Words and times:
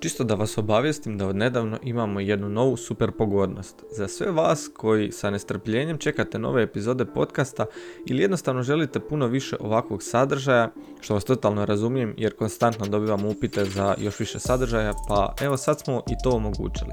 Čisto 0.00 0.24
da 0.24 0.34
vas 0.34 0.58
obavijestim 0.58 1.18
da 1.18 1.26
od 1.26 1.36
nedavno 1.36 1.78
imamo 1.82 2.20
jednu 2.20 2.48
novu 2.48 2.76
super 2.76 3.12
pogodnost. 3.12 3.84
Za 3.90 4.08
sve 4.08 4.30
vas 4.30 4.70
koji 4.76 5.12
sa 5.12 5.30
nestrpljenjem 5.30 5.98
čekate 5.98 6.38
nove 6.38 6.62
epizode 6.62 7.04
podcasta 7.04 7.66
ili 8.06 8.22
jednostavno 8.22 8.62
želite 8.62 9.00
puno 9.00 9.26
više 9.26 9.56
ovakvog 9.60 10.02
sadržaja, 10.02 10.70
što 11.00 11.14
vas 11.14 11.24
totalno 11.24 11.66
razumijem 11.66 12.14
jer 12.16 12.36
konstantno 12.36 12.86
dobivam 12.86 13.24
upite 13.24 13.64
za 13.64 13.94
još 13.98 14.20
više 14.20 14.38
sadržaja, 14.38 14.92
pa 15.08 15.34
evo 15.40 15.56
sad 15.56 15.80
smo 15.80 16.02
i 16.10 16.14
to 16.24 16.30
omogućili. 16.30 16.90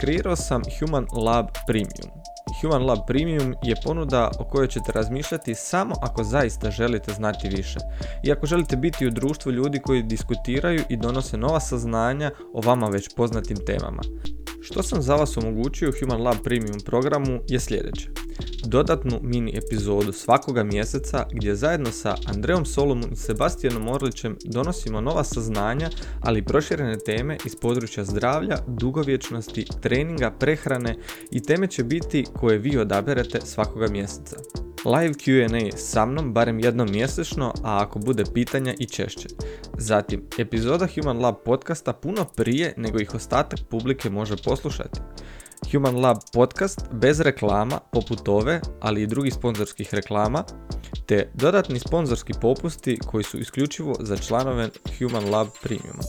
Kreirao 0.00 0.36
sam 0.36 0.62
Human 0.80 1.06
Lab 1.24 1.46
Premium. 1.66 2.35
Human 2.62 2.86
Lab 2.86 2.98
Premium 3.06 3.54
je 3.62 3.74
ponuda 3.84 4.30
o 4.38 4.44
kojoj 4.44 4.68
ćete 4.68 4.92
razmišljati 4.92 5.54
samo 5.54 5.94
ako 6.02 6.24
zaista 6.24 6.70
želite 6.70 7.12
znati 7.12 7.48
više. 7.48 7.78
I 8.24 8.32
ako 8.32 8.46
želite 8.46 8.76
biti 8.76 9.06
u 9.06 9.10
društvu 9.10 9.52
ljudi 9.52 9.78
koji 9.78 10.02
diskutiraju 10.02 10.82
i 10.88 10.96
donose 10.96 11.36
nova 11.36 11.60
saznanja 11.60 12.30
o 12.54 12.60
vama 12.60 12.88
već 12.88 13.08
poznatim 13.16 13.56
temama. 13.66 14.02
Što 14.62 14.82
sam 14.82 15.02
za 15.02 15.14
vas 15.14 15.36
omogućio 15.36 15.88
u 15.88 15.92
Human 16.00 16.22
Lab 16.22 16.36
Premium 16.44 16.80
programu 16.86 17.40
je 17.48 17.60
sljedeće. 17.60 18.08
Dodatnu 18.64 19.20
mini 19.22 19.56
epizodu 19.56 20.12
svakoga 20.12 20.64
mjeseca 20.64 21.26
gdje 21.32 21.54
zajedno 21.54 21.90
sa 21.90 22.16
Andreom 22.26 22.66
Solomom 22.66 23.12
i 23.12 23.16
Sebastianom 23.16 23.88
Orlićem 23.88 24.36
donosimo 24.44 25.00
nova 25.00 25.24
saznanja, 25.24 25.90
ali 26.20 26.38
i 26.38 26.44
proširene 26.44 26.98
teme 26.98 27.36
iz 27.44 27.56
područja 27.56 28.04
zdravlja, 28.04 28.56
dugovječnosti, 28.66 29.66
treninga, 29.82 30.30
prehrane 30.30 30.96
i 31.30 31.42
teme 31.42 31.66
će 31.66 31.84
biti 31.84 32.24
koje 32.36 32.58
vi 32.58 32.78
odaberete 32.78 33.40
svakoga 33.44 33.88
mjeseca 33.88 34.36
live 34.86 35.14
Q&A 35.14 35.76
sa 35.76 36.06
mnom 36.06 36.32
barem 36.32 36.60
jednom 36.60 36.90
mjesečno, 36.90 37.52
a 37.62 37.82
ako 37.82 37.98
bude 37.98 38.24
pitanja 38.34 38.74
i 38.78 38.86
češće. 38.86 39.28
Zatim, 39.78 40.22
epizoda 40.38 40.88
Human 40.94 41.18
Lab 41.20 41.34
podcasta 41.44 41.92
puno 41.92 42.24
prije 42.36 42.74
nego 42.76 42.98
ih 42.98 43.14
ostatak 43.14 43.58
publike 43.68 44.10
može 44.10 44.36
poslušati. 44.44 45.00
Human 45.76 46.00
Lab 46.00 46.16
podcast 46.32 46.80
bez 46.92 47.20
reklama 47.20 47.80
poput 47.92 48.28
ove, 48.28 48.60
ali 48.80 49.02
i 49.02 49.06
drugih 49.06 49.34
sponzorskih 49.34 49.94
reklama, 49.94 50.44
te 51.06 51.30
dodatni 51.34 51.78
sponzorski 51.78 52.32
popusti 52.40 52.98
koji 53.06 53.24
su 53.24 53.38
isključivo 53.38 53.94
za 54.00 54.16
članove 54.16 54.68
Human 54.98 55.30
Lab 55.30 55.48
Premiuma. 55.62 56.02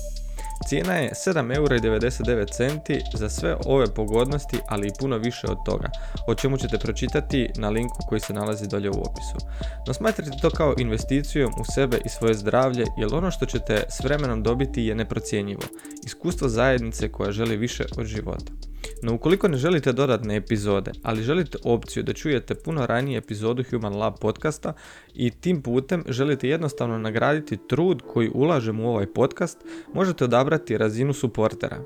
Cijena 0.67 0.93
je 0.93 1.11
7,99€ 1.27 3.17
za 3.17 3.29
sve 3.29 3.57
ove 3.65 3.93
pogodnosti, 3.93 4.59
ali 4.67 4.87
i 4.87 4.91
puno 4.99 5.17
više 5.17 5.47
od 5.47 5.57
toga, 5.65 5.89
o 6.27 6.35
čemu 6.35 6.57
ćete 6.57 6.77
pročitati 6.77 7.49
na 7.57 7.69
linku 7.69 7.97
koji 8.09 8.21
se 8.21 8.33
nalazi 8.33 8.67
dolje 8.67 8.89
u 8.89 9.01
opisu. 9.01 9.47
No 9.87 9.93
smatrajte 9.93 10.37
to 10.41 10.49
kao 10.49 10.75
investicijom 10.77 11.51
u 11.59 11.63
sebe 11.75 11.97
i 12.05 12.09
svoje 12.09 12.33
zdravlje, 12.33 12.85
jer 12.97 13.13
ono 13.13 13.31
što 13.31 13.45
ćete 13.45 13.83
s 13.89 14.03
vremenom 14.03 14.43
dobiti 14.43 14.83
je 14.83 14.95
neprocjenjivo. 14.95 15.61
Iskustvo 16.05 16.49
zajednice 16.49 17.11
koja 17.11 17.31
želi 17.31 17.57
više 17.57 17.85
od 17.97 18.05
života. 18.05 18.51
No 19.01 19.13
ukoliko 19.13 19.47
ne 19.47 19.57
želite 19.57 19.93
dodatne 19.93 20.35
epizode, 20.35 20.91
ali 21.03 21.23
želite 21.23 21.57
opciju 21.63 22.03
da 22.03 22.13
čujete 22.13 22.55
puno 22.55 22.85
ranije 22.85 23.17
epizodu 23.17 23.63
Human 23.69 23.97
Lab 23.97 24.13
podcasta 24.21 24.73
i 25.13 25.31
tim 25.31 25.61
putem 25.61 26.03
želite 26.07 26.49
jednostavno 26.49 26.97
nagraditi 26.97 27.57
trud 27.67 28.01
koji 28.13 28.31
ulažem 28.33 28.79
u 28.79 28.89
ovaj 28.89 29.05
podcast, 29.13 29.57
možete 29.93 30.23
odabrati 30.23 30.77
razinu 30.77 31.13
suportera. 31.13 31.83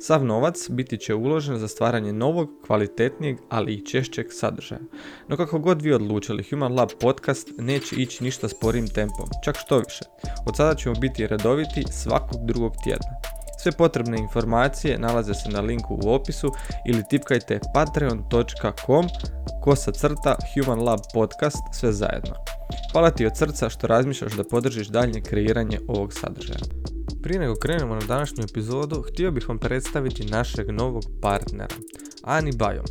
Sav 0.00 0.24
novac 0.24 0.70
biti 0.70 0.98
će 0.98 1.14
uložen 1.14 1.58
za 1.58 1.68
stvaranje 1.68 2.12
novog, 2.12 2.50
kvalitetnijeg, 2.66 3.36
ali 3.48 3.74
i 3.74 3.86
češćeg 3.86 4.26
sadržaja. 4.30 4.80
No 5.28 5.36
kako 5.36 5.58
god 5.58 5.82
vi 5.82 5.92
odlučili, 5.92 6.44
Human 6.50 6.74
Lab 6.74 6.88
podcast 7.00 7.52
neće 7.58 7.96
ići 7.96 8.24
ništa 8.24 8.48
sporim 8.48 8.88
tempom, 8.88 9.28
čak 9.44 9.56
što 9.56 9.78
više. 9.78 10.04
Od 10.46 10.56
sada 10.56 10.74
ćemo 10.74 10.94
biti 10.94 11.26
redoviti 11.26 11.84
svakog 11.92 12.46
drugog 12.46 12.72
tjedna. 12.84 13.43
Sve 13.64 13.72
potrebne 13.72 14.18
informacije 14.18 14.98
nalaze 14.98 15.34
se 15.34 15.48
na 15.48 15.60
linku 15.60 16.00
u 16.04 16.08
opisu 16.08 16.52
ili 16.86 17.02
tipkajte 17.10 17.60
patreon.com 17.74 19.06
kosa 19.62 19.92
crta 19.92 20.36
Human 20.54 20.84
Lab 20.84 21.00
podcast 21.14 21.62
sve 21.72 21.92
zajedno. 21.92 22.34
Hvala 22.92 23.10
ti 23.10 23.26
od 23.26 23.36
srca 23.36 23.68
što 23.68 23.86
razmišljaš 23.86 24.32
da 24.32 24.44
podržiš 24.44 24.88
daljnje 24.88 25.20
kreiranje 25.20 25.78
ovog 25.88 26.12
sadržaja. 26.12 26.64
Prije 27.22 27.40
nego 27.40 27.54
krenemo 27.54 27.94
na 27.94 28.06
današnju 28.08 28.44
epizodu, 28.50 29.02
htio 29.02 29.30
bih 29.30 29.48
vam 29.48 29.58
predstaviti 29.58 30.26
našeg 30.26 30.70
novog 30.70 31.02
partnera, 31.22 31.74
Ani 32.22 32.52
Bajom. 32.56 32.86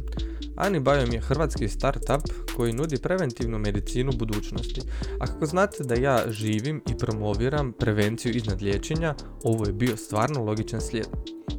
Anibiome 0.55 1.15
je 1.15 1.21
hrvatski 1.21 1.69
startup 1.69 2.21
koji 2.55 2.73
nudi 2.73 2.97
preventivnu 2.97 3.59
medicinu 3.59 4.11
budućnosti. 4.11 4.81
A 5.19 5.27
kako 5.27 5.45
znate 5.45 5.83
da 5.83 5.95
ja 5.95 6.23
živim 6.27 6.81
i 6.89 6.97
promoviram 6.97 7.73
prevenciju 7.73 8.31
iznad 8.35 8.61
liječenja, 8.61 9.15
ovo 9.43 9.65
je 9.65 9.73
bio 9.73 9.97
stvarno 9.97 10.43
logičan 10.43 10.81
slijed. 10.81 11.07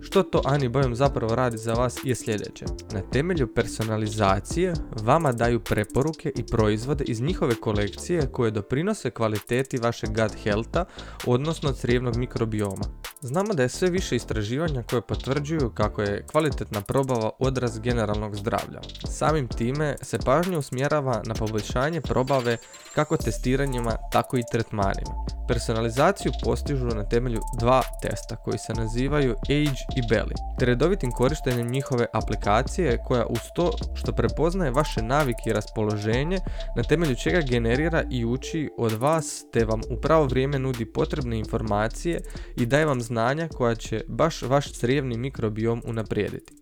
Što 0.01 0.23
to 0.23 0.43
Anibojom 0.45 0.95
zapravo 0.95 1.35
radi 1.35 1.59
za 1.59 1.75
vas 1.75 1.97
je 2.05 2.15
sljedeće. 2.15 2.65
Na 2.93 3.01
temelju 3.01 3.55
personalizacije 3.55 4.75
vama 5.03 5.33
daju 5.33 5.61
preporuke 5.61 6.33
i 6.37 6.47
proizvode 6.47 7.05
iz 7.05 7.21
njihove 7.21 7.55
kolekcije 7.55 8.27
koje 8.33 8.51
doprinose 8.51 9.11
kvaliteti 9.11 9.79
vašeg 9.79 10.09
gut 10.09 10.43
healtha, 10.43 10.85
odnosno 11.27 11.73
crijevnog 11.73 12.17
mikrobioma. 12.17 12.85
Znamo 13.21 13.55
da 13.55 13.63
je 13.63 13.69
sve 13.69 13.91
više 13.91 14.17
istraživanja 14.17 14.83
koje 14.83 15.03
potvrđuju 15.03 15.71
kako 15.75 16.03
je 16.03 16.27
kvalitetna 16.27 16.81
probava 16.81 17.31
odraz 17.39 17.79
generalnog 17.79 18.37
zdravlja. 18.37 18.81
Samim 19.09 19.49
time 19.49 19.97
se 20.03 20.19
pažnja 20.19 20.59
usmjerava 20.59 21.23
na 21.27 21.35
poboljšanje 21.35 22.01
probave 22.01 22.57
kako 22.95 23.17
testiranjima, 23.17 23.97
tako 24.13 24.37
i 24.37 24.43
tretmanima. 24.53 25.25
Personalizaciju 25.49 26.33
postižu 26.45 26.87
na 26.87 27.09
temelju 27.09 27.41
dva 27.59 27.83
testa 28.03 28.37
koji 28.37 28.59
se 28.59 28.73
nazivaju 28.75 29.35
Age 29.43 29.81
i 29.97 30.03
Belly, 30.11 30.35
te 30.59 30.65
redovitim 30.65 31.13
korištenjem 31.13 31.71
njihove 31.71 32.07
aplikacije 32.13 32.99
koja 33.07 33.27
uz 33.27 33.41
to 33.55 33.71
što 33.95 34.13
prepoznaje 34.13 34.71
vaše 34.71 35.03
navike 35.03 35.43
i 35.47 35.53
raspoloženje, 35.53 36.39
na 36.77 36.83
temelju 36.83 37.15
čega 37.17 37.41
generira 37.41 38.05
i 38.11 38.25
uči 38.25 38.71
od 38.79 38.93
vas 38.93 39.45
te 39.53 39.65
vam 39.65 39.81
u 39.91 40.01
pravo 40.01 40.25
vrijeme 40.25 40.59
nudi 40.59 40.93
potrebne 40.93 41.39
informacije 41.39 42.21
i 42.57 42.67
daje 42.67 42.87
vam 42.87 43.01
znanja 43.01 43.49
koja 43.49 43.75
će 43.75 44.05
baš 44.09 44.43
vaš 44.43 44.73
crijevni 44.73 45.19
mikrobiom 45.19 45.83
unaprijediti. 45.87 46.55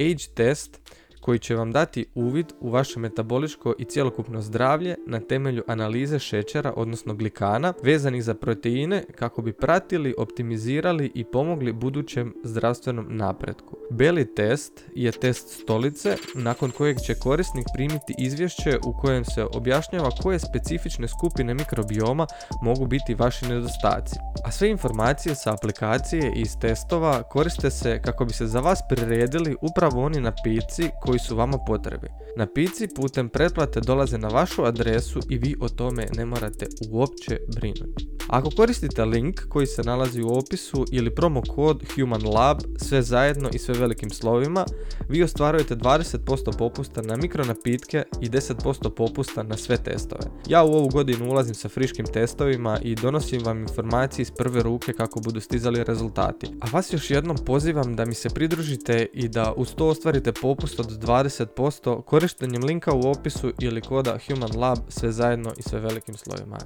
Age 0.00 0.34
test 0.36 0.80
koji 1.28 1.38
će 1.38 1.54
vam 1.54 1.72
dati 1.72 2.06
uvid 2.14 2.46
u 2.60 2.70
vaše 2.70 3.00
metaboličko 3.00 3.74
i 3.78 3.84
cjelokupno 3.84 4.42
zdravlje 4.42 4.96
na 5.06 5.20
temelju 5.20 5.62
analize 5.66 6.18
šećera, 6.18 6.72
odnosno 6.76 7.14
glikana, 7.14 7.72
vezanih 7.82 8.24
za 8.24 8.34
proteine 8.34 9.04
kako 9.14 9.42
bi 9.42 9.52
pratili, 9.52 10.14
optimizirali 10.18 11.12
i 11.14 11.24
pomogli 11.24 11.72
budućem 11.72 12.34
zdravstvenom 12.44 13.06
napretku. 13.10 13.76
Beli 13.90 14.34
test 14.34 14.84
je 14.94 15.12
test 15.12 15.62
stolice 15.62 16.16
nakon 16.34 16.70
kojeg 16.70 16.96
će 17.06 17.14
korisnik 17.14 17.66
primiti 17.74 18.14
izvješće 18.18 18.78
u 18.84 19.00
kojem 19.00 19.24
se 19.24 19.44
objašnjava 19.44 20.10
koje 20.22 20.38
specifične 20.38 21.08
skupine 21.08 21.54
mikrobioma 21.54 22.26
mogu 22.62 22.86
biti 22.86 23.14
vaši 23.14 23.48
nedostaci. 23.48 24.16
A 24.44 24.50
sve 24.50 24.70
informacije 24.70 25.34
sa 25.34 25.52
aplikacije 25.52 26.32
i 26.36 26.40
iz 26.40 26.58
testova 26.60 27.22
koriste 27.22 27.70
se 27.70 28.00
kako 28.02 28.24
bi 28.24 28.32
se 28.32 28.46
za 28.46 28.60
vas 28.60 28.80
priredili 28.88 29.56
upravo 29.60 30.04
oni 30.04 30.20
napici 30.20 30.90
koji 31.00 31.17
su 31.18 31.36
vama 31.36 31.58
potrebi. 31.66 32.08
Napici 32.36 32.88
putem 32.96 33.28
pretplate 33.28 33.80
dolaze 33.80 34.18
na 34.18 34.28
vašu 34.28 34.64
adresu 34.64 35.20
i 35.28 35.38
vi 35.38 35.56
o 35.60 35.68
tome 35.68 36.06
ne 36.16 36.24
morate 36.24 36.66
uopće 36.90 37.38
brinuti. 37.56 38.08
Ako 38.28 38.50
koristite 38.50 39.04
link 39.04 39.40
koji 39.48 39.66
se 39.66 39.82
nalazi 39.82 40.22
u 40.22 40.28
opisu 40.28 40.84
ili 40.92 41.14
promo 41.14 41.42
kod 41.54 41.84
Human 41.94 42.22
Lab 42.34 42.58
sve 42.76 43.02
zajedno 43.02 43.48
i 43.52 43.58
sve 43.58 43.74
velikim 43.74 44.10
slovima, 44.10 44.64
vi 45.08 45.22
ostvarujete 45.22 45.76
20% 45.76 46.58
popusta 46.58 47.02
na 47.02 47.16
mikronapitke 47.16 48.02
i 48.20 48.28
10% 48.28 48.90
popusta 48.90 49.42
na 49.42 49.56
sve 49.56 49.76
testove. 49.76 50.22
Ja 50.48 50.62
u 50.62 50.72
ovu 50.72 50.88
godinu 50.88 51.30
ulazim 51.30 51.54
sa 51.54 51.68
friškim 51.68 52.06
testovima 52.06 52.78
i 52.82 52.94
donosim 52.94 53.44
vam 53.44 53.60
informacije 53.60 54.22
iz 54.22 54.30
prve 54.30 54.62
ruke 54.62 54.92
kako 54.92 55.20
budu 55.20 55.40
stizali 55.40 55.84
rezultati. 55.84 56.46
A 56.60 56.66
vas 56.72 56.92
još 56.92 57.10
jednom 57.10 57.36
pozivam 57.46 57.96
da 57.96 58.04
mi 58.04 58.14
se 58.14 58.28
pridružite 58.28 59.06
i 59.12 59.28
da 59.28 59.52
uz 59.56 59.74
to 59.74 59.86
ostvarite 59.86 60.32
popust 60.32 60.80
od 60.80 60.98
20% 61.08 62.02
korištenjem 62.02 62.64
linka 62.64 62.92
u 62.92 63.10
opisu 63.10 63.52
ili 63.60 63.80
koda 63.80 64.18
Human 64.26 64.60
Lab 64.60 64.78
sve 64.88 65.12
zajedno 65.12 65.52
i 65.56 65.62
sve 65.62 65.80
velikim 65.80 66.16
slovima. 66.16 66.58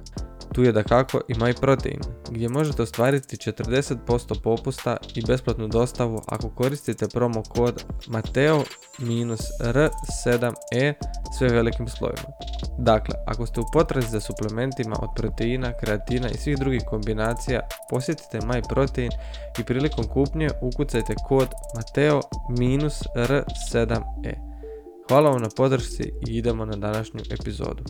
Tu 0.53 0.63
je 0.63 0.71
da 0.71 0.83
kako 0.83 1.21
i 1.27 1.33
My 1.33 1.59
Protein, 1.61 1.99
gdje 2.29 2.49
možete 2.49 2.81
ostvariti 2.81 3.51
40% 3.51 4.41
popusta 4.43 4.97
i 5.15 5.21
besplatnu 5.27 5.67
dostavu 5.67 6.21
ako 6.27 6.49
koristite 6.49 7.07
promo 7.07 7.43
kod 7.43 7.83
Mateo-R7E 8.07 10.93
sve 11.37 11.49
velikim 11.49 11.87
slovima. 11.87 12.27
Dakle, 12.77 13.15
ako 13.25 13.45
ste 13.45 13.59
u 13.59 13.63
potrazi 13.73 14.09
za 14.09 14.19
suplementima 14.19 14.95
od 15.01 15.09
proteina, 15.15 15.73
kreatina 15.79 16.29
i 16.29 16.37
svih 16.37 16.57
drugih 16.57 16.81
kombinacija, 16.87 17.61
posjetite 17.89 18.39
My 18.39 18.67
Protein 18.69 19.11
i 19.59 19.63
prilikom 19.63 20.07
kupnje 20.07 20.49
ukucajte 20.61 21.15
kod 21.27 21.49
Mateo-R7E. 21.75 24.32
Hvala 25.07 25.29
vam 25.29 25.41
na 25.41 25.49
podršci 25.55 26.03
i 26.03 26.37
idemo 26.37 26.65
na 26.65 26.75
današnju 26.75 27.21
epizodu. 27.31 27.83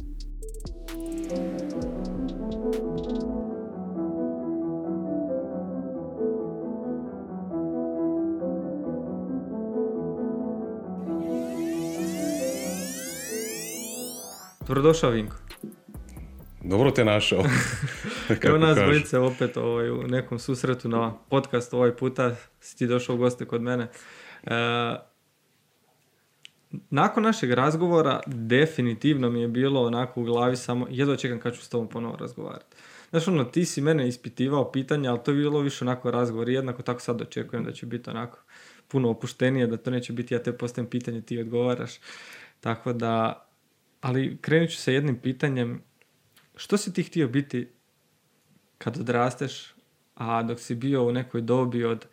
Dobrodošao 14.68 15.10
Vinko. 15.10 15.36
Dobro 16.64 16.92
te 16.92 17.06
našao. 17.06 17.44
Evo 18.44 18.58
nas 18.58 18.78
Blice 18.88 19.20
opet 19.20 19.58
ovaj, 19.58 19.90
u 19.90 20.04
nekom 20.08 20.40
susretu 20.40 20.90
na 20.90 21.14
podcast 21.30 21.74
ovaj 21.74 21.96
puta 21.96 22.36
si 22.60 22.78
ti 22.78 22.88
došao 22.88 23.16
u 23.16 23.18
goste 23.18 23.46
kod 23.46 23.62
mene. 23.62 23.88
E, 24.44 25.13
nakon 26.90 27.24
našeg 27.24 27.52
razgovora 27.52 28.20
definitivno 28.28 29.30
mi 29.30 29.42
je 29.42 29.48
bilo 29.48 29.86
onako 29.86 30.22
u 30.22 30.24
glavi 30.24 30.56
samo 30.56 30.88
jedva 30.90 31.16
čekam 31.16 31.40
kad 31.40 31.56
ću 31.56 31.62
s 31.62 31.70
tobom 31.70 31.88
ponovo 31.90 32.16
razgovarati. 32.16 32.76
Znaš 33.10 33.28
ono, 33.28 33.44
ti 33.44 33.66
si 33.66 33.82
mene 33.82 34.08
ispitivao 34.08 34.72
pitanja, 34.72 35.12
ali 35.12 35.20
to 35.26 35.32
je 35.32 35.38
bilo 35.38 35.60
više 35.60 35.86
onako 35.86 36.12
razgovor 36.12 36.50
jednako 36.50 36.82
tako 36.82 37.00
sad 37.00 37.22
očekujem 37.22 37.66
da 37.66 37.72
će 37.72 37.86
biti 37.86 38.10
onako 38.10 38.40
puno 38.88 39.10
opuštenije, 39.10 39.68
da 39.68 39.78
to 39.78 39.92
neće 39.92 40.14
biti 40.14 40.34
ja 40.34 40.44
te 40.44 40.58
postavim 40.58 40.90
pitanje, 40.90 41.22
ti 41.22 41.40
odgovaraš. 41.40 42.00
Tako 42.60 42.94
da, 42.94 43.46
ali 44.02 44.38
krenut 44.42 44.70
ću 44.70 44.78
sa 44.78 44.92
jednim 44.92 45.20
pitanjem. 45.20 45.84
Što 46.56 46.78
si 46.78 46.94
ti 46.94 47.04
htio 47.04 47.28
biti 47.28 47.70
kad 48.78 48.98
odrasteš, 48.98 49.74
a 50.16 50.44
dok 50.44 50.60
si 50.60 50.76
bio 50.76 51.04
u 51.04 51.12
nekoj 51.12 51.42
dobi 51.42 51.86
od 51.86 52.06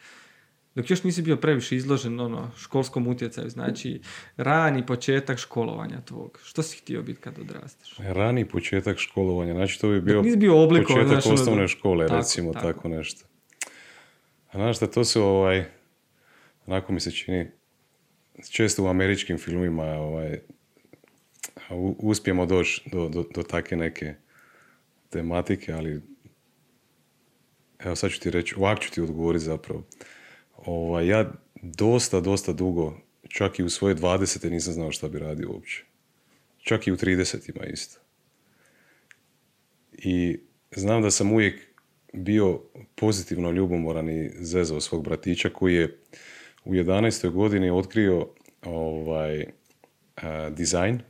dok 0.74 0.90
još 0.90 1.04
nisi 1.04 1.22
bio 1.22 1.36
previše 1.36 1.76
izložen 1.76 2.20
ono, 2.20 2.50
školskom 2.56 3.06
utjecaju, 3.06 3.50
znači 3.50 4.00
rani 4.36 4.86
početak 4.86 5.38
školovanja 5.38 6.00
tvog. 6.00 6.40
Što 6.44 6.62
si 6.62 6.78
htio 6.78 7.02
biti 7.02 7.20
kad 7.20 7.38
odrasteš? 7.38 7.96
Rani 7.98 8.48
početak 8.48 8.98
školovanja, 8.98 9.54
znači 9.54 9.80
to 9.80 9.88
bi 9.88 10.00
bio, 10.00 10.22
bio 10.22 10.68
početak 10.68 11.06
znači, 11.08 11.28
osnovne 11.28 11.68
škole, 11.68 12.08
recimo 12.08 12.52
tako. 12.52 12.88
nešto. 12.88 13.26
A 14.52 14.58
znaš 14.58 14.76
šta, 14.76 14.86
to 14.86 15.04
su 15.04 15.22
ovaj, 15.22 15.64
onako 16.66 16.92
mi 16.92 17.00
se 17.00 17.10
čini, 17.10 17.50
često 18.50 18.84
u 18.84 18.88
američkim 18.88 19.38
filmima 19.38 19.84
ovaj, 19.84 20.38
uspijemo 21.98 22.46
doći 22.46 22.82
do, 22.92 23.08
do, 23.08 23.24
do 23.34 23.42
take 23.42 23.76
neke 23.76 24.14
tematike, 25.10 25.72
ali 25.72 26.02
evo 27.78 27.96
sad 27.96 28.10
ću 28.10 28.20
ti 28.20 28.30
reći, 28.30 28.54
ovak 28.58 28.80
ću 28.80 28.90
ti 28.90 29.00
odgovoriti 29.00 29.44
zapravo. 29.44 29.84
Ovaj, 30.66 31.06
ja 31.06 31.32
dosta, 31.62 32.20
dosta 32.20 32.52
dugo, 32.52 32.96
čak 33.28 33.58
i 33.58 33.62
u 33.62 33.70
svoje 33.70 33.94
20. 33.94 34.50
nisam 34.50 34.72
znao 34.72 34.92
šta 34.92 35.08
bi 35.08 35.18
radio 35.18 35.50
uopće. 35.50 35.84
Čak 36.58 36.86
i 36.86 36.92
u 36.92 36.96
30. 36.96 37.50
ima 37.56 37.66
isto. 37.66 38.00
I 39.92 40.38
znam 40.76 41.02
da 41.02 41.10
sam 41.10 41.32
uvijek 41.32 41.60
bio 42.12 42.60
pozitivno 42.94 43.50
ljubomoran 43.50 44.08
i 44.08 44.30
zezao 44.40 44.80
svog 44.80 45.04
bratića 45.04 45.50
koji 45.50 45.74
je 45.74 45.98
u 46.64 46.74
11. 46.74 47.30
godini 47.30 47.70
otkrio 47.70 48.28
ovaj, 48.62 49.46
dizajn. 50.50 51.00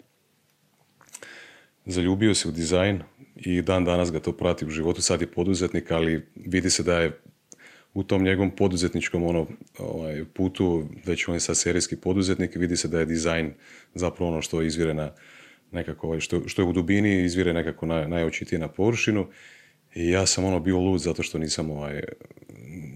Zaljubio 1.87 2.35
se 2.35 2.49
u 2.49 2.53
dizajn 2.53 3.03
i 3.37 3.62
dan 3.62 3.85
danas 3.85 4.12
ga 4.12 4.20
to 4.20 4.32
prati 4.32 4.67
u 4.67 4.70
životu. 4.70 5.03
Sad 5.03 5.20
je 5.20 5.32
poduzetnik, 5.32 5.91
ali 5.91 6.26
vidi 6.35 6.70
se 6.70 6.82
da 6.82 6.99
je 7.00 7.20
u 7.94 8.02
tom 8.02 8.22
njegovom 8.22 8.50
poduzetničkom 8.56 9.25
ono, 9.25 9.46
ovaj, 9.78 10.25
putu, 10.34 10.88
već 11.06 11.28
on 11.28 11.34
je 11.34 11.40
sad 11.40 11.56
serijski 11.56 11.96
poduzetnik, 11.96 12.56
vidi 12.56 12.76
se 12.76 12.88
da 12.88 12.98
je 12.98 13.04
dizajn 13.06 13.52
zapravo 13.94 14.31
ono 14.31 14.42
što 14.42 14.62
izvire 14.62 14.94
na 14.94 15.12
nekako, 15.70 16.06
ovaj, 16.06 16.20
što, 16.20 16.48
što 16.48 16.62
je 16.62 16.69
u 16.69 16.72
dubini, 16.72 17.25
izvire 17.25 17.52
nekako 17.52 17.87
na, 17.87 18.08
najočitije 18.08 18.58
na 18.58 18.69
površinu. 18.69 19.26
I 19.94 20.08
ja 20.08 20.26
sam 20.26 20.44
ono 20.44 20.60
bio 20.60 20.78
lud 20.78 21.00
zato 21.00 21.22
što 21.22 21.38
nisam, 21.38 21.70
ovaj, 21.70 22.02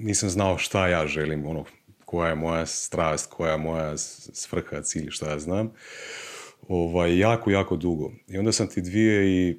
nisam 0.00 0.28
znao 0.30 0.58
šta 0.58 0.88
ja 0.88 1.06
želim, 1.06 1.46
ono, 1.46 1.64
koja 2.04 2.28
je 2.28 2.34
moja 2.34 2.66
strast, 2.66 3.30
koja 3.30 3.52
je 3.52 3.58
moja 3.58 3.96
svrha, 3.98 4.82
cilj, 4.82 5.10
šta 5.10 5.30
ja 5.30 5.38
znam. 5.38 5.72
Ovaj, 6.68 7.18
jako, 7.18 7.50
jako 7.50 7.76
dugo. 7.76 8.12
I 8.28 8.38
onda 8.38 8.52
sam 8.52 8.68
ti 8.68 8.82
dvije 8.82 9.26
i 9.28 9.58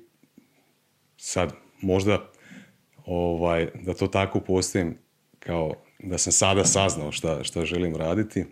sad 1.17 1.53
možda 1.81 2.31
ovaj, 3.05 3.67
da 3.83 3.93
to 3.93 4.07
tako 4.07 4.39
postavim 4.39 4.97
kao 5.45 5.73
da 5.99 6.17
sam 6.17 6.33
sada 6.33 6.65
saznao 6.65 7.11
šta, 7.11 7.43
šta 7.43 7.65
želim 7.65 7.95
raditi. 7.95 8.45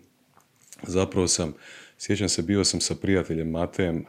Zapravo 0.82 1.28
sam, 1.28 1.54
sjećam 1.98 2.28
se, 2.28 2.42
bio 2.42 2.64
sam 2.64 2.80
sa 2.80 2.94
prijateljem 2.94 3.50
Matejem 3.50 3.96
uh, 3.96 4.04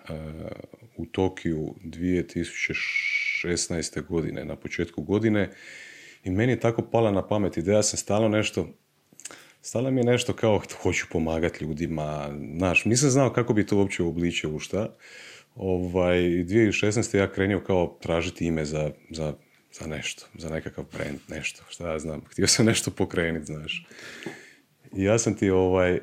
u 0.97 1.05
Tokiju 1.05 1.75
2016. 1.83 4.07
godine, 4.07 4.45
na 4.45 4.55
početku 4.55 5.01
godine 5.01 5.51
i 6.23 6.29
meni 6.29 6.51
je 6.51 6.59
tako 6.59 6.81
pala 6.81 7.11
na 7.11 7.27
pamet 7.27 7.57
ideja, 7.57 7.83
sam 7.83 7.97
stalno 7.97 8.27
nešto 8.27 8.67
Stalo 9.65 9.91
mi 9.91 9.99
je 9.99 10.05
nešto 10.05 10.33
kao 10.33 10.61
hoću 10.81 11.05
pomagati 11.11 11.65
ljudima, 11.65 12.29
znaš, 12.57 12.85
nisam 12.85 13.09
znao 13.09 13.33
kako 13.33 13.53
bi 13.53 13.65
to 13.65 13.77
uopće 13.77 14.03
uobličio 14.03 14.49
u 14.49 14.59
šta. 14.59 14.95
Ovaj, 15.55 16.17
2016. 16.17 17.17
ja 17.17 17.31
krenio 17.31 17.59
kao 17.59 17.97
tražiti 18.01 18.45
ime 18.45 18.65
za, 18.65 18.91
za 19.09 19.33
za 19.79 19.87
nešto, 19.87 20.25
za 20.37 20.49
nekakav 20.49 20.85
brand, 20.93 21.19
nešto, 21.27 21.63
šta 21.69 21.91
ja 21.91 21.99
znam. 21.99 22.21
Htio 22.31 22.47
sam 22.47 22.65
nešto 22.65 22.91
pokrenuti, 22.91 23.45
znaš. 23.45 23.87
I 24.93 25.03
ja 25.03 25.19
sam 25.19 25.35
ti 25.35 25.49
ovaj, 25.49 25.99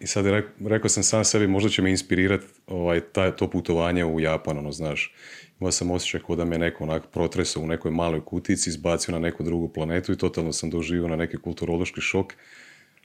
i 0.00 0.06
sad 0.06 0.24
rekao 0.66 0.88
sam 0.88 1.02
sam 1.02 1.24
sebi, 1.24 1.46
možda 1.46 1.70
će 1.70 1.82
me 1.82 1.90
inspirirati 1.90 2.46
ovaj, 2.66 3.00
taj, 3.00 3.36
to 3.36 3.50
putovanje 3.50 4.04
u 4.04 4.20
Japan, 4.20 4.58
ono, 4.58 4.72
znaš. 4.72 5.14
Imao 5.60 5.72
sam 5.72 5.90
osjećaj 5.90 6.20
kao 6.26 6.36
da 6.36 6.44
me 6.44 6.58
neko 6.58 6.84
onak 6.84 7.02
protresao 7.12 7.62
u 7.62 7.66
nekoj 7.66 7.90
maloj 7.90 8.24
kutici, 8.24 8.70
izbacio 8.70 9.12
na 9.12 9.18
neku 9.18 9.42
drugu 9.42 9.72
planetu 9.72 10.12
i 10.12 10.18
totalno 10.18 10.52
sam 10.52 10.70
doživio 10.70 11.08
na 11.08 11.16
neki 11.16 11.36
kulturološki 11.36 12.00
šok. 12.00 12.34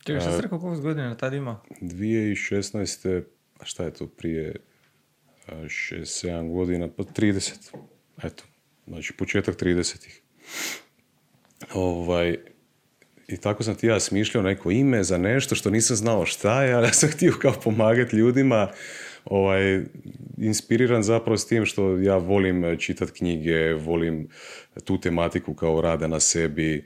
Čekaj, 0.04 0.22
šta 0.22 0.36
si 0.36 0.42
rekao 0.42 0.60
koliko 0.60 0.82
godina 0.82 1.18
tad 1.18 1.34
ima? 1.34 1.62
2016. 1.82 3.24
A 3.60 3.66
šta 3.66 3.84
je 3.84 3.94
to 3.94 4.08
prije 4.08 4.56
6-7 5.48 6.54
godina? 6.54 6.88
Pa 6.88 7.04
30. 7.04 7.76
Eto, 8.24 8.44
znači 8.88 9.14
početak 9.14 9.56
30-ih. 9.56 10.22
Ovaj, 11.74 12.38
I 13.28 13.38
tako 13.38 13.64
sam 13.64 13.76
ti 13.76 13.88
ja 13.88 14.00
smišljao 14.00 14.44
neko 14.44 14.72
ime 14.72 15.04
za 15.04 15.18
nešto 15.18 15.56
što 15.56 15.70
nisam 15.70 15.96
znao 15.96 16.26
šta 16.26 16.64
je, 16.64 16.74
ali 16.74 16.88
ja 16.88 16.94
sam 16.94 17.10
htio 17.16 17.34
kao 17.42 17.54
pomagati 17.64 18.16
ljudima, 18.16 18.72
ovaj, 19.26 19.82
inspiriran 20.38 21.04
zapravo 21.04 21.38
s 21.38 21.48
tim 21.48 21.66
što 21.66 21.98
ja 21.98 22.18
volim 22.18 22.78
čitati 22.80 23.12
knjige, 23.12 23.74
volim 23.74 24.28
tu 24.84 25.00
tematiku 25.00 25.54
kao 25.54 25.82
rada 25.82 26.08
na 26.08 26.20
sebi, 26.20 26.86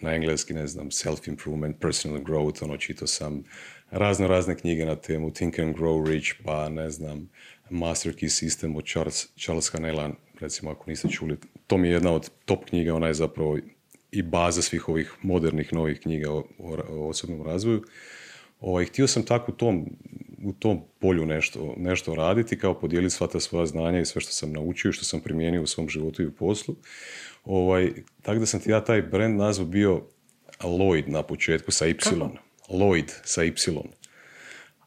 na 0.00 0.14
engleski, 0.14 0.54
ne 0.54 0.66
znam, 0.66 0.90
self-improvement, 0.90 1.74
personal 1.80 2.20
growth, 2.20 2.64
ono, 2.64 2.76
čitao 2.76 3.06
sam 3.06 3.44
razno 3.90 4.26
razne 4.26 4.56
knjige 4.56 4.84
na 4.84 4.96
temu 4.96 5.32
Think 5.32 5.58
and 5.58 5.76
Grow 5.76 6.08
Rich, 6.08 6.28
pa 6.44 6.68
ne 6.68 6.90
znam, 6.90 7.28
Master 7.70 8.14
Key 8.14 8.28
System 8.28 8.76
od 8.76 8.86
Charles, 8.86 9.28
Charles 9.36 9.72
Hanela, 9.72 10.10
recimo 10.42 10.70
ako 10.70 10.84
niste 10.90 11.08
čuli, 11.08 11.36
to 11.66 11.76
mi 11.76 11.88
je 11.88 11.92
jedna 11.92 12.12
od 12.12 12.30
top 12.44 12.64
knjiga, 12.64 12.94
ona 12.94 13.06
je 13.06 13.14
zapravo 13.14 13.58
i 14.12 14.22
baza 14.22 14.62
svih 14.62 14.88
ovih 14.88 15.14
modernih 15.22 15.72
novih 15.72 16.00
knjiga 16.00 16.32
o, 16.32 16.44
o, 16.58 17.08
osobnom 17.08 17.42
razvoju. 17.42 17.82
Ovaj, 18.60 18.84
htio 18.84 19.06
sam 19.06 19.22
tako 19.22 19.52
u 19.52 19.54
tom, 19.54 19.86
u 20.44 20.52
tom 20.52 20.80
polju 20.98 21.26
nešto, 21.26 21.74
nešto 21.76 22.14
raditi, 22.14 22.58
kao 22.58 22.80
podijeliti 22.80 23.14
sva 23.14 23.26
ta 23.26 23.40
svoja 23.40 23.66
znanja 23.66 24.00
i 24.00 24.06
sve 24.06 24.20
što 24.20 24.32
sam 24.32 24.52
naučio 24.52 24.88
i 24.88 24.92
što 24.92 25.04
sam 25.04 25.20
primijenio 25.20 25.62
u 25.62 25.66
svom 25.66 25.88
životu 25.88 26.22
i 26.22 26.26
u 26.26 26.32
poslu. 26.32 26.76
Ovaj, 27.44 27.92
tako 28.22 28.38
da 28.38 28.46
sam 28.46 28.60
ti 28.60 28.70
ja 28.70 28.84
taj 28.84 29.02
brand 29.02 29.38
nazvao 29.38 29.66
bio 29.66 30.02
Lloyd 30.60 31.08
na 31.08 31.22
početku 31.22 31.70
sa 31.70 31.86
Y. 31.86 31.96
Kako? 31.98 32.30
Lloyd 32.68 33.10
sa 33.24 33.44
Y. 33.44 33.52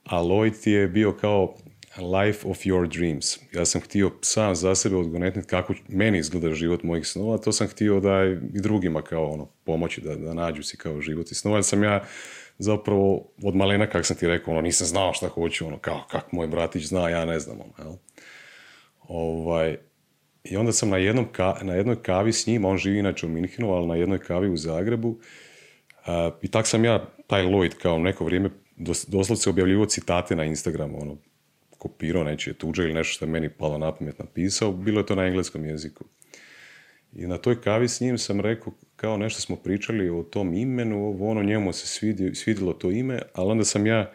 A 0.04 0.22
Lloyd 0.22 0.70
je 0.70 0.88
bio 0.88 1.12
kao 1.12 1.56
life 1.98 2.48
of 2.48 2.58
your 2.58 2.88
dreams. 2.88 3.38
Ja 3.54 3.66
sam 3.66 3.82
htio 3.82 4.12
sam 4.22 4.56
za 4.56 4.76
sebe 4.76 4.96
odgonetniti 4.96 5.48
kako 5.48 5.74
meni 5.88 6.18
izgleda 6.18 6.54
život 6.54 6.84
mojih 6.84 7.08
snova, 7.08 7.38
to 7.38 7.52
sam 7.52 7.68
htio 7.68 8.00
da 8.00 8.24
i 8.54 8.62
drugima 8.62 9.02
kao 9.02 9.32
ono 9.32 9.46
pomoći 9.64 10.02
da, 10.02 10.16
da 10.16 10.34
nađu 10.34 10.64
si 10.64 10.78
kao 10.78 11.02
život 11.02 11.32
i 11.32 11.36
snova. 11.36 11.64
sam 11.64 11.84
ja 11.84 12.04
zapravo 12.58 13.28
od 13.44 13.56
malena, 13.56 13.88
kak 13.88 14.06
sam 14.06 14.18
ti 14.18 14.28
rekao, 14.28 14.54
ono, 14.54 14.62
nisam 14.62 14.88
znao 14.88 15.14
šta 15.14 15.28
hoću, 15.28 15.68
ono, 15.68 15.78
kao, 15.78 16.06
kak 16.12 16.32
moj 16.32 16.48
bratić 16.48 16.86
zna, 16.86 17.10
ja 17.10 17.26
ne 17.26 17.40
znam, 17.40 17.58
ono, 17.62 17.74
jel? 17.78 17.98
Ovaj, 19.08 19.78
I 20.44 20.58
onda 20.58 20.72
sam 20.72 20.90
na, 20.90 20.98
jednom 20.98 21.28
na 21.62 21.74
jednoj 21.74 21.96
kavi 21.96 22.34
s 22.34 22.48
njim, 22.48 22.66
on 22.66 22.78
živi 22.78 23.00
inače 23.00 23.26
u 23.26 23.30
Minhinu, 23.30 23.72
ali 23.74 23.88
na 23.88 23.96
jednoj 23.96 24.20
kavi 24.20 24.50
u 24.50 24.58
Zagrebu, 24.58 25.20
i 26.42 26.48
tak 26.48 26.68
sam 26.68 26.86
ja, 26.86 27.06
taj 27.28 27.44
Lloyd, 27.44 27.74
kao 27.82 28.00
neko 28.00 28.26
vrijeme, 28.26 28.50
doslovce 29.08 29.50
objavljivo 29.50 29.86
citate 29.86 30.36
na 30.36 30.44
Instagramu, 30.44 31.02
ono, 31.02 31.18
kopirao 31.86 32.24
nečije 32.24 32.54
tuđe 32.54 32.84
ili 32.84 32.94
nešto 32.94 33.14
što 33.14 33.26
je 33.26 33.32
meni 33.32 33.50
palo 33.50 33.78
na 33.78 33.92
pamet 33.96 34.20
napisao, 34.20 34.72
bilo 34.72 35.00
je 35.00 35.06
to 35.06 35.16
na 35.16 35.26
engleskom 35.26 35.66
jeziku. 35.66 36.06
I 37.14 37.28
na 37.28 37.38
toj 37.38 37.62
kavi 37.62 37.88
s 37.88 38.02
njim 38.02 38.18
sam 38.18 38.40
rekao, 38.42 38.74
kao 38.96 39.18
nešto 39.18 39.42
smo 39.42 39.56
pričali 39.56 40.10
o 40.10 40.24
tom 40.24 40.54
imenu, 40.54 41.18
ono 41.20 41.44
njemu 41.44 41.74
se 41.74 41.88
svidilo 42.34 42.74
to 42.74 42.92
ime, 42.92 43.20
ali 43.34 43.52
onda 43.52 43.64
sam 43.64 43.86
ja 43.86 44.12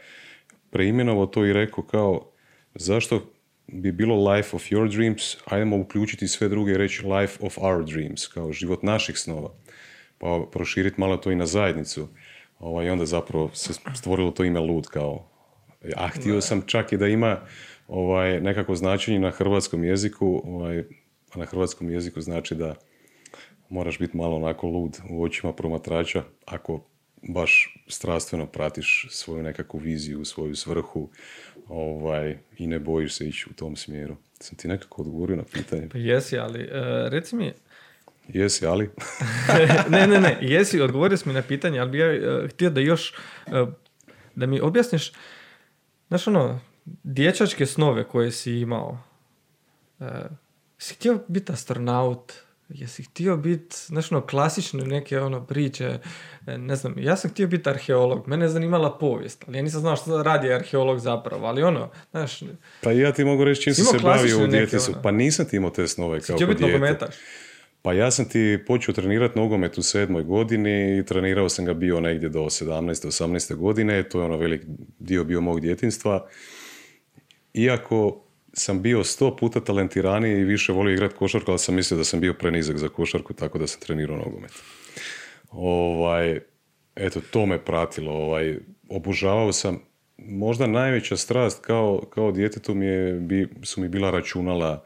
preimenovao 0.71 1.27
to 1.27 1.47
i 1.47 1.53
rekao 1.53 1.85
kao, 1.85 2.33
zašto 2.75 3.33
bi 3.67 3.93
bilo 3.93 4.33
life 4.33 4.57
of 4.57 4.63
your 4.63 4.91
dreams, 4.97 5.37
ajdemo 5.45 5.77
uključiti 5.77 6.29
sve 6.29 6.49
druge 6.49 6.73
i 6.73 6.79
reći 6.79 7.07
life 7.07 7.39
of 7.41 7.59
our 7.59 7.85
dreams, 7.85 8.27
kao 8.27 8.53
život 8.53 8.83
naših 8.83 9.19
snova. 9.19 9.55
Pa 10.19 10.47
proširiti 10.53 11.01
malo 11.01 11.17
to 11.17 11.31
i 11.31 11.37
na 11.37 11.47
zajednicu. 11.47 12.09
Ovaj, 12.59 12.87
I 12.87 12.91
onda 12.91 13.07
zapravo 13.07 13.51
se 13.55 13.73
stvorilo 13.95 14.31
to 14.31 14.45
ime 14.45 14.61
lud 14.61 14.87
kao 14.87 15.30
A 15.97 16.09
htio 16.09 16.41
sam 16.41 16.63
čak 16.67 16.93
i 16.93 16.97
da 16.97 17.07
ima 17.07 17.41
ovaj, 17.89 18.41
nekako 18.41 18.75
značenje 18.75 19.19
na 19.19 19.31
hrvatskom 19.31 19.85
jeziku, 19.85 20.43
ovaj, 20.45 20.79
a 21.33 21.39
na 21.39 21.45
hrvatskom 21.45 21.91
jeziku 21.91 22.21
znači 22.21 22.55
da 22.55 22.75
moraš 23.69 23.99
biti 23.99 24.17
malo 24.17 24.37
onako 24.37 24.67
lud 24.67 24.99
u 25.11 25.23
očima 25.23 25.53
promatrača 25.53 26.23
ako 26.47 26.85
baš 27.23 27.77
strastveno 27.89 28.47
pratiš 28.47 29.07
svoju 29.11 29.43
nekakvu 29.43 29.79
viziju, 29.79 30.25
svoju 30.25 30.57
svrhu 30.57 31.11
ovaj, 31.69 32.39
i 32.59 32.67
ne 32.67 32.79
bojiš 32.79 33.15
se 33.15 33.29
ići 33.29 33.47
u 33.51 33.53
tom 33.55 33.77
smjeru. 33.77 34.17
Sam 34.41 34.57
ti 34.57 34.69
nekako 34.69 35.03
odgovorio 35.03 35.37
na 35.37 35.45
pitanje. 35.53 35.89
Pa 35.89 35.99
jesi, 35.99 36.39
ali 36.39 36.63
uh, 36.63 36.69
reci 37.09 37.37
mi... 37.37 37.53
Jesi, 38.29 38.67
ali? 38.67 38.91
ne, 39.91 40.07
ne, 40.07 40.21
ne, 40.21 40.39
jesi, 40.41 40.81
odgovorio 40.81 41.17
si 41.17 41.29
mi 41.29 41.35
na 41.35 41.43
pitanje, 41.43 41.79
ali 41.79 41.91
bi 41.91 41.99
ja 41.99 42.09
uh, 42.09 42.51
htio 42.51 42.71
da 42.71 42.81
još, 42.81 43.15
uh, 43.47 43.69
da 44.35 44.47
mi 44.47 44.61
objasniš, 44.61 45.13
znaš 46.11 46.27
ono, 46.27 46.61
dječačke 46.85 47.67
snove 47.67 48.09
koje 48.09 48.33
si 48.33 48.53
imao, 48.53 48.99
uh, 49.99 50.07
si 50.79 50.95
htio 50.95 51.19
biti 51.29 51.53
astronaut, 51.53 52.33
jesi 52.69 53.03
htio 53.03 53.37
biti, 53.37 53.77
znaš 53.87 54.13
ono, 54.13 54.27
klasične 54.27 54.85
neke 54.85 55.21
ono 55.21 55.47
priče, 55.47 55.99
ne 56.47 56.77
znam, 56.77 56.95
ja 56.99 57.17
sam 57.17 57.31
htio 57.31 57.47
biti 57.47 57.71
arheolog, 57.71 58.29
mene 58.29 58.45
je 58.45 58.49
zanimala 58.49 58.99
povijest, 58.99 59.45
ali 59.47 59.59
ja 59.59 59.63
nisam 59.63 59.81
znao 59.81 59.97
što 59.97 60.23
radi 60.23 60.53
arheolog 60.53 60.99
zapravo, 60.99 61.47
ali 61.47 61.63
ono, 61.63 61.91
znaš... 62.11 62.43
Pa 62.81 62.93
ja 62.93 63.13
ti 63.13 63.25
mogu 63.25 63.45
reći 63.45 63.63
čim 63.63 63.75
sam 63.75 63.85
se 63.85 63.99
bavio 63.99 64.45
u 64.45 64.47
djetesu, 64.47 64.93
ono. 64.93 65.03
pa 65.03 65.11
nisam 65.11 65.47
ti 65.47 65.57
imao 65.57 65.71
te 65.71 65.89
snove 65.89 66.21
kao 66.21 66.37
kod 66.39 66.57
dijete. 66.57 67.07
Pa 67.83 67.93
ja 67.93 68.11
sam 68.11 68.29
ti 68.29 68.59
počeo 68.67 68.95
trenirati 68.95 69.39
nogomet 69.39 69.79
u 69.79 69.83
sedmoj 69.83 70.23
godini 70.23 70.99
i 70.99 71.05
trenirao 71.05 71.49
sam 71.49 71.65
ga 71.65 71.75
bio 71.75 72.01
negdje 72.01 72.29
do 72.29 72.41
17. 72.41 73.07
18. 73.07 73.55
godine, 73.55 74.09
to 74.09 74.19
je 74.19 74.25
ono 74.25 74.37
velik 74.37 74.63
dio 74.99 75.25
bio 75.25 75.41
mog 75.41 75.61
djetinstva. 75.61 76.29
Iako 77.55 78.25
sam 78.53 78.83
bio 78.83 79.05
sto 79.05 79.37
puta 79.37 79.61
talentiraniji 79.61 80.41
i 80.41 80.45
više 80.45 80.73
volio 80.73 80.93
igrati 80.93 81.15
košarku, 81.15 81.51
ali 81.51 81.59
sam 81.59 81.75
mislio 81.75 81.99
da 81.99 82.05
sam 82.05 82.21
bio 82.21 82.35
prenizak 82.35 82.79
za 82.79 82.89
košarku, 82.89 83.35
tako 83.35 83.59
da 83.59 83.67
sam 83.67 83.81
trenirao 83.81 84.17
nogomet. 84.17 84.53
Ovaj, 85.51 86.41
eto, 86.97 87.21
to 87.31 87.47
me 87.47 87.65
pratilo. 87.65 88.13
Ovaj, 88.13 88.59
obožavao 88.89 89.53
sam, 89.53 89.83
možda 90.19 90.67
najveća 90.67 91.17
strast 91.17 91.65
kao, 91.65 92.03
kao 92.11 92.33
djetetu 92.33 92.75
mi 92.75 92.87
je, 92.87 93.13
bi, 93.13 93.49
su 93.63 93.81
mi 93.81 93.89
bila 93.89 94.11
računala, 94.11 94.85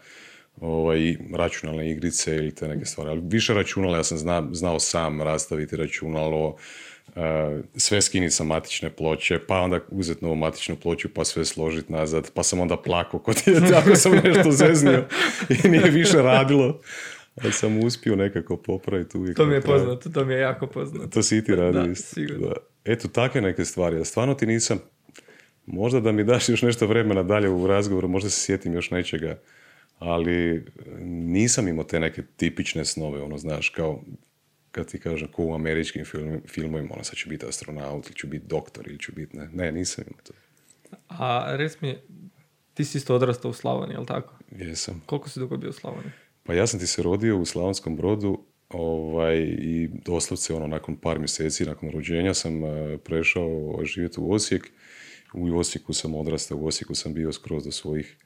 ovaj, 0.61 1.16
računalne 1.34 1.90
igrice 1.90 2.37
ili 2.37 2.54
te 2.54 2.68
neke 2.68 2.84
stvari. 2.84 3.11
Ali 3.11 3.20
više 3.25 3.54
računala, 3.54 3.96
ja 3.96 4.04
sam 4.04 4.18
zna, 4.18 4.49
znao 4.52 4.80
sam 4.80 5.23
rastaviti 5.23 5.76
računalo, 5.76 6.56
Uh, 7.08 7.64
sve 7.76 8.02
skiniti 8.02 8.34
sa 8.34 8.44
matične 8.44 8.90
ploče, 8.90 9.38
pa 9.49 9.61
onda 9.61 9.80
uzeti 9.90 10.25
novu 10.25 10.37
matičnu 10.37 10.76
ploču 10.76 11.08
pa 11.14 11.25
sve 11.25 11.44
složiti 11.44 11.92
nazad, 11.92 12.30
pa 12.34 12.42
sam 12.42 12.61
onda 12.61 12.76
plakao 12.76 13.20
kod 13.20 13.37
ako 13.76 13.94
sam 13.96 14.12
nešto 14.12 14.50
zeznio 14.50 15.04
i 15.49 15.68
nije 15.68 15.90
više 15.90 16.16
radilo. 16.16 16.80
Ali 17.42 17.52
sam 17.52 17.78
uspio 17.78 18.16
nekako 18.16 18.56
popraviti 18.56 19.18
uvijek. 19.18 19.37
To 19.37 19.46
mi 19.46 19.54
je 19.54 19.61
poznato, 19.61 20.11
to 20.11 20.25
mi 20.25 20.34
je 20.34 20.40
jako 20.40 20.66
poznato. 20.66 21.06
To 21.06 21.23
si 21.23 21.44
ti 21.44 21.54
radi 21.54 21.88
da, 21.88 21.94
sigurno. 21.94 22.49
Da. 22.49 22.54
Eto, 22.84 23.08
takve 23.08 23.40
neke 23.40 23.64
stvari. 23.64 23.96
Ja 23.96 24.04
stvarno 24.04 24.34
ti 24.34 24.46
nisam, 24.46 24.78
možda 25.66 26.00
da 26.00 26.12
mi 26.12 26.25
daš 26.25 26.49
još 26.49 26.62
nešto 26.62 26.87
vremena 26.87 27.23
dalje 27.23 27.49
u 27.49 27.66
razgovoru, 27.66 28.08
možda 28.08 28.30
se 28.30 28.40
sjetim 28.40 28.75
još 28.75 28.90
nečega, 28.90 29.38
ali 29.98 30.64
nisam 31.06 31.68
imao 31.68 31.84
te 31.84 32.00
neke 32.00 32.22
tipične 32.36 32.84
snove, 32.84 33.22
ono, 33.22 33.38
znaš, 33.38 33.68
kao 33.68 34.02
kad 34.70 34.90
ti 34.90 34.98
kažem 34.98 35.28
ko 35.28 35.44
u 35.44 35.54
američkim 35.54 36.04
film, 36.04 36.40
filmovima, 36.46 36.94
ono 36.94 37.04
sad 37.04 37.14
ću 37.14 37.28
biti 37.28 37.46
astronaut, 37.46 38.06
ili 38.06 38.14
ću 38.14 38.26
biti 38.26 38.46
doktor, 38.46 38.88
ili 38.88 38.98
ću 38.98 39.12
biti, 39.12 39.36
ne, 39.36 39.48
ne, 39.52 39.72
nisam 39.72 40.04
imao 40.06 40.20
to. 40.22 40.32
A 41.08 41.56
res 41.56 41.80
mi, 41.80 41.96
ti 42.74 42.84
si 42.84 42.98
isto 42.98 43.14
odrastao 43.14 43.50
u 43.50 43.54
Slavoniji, 43.54 43.94
jel 43.94 44.06
tako? 44.06 44.34
Jesam. 44.58 45.02
Koliko 45.06 45.28
si 45.28 45.40
dugo 45.40 45.56
bio 45.56 45.70
u 45.70 45.72
Slavoniji? 45.72 46.10
Pa 46.42 46.54
ja 46.54 46.66
sam 46.66 46.80
ti 46.80 46.86
se 46.86 47.02
rodio 47.02 47.38
u 47.38 47.44
Slavonskom 47.44 47.96
brodu 47.96 48.44
ovaj, 48.68 49.38
i 49.58 49.88
doslovce 50.04 50.54
ono, 50.54 50.66
nakon 50.66 50.96
par 50.96 51.18
mjeseci, 51.18 51.64
nakon 51.64 51.90
rođenja 51.90 52.34
sam 52.34 52.62
uh, 52.62 52.70
prešao 53.04 53.80
živjeti 53.84 54.20
u 54.20 54.32
Osijek. 54.32 54.70
U 55.34 55.58
Osijeku 55.58 55.92
sam 55.92 56.14
odrastao, 56.14 56.58
u 56.58 56.66
Osijeku 56.66 56.94
sam 56.94 57.14
bio 57.14 57.32
skroz 57.32 57.64
do 57.64 57.70
svojih 57.70 58.16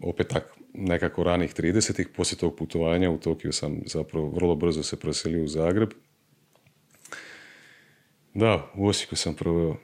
opet 0.00 0.28
tak 0.28 0.44
nekako 0.74 1.22
ranih 1.22 1.54
30-ih, 1.54 2.08
poslije 2.16 2.38
tog 2.38 2.56
putovanja 2.56 3.10
u 3.10 3.18
Tokiju 3.18 3.52
sam 3.52 3.80
zapravo 3.86 4.30
vrlo 4.30 4.54
brzo 4.54 4.82
se 4.82 4.96
preselio 4.96 5.44
u 5.44 5.48
Zagreb. 5.48 5.90
Da, 8.34 8.70
u 8.74 8.86
Osijeku 8.86 9.16
sam 9.16 9.34
proveo 9.34 9.76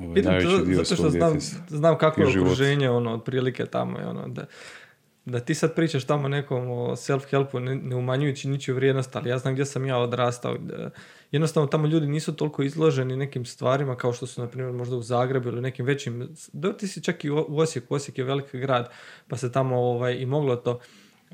ovaj, 0.00 0.22
najveći 0.22 0.66
dio 0.66 0.84
zato 0.84 0.94
što 0.94 1.10
znam, 1.10 1.40
znam 1.68 1.98
kako 1.98 2.20
je 2.20 2.26
okruženje, 2.28 2.90
ono, 2.90 3.14
otprilike 3.14 3.66
tamo 3.66 3.98
je, 3.98 4.06
ono, 4.06 4.28
da, 4.28 4.46
da 5.24 5.40
ti 5.40 5.54
sad 5.54 5.74
pričaš 5.74 6.04
tamo 6.04 6.28
nekom 6.28 6.70
o 6.70 6.96
self-helpu, 6.96 7.58
ne, 7.58 7.74
ne 7.74 7.96
umanjujući 7.96 8.48
ničiju 8.48 8.74
vrijednost, 8.74 9.16
ali 9.16 9.30
ja 9.30 9.38
znam 9.38 9.54
gdje 9.54 9.64
sam 9.64 9.86
ja 9.86 9.98
odrastao, 9.98 10.56
jednostavno 11.32 11.66
tamo 11.66 11.86
ljudi 11.86 12.06
nisu 12.06 12.36
toliko 12.36 12.62
izloženi 12.62 13.16
nekim 13.16 13.44
stvarima 13.44 13.96
kao 13.96 14.12
što 14.12 14.26
su 14.26 14.40
na 14.40 14.48
primjer 14.48 14.72
možda 14.72 14.96
u 14.96 15.02
Zagrebu 15.02 15.48
ili 15.48 15.60
nekim 15.60 15.86
većim, 15.86 16.28
da 16.52 16.76
ti 16.76 16.88
si 16.88 17.02
čak 17.02 17.24
i 17.24 17.30
u 17.30 17.58
Osijeku, 17.58 17.94
Osijek 17.94 18.18
je 18.18 18.24
veliki 18.24 18.58
grad 18.58 18.90
pa 19.28 19.36
se 19.36 19.52
tamo 19.52 19.76
ovaj, 19.76 20.14
i 20.14 20.26
moglo 20.26 20.56
to 20.56 20.80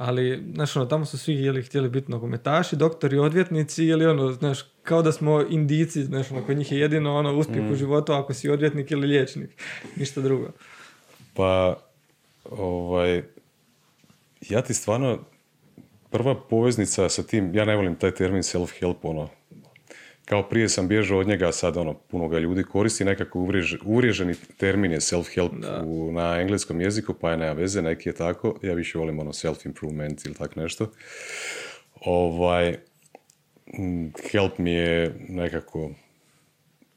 ali, 0.00 0.42
znaš, 0.54 0.76
ono, 0.76 0.86
tamo 0.86 1.04
su 1.04 1.18
svi 1.18 1.34
jeli, 1.34 1.62
htjeli 1.62 1.88
biti 1.88 2.10
nogometaši, 2.10 2.76
doktori, 2.76 3.18
odvjetnici 3.18 3.84
ili 3.84 4.06
ono, 4.06 4.32
znaš, 4.32 4.62
kao 4.82 5.02
da 5.02 5.12
smo 5.12 5.44
indici, 5.50 6.04
znaš, 6.04 6.30
ono, 6.30 6.42
kod 6.46 6.56
njih 6.56 6.72
je 6.72 6.78
jedino 6.78 7.16
ono, 7.16 7.36
uspjeh 7.36 7.64
u 7.64 7.72
mm. 7.72 7.76
životu 7.76 8.12
ako 8.12 8.34
si 8.34 8.50
odvjetnik 8.50 8.90
ili 8.90 9.06
liječnik, 9.06 9.50
ništa 9.96 10.20
drugo. 10.20 10.50
Pa, 11.34 11.76
ovaj, 12.50 13.22
ja 14.48 14.62
ti 14.62 14.74
stvarno, 14.74 15.24
prva 16.10 16.34
poveznica 16.34 17.08
sa 17.08 17.22
tim, 17.22 17.54
ja 17.54 17.64
ne 17.64 17.76
volim 17.76 17.96
taj 17.96 18.14
termin 18.14 18.42
self-help, 18.42 18.96
ono, 19.02 19.28
kao 20.24 20.48
prije 20.48 20.68
sam 20.68 20.88
bježao 20.88 21.18
od 21.18 21.26
njega, 21.26 21.52
sad 21.52 21.76
ono, 21.76 21.94
puno 21.94 22.28
ga 22.28 22.38
ljudi 22.38 22.62
koristi, 22.62 23.04
nekako 23.04 23.38
uvrijež, 23.38 23.74
uvriježeni 23.84 24.34
termin 24.56 24.92
je 24.92 25.00
self-help 25.00 25.50
na 26.12 26.40
engleskom 26.40 26.80
jeziku, 26.80 27.14
pa 27.14 27.30
je 27.30 27.36
nema 27.36 27.52
veze, 27.52 27.82
neki 27.82 28.08
je 28.08 28.12
tako, 28.12 28.58
ja 28.62 28.74
više 28.74 28.98
volim 28.98 29.18
ono 29.18 29.32
self-improvement 29.32 30.26
ili 30.26 30.34
tak 30.34 30.56
nešto. 30.56 30.92
Ovaj, 32.00 32.76
help 34.32 34.58
mi 34.58 34.72
je 34.72 35.14
nekako, 35.28 35.90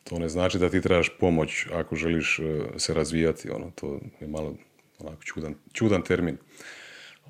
to 0.04 0.20
ne 0.20 0.30
znači 0.30 0.60
da 0.60 0.70
ti 0.70 0.82
trebaš 0.82 1.12
pomoć 1.20 1.68
ako 1.74 1.96
želiš 1.96 2.40
e, 2.40 2.44
se 2.78 2.94
razvijati, 2.94 3.50
ono, 3.50 3.72
to 3.76 4.00
je 4.20 4.28
malo 4.28 4.56
onako 5.00 5.24
čudan, 5.24 5.56
čudan 5.74 6.02
termin. 6.02 6.38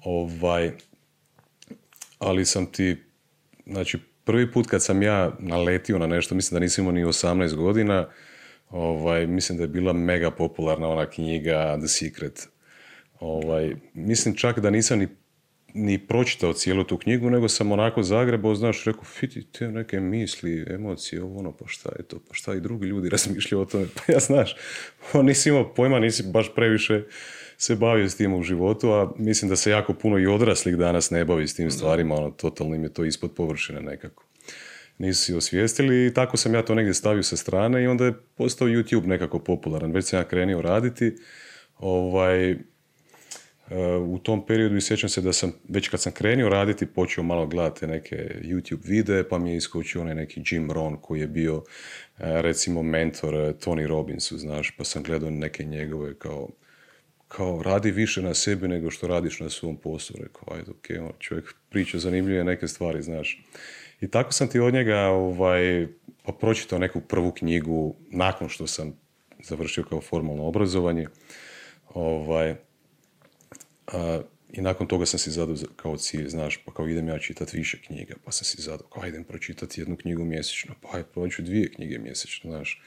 Ovaj, 0.04 0.72
ali 2.20 2.46
sam 2.46 2.66
ti, 2.66 2.98
znači, 3.66 4.00
prvi 4.24 4.52
put 4.52 4.68
kad 4.68 4.84
sam 4.84 5.02
ja 5.02 5.36
naletio 5.40 6.00
na 6.00 6.08
nešto, 6.08 6.36
mislim 6.36 6.56
da 6.56 6.60
nisam 6.60 6.84
imao 6.84 6.92
ni 6.92 7.06
18 7.06 7.56
godina, 7.56 8.08
ovaj, 8.70 9.28
mislim 9.28 9.58
da 9.58 9.64
je 9.64 9.68
bila 9.68 9.94
mega 9.94 10.32
popularna 10.32 10.88
ona 10.88 11.10
knjiga 11.10 11.78
The 11.78 11.88
Secret. 11.88 12.48
Ovaj, 13.20 13.76
mislim 13.94 14.36
čak 14.36 14.60
da 14.60 14.70
nisam 14.70 15.00
ni, 15.00 15.08
ni 15.74 16.08
pročitao 16.08 16.54
cijelu 16.54 16.84
tu 16.84 16.98
knjigu, 16.98 17.30
nego 17.30 17.48
sam 17.50 17.72
onako 17.72 18.04
zagrebao, 18.04 18.56
znaš, 18.56 18.86
rekao, 18.86 19.04
fiti, 19.04 19.44
te 19.52 19.68
neke 19.68 20.00
misli, 20.00 20.66
emocije, 20.70 21.24
ovo 21.24 21.40
ono, 21.40 21.52
pa 21.52 21.66
šta 21.68 21.90
je 21.98 22.04
to, 22.04 22.20
pa 22.28 22.34
šta 22.34 22.54
i 22.54 22.62
drugi 22.62 22.88
ljudi 22.88 23.10
razmišljaju 23.10 23.62
o 23.62 23.66
tome, 23.66 23.86
pa 23.96 24.14
ja 24.14 24.20
znaš, 24.20 24.56
nisi 25.24 25.50
imao 25.50 25.74
pojma, 25.74 26.00
nisi 26.00 26.24
baš 26.24 26.56
previše 26.56 27.04
se 27.58 27.76
bavio 27.76 28.10
s 28.10 28.18
tim 28.18 28.34
u 28.34 28.44
životu, 28.44 28.92
a 28.92 29.14
mislim 29.18 29.50
da 29.50 29.56
se 29.56 29.72
jako 29.72 29.94
puno 29.94 30.20
i 30.20 30.28
odraslih 30.28 30.78
danas 30.78 31.10
ne 31.10 31.26
bavi 31.26 31.48
s 31.48 31.56
tim 31.56 31.72
stvarima, 31.72 32.16
ono, 32.16 32.32
totalno 32.32 32.76
im 32.76 32.84
je 32.84 32.94
to 32.94 33.06
ispod 33.06 33.32
površine 33.36 33.82
nekako. 33.82 34.26
Nisu 34.98 35.24
si 35.24 35.34
osvijestili 35.34 36.06
i 36.06 36.14
tako 36.14 36.38
sam 36.38 36.54
ja 36.54 36.62
to 36.62 36.76
negdje 36.76 36.94
stavio 36.94 37.24
sa 37.24 37.38
strane 37.38 37.84
i 37.84 37.88
onda 37.88 38.06
je 38.06 38.14
postao 38.36 38.68
YouTube 38.68 39.06
nekako 39.06 39.40
popularan. 39.40 39.92
Već 39.92 40.06
sam 40.06 40.20
ja 40.20 40.24
krenio 40.24 40.62
raditi, 40.62 41.16
ovaj, 41.78 42.52
e, 42.52 42.58
u 44.08 44.20
tom 44.20 44.46
periodu 44.46 44.76
i 44.76 44.82
sjećam 44.82 45.10
se 45.10 45.22
da 45.22 45.34
sam, 45.34 45.54
već 45.70 45.90
kad 45.90 46.02
sam 46.02 46.12
krenio 46.12 46.50
raditi, 46.50 46.86
počeo 46.86 47.24
malo 47.24 47.48
gledati 47.48 47.88
neke 47.88 48.16
YouTube 48.42 48.88
videe, 48.88 49.30
pa 49.30 49.38
mi 49.38 49.52
je 49.52 49.58
iskočio 49.58 50.02
onaj 50.02 50.16
neki 50.16 50.44
Jim 50.52 50.72
Rohn 50.72 50.98
koji 51.02 51.22
je 51.22 51.28
bio 51.28 51.56
e, 51.56 52.42
recimo 52.42 52.84
mentor 52.84 53.34
Tony 53.34 53.88
Robbinsu, 53.88 54.38
znaš, 54.38 54.72
pa 54.78 54.84
sam 54.84 55.04
gledao 55.04 55.30
neke 55.30 55.64
njegove 55.64 56.14
kao 56.14 56.50
kao 57.36 57.64
radi 57.64 57.92
više 57.92 58.22
na 58.22 58.34
sebi 58.34 58.68
nego 58.68 58.92
što 58.92 59.08
radiš 59.08 59.40
na 59.40 59.50
svom 59.50 59.78
poslu. 59.78 60.16
Rekao, 60.24 60.54
ajde, 60.56 60.72
ok, 60.72 61.10
on, 61.10 61.20
čovjek 61.20 61.56
priča 61.70 62.00
zanimljive 62.00 62.44
neke 62.44 62.68
stvari, 62.68 63.02
znaš. 63.02 63.44
I 64.02 64.08
tako 64.08 64.32
sam 64.32 64.48
ti 64.48 64.60
od 64.60 64.74
njega 64.74 65.00
ovaj, 65.00 65.88
pa 66.24 66.32
pročitao 66.32 66.80
neku 66.80 67.02
prvu 67.02 67.32
knjigu 67.32 67.96
nakon 68.12 68.50
što 68.50 68.68
sam 68.68 68.94
završio 69.44 69.84
kao 69.84 70.02
formalno 70.02 70.44
obrazovanje. 70.44 71.08
Ovaj, 71.94 72.56
a, 73.88 74.22
I 74.54 74.62
nakon 74.62 74.88
toga 74.88 75.06
sam 75.06 75.20
si 75.20 75.32
zadao 75.32 75.56
kao 75.76 75.98
cilj, 75.98 76.28
znaš, 76.30 76.58
pa 76.66 76.74
kao 76.74 76.88
idem 76.88 77.08
ja 77.08 77.20
čitati 77.20 77.58
više 77.58 77.82
knjiga, 77.82 78.16
pa 78.26 78.32
sam 78.32 78.46
si 78.46 78.62
zadao, 78.62 78.88
kao 78.88 79.08
idem 79.08 79.24
pročitati 79.24 79.82
jednu 79.82 79.96
knjigu 79.98 80.26
mjesečno, 80.26 80.76
pa 80.82 80.98
aj 80.98 81.04
proću 81.04 81.42
dvije 81.42 81.72
knjige 81.72 81.98
mjesečno, 81.98 82.52
znaš. 82.52 82.82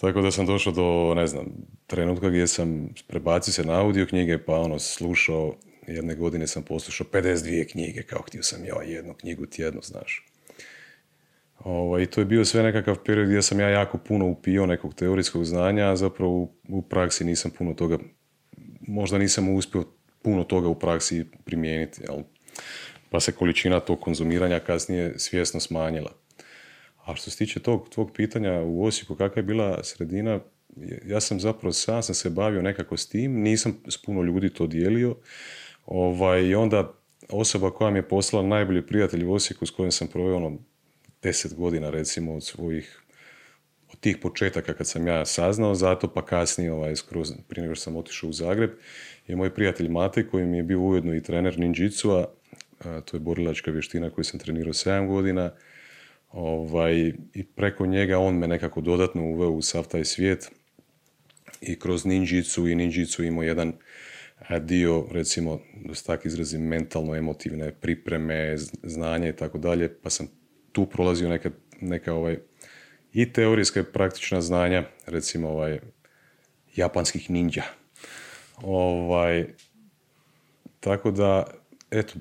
Tako 0.00 0.20
da 0.20 0.30
sam 0.30 0.46
došao 0.46 0.72
do, 0.72 1.14
ne 1.14 1.26
znam, 1.26 1.46
trenutka 1.86 2.28
gdje 2.28 2.46
sam 2.46 2.88
prebacio 3.06 3.52
se 3.52 3.64
na 3.64 3.80
audio 3.80 4.06
knjige, 4.06 4.38
pa 4.38 4.54
ono, 4.54 4.78
slušao, 4.78 5.54
jedne 5.86 6.14
godine 6.14 6.46
sam 6.46 6.62
poslušao 6.62 7.06
52 7.12 7.70
knjige, 7.70 8.02
kao 8.02 8.22
htio 8.22 8.42
sam 8.42 8.64
ja 8.64 8.82
jednu 8.82 9.14
knjigu 9.14 9.46
tjedno, 9.46 9.80
znaš. 9.82 10.26
Ovaj, 11.58 12.02
I 12.02 12.06
to 12.06 12.20
je 12.20 12.24
bio 12.24 12.44
sve 12.44 12.62
nekakav 12.62 12.96
period 13.04 13.26
gdje 13.28 13.42
sam 13.42 13.60
ja 13.60 13.68
jako 13.68 13.98
puno 13.98 14.26
upio 14.26 14.66
nekog 14.66 14.94
teorijskog 14.94 15.44
znanja, 15.44 15.90
a 15.90 15.96
zapravo 15.96 16.32
u, 16.32 16.52
u 16.68 16.82
praksi 16.82 17.24
nisam 17.24 17.50
puno 17.50 17.74
toga, 17.74 17.98
možda 18.80 19.18
nisam 19.18 19.54
uspio 19.54 19.84
puno 20.22 20.44
toga 20.44 20.68
u 20.68 20.78
praksi 20.78 21.24
primijeniti, 21.44 22.00
jel? 22.08 22.22
pa 23.10 23.20
se 23.20 23.32
količina 23.32 23.80
tog 23.80 24.00
konzumiranja 24.00 24.60
kasnije 24.60 25.18
svjesno 25.18 25.60
smanjila. 25.60 26.12
A 27.08 27.14
što 27.16 27.30
se 27.30 27.38
tiče 27.38 27.60
tog 27.60 27.88
tvog 27.88 28.12
pitanja 28.12 28.60
u 28.60 28.84
Osijeku, 28.84 29.14
kakva 29.14 29.40
je 29.40 29.44
bila 29.44 29.84
sredina, 29.84 30.40
ja 31.06 31.20
sam 31.20 31.40
zapravo 31.40 31.72
sam 31.72 32.02
sam 32.02 32.14
se 32.14 32.30
bavio 32.30 32.62
nekako 32.62 32.96
s 32.96 33.08
tim, 33.08 33.40
nisam 33.40 33.80
s 33.88 34.02
puno 34.02 34.22
ljudi 34.22 34.50
to 34.50 34.66
dijelio. 34.66 35.16
Ovaj, 35.86 36.42
I 36.42 36.54
onda 36.54 36.92
osoba 37.28 37.70
koja 37.70 37.90
mi 37.90 37.98
je 37.98 38.08
poslala 38.08 38.46
najbolji 38.46 38.86
prijatelj 38.86 39.24
u 39.24 39.32
Osijeku 39.32 39.66
s 39.66 39.70
kojim 39.70 39.92
sam 39.92 40.08
proveo 40.08 40.36
ono 40.36 40.58
deset 41.22 41.54
godina 41.54 41.90
recimo 41.90 42.34
od 42.34 42.44
svojih 42.44 43.02
od 43.92 44.00
tih 44.00 44.16
početaka 44.16 44.74
kad 44.74 44.86
sam 44.88 45.06
ja 45.06 45.24
saznao 45.24 45.74
zato 45.74 46.08
pa 46.08 46.24
kasnije 46.24 46.72
ovaj, 46.72 46.96
skroz 46.96 47.32
prije 47.48 47.62
nego 47.62 47.74
što 47.74 47.82
sam 47.82 47.96
otišao 47.96 48.30
u 48.30 48.32
Zagreb 48.32 48.70
je 49.26 49.36
moj 49.36 49.54
prijatelj 49.54 49.88
Mate 49.88 50.28
koji 50.28 50.46
mi 50.46 50.56
je 50.56 50.62
bio 50.62 50.80
ujedno 50.80 51.14
i 51.14 51.22
trener 51.22 51.58
ninjitsu 51.58 52.24
to 52.78 53.16
je 53.16 53.20
borilačka 53.20 53.70
vještina 53.70 54.10
koju 54.10 54.24
sam 54.24 54.40
trenirao 54.40 54.72
7 54.72 55.06
godina 55.06 55.50
Ovaj, 56.30 57.12
I 57.34 57.44
preko 57.56 57.86
njega 57.86 58.18
on 58.18 58.38
me 58.38 58.46
nekako 58.46 58.80
dodatno 58.80 59.22
uveo 59.22 59.50
u 59.50 59.62
sav 59.62 59.88
taj 59.88 60.04
svijet 60.04 60.50
i 61.60 61.78
kroz 61.78 62.04
ninjicu 62.04 62.68
i 62.68 62.74
ninjicu 62.74 63.24
imao 63.24 63.42
jedan 63.42 63.72
dio, 64.60 65.06
recimo, 65.10 65.60
da 65.84 65.94
se 65.94 66.04
tak 66.04 66.24
izrazim, 66.24 66.62
mentalno-emotivne 66.62 67.72
pripreme, 67.72 68.56
znanje 68.82 69.28
i 69.28 69.36
tako 69.36 69.58
dalje, 69.58 69.94
pa 70.02 70.10
sam 70.10 70.28
tu 70.72 70.86
prolazio 70.86 71.28
neka, 71.28 71.50
neka 71.80 72.14
ovaj, 72.14 72.38
i 73.12 73.32
teorijska 73.32 73.80
i 73.80 73.84
praktična 73.92 74.40
znanja, 74.40 74.84
recimo 75.06 75.48
ovaj, 75.48 75.78
japanskih 76.76 77.30
ninja. 77.30 77.62
Ovaj, 78.62 79.46
tako 80.80 81.10
da, 81.10 81.44
eto, 81.90 82.14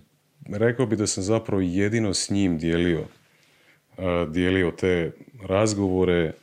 rekao 0.49 0.85
bi 0.85 0.95
da 0.95 1.07
sam 1.07 1.23
zapravo 1.23 1.61
jedino 1.61 2.13
s 2.13 2.29
njim 2.29 2.57
dijelio 2.57 3.07
dijelio 4.29 4.71
te 4.71 5.11
razgovore, 5.47 6.33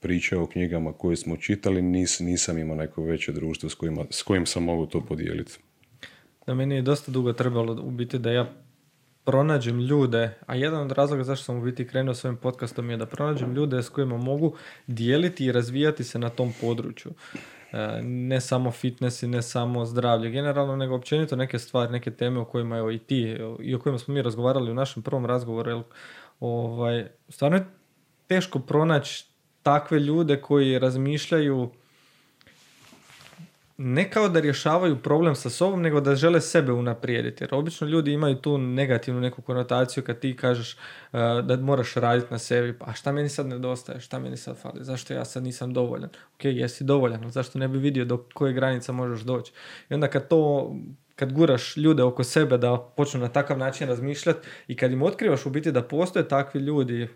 priče 0.00 0.36
o 0.36 0.46
knjigama 0.46 0.92
koje 0.92 1.16
smo 1.16 1.36
čitali, 1.36 1.82
nis, 1.82 2.20
nisam 2.20 2.58
imao 2.58 2.76
neko 2.76 3.04
veće 3.04 3.32
društvo 3.32 3.68
s, 3.68 3.74
kojima, 3.74 4.04
s 4.10 4.22
kojim 4.22 4.46
sam 4.46 4.62
mogu 4.62 4.86
to 4.86 5.00
podijeliti. 5.00 5.58
Da, 6.46 6.54
meni 6.54 6.74
je 6.74 6.82
dosta 6.82 7.12
dugo 7.12 7.32
trebalo 7.32 7.82
u 7.82 7.90
biti 7.90 8.18
da 8.18 8.30
ja 8.30 8.52
pronađem 9.24 9.80
ljude, 9.80 10.30
a 10.46 10.54
jedan 10.54 10.82
od 10.82 10.92
razloga 10.92 11.24
zašto 11.24 11.44
sam 11.44 11.58
u 11.58 11.62
biti 11.62 11.86
krenuo 11.86 12.14
s 12.14 12.24
ovim 12.24 12.36
podcastom 12.36 12.90
je 12.90 12.96
da 12.96 13.06
pronađem 13.06 13.54
ljude 13.54 13.82
s 13.82 13.88
kojima 13.88 14.16
mogu 14.16 14.56
dijeliti 14.86 15.44
i 15.44 15.52
razvijati 15.52 16.04
se 16.04 16.18
na 16.18 16.28
tom 16.28 16.52
području. 16.60 17.12
E, 17.72 18.02
ne 18.02 18.40
samo 18.40 18.70
fitness 18.70 19.22
i 19.22 19.28
ne 19.28 19.42
samo 19.42 19.84
zdravlje 19.86 20.30
generalno, 20.30 20.76
nego 20.76 20.94
općenito 20.94 21.36
neke 21.36 21.58
stvari, 21.58 21.92
neke 21.92 22.10
teme 22.10 22.40
o 22.40 22.44
kojima 22.44 22.78
evo 22.78 22.90
i 22.90 22.98
ti 22.98 23.36
i 23.60 23.74
o 23.74 23.78
kojima 23.78 23.98
smo 23.98 24.14
mi 24.14 24.22
razgovarali 24.22 24.70
u 24.70 24.74
našem 24.74 25.02
prvom 25.02 25.26
razgovoru. 25.26 25.70
Jer, 25.70 25.82
ovaj, 26.40 27.08
stvarno 27.28 27.56
je 27.56 27.66
teško 28.26 28.58
pronaći 28.58 29.26
takve 29.62 30.00
ljude 30.00 30.40
koji 30.40 30.78
razmišljaju 30.78 31.70
ne 33.76 34.10
kao 34.10 34.28
da 34.28 34.40
rješavaju 34.40 35.02
problem 35.02 35.34
sa 35.34 35.50
sobom, 35.50 35.82
nego 35.82 36.00
da 36.00 36.14
žele 36.14 36.40
sebe 36.40 36.72
unaprijediti. 36.72 37.44
Jer 37.44 37.54
obično 37.54 37.86
ljudi 37.86 38.12
imaju 38.12 38.36
tu 38.36 38.58
negativnu 38.58 39.20
neku 39.20 39.42
konotaciju 39.42 40.04
kad 40.04 40.18
ti 40.18 40.36
kažeš 40.36 40.72
uh, 40.72 41.20
da 41.44 41.56
moraš 41.56 41.94
raditi 41.94 42.26
na 42.30 42.38
sebi. 42.38 42.78
Pa 42.78 42.92
šta 42.92 43.12
meni 43.12 43.28
sad 43.28 43.46
nedostaje? 43.46 44.00
Šta 44.00 44.18
meni 44.18 44.36
sad 44.36 44.56
fali? 44.56 44.84
Zašto 44.84 45.14
ja 45.14 45.24
sad 45.24 45.42
nisam 45.42 45.72
dovoljan? 45.72 46.10
Ok, 46.34 46.44
jesi 46.44 46.84
dovoljan, 46.84 47.22
ali 47.22 47.32
zašto 47.32 47.58
ne 47.58 47.68
bi 47.68 47.78
vidio 47.78 48.04
do 48.04 48.24
koje 48.34 48.52
granica 48.52 48.92
možeš 48.92 49.20
doći? 49.20 49.52
I 49.90 49.94
onda 49.94 50.08
kad 50.08 50.28
to 50.28 50.72
kad 51.16 51.32
guraš 51.32 51.76
ljude 51.76 52.02
oko 52.02 52.24
sebe 52.24 52.58
da 52.58 52.92
počnu 52.96 53.20
na 53.20 53.28
takav 53.28 53.58
način 53.58 53.88
razmišljati 53.88 54.48
i 54.68 54.76
kad 54.76 54.92
im 54.92 55.02
otkrivaš 55.02 55.46
u 55.46 55.50
biti 55.50 55.72
da 55.72 55.82
postoje 55.82 56.28
takvi 56.28 56.60
ljudi 56.60 57.08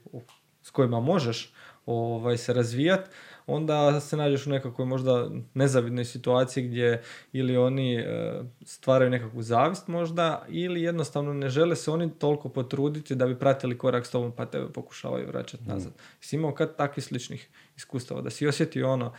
s 0.63 0.71
kojima 0.71 1.01
možeš 1.01 1.53
ovaj, 1.87 2.37
se 2.37 2.53
razvijati, 2.53 3.11
onda 3.47 4.01
se 4.01 4.17
nađeš 4.17 4.47
u 4.47 4.51
nekakvoj 4.51 4.87
možda 4.87 5.31
nezavidnoj 5.55 6.05
situaciji 6.05 6.65
gdje 6.69 7.03
ili 7.33 7.57
oni 7.57 7.97
e, 7.97 8.43
stvaraju 8.65 9.11
nekakvu 9.11 9.43
zavist 9.43 9.89
možda 9.89 10.45
ili 10.49 10.83
jednostavno 10.83 11.35
ne 11.35 11.49
žele 11.49 11.77
se 11.77 11.91
oni 11.91 12.11
toliko 12.19 12.49
potruditi 12.49 13.15
da 13.15 13.27
bi 13.27 13.39
pratili 13.39 13.79
korak 13.79 14.07
s 14.07 14.11
tobom 14.11 14.33
pa 14.33 14.47
tebe 14.47 14.73
pokušavaju 14.73 15.27
vraćati 15.27 15.65
mm. 15.65 15.69
nazad. 15.69 15.93
Si 16.21 16.37
imao 16.37 16.55
kad 16.55 16.77
takvih 16.77 17.05
sličnih 17.05 17.49
iskustava 17.77 18.21
da 18.21 18.31
si 18.31 18.47
osjetio 18.47 18.93
ono 18.93 19.13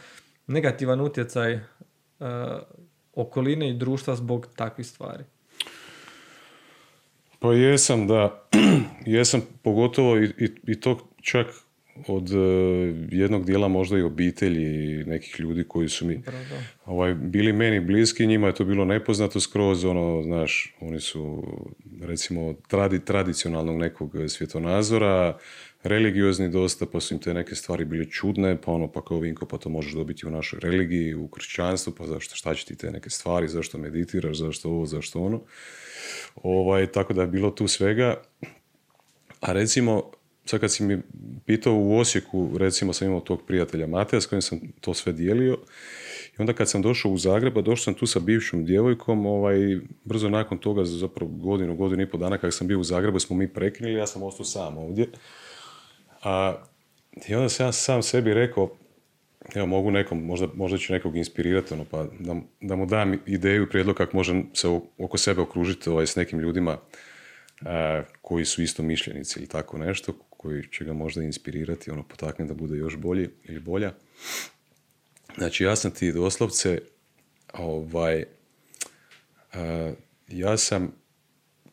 negativan 0.47 1.01
utjecaj 1.01 1.53
uh, 1.55 1.61
okoline 3.13 3.69
i 3.69 3.77
društva 3.77 4.15
zbog 4.15 4.47
takvih 4.55 4.87
stvari? 4.87 5.23
Pa 7.39 7.53
jesam, 7.53 8.07
da. 8.07 8.47
jesam 9.05 9.41
pogotovo 9.63 10.17
i, 10.17 10.25
i, 10.37 10.49
i 10.67 10.79
to 10.79 10.97
čak 11.21 11.47
od 12.07 12.31
e, 12.31 12.37
jednog 13.11 13.45
dijela 13.45 13.67
možda 13.67 13.97
i 13.97 14.01
obitelji 14.01 15.03
nekih 15.05 15.39
ljudi 15.39 15.63
koji 15.67 15.89
su 15.89 16.05
mi 16.05 16.21
ovaj, 16.85 17.13
bili 17.13 17.53
meni 17.53 17.79
bliski, 17.79 18.27
njima 18.27 18.47
je 18.47 18.53
to 18.53 18.65
bilo 18.65 18.85
nepoznato 18.85 19.39
skroz, 19.39 19.85
ono, 19.85 20.23
znaš, 20.23 20.75
oni 20.81 20.99
su 20.99 21.43
recimo 22.01 22.53
tradi, 22.67 23.05
tradicionalnog 23.05 23.77
nekog 23.77 24.11
svjetonazora, 24.27 25.37
religiozni 25.83 26.49
dosta, 26.49 26.85
pa 26.85 26.99
su 26.99 27.13
im 27.13 27.19
te 27.19 27.33
neke 27.33 27.55
stvari 27.55 27.85
bile 27.85 28.05
čudne, 28.05 28.61
pa 28.61 28.71
ono, 28.71 28.91
pa 28.91 29.01
kao 29.01 29.19
Vinko, 29.19 29.45
pa 29.45 29.57
to 29.57 29.69
možeš 29.69 29.93
dobiti 29.93 30.27
u 30.27 30.31
našoj 30.31 30.59
religiji, 30.59 31.15
u 31.15 31.27
kršćanstvu, 31.27 31.93
pa 31.97 32.07
zašto, 32.07 32.35
šta 32.35 32.55
će 32.55 32.65
ti 32.65 32.75
te 32.75 32.91
neke 32.91 33.09
stvari, 33.09 33.47
zašto 33.47 33.77
meditiraš, 33.77 34.37
zašto 34.37 34.69
ovo, 34.69 34.85
zašto 34.85 35.21
ono. 35.21 35.41
Ovaj, 36.35 36.87
tako 36.87 37.13
da 37.13 37.21
je 37.21 37.27
bilo 37.27 37.51
tu 37.51 37.67
svega. 37.67 38.21
A 39.41 39.53
recimo, 39.53 40.11
sad 40.49 40.59
kad 40.59 40.73
si 40.73 40.83
mi 40.83 41.01
pitao 41.45 41.73
u 41.73 41.97
Osijeku, 41.97 42.57
recimo 42.57 42.93
sam 42.93 43.07
imao 43.07 43.19
tog 43.19 43.41
prijatelja 43.47 43.87
Mateja 43.87 44.21
s 44.21 44.25
kojim 44.25 44.41
sam 44.41 44.59
to 44.81 44.93
sve 44.93 45.13
dijelio 45.13 45.57
i 46.37 46.41
onda 46.41 46.53
kad 46.53 46.69
sam 46.69 46.81
došao 46.81 47.11
u 47.11 47.17
Zagreb, 47.17 47.57
a 47.57 47.61
došao 47.61 47.83
sam 47.83 47.93
tu 47.93 48.07
sa 48.07 48.19
bivšom 48.19 48.65
djevojkom, 48.65 49.25
ovaj, 49.25 49.57
brzo 50.03 50.29
nakon 50.29 50.57
toga, 50.57 50.85
zapravo 50.85 51.31
godinu, 51.31 51.75
godinu 51.75 52.03
i 52.03 52.09
pol 52.09 52.19
dana 52.19 52.37
kad 52.37 52.53
sam 52.53 52.67
bio 52.67 52.79
u 52.79 52.83
Zagrebu, 52.83 53.19
smo 53.19 53.35
mi 53.35 53.53
prekinuli, 53.53 53.93
ja 53.93 54.07
sam 54.07 54.23
ostao 54.23 54.45
sam 54.45 54.77
ovdje. 54.77 55.07
A, 56.23 56.63
I 57.27 57.35
onda 57.35 57.49
sam 57.49 57.65
ja 57.65 57.71
sam 57.71 58.03
sebi 58.03 58.33
rekao, 58.33 58.69
evo 59.55 59.67
mogu 59.67 59.91
nekom, 59.91 60.25
možda, 60.25 60.47
možda 60.53 60.77
ću 60.77 60.93
nekog 60.93 61.17
inspirirati, 61.17 61.73
ono, 61.73 61.85
pa 61.91 62.05
da, 62.19 62.35
da 62.61 62.75
mu 62.75 62.85
dam 62.85 63.19
ideju 63.25 63.63
i 63.63 63.69
prijedlog 63.69 63.95
kako 63.95 64.17
možem 64.17 64.49
se 64.53 64.67
oko 64.97 65.17
sebe 65.17 65.41
okružiti 65.41 65.89
ovaj, 65.89 66.07
s 66.07 66.15
nekim 66.15 66.39
ljudima 66.39 66.77
a, 67.65 68.03
koji 68.21 68.45
su 68.45 68.61
isto 68.61 68.83
mišljenici 68.83 69.39
ili 69.39 69.47
tako 69.47 69.77
nešto, 69.77 70.13
koji 70.37 70.67
će 70.71 70.85
ga 70.85 70.93
možda 70.93 71.23
inspirirati, 71.23 71.91
ono 71.91 72.03
potakne 72.03 72.45
da 72.45 72.53
bude 72.53 72.77
još 72.77 72.97
bolji 72.97 73.29
ili 73.43 73.59
bolja. 73.59 73.93
Znači, 75.37 75.63
ja 75.63 75.75
sam 75.75 75.91
ti 75.91 76.11
doslovce, 76.11 76.81
ovaj, 77.53 78.25
ja 80.27 80.57
sam, 80.57 80.91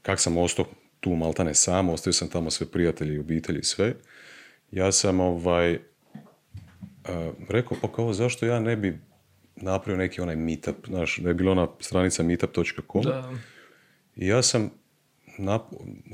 kak 0.03 0.21
sam 0.21 0.37
ostao 0.37 0.67
tu 1.01 1.11
maltane 1.11 1.55
sam, 1.55 1.89
ostavio 1.89 2.13
sam 2.13 2.29
tamo 2.29 2.51
sve 2.51 2.67
prijatelji, 2.67 3.19
obitelji, 3.19 3.63
sve. 3.63 3.95
Ja 4.71 4.93
sam 4.93 5.21
ovaj, 5.21 5.79
rekao, 7.49 7.77
pa 7.83 7.93
kao, 7.93 8.13
zašto 8.13 8.47
ja 8.47 8.61
ne 8.61 8.77
bi 8.77 8.99
napravio 9.57 9.99
neki 9.99 10.21
onaj 10.21 10.37
meetup, 10.37 10.87
znaš, 10.87 11.19
da 11.19 11.29
je 11.29 11.35
bila 11.35 11.53
ona 11.53 11.69
stranica 11.81 12.23
meetup.com. 12.23 13.03
I 14.17 14.27
ja 14.27 14.43
sam 14.43 14.71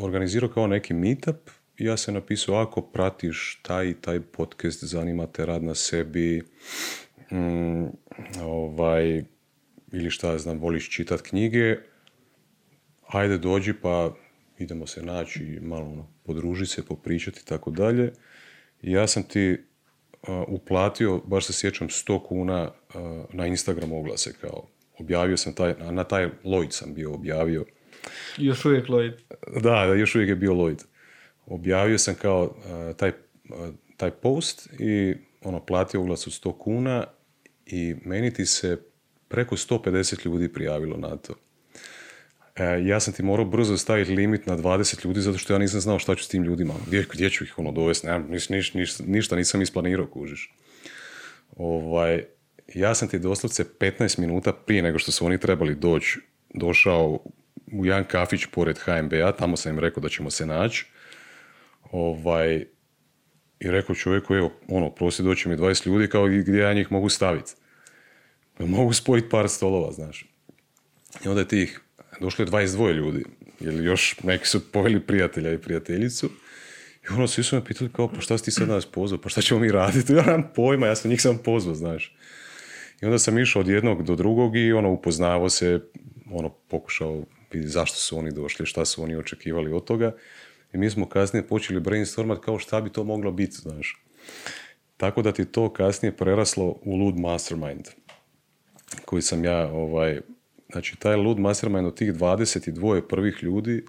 organizirao 0.01 0.51
kao 0.51 0.67
neki 0.67 0.95
meetup 0.95 1.51
ja 1.81 1.97
sam 1.97 2.15
napisao, 2.15 2.55
ako 2.55 2.83
pratiš 2.83 3.61
taj 3.63 3.95
taj 4.01 4.21
podcast, 4.21 4.85
zanima 4.85 5.27
te 5.27 5.47
rad 5.47 5.63
na 5.63 5.75
sebi, 5.75 6.43
mm, 7.33 7.87
ovaj, 8.43 9.25
ili 9.93 10.11
šta 10.11 10.39
znam, 10.39 10.59
voliš 10.59 10.91
čitat 10.91 11.21
knjige, 11.21 11.77
ajde 13.07 13.39
dođi 13.39 13.73
pa 13.73 14.15
idemo 14.59 14.87
se 14.87 15.03
naći, 15.03 15.59
malo 15.63 15.87
ono, 15.87 16.09
podružiti 16.25 16.71
se, 16.71 16.87
popričati 16.87 17.41
i 17.43 17.47
tako 17.47 17.71
dalje. 17.71 18.13
Ja 18.83 19.07
sam 19.07 19.23
ti 19.23 19.59
uplatio, 20.49 21.19
baš 21.19 21.47
se 21.47 21.53
sjećam, 21.53 21.89
100 21.89 22.27
kuna 22.29 22.73
na 23.33 23.47
Instagram 23.47 23.93
oglase, 23.93 24.33
kao 24.41 24.67
objavio 24.99 25.37
sam 25.37 25.55
taj, 25.55 25.75
na 25.91 26.05
taj 26.05 26.29
Lloyd 26.45 26.71
sam 26.71 26.95
bio 26.95 27.15
objavio. 27.15 27.65
Još 28.37 28.65
uvijek 28.65 28.87
Lloyd. 28.87 29.13
Da, 29.63 29.87
da, 29.87 29.95
još 29.95 30.15
uvijek 30.15 30.29
je 30.29 30.37
bio 30.37 30.53
Lloyd 30.53 30.90
objavio 31.51 31.99
sam 31.99 32.15
kao 32.15 32.55
taj, 32.97 33.13
taj 33.97 34.11
post 34.11 34.69
i 34.79 35.15
ono, 35.43 35.67
platio 35.67 36.01
oglas 36.01 36.27
od 36.27 36.33
100 36.33 36.59
kuna 36.59 37.07
i 37.67 37.95
meni 38.05 38.35
ti 38.35 38.47
se 38.47 38.79
preko 39.29 39.57
150 39.57 40.27
ljudi 40.27 40.53
prijavilo 40.53 40.97
na 40.97 41.17
to. 41.17 41.35
E, 42.57 42.83
ja 42.85 43.01
sam 43.01 43.15
ti 43.15 43.23
morao 43.23 43.45
brzo 43.45 43.77
staviti 43.77 44.11
limit 44.11 44.47
na 44.47 44.57
20 44.57 45.05
ljudi 45.05 45.21
zato 45.21 45.39
što 45.39 45.53
ja 45.53 45.59
nisam 45.59 45.81
znao 45.81 45.99
šta 45.99 46.15
ću 46.15 46.25
s 46.25 46.29
tim 46.29 46.43
ljudima. 46.43 46.75
Gdje, 46.87 47.07
gdje 47.13 47.31
ću 47.31 47.45
ih 47.45 47.59
ono 47.59 47.73
dovesti? 47.73 48.07
Nemam, 48.07 48.27
niš, 48.31 48.49
niš, 48.49 48.75
niš, 48.75 48.99
ništa 48.99 49.37
nisam 49.37 49.63
isplanirao, 49.63 50.07
kužiš. 50.07 50.55
Ovaj, 51.57 52.25
ja 52.75 52.95
sam 52.95 53.09
ti 53.09 53.19
doslovce 53.19 53.65
15 53.79 54.19
minuta 54.19 54.53
prije 54.53 54.83
nego 54.83 54.99
što 54.99 55.13
su 55.13 55.27
oni 55.27 55.39
trebali 55.39 55.75
doći, 55.75 56.19
došao 56.55 57.25
u 57.73 57.87
jedan 57.87 58.05
kafić 58.05 58.47
pored 58.47 58.79
HMB-a, 58.79 59.33
tamo 59.33 59.57
sam 59.57 59.73
im 59.73 59.79
rekao 59.79 60.01
da 60.01 60.09
ćemo 60.09 60.31
se 60.31 60.47
naći. 60.47 60.87
Ovaj, 61.91 62.65
I 63.61 63.71
rekao 63.71 63.95
čovjeku, 63.95 64.35
evo, 64.35 64.53
ono, 64.69 64.91
prosi 64.91 65.23
doći 65.23 65.49
mi 65.49 65.57
20 65.57 65.87
ljudi, 65.87 66.09
kao 66.09 66.27
gdje 66.27 66.59
ja 66.59 66.73
njih 66.73 66.93
mogu 66.93 67.09
staviti. 67.09 67.53
Mogu 68.59 68.93
spojiti 68.93 69.29
par 69.29 69.49
stolova, 69.49 69.93
znaš. 69.93 70.25
I 71.25 71.29
onda 71.29 71.41
je 71.41 71.49
tih, 71.49 71.81
došlo 72.21 72.45
je 72.45 72.49
22 72.51 72.93
ljudi, 72.93 73.25
jer 73.61 73.75
još 73.75 74.17
neki 74.23 74.47
su 74.47 74.73
poveli 74.73 75.01
prijatelja 75.01 75.53
i 75.53 75.59
prijateljicu. 75.59 76.31
I 77.05 77.13
ono, 77.13 77.27
svi 77.27 77.43
su 77.43 77.57
me 77.57 77.65
pitali 77.65 77.91
kao, 77.93 78.09
pa 78.13 78.21
šta 78.21 78.39
si 78.39 78.45
ti 78.45 78.51
sad 78.51 78.69
nas 78.69 78.87
pozvao, 78.87 79.21
pa 79.21 79.29
šta 79.29 79.43
ćemo 79.43 79.61
mi 79.61 79.73
raditi? 79.73 80.13
Ja 80.17 80.23
nemam 80.23 80.51
pojma, 80.55 80.87
ja 80.87 80.97
sam 80.97 81.11
njih 81.11 81.23
sam 81.23 81.39
pozvao, 81.45 81.75
znaš. 81.75 82.17
I 83.03 83.07
onda 83.07 83.19
sam 83.19 83.39
išao 83.39 83.61
od 83.61 83.69
jednog 83.69 84.03
do 84.03 84.17
drugog 84.17 84.57
i 84.57 84.73
ono, 84.73 84.91
upoznavao 84.91 85.49
se, 85.49 85.81
ono, 86.31 86.49
pokušao 86.49 87.25
vidjeti 87.53 87.73
zašto 87.73 87.97
su 87.97 88.19
oni 88.19 88.33
došli, 88.33 88.67
šta 88.67 88.85
su 88.85 89.03
oni 89.03 89.17
očekivali 89.17 89.73
od 89.73 89.85
toga. 89.85 90.13
I 90.73 90.79
mi 90.79 90.91
smo 90.91 91.09
kasnije 91.09 91.47
počeli 91.47 91.81
brainstormat 91.81 92.39
kao 92.45 92.59
šta 92.59 92.81
bi 92.81 92.91
to 92.91 93.05
moglo 93.05 93.33
biti, 93.33 93.57
znaš. 93.57 94.05
Tako 94.97 95.23
da 95.23 95.33
ti 95.33 95.45
to 95.45 95.73
kasnije 95.73 96.17
preraslo 96.17 96.79
u 96.83 96.97
Lud 96.97 97.19
Mastermind, 97.19 97.89
koji 99.05 99.23
sam 99.23 99.45
ja, 99.45 99.73
ovaj, 99.73 100.21
znači 100.73 100.97
taj 100.97 101.17
Lud 101.17 101.39
Mastermind 101.39 101.87
od 101.87 101.97
tih 101.97 102.13
22 102.13 103.09
prvih 103.09 103.39
ljudi 103.43 103.85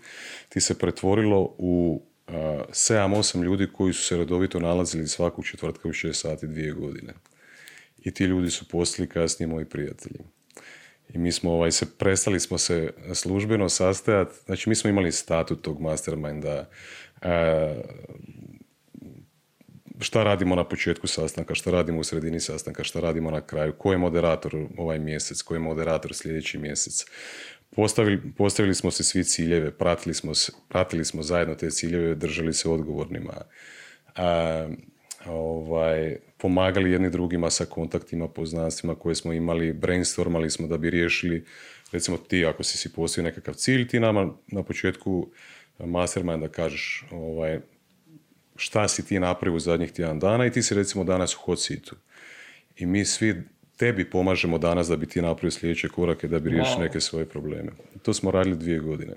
ti 0.49 0.61
se 0.61 0.79
pretvorilo 0.79 1.55
u 1.57 2.01
7-8 2.27 3.43
ljudi 3.43 3.67
koji 3.73 3.93
su 3.93 4.03
se 4.03 4.17
redovito 4.17 4.59
nalazili 4.59 5.07
svakog 5.07 5.45
četvrtka 5.45 5.87
u 5.87 5.91
6 5.91 6.13
sati 6.13 6.47
dvije 6.47 6.71
godine. 6.71 7.13
I 8.03 8.13
ti 8.13 8.23
ljudi 8.23 8.49
su 8.49 8.67
postali 8.67 9.09
kasnije 9.09 9.47
moji 9.47 9.65
prijatelji. 9.65 10.19
I 11.13 11.17
mi 11.17 11.31
smo 11.31 11.51
ovaj, 11.51 11.71
se, 11.71 11.85
prestali 11.97 12.39
smo 12.39 12.57
se 12.57 12.93
službeno 13.13 13.69
sastajati, 13.69 14.35
znači 14.45 14.69
mi 14.69 14.75
smo 14.75 14.89
imali 14.89 15.11
statut 15.11 15.61
tog 15.61 15.81
masterminda, 15.81 16.69
e, 17.21 17.75
šta 19.99 20.23
radimo 20.23 20.55
na 20.55 20.63
početku 20.63 21.07
sastanka, 21.07 21.55
šta 21.55 21.71
radimo 21.71 21.99
u 21.99 22.03
sredini 22.03 22.39
sastanka, 22.39 22.83
šta 22.83 22.99
radimo 22.99 23.31
na 23.31 23.41
kraju, 23.41 23.73
ko 23.77 23.91
je 23.91 23.97
moderator 23.97 24.55
ovaj 24.77 24.99
mjesec, 24.99 25.41
ko 25.41 25.53
je 25.53 25.59
moderator 25.59 26.13
sljedeći 26.13 26.57
mjesec. 26.57 27.05
Postavili, 27.75 28.21
postavili 28.37 28.75
smo 28.75 28.91
se 28.91 29.03
svi 29.03 29.23
ciljeve, 29.23 29.71
pratili 29.71 30.13
smo, 30.13 30.31
pratili 30.69 31.05
smo 31.05 31.23
zajedno 31.23 31.55
te 31.55 31.69
ciljeve, 31.69 32.15
držali 32.15 32.53
se 32.53 32.69
odgovornima. 32.69 33.33
A, 34.15 34.67
ovaj, 35.27 36.17
pomagali 36.37 36.91
jedni 36.91 37.09
drugima 37.09 37.49
sa 37.49 37.65
kontaktima, 37.65 38.27
poznanstvima 38.27 38.95
koje 38.95 39.15
smo 39.15 39.33
imali, 39.33 39.73
brainstormali 39.73 40.49
smo 40.49 40.67
da 40.67 40.77
bi 40.77 40.89
riješili, 40.89 41.45
recimo 41.91 42.17
ti 42.17 42.45
ako 42.45 42.63
si 42.63 42.77
si 42.77 42.93
postavio 42.93 43.29
nekakav 43.29 43.53
cilj, 43.53 43.87
ti 43.87 43.99
nama 43.99 44.33
na 44.47 44.63
početku 44.63 45.29
mastermind 45.79 46.41
da 46.41 46.47
kažeš 46.47 47.05
ovaj, 47.11 47.59
šta 48.55 48.87
si 48.87 49.05
ti 49.05 49.19
napravio 49.19 49.55
u 49.55 49.59
zadnjih 49.59 49.91
tjedan 49.91 50.19
dana 50.19 50.45
i 50.45 50.51
ti 50.51 50.63
si 50.63 50.75
recimo 50.75 51.03
danas 51.03 51.35
u 51.35 51.39
hot 51.39 51.59
seatu. 51.59 51.95
I 52.75 52.85
mi 52.85 53.05
svi 53.05 53.43
tebi 53.77 54.09
pomažemo 54.09 54.57
danas 54.57 54.87
da 54.87 54.95
bi 54.95 55.05
ti 55.05 55.21
napravio 55.21 55.51
sljedeće 55.51 55.87
korake 55.87 56.27
da 56.27 56.39
bi 56.39 56.49
riješio 56.49 56.79
neke 56.79 56.99
svoje 56.99 57.25
probleme. 57.25 57.71
To 58.01 58.13
smo 58.13 58.31
radili 58.31 58.55
dvije 58.55 58.79
godine. 58.79 59.13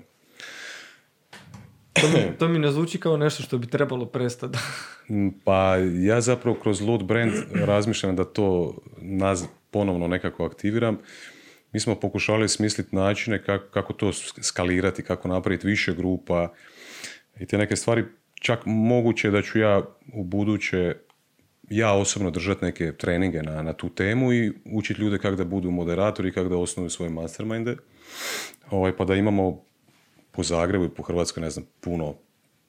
To 2.01 2.07
mi, 2.07 2.31
to 2.39 2.47
mi 2.47 2.59
ne 2.59 2.71
zvuči 2.71 2.99
kao 2.99 3.17
nešto 3.17 3.43
što 3.43 3.57
bi 3.57 3.67
trebalo 3.67 4.05
prestati. 4.05 4.57
Mm, 5.09 5.29
pa 5.43 5.75
ja 6.01 6.21
zapravo 6.21 6.57
kroz 6.59 6.81
Load 6.81 7.03
Brand 7.03 7.33
razmišljam 7.53 8.15
da 8.15 8.23
to 8.23 8.77
naz 8.97 9.43
ponovno 9.71 10.07
nekako 10.07 10.45
aktiviram. 10.45 10.97
Mi 11.73 11.79
smo 11.79 11.95
pokušali 11.95 12.49
smisliti 12.49 12.95
načine 12.95 13.43
kako, 13.43 13.65
kako 13.71 13.93
to 13.93 14.11
skalirati, 14.41 15.03
kako 15.03 15.27
napraviti 15.27 15.67
više 15.67 15.93
grupa 15.93 16.53
i 17.39 17.45
te 17.45 17.57
neke 17.57 17.75
stvari. 17.75 18.05
Čak 18.41 18.59
moguće 18.65 19.31
da 19.31 19.41
ću 19.41 19.59
ja 19.59 19.81
u 20.13 20.23
buduće 20.23 20.95
ja 21.69 21.93
osobno 21.93 22.31
držati 22.31 22.65
neke 22.65 22.91
treninge 22.91 23.43
na, 23.43 23.61
na 23.61 23.73
tu 23.73 23.89
temu 23.89 24.33
i 24.33 24.53
učiti 24.65 25.01
ljude 25.01 25.17
kako 25.17 25.35
da 25.35 25.45
budu 25.45 25.71
moderatori, 25.71 26.31
kako 26.31 26.49
da 26.49 26.57
osnuju 26.57 26.89
svoje 26.89 27.09
masterminde. 27.09 27.77
Ovaj, 28.71 28.97
pa 28.97 29.05
da 29.05 29.15
imamo 29.15 29.65
po 30.35 30.43
Zagrebu 30.43 30.85
i 30.85 30.89
po 30.89 31.03
Hrvatskoj, 31.03 31.41
ne 31.41 31.49
znam, 31.49 31.65
puno 31.81 32.15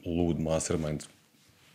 lud 0.07 0.41
mastermind, 0.41 1.03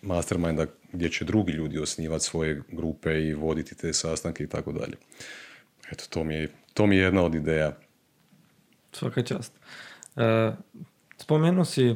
masterminda 0.01 0.65
gdje 0.91 1.09
će 1.09 1.25
drugi 1.25 1.51
ljudi 1.51 1.79
osnivati 1.79 2.25
svoje 2.25 2.61
grupe 2.71 3.21
i 3.21 3.33
voditi 3.33 3.75
te 3.75 3.93
sastanke 3.93 4.43
i 4.43 4.47
tako 4.47 4.71
dalje. 4.71 4.97
Eto, 5.91 6.03
to 6.09 6.23
mi 6.23 6.33
je, 6.33 6.49
to 6.73 6.87
mi 6.87 6.95
je 6.95 7.03
jedna 7.03 7.23
od 7.23 7.35
ideja. 7.35 7.77
Svaka 8.91 9.23
čast. 9.23 9.53
E, 10.15 10.51
spomenuo 11.17 11.65
si 11.65 11.95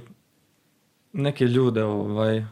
neke 1.13 1.45
ljude 1.45 1.83
ovaj, 1.83 2.45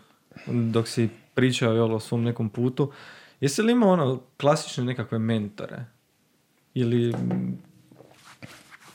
dok 0.48 0.88
si 0.88 1.10
pričao 1.34 1.96
o 1.96 2.00
svom 2.00 2.24
nekom 2.24 2.50
putu. 2.50 2.92
Jesi 3.40 3.62
li 3.62 3.72
imao 3.72 3.90
ono 3.90 4.22
klasične 4.38 4.84
nekakve 4.84 5.20
mentore? 5.20 5.86
Ili 6.74 7.14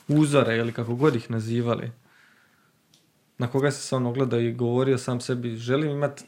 uzore 0.07 0.57
ili 0.57 0.73
kako 0.73 0.95
god 0.95 1.15
ih 1.15 1.31
nazivali? 1.31 1.91
Na 3.39 3.47
koga 3.47 3.71
se 3.71 3.81
sam 3.81 4.05
ogleda 4.05 4.37
i 4.37 4.51
govorio 4.51 4.97
sam 4.97 5.21
sebi 5.21 5.55
želim 5.55 5.91
imati 5.91 6.23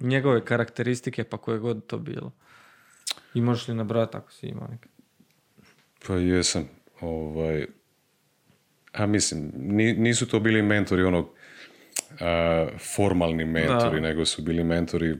njegove 0.00 0.44
karakteristike 0.44 1.24
pa 1.24 1.36
koje 1.36 1.58
god 1.58 1.86
to 1.86 1.98
bilo. 1.98 2.32
I 3.34 3.40
možeš 3.40 3.68
li 3.68 3.74
nabrati 3.74 4.16
ako 4.16 4.32
si 4.32 4.46
imao 4.46 4.68
neke? 4.68 4.88
Pa 6.06 6.14
jesam. 6.14 6.68
Ovaj, 7.00 7.66
a 8.92 9.06
mislim, 9.06 9.52
nisu 9.96 10.28
to 10.28 10.40
bili 10.40 10.62
mentori 10.62 11.02
onog 11.02 11.30
formalni 12.96 13.44
mentori, 13.44 14.00
nego 14.00 14.24
su 14.24 14.42
bili 14.42 14.64
mentori 14.64 15.16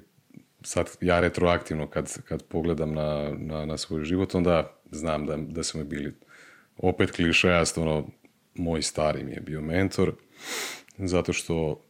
sad 0.62 0.91
ja 1.01 1.21
retroaktivno 1.21 1.87
kad, 1.87 2.23
kad 2.23 2.43
pogledam 2.43 2.95
na, 2.95 3.35
na, 3.38 3.67
na 3.67 3.77
svoj 3.77 4.05
život, 4.05 4.35
onda 4.35 4.81
znam 4.91 5.27
da, 5.27 5.37
da 5.37 5.62
su 5.62 5.79
mi 5.79 5.85
bili 5.85 6.14
opet 6.77 7.11
klišejast, 7.11 7.79
ono, 7.79 8.07
moj 8.55 8.83
stari 8.83 9.25
mi 9.25 9.33
je 9.33 9.41
bio 9.41 9.61
mentor, 9.61 10.12
zato 10.99 11.33
što 11.33 11.85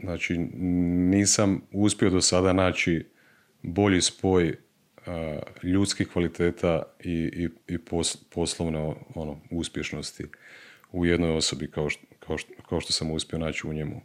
znači, 0.00 0.38
nisam 0.38 1.60
uspio 1.72 2.10
do 2.10 2.20
sada 2.20 2.52
naći 2.52 3.06
bolji 3.62 4.00
spoj 4.00 4.56
ljudskih 5.62 6.08
kvaliteta 6.08 6.82
i, 7.00 7.12
i, 7.12 7.48
i 7.74 7.78
poslovne 8.30 8.94
ono, 9.14 9.40
uspješnosti 9.50 10.24
u 10.92 11.06
jednoj 11.06 11.36
osobi 11.36 11.70
kao 11.70 11.90
što, 11.90 12.06
kao, 12.18 12.38
što, 12.38 12.52
kao 12.68 12.80
što 12.80 12.92
sam 12.92 13.10
uspio 13.10 13.38
naći 13.38 13.66
u 13.66 13.72
njemu. 13.72 14.00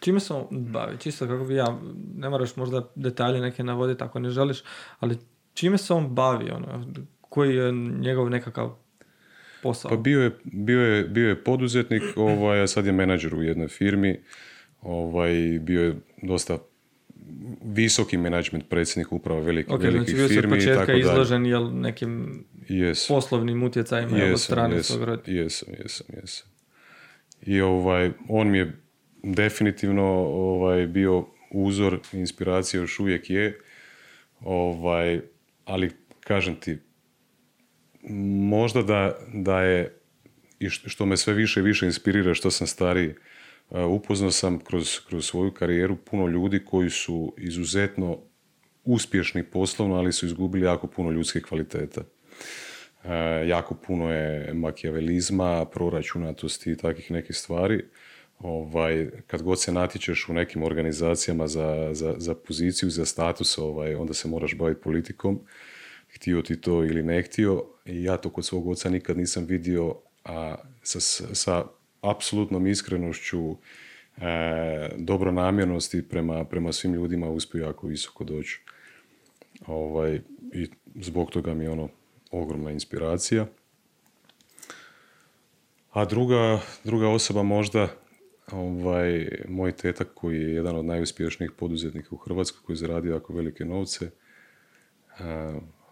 Čime 0.00 0.20
se 0.20 0.34
on 0.34 0.46
bavi? 0.50 0.98
Čisto 0.98 1.26
kako 1.26 1.44
bi 1.44 1.54
ja, 1.54 1.80
ne 2.14 2.28
moraš 2.28 2.56
možda 2.56 2.90
detalje 2.94 3.40
neke 3.40 3.64
navoditi 3.64 4.04
ako 4.04 4.18
ne 4.18 4.30
želiš, 4.30 4.62
ali 4.98 5.18
čime 5.54 5.78
se 5.78 5.92
on 5.92 6.14
bavi? 6.14 6.50
Ono, 6.50 6.92
koji 7.20 7.56
je 7.56 7.72
njegov 7.72 8.30
nekakav 8.30 8.76
posao? 9.62 9.88
Pa 9.88 9.96
bio 9.96 10.22
je, 10.22 10.30
bio 10.44 10.80
je, 10.80 11.04
bio 11.04 11.28
je 11.28 11.44
poduzetnik, 11.44 12.02
ovaj, 12.16 12.60
a 12.62 12.66
sad 12.66 12.86
je 12.86 12.92
menadžer 12.92 13.34
u 13.34 13.42
jednoj 13.42 13.68
firmi. 13.68 14.20
Ovaj, 14.82 15.58
bio 15.62 15.82
je 15.82 15.94
dosta 16.22 16.58
visoki 17.64 18.16
menadžment 18.16 18.68
predsjednik 18.68 19.12
uprava 19.12 19.40
velik, 19.40 19.68
okay, 19.68 19.82
velikih 19.82 20.16
znači 20.16 20.34
firmi. 20.34 20.60
Znači 20.60 20.76
početka 20.76 20.96
izložen 20.96 21.46
jel, 21.46 21.80
nekim 21.80 22.44
yes. 22.68 23.08
poslovnim 23.08 23.62
utjecajima 23.62 24.16
yes, 24.16 24.32
od 24.32 24.40
strane 24.40 24.76
yes, 24.76 24.82
svog 24.82 25.18
Jesam, 25.26 25.74
jesam, 25.78 26.06
jesam. 26.20 26.48
I 27.42 27.60
ovaj, 27.60 28.10
on 28.28 28.50
mi 28.50 28.58
je 28.58 28.76
definitivno 29.22 30.04
ovaj, 30.26 30.86
bio 30.86 31.26
uzor, 31.50 31.98
inspiracija 32.12 32.80
još 32.80 33.00
uvijek 33.00 33.30
je, 33.30 33.58
ovaj, 34.40 35.20
ali 35.64 35.90
kažem 36.20 36.56
ti, 36.56 36.78
možda 38.48 38.82
da, 38.82 39.18
da 39.34 39.60
je, 39.62 39.94
i 40.58 40.70
što 40.70 41.06
me 41.06 41.16
sve 41.16 41.34
više 41.34 41.60
i 41.60 41.62
više 41.62 41.86
inspirira 41.86 42.34
što 42.34 42.50
sam 42.50 42.66
stariji, 42.66 43.14
uh, 43.70 43.84
upoznao 43.84 44.30
sam 44.30 44.58
kroz, 44.58 45.00
kroz 45.08 45.26
svoju 45.26 45.50
karijeru 45.50 45.96
puno 45.96 46.28
ljudi 46.28 46.64
koji 46.64 46.90
su 46.90 47.34
izuzetno 47.38 48.18
uspješni 48.84 49.42
poslovno, 49.42 49.94
ali 49.94 50.12
su 50.12 50.26
izgubili 50.26 50.66
jako 50.66 50.86
puno 50.86 51.10
ljudskih 51.10 51.42
kvaliteta. 51.42 52.00
Uh, 52.00 53.10
jako 53.46 53.74
puno 53.74 54.12
je 54.12 54.54
makijavelizma, 54.54 55.64
proračunatosti 55.64 56.72
i 56.72 56.76
takvih 56.76 57.10
nekih 57.10 57.36
stvari. 57.36 57.84
Ovaj, 58.38 59.10
kad 59.26 59.42
god 59.42 59.60
se 59.60 59.72
natječeš 59.72 60.28
u 60.28 60.32
nekim 60.32 60.62
organizacijama 60.62 61.46
za, 61.46 61.90
za, 61.92 62.14
za 62.18 62.34
poziciju, 62.34 62.90
za 62.90 63.04
status, 63.04 63.58
ovaj, 63.58 63.94
onda 63.94 64.14
se 64.14 64.28
moraš 64.28 64.54
baviti 64.54 64.80
politikom, 64.80 65.40
htio 66.14 66.42
ti 66.42 66.60
to 66.60 66.84
ili 66.84 67.02
ne 67.02 67.22
htio. 67.22 67.64
I 67.84 68.02
ja 68.02 68.16
to 68.16 68.30
kod 68.30 68.44
svog 68.44 68.68
oca 68.68 68.90
nikad 68.90 69.16
nisam 69.16 69.44
vidio, 69.44 69.94
a 70.24 70.56
sa, 70.82 71.00
sa 71.34 71.64
apsolutnom 72.00 72.66
iskrenošću, 72.66 73.50
e, 73.50 74.88
dobronamjernosti 74.96 76.08
prema, 76.08 76.44
prema 76.44 76.72
svim 76.72 76.94
ljudima 76.94 77.28
uspio 77.30 77.64
jako 77.64 77.86
visoko 77.86 78.24
doći. 78.24 78.60
Ovaj, 79.66 80.20
I 80.52 80.68
zbog 81.00 81.30
toga 81.30 81.54
mi 81.54 81.64
je 81.64 81.70
ono 81.70 81.88
ogromna 82.30 82.70
inspiracija. 82.70 83.46
A 85.92 86.04
druga, 86.04 86.60
druga 86.84 87.08
osoba 87.08 87.42
možda, 87.42 87.88
ovaj, 88.52 89.28
moj 89.48 89.72
tetak 89.72 90.08
koji 90.14 90.40
je 90.40 90.54
jedan 90.54 90.76
od 90.76 90.84
najuspješnijih 90.84 91.52
poduzetnika 91.56 92.08
u 92.10 92.18
Hrvatskoj 92.18 92.60
koji 92.66 92.74
je 92.74 92.78
zaradio 92.78 93.12
jako 93.12 93.32
velike 93.32 93.64
novce. 93.64 94.10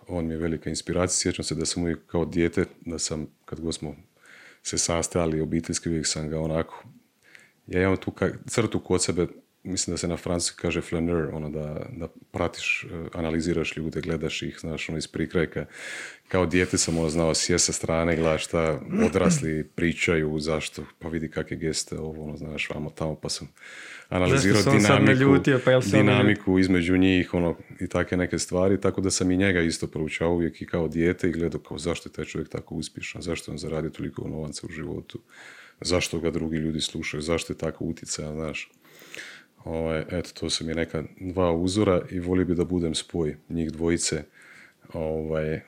On 0.09 0.27
mi 0.27 0.35
je 0.35 0.39
velika 0.39 0.71
inspiracija. 0.71 1.19
Sjećam 1.21 1.45
se 1.45 1.55
da 1.55 1.67
sam 1.67 1.83
uvijek 1.83 1.99
kao 2.07 2.25
dijete, 2.25 2.65
da 2.81 2.99
sam, 2.99 3.27
kad 3.45 3.61
god 3.61 3.75
smo 3.75 3.97
se 4.63 4.79
sastajali 4.79 5.41
obiteljski, 5.41 5.89
uvijek 5.89 6.07
sam 6.07 6.29
ga 6.29 6.41
onako... 6.41 6.85
Ja 7.67 7.83
imam 7.83 7.97
tu 7.97 8.13
crtu 8.47 8.81
kod 8.81 9.03
sebe 9.03 9.27
mislim 9.67 9.95
da 9.95 9.99
se 9.99 10.09
na 10.09 10.17
francuski 10.17 10.61
kaže 10.61 10.81
flaneur, 10.81 11.35
ono 11.35 11.51
da, 11.51 11.87
da 11.97 12.09
pratiš, 12.31 12.85
e, 12.85 13.09
analiziraš 13.13 13.77
ljude, 13.77 14.01
gledaš 14.01 14.43
ih, 14.43 14.57
znaš, 14.61 14.89
ono 14.89 14.99
iz 14.99 15.07
prikrajka. 15.07 15.67
Kao 16.29 16.47
dijete 16.47 16.79
sam 16.79 16.99
ono 16.99 17.09
znao 17.09 17.35
sjest 17.35 17.65
sa 17.65 17.73
strane, 17.73 18.17
gledaš 18.17 18.45
šta 18.45 18.81
odrasli 19.07 19.69
pričaju, 19.75 20.39
zašto, 20.39 20.85
pa 20.99 21.09
vidi 21.09 21.31
kakve 21.31 21.57
geste, 21.57 21.99
ovo, 21.99 22.25
ono, 22.25 22.37
znaš, 22.37 22.71
vamo 22.71 22.91
tamo, 22.91 23.15
pa 23.15 23.29
sam 23.29 23.49
analizirao 24.09 24.63
dinamiku, 24.63 25.23
ljutio, 25.23 25.61
pa 25.65 25.79
dinamiku 25.79 26.59
između 26.59 26.97
njih, 26.97 27.35
ono, 27.35 27.57
i 27.81 27.89
takve 27.89 28.17
neke 28.17 28.39
stvari, 28.39 28.81
tako 28.81 29.01
da 29.01 29.11
sam 29.11 29.31
i 29.31 29.37
njega 29.37 29.61
isto 29.61 29.87
proučao 29.87 30.33
uvijek 30.33 30.63
i 30.63 30.67
kao 30.67 30.89
dijete 30.89 31.29
i 31.29 31.33
gledao 31.33 31.61
kao 31.61 31.79
zašto 31.79 32.09
je 32.09 32.13
taj 32.13 32.25
čovjek 32.25 32.49
tako 32.49 32.75
uspješan, 32.75 33.23
zašto 33.23 33.53
on 33.53 33.59
zaradio 33.59 33.91
toliko 33.91 34.29
novaca 34.29 34.67
u 34.67 34.73
životu, 34.73 35.21
zašto 35.81 36.21
ga 36.21 36.31
drugi 36.31 36.57
ljudi 36.57 36.81
slušaju, 36.81 37.23
zašto 37.23 37.53
je 37.53 37.59
tako 37.59 37.85
utjecajan, 37.85 38.35
znaš. 38.35 38.71
Ovaj, 39.67 40.05
eto, 40.11 40.31
to 40.41 40.51
su 40.51 40.67
mi 40.67 40.75
neka 40.75 41.03
dva 41.21 41.53
uzora 41.53 42.03
i 42.11 42.21
volio 42.21 42.45
bi 42.45 42.55
da 42.55 42.65
budem 42.65 42.95
spoj 42.95 43.37
njih 43.49 43.73
dvojice 43.73 44.25
ovaj, 44.93 45.61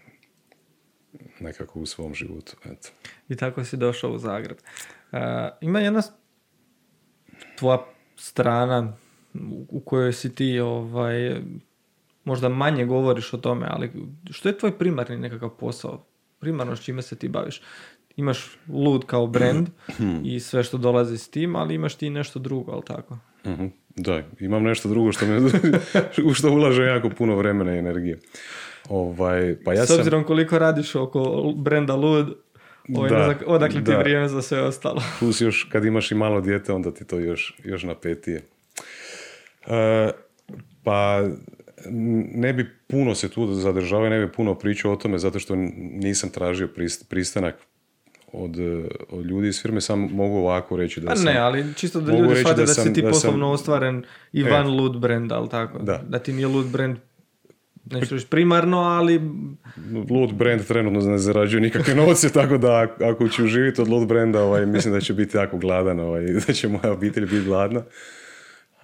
nekako 1.40 1.80
u 1.80 1.86
svom 1.86 2.14
životu. 2.14 2.56
Eto. 2.64 2.88
I 3.28 3.36
tako 3.36 3.64
si 3.64 3.76
došao 3.76 4.12
u 4.12 4.18
Zagreb. 4.18 4.56
Uh, 5.12 5.18
ima 5.60 5.80
jedna 5.80 6.02
tvoja 7.58 7.78
strana 8.16 8.96
u 9.68 9.80
kojoj 9.80 10.12
si 10.12 10.34
ti 10.34 10.60
ovaj, 10.60 11.40
možda 12.24 12.48
manje 12.48 12.84
govoriš 12.84 13.34
o 13.34 13.38
tome, 13.38 13.66
ali 13.70 13.92
što 14.30 14.48
je 14.48 14.58
tvoj 14.58 14.78
primarni 14.78 15.16
nekakav 15.16 15.50
posao? 15.50 16.06
Primarno 16.38 16.76
s 16.76 16.84
čime 16.84 17.02
se 17.02 17.16
ti 17.16 17.28
baviš? 17.28 17.62
Imaš 18.16 18.58
lud 18.68 19.06
kao 19.06 19.26
brand 19.26 19.68
i 20.24 20.40
sve 20.40 20.62
što 20.64 20.78
dolazi 20.78 21.18
s 21.18 21.30
tim, 21.30 21.56
ali 21.56 21.74
imaš 21.74 21.94
ti 21.94 22.10
nešto 22.10 22.38
drugo, 22.38 22.72
ali 22.72 22.82
tako? 22.84 23.18
Mhm. 23.46 23.66
Da, 23.98 24.22
imam 24.40 24.62
nešto 24.62 24.88
drugo 24.88 25.12
što 25.12 25.26
me, 25.26 25.40
u 26.28 26.34
što 26.34 26.50
ulaže 26.50 26.82
jako 26.82 27.10
puno 27.10 27.36
vremena 27.36 27.74
i 27.74 27.78
energije. 27.78 28.18
Ovaj, 28.88 29.56
pa 29.64 29.74
ja 29.74 29.86
S 29.86 29.90
obzirom 29.90 30.24
koliko 30.24 30.58
radiš 30.58 30.94
oko 30.94 31.52
brenda 31.56 31.94
Lud, 31.94 32.34
ovaj, 32.96 33.10
da, 33.10 33.34
odakle 33.46 33.84
ti 33.84 33.92
vrijeme 33.94 34.28
za 34.28 34.42
sve 34.42 34.62
ostalo? 34.62 35.02
Plus 35.18 35.40
još 35.40 35.68
kad 35.72 35.84
imaš 35.84 36.12
i 36.12 36.14
malo 36.14 36.40
dijete, 36.40 36.72
onda 36.72 36.94
ti 36.94 37.04
to 37.04 37.18
još, 37.18 37.56
još 37.64 37.82
napetije. 37.82 38.42
E, 39.66 40.10
pa 40.84 41.28
ne 42.34 42.52
bi 42.52 42.70
puno 42.86 43.14
se 43.14 43.28
tu 43.28 43.54
zadržavao 43.54 44.08
ne 44.08 44.26
bi 44.26 44.32
puno 44.32 44.54
pričao 44.54 44.92
o 44.92 44.96
tome 44.96 45.18
zato 45.18 45.38
što 45.38 45.56
nisam 45.76 46.30
tražio 46.30 46.68
pristanak 47.08 47.54
od, 48.32 48.56
od 49.10 49.26
ljudi 49.26 49.48
iz 49.48 49.62
firme, 49.62 49.80
sam 49.80 50.00
mogu 50.00 50.36
ovako 50.36 50.76
reći 50.76 51.00
da 51.00 51.06
pa 51.06 51.16
sam... 51.16 51.24
ne, 51.24 51.38
ali 51.38 51.74
čisto 51.76 52.00
da 52.00 52.12
ljudi 52.12 52.36
shvate 52.36 52.60
da, 52.60 52.66
da, 52.66 52.74
si 52.74 52.92
ti 52.92 53.02
poslovno 53.02 53.46
sam, 53.46 53.52
ostvaren 53.52 54.04
i 54.32 54.42
van 54.42 54.66
e, 54.66 54.70
lud 54.70 54.98
brand, 54.98 55.32
ali 55.32 55.48
tako? 55.48 55.78
Da. 55.78 56.02
da 56.08 56.18
ti 56.18 56.32
nije 56.32 56.46
lud 56.46 56.66
brand 56.66 56.96
neću 57.84 58.14
reći 58.14 58.26
primarno, 58.26 58.78
ali... 58.78 59.20
Lud 60.10 60.32
brand 60.34 60.66
trenutno 60.66 61.00
ne 61.00 61.18
zarađuje 61.18 61.60
nikakve 61.60 61.94
novce, 61.94 62.32
tako 62.40 62.58
da 62.58 62.86
ako 63.00 63.28
ću 63.28 63.46
živjeti 63.46 63.80
od 63.80 63.88
lud 63.88 64.08
brenda, 64.08 64.42
ovaj, 64.42 64.66
mislim 64.66 64.94
da 64.94 65.00
će 65.00 65.14
biti 65.14 65.36
jako 65.36 65.58
gladan, 65.58 66.00
ovaj, 66.00 66.22
da 66.46 66.52
će 66.52 66.68
moja 66.68 66.92
obitelj 66.92 67.24
biti 67.24 67.44
gladna. 67.44 67.82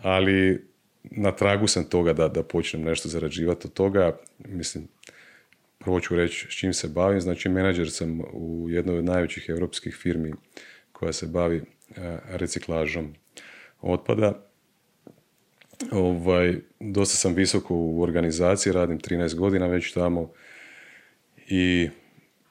Ali 0.02 0.66
na 1.02 1.32
tragu 1.32 1.66
sam 1.66 1.84
toga 1.84 2.12
da, 2.12 2.28
da 2.28 2.42
počnem 2.42 2.82
nešto 2.82 3.08
zarađivati 3.08 3.66
od 3.66 3.72
toga. 3.72 4.16
Mislim, 4.38 4.88
Prvo 5.84 6.00
ću 6.00 6.16
reći 6.16 6.46
s 6.50 6.54
čim 6.54 6.72
se 6.72 6.88
bavim. 6.88 7.20
Znači, 7.20 7.48
menadžer 7.48 7.90
sam 7.90 8.20
u 8.32 8.66
jednoj 8.70 8.98
od 8.98 9.04
najvećih 9.04 9.46
europskih 9.48 9.94
firmi 9.94 10.32
koja 10.92 11.12
se 11.12 11.26
bavi 11.26 11.56
e, 11.56 11.62
reciklažom 12.28 13.14
otpada. 13.80 14.46
Ovaj, 15.92 16.56
dosta 16.80 17.16
sam 17.16 17.34
visoko 17.34 17.74
u 17.74 18.02
organizaciji, 18.02 18.72
radim 18.72 18.98
13 18.98 19.34
godina 19.34 19.66
već 19.66 19.92
tamo 19.92 20.32
i 21.48 21.88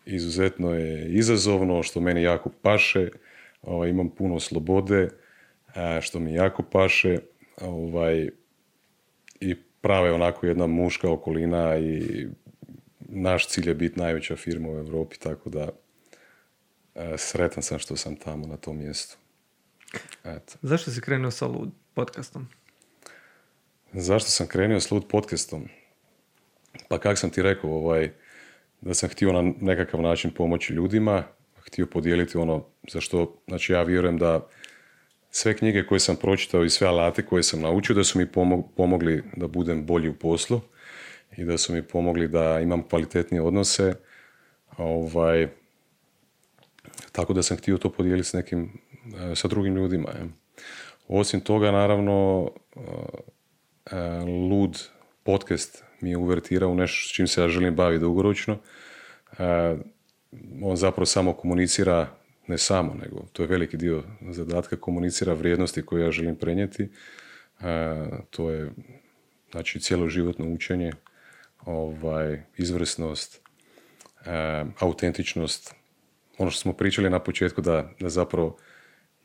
izuzetno 0.06 0.74
je 0.74 1.10
izazovno, 1.10 1.84
što 1.84 2.00
meni 2.00 2.24
jako 2.24 2.50
paše. 2.62 3.10
Ovaj, 3.62 3.90
imam 3.90 4.10
puno 4.10 4.40
slobode, 4.40 5.10
e, 5.76 6.02
što 6.02 6.20
mi 6.20 6.34
jako 6.34 6.64
paše. 6.64 7.18
Ovaj, 7.62 8.30
I 9.40 9.56
prave 9.82 10.12
onako 10.12 10.46
jedna 10.46 10.68
muška 10.68 11.12
okolina 11.12 11.78
i 11.78 12.28
naš 13.14 13.48
cilj 13.48 13.68
je 13.68 13.76
biti 13.76 14.00
najveća 14.00 14.36
firma 14.36 14.70
u 14.70 14.78
Europi, 14.78 15.18
tako 15.20 15.50
da 15.50 15.70
e, 16.96 17.16
sretan 17.18 17.64
sam 17.64 17.80
što 17.80 17.96
sam 17.96 18.16
tamo 18.16 18.48
na 18.48 18.58
tom 18.58 18.78
mjestu. 18.78 19.18
Eto. 20.24 20.54
Zašto 20.62 20.92
si 20.92 21.02
krenuo 21.02 21.32
sa 21.32 21.48
Lud 21.48 21.72
podcastom? 21.94 22.48
Zašto 23.94 24.30
sam 24.30 24.48
krenuo 24.48 24.80
s 24.80 24.92
Lud 24.92 25.08
podcastom? 25.10 25.68
Pa 26.88 27.00
kak 27.00 27.18
sam 27.18 27.30
ti 27.30 27.42
rekao, 27.42 27.72
ovaj, 27.72 28.12
da 28.82 28.94
sam 28.94 29.10
htio 29.10 29.32
na 29.32 29.54
nekakav 29.62 30.02
način 30.02 30.32
pomoći 30.32 30.74
ljudima, 30.74 31.24
htio 31.56 31.86
podijeliti 31.86 32.38
ono 32.38 32.66
za 32.92 33.02
što, 33.02 33.38
znači 33.48 33.74
ja 33.74 33.84
vjerujem 33.84 34.18
da 34.18 34.48
sve 35.32 35.58
knjige 35.58 35.86
koje 35.86 36.00
sam 36.00 36.16
pročitao 36.16 36.64
i 36.64 36.70
sve 36.70 36.88
alate 36.88 37.26
koje 37.26 37.44
sam 37.44 37.62
naučio 37.62 37.96
da 37.96 38.04
su 38.04 38.20
mi 38.20 38.26
pomogli 38.76 39.24
da 39.36 39.48
budem 39.48 39.86
bolji 39.86 40.10
u 40.10 40.14
poslu 40.14 40.62
i 41.38 41.44
da 41.44 41.58
su 41.58 41.74
mi 41.74 41.84
pomogli 41.84 42.28
da 42.28 42.60
imam 42.60 42.84
kvalitetnije 42.84 43.42
odnose. 43.42 43.94
Ovaj, 44.78 45.48
tako 47.12 47.34
da 47.34 47.44
sam 47.44 47.58
htio 47.58 47.78
to 47.78 47.92
podijeliti 47.92 48.30
s 48.30 48.34
nekim, 48.34 48.72
e, 49.32 49.36
sa 49.36 49.48
drugim 49.48 49.76
ljudima. 49.76 50.10
Osim 51.08 51.42
toga, 51.42 51.72
naravno, 51.72 52.50
e, 52.76 52.80
e, 53.92 54.00
Lud 54.50 54.80
podcast 55.24 55.84
mi 56.02 56.10
je 56.10 56.18
uvertirao 56.18 56.70
u 56.70 56.76
nešto 56.76 57.08
s 57.10 57.14
čim 57.14 57.28
se 57.28 57.42
ja 57.42 57.48
želim 57.48 57.76
baviti 57.76 58.02
dugoročno. 58.02 58.58
On 60.62 60.76
zapravo 60.76 61.06
samo 61.06 61.34
komunicira, 61.34 62.08
ne 62.48 62.58
samo, 62.58 62.94
nego 62.94 63.26
to 63.34 63.44
je 63.44 63.48
veliki 63.48 63.78
dio 63.78 64.04
zadatka, 64.30 64.76
komunicira 64.76 65.34
vrijednosti 65.34 65.86
koje 65.86 66.04
ja 66.04 66.12
želim 66.12 66.36
prenijeti. 66.36 66.90
To 68.30 68.52
je 68.52 68.72
znači 69.52 69.80
životno 70.08 70.46
učenje 70.46 70.92
ovaj, 71.66 72.42
izvrsnost, 72.58 73.42
e, 74.26 74.66
autentičnost, 74.80 75.76
ono 76.38 76.52
što 76.52 76.60
smo 76.60 76.74
pričali 76.74 77.10
na 77.10 77.20
početku 77.20 77.62
da, 77.62 77.90
da 78.00 78.10
zapravo 78.10 78.58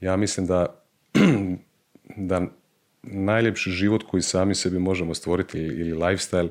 ja 0.01 0.16
mislim 0.16 0.46
da, 0.46 0.83
da 2.31 2.46
najljepši 3.03 3.70
život 3.70 4.03
koji 4.11 4.22
sami 4.22 4.55
sebi 4.55 4.79
možemo 4.79 5.14
stvoriti 5.14 5.59
ili 5.59 5.92
lifestyle 5.92 6.48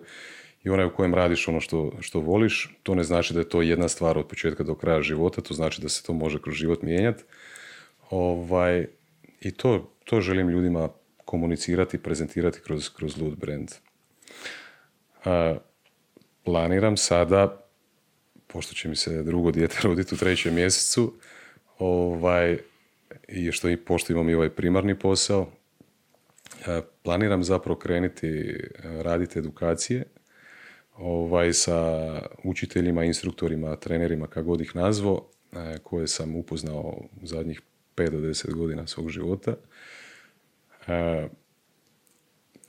i 0.63 0.69
onaj 0.69 0.85
u 0.85 0.95
kojem 0.95 1.15
radiš 1.15 1.47
ono 1.47 1.59
što, 1.59 1.91
što 1.99 2.19
voliš, 2.19 2.77
to 2.83 2.95
ne 2.95 3.03
znači 3.03 3.33
da 3.33 3.39
je 3.39 3.49
to 3.49 3.61
jedna 3.61 3.87
stvar 3.87 4.17
od 4.17 4.27
početka 4.27 4.63
do 4.63 4.75
kraja 4.75 5.01
života, 5.01 5.41
to 5.41 5.53
znači 5.53 5.81
da 5.81 5.89
se 5.89 6.03
to 6.03 6.13
može 6.13 6.41
kroz 6.41 6.55
život 6.55 6.81
mijenjati. 6.81 7.23
Ovaj, 8.09 8.87
I 9.41 9.51
to, 9.51 9.93
to 10.05 10.21
želim 10.21 10.49
ljudima 10.49 10.89
komunicirati, 11.25 11.97
prezentirati 11.97 12.59
kroz, 12.63 12.89
kroz 12.89 13.17
Lud 13.17 13.37
brand. 13.37 13.71
Planiram 16.47 16.97
sada, 16.97 17.57
pošto 18.47 18.73
će 18.73 18.89
mi 18.89 18.95
se 18.95 19.23
drugo 19.23 19.51
dijete 19.51 19.75
roditi 19.87 20.15
u 20.15 20.17
trećem 20.17 20.55
mjesecu, 20.55 21.13
ovaj, 21.79 22.57
i 23.27 23.51
što 23.51 23.69
i 23.69 23.77
pošto 23.77 24.13
imam 24.13 24.29
i 24.29 24.33
ovaj 24.33 24.49
primarni 24.49 24.99
posao, 24.99 25.49
e, 26.67 26.81
planiram 27.03 27.43
zapravo 27.43 27.79
krenuti 27.79 28.27
e, 28.27 28.57
raditi 29.03 29.39
edukacije 29.39 30.03
ovaj, 30.97 31.53
sa 31.53 31.79
učiteljima, 32.43 33.03
instruktorima, 33.03 33.75
trenerima, 33.75 34.27
kako 34.27 34.47
god 34.47 34.61
ih 34.61 34.75
nazvao, 34.75 35.25
e, 35.53 35.77
koje 35.83 36.07
sam 36.07 36.35
upoznao 36.35 37.01
u 37.21 37.27
zadnjih 37.27 37.61
5 37.95 38.09
do 38.09 38.17
10 38.17 38.53
godina 38.53 38.87
svog 38.87 39.09
života. 39.09 39.55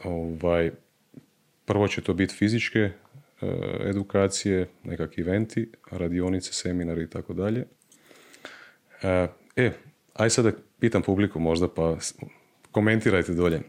Ovaj, 0.04 0.70
prvo 1.64 1.88
će 1.88 2.00
to 2.00 2.14
biti 2.14 2.34
fizičke 2.34 2.90
edukacije, 3.80 4.68
nekakvi 4.84 5.22
eventi, 5.22 5.70
radionice, 5.90 6.52
seminari 6.52 7.02
i 7.02 7.10
tako 7.10 7.32
dalje. 7.32 7.64
E, 9.02 9.26
e 9.56 9.72
aj 10.14 10.30
sada 10.30 10.52
pitam 10.80 11.02
publiku 11.02 11.40
možda 11.40 11.68
pa 11.68 11.96
komentirajte 12.72 13.32
dolje. 13.32 13.60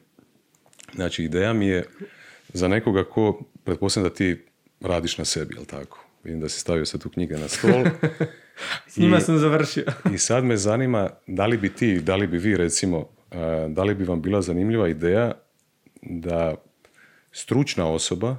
Znači, 0.96 1.24
ideja 1.24 1.54
mi 1.54 1.68
je 1.68 1.86
za 2.54 2.68
nekoga 2.68 3.04
ko, 3.04 3.42
pretpostavljam 3.64 4.10
da 4.10 4.16
ti 4.16 4.46
radiš 4.82 5.18
na 5.18 5.26
sebi, 5.26 5.56
jel 5.56 5.66
tako? 5.66 6.06
Vidim 6.24 6.40
da 6.40 6.50
si 6.50 6.60
stavio 6.60 6.86
sad 6.86 7.02
tu 7.02 7.10
knjige 7.10 7.38
na 7.38 7.48
stol. 7.48 7.86
S 8.88 8.98
njima 8.98 9.20
sam 9.20 9.38
završio. 9.38 9.84
I 10.16 10.18
sad 10.18 10.44
me 10.44 10.58
zanima, 10.58 11.10
da 11.28 11.46
li 11.46 11.58
bi 11.58 11.74
ti, 11.74 12.00
da 12.00 12.16
li 12.16 12.28
bi 12.28 12.38
vi 12.38 12.58
recimo, 12.58 13.10
da 13.70 13.84
li 13.84 13.96
bi 13.96 14.04
vam 14.04 14.22
bila 14.22 14.42
zanimljiva 14.42 14.90
ideja 14.90 15.32
da 16.02 16.56
stručna 17.32 17.92
osoba 17.92 18.38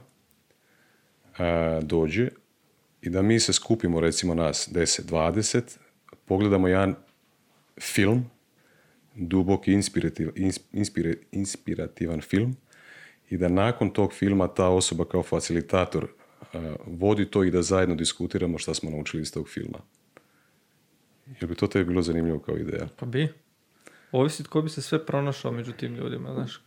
dođe 1.82 2.28
i 3.02 3.10
da 3.10 3.22
mi 3.22 3.40
se 3.40 3.52
skupimo 3.52 4.00
recimo 4.00 4.34
nas 4.34 4.68
10-20, 4.72 5.62
pogledamo 6.24 6.68
jedan 6.68 6.94
film, 7.80 8.30
dubok 9.14 9.68
inspirativ, 9.68 10.30
inspirativan 11.32 12.20
film 12.20 12.56
i 13.30 13.36
da 13.36 13.48
nakon 13.48 13.90
tog 13.90 14.12
filma 14.12 14.48
ta 14.48 14.68
osoba 14.68 15.04
kao 15.04 15.22
facilitator 15.22 16.08
vodi 16.86 17.30
to 17.30 17.44
i 17.44 17.50
da 17.50 17.62
zajedno 17.62 17.94
diskutiramo 17.94 18.58
šta 18.58 18.74
smo 18.74 18.90
naučili 18.90 19.22
iz 19.22 19.32
tog 19.32 19.48
filma. 19.48 19.78
Jel 21.40 21.48
bi 21.48 21.54
to 21.54 21.66
tebi 21.66 21.84
bilo 21.84 22.02
zanimljivo 22.02 22.38
kao 22.38 22.56
ideja? 22.56 22.88
Pa 22.96 23.06
bi. 23.06 23.28
Ovisi 24.12 24.44
tko 24.44 24.62
bi 24.62 24.68
se 24.68 24.82
sve 24.82 25.06
pronašao 25.06 25.52
među 25.52 25.72
tim 25.72 25.94
ljudima, 25.94 26.34
znaš. 26.34 26.62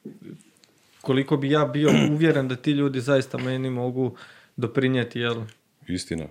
Koliko 1.01 1.37
bi 1.37 1.51
ja 1.51 1.65
bio 1.65 1.89
uvjeren 2.11 2.47
da 2.47 2.55
ti 2.55 2.71
ljudi 2.71 3.01
zaista 3.01 3.37
meni 3.37 3.69
mogu 3.69 4.15
doprinijeti, 4.55 5.19
jel? 5.19 5.35
Istina. 5.87 6.25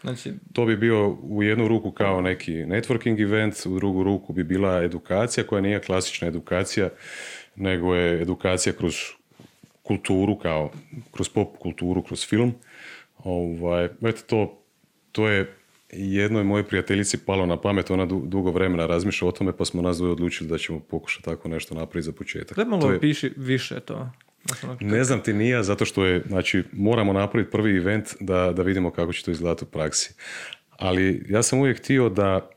Znači... 0.00 0.32
To 0.52 0.66
bi 0.66 0.76
bio 0.76 1.08
u 1.08 1.42
jednu 1.42 1.68
ruku 1.68 1.90
kao 1.90 2.20
neki 2.20 2.52
networking 2.52 3.22
event, 3.22 3.54
u 3.66 3.74
drugu 3.74 4.02
ruku 4.02 4.32
bi 4.32 4.44
bila 4.44 4.82
edukacija 4.82 5.44
koja 5.44 5.60
nije 5.60 5.80
klasična 5.80 6.28
edukacija, 6.28 6.88
nego 7.56 7.94
je 7.94 8.22
edukacija 8.22 8.72
kroz 8.72 8.94
kulturu, 9.82 10.38
kao 10.38 10.70
kroz 11.10 11.28
pop 11.28 11.56
kulturu, 11.58 12.02
kroz 12.02 12.26
film. 12.26 12.54
Ovaj, 13.18 13.84
eto, 13.84 14.22
to, 14.26 14.62
to 15.12 15.28
je 15.28 15.56
jednoj 15.92 16.44
mojoj 16.44 16.66
prijateljici 16.66 17.18
palo 17.18 17.46
na 17.46 17.60
pamet, 17.60 17.90
ona 17.90 18.06
dugo 18.06 18.50
vremena 18.50 18.86
razmišlja 18.86 19.28
o 19.28 19.32
tome, 19.32 19.56
pa 19.56 19.64
smo 19.64 19.82
nas 19.82 19.96
dvoje 19.96 20.12
odlučili 20.12 20.50
da 20.50 20.58
ćemo 20.58 20.80
pokušati 20.80 21.24
tako 21.24 21.48
nešto 21.48 21.74
napraviti 21.74 22.06
za 22.06 22.12
početak. 22.12 22.54
Treba 22.54 22.76
malo 22.76 22.92
je... 22.92 23.00
piši 23.00 23.32
više 23.36 23.80
to. 23.80 24.10
Ne 24.80 25.04
znam 25.04 25.22
ti 25.22 25.32
nije, 25.32 25.62
zato 25.62 25.84
što 25.84 26.04
je, 26.04 26.22
znači, 26.28 26.64
moramo 26.72 27.12
napraviti 27.12 27.50
prvi 27.50 27.76
event 27.76 28.08
da, 28.20 28.52
da 28.52 28.62
vidimo 28.62 28.90
kako 28.90 29.12
će 29.12 29.24
to 29.24 29.30
izgledati 29.30 29.64
u 29.64 29.68
praksi. 29.68 30.14
Ali 30.70 31.26
ja 31.28 31.42
sam 31.42 31.58
uvijek 31.58 31.78
htio 31.78 32.08
da, 32.08 32.50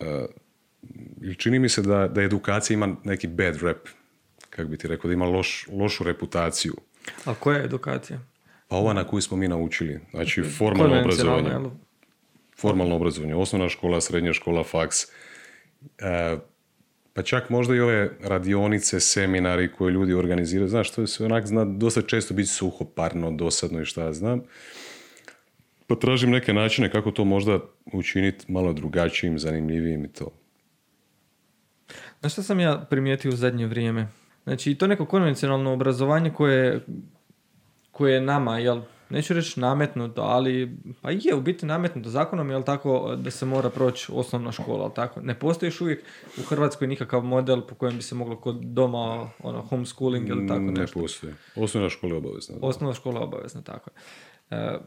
uh, 0.00 1.36
čini 1.36 1.58
mi 1.58 1.68
se 1.68 1.82
da, 1.82 2.08
da 2.08 2.22
edukacija 2.22 2.74
ima 2.74 2.96
neki 3.04 3.26
bad 3.26 3.62
rap, 3.62 3.88
kako 4.50 4.68
bi 4.68 4.76
ti 4.76 4.88
rekao, 4.88 5.08
da 5.08 5.14
ima 5.14 5.26
loš, 5.26 5.66
lošu 5.72 6.04
reputaciju. 6.04 6.74
A 7.24 7.34
koja 7.34 7.58
je 7.58 7.64
edukacija? 7.64 8.18
Pa 8.68 8.76
ova 8.76 8.92
na 8.92 9.04
koju 9.04 9.20
smo 9.20 9.36
mi 9.36 9.48
naučili, 9.48 10.00
znači 10.10 10.42
formalno 10.42 11.00
obrazovanje. 11.00 11.50
Formalno 12.58 12.96
obrazovanje, 12.96 13.34
osnovna 13.34 13.68
škola, 13.68 14.00
srednja 14.00 14.32
škola, 14.32 14.64
faks. 14.64 15.04
Uh, 15.80 16.40
pa 17.14 17.22
čak 17.22 17.50
možda 17.50 17.74
i 17.74 17.80
ove 17.80 18.10
radionice, 18.22 19.00
seminari 19.00 19.72
koje 19.72 19.92
ljudi 19.92 20.14
organiziraju, 20.14 20.68
znaš, 20.68 20.90
to 20.90 21.06
sve 21.06 21.26
onak, 21.26 21.46
zna 21.46 21.64
dosta 21.64 22.02
često 22.02 22.34
biti 22.34 22.48
suhoparno, 22.48 23.30
dosadno 23.30 23.80
i 23.80 23.84
šta 23.84 24.02
ja 24.02 24.12
znam. 24.12 24.42
Pa 25.86 25.94
tražim 25.94 26.30
neke 26.30 26.52
načine 26.52 26.90
kako 26.90 27.10
to 27.10 27.24
možda 27.24 27.58
učiniti 27.92 28.52
malo 28.52 28.72
drugačijim, 28.72 29.38
zanimljivijim 29.38 30.04
i 30.04 30.12
to. 30.12 30.30
Znaš 32.20 32.32
što 32.32 32.42
sam 32.42 32.60
ja 32.60 32.86
primijetio 32.90 33.28
u 33.28 33.36
zadnje 33.36 33.66
vrijeme? 33.66 34.08
Znači, 34.44 34.74
to 34.74 34.86
neko 34.86 35.06
konvencionalno 35.06 35.72
obrazovanje 35.72 36.30
koje, 36.30 36.80
koje 37.90 38.14
je 38.14 38.20
nama, 38.20 38.58
jel, 38.58 38.80
neću 39.10 39.34
reći 39.34 39.60
nametnuto, 39.60 40.22
ali 40.22 40.76
pa 41.00 41.10
je 41.10 41.34
u 41.34 41.40
biti 41.40 41.66
nametnuto 41.66 42.10
zakonom, 42.10 42.50
jel 42.50 42.62
tako, 42.62 43.16
da 43.16 43.30
se 43.30 43.46
mora 43.46 43.70
proći 43.70 44.12
osnovna 44.14 44.52
škola, 44.52 44.82
jel 44.82 44.90
tako? 44.94 45.20
Ne 45.20 45.38
postoji 45.38 45.68
još 45.68 45.80
uvijek 45.80 46.04
u 46.38 46.42
Hrvatskoj 46.42 46.88
nikakav 46.88 47.22
model 47.22 47.60
po 47.60 47.74
kojem 47.74 47.96
bi 47.96 48.02
se 48.02 48.14
moglo 48.14 48.36
kod 48.36 48.56
doma, 48.56 49.30
ono, 49.42 49.62
homeschooling 49.62 50.28
ili 50.28 50.48
tako 50.48 50.60
nešto. 50.60 50.98
Ne 50.98 51.02
postoji. 51.02 51.32
Osnovna 51.56 51.90
škola 51.90 52.12
je 52.12 52.18
obavezna. 52.18 52.56
Osnovna 52.60 52.94
škola 52.94 53.20
je 53.20 53.24
obavezna, 53.24 53.62
tako 53.62 53.90
je. 53.90 54.58
E, 54.58 54.78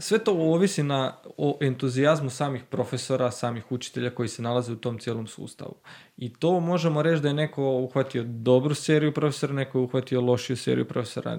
sve 0.00 0.18
to 0.18 0.32
ovisi 0.32 0.82
na 0.82 1.16
o 1.36 1.58
entuzijazmu 1.60 2.30
samih 2.30 2.64
profesora, 2.64 3.30
samih 3.30 3.72
učitelja 3.72 4.10
koji 4.10 4.28
se 4.28 4.42
nalaze 4.42 4.72
u 4.72 4.76
tom 4.76 4.98
cijelom 4.98 5.26
sustavu. 5.26 5.74
I 6.16 6.32
to 6.32 6.60
možemo 6.60 7.02
reći 7.02 7.22
da 7.22 7.28
je 7.28 7.34
neko 7.34 7.62
uhvatio 7.62 8.24
dobru 8.26 8.74
seriju 8.74 9.14
profesora, 9.14 9.52
neko 9.52 9.78
je 9.78 9.82
uhvatio 9.82 10.20
lošiju 10.20 10.56
seriju 10.56 10.88
profesora. 10.88 11.38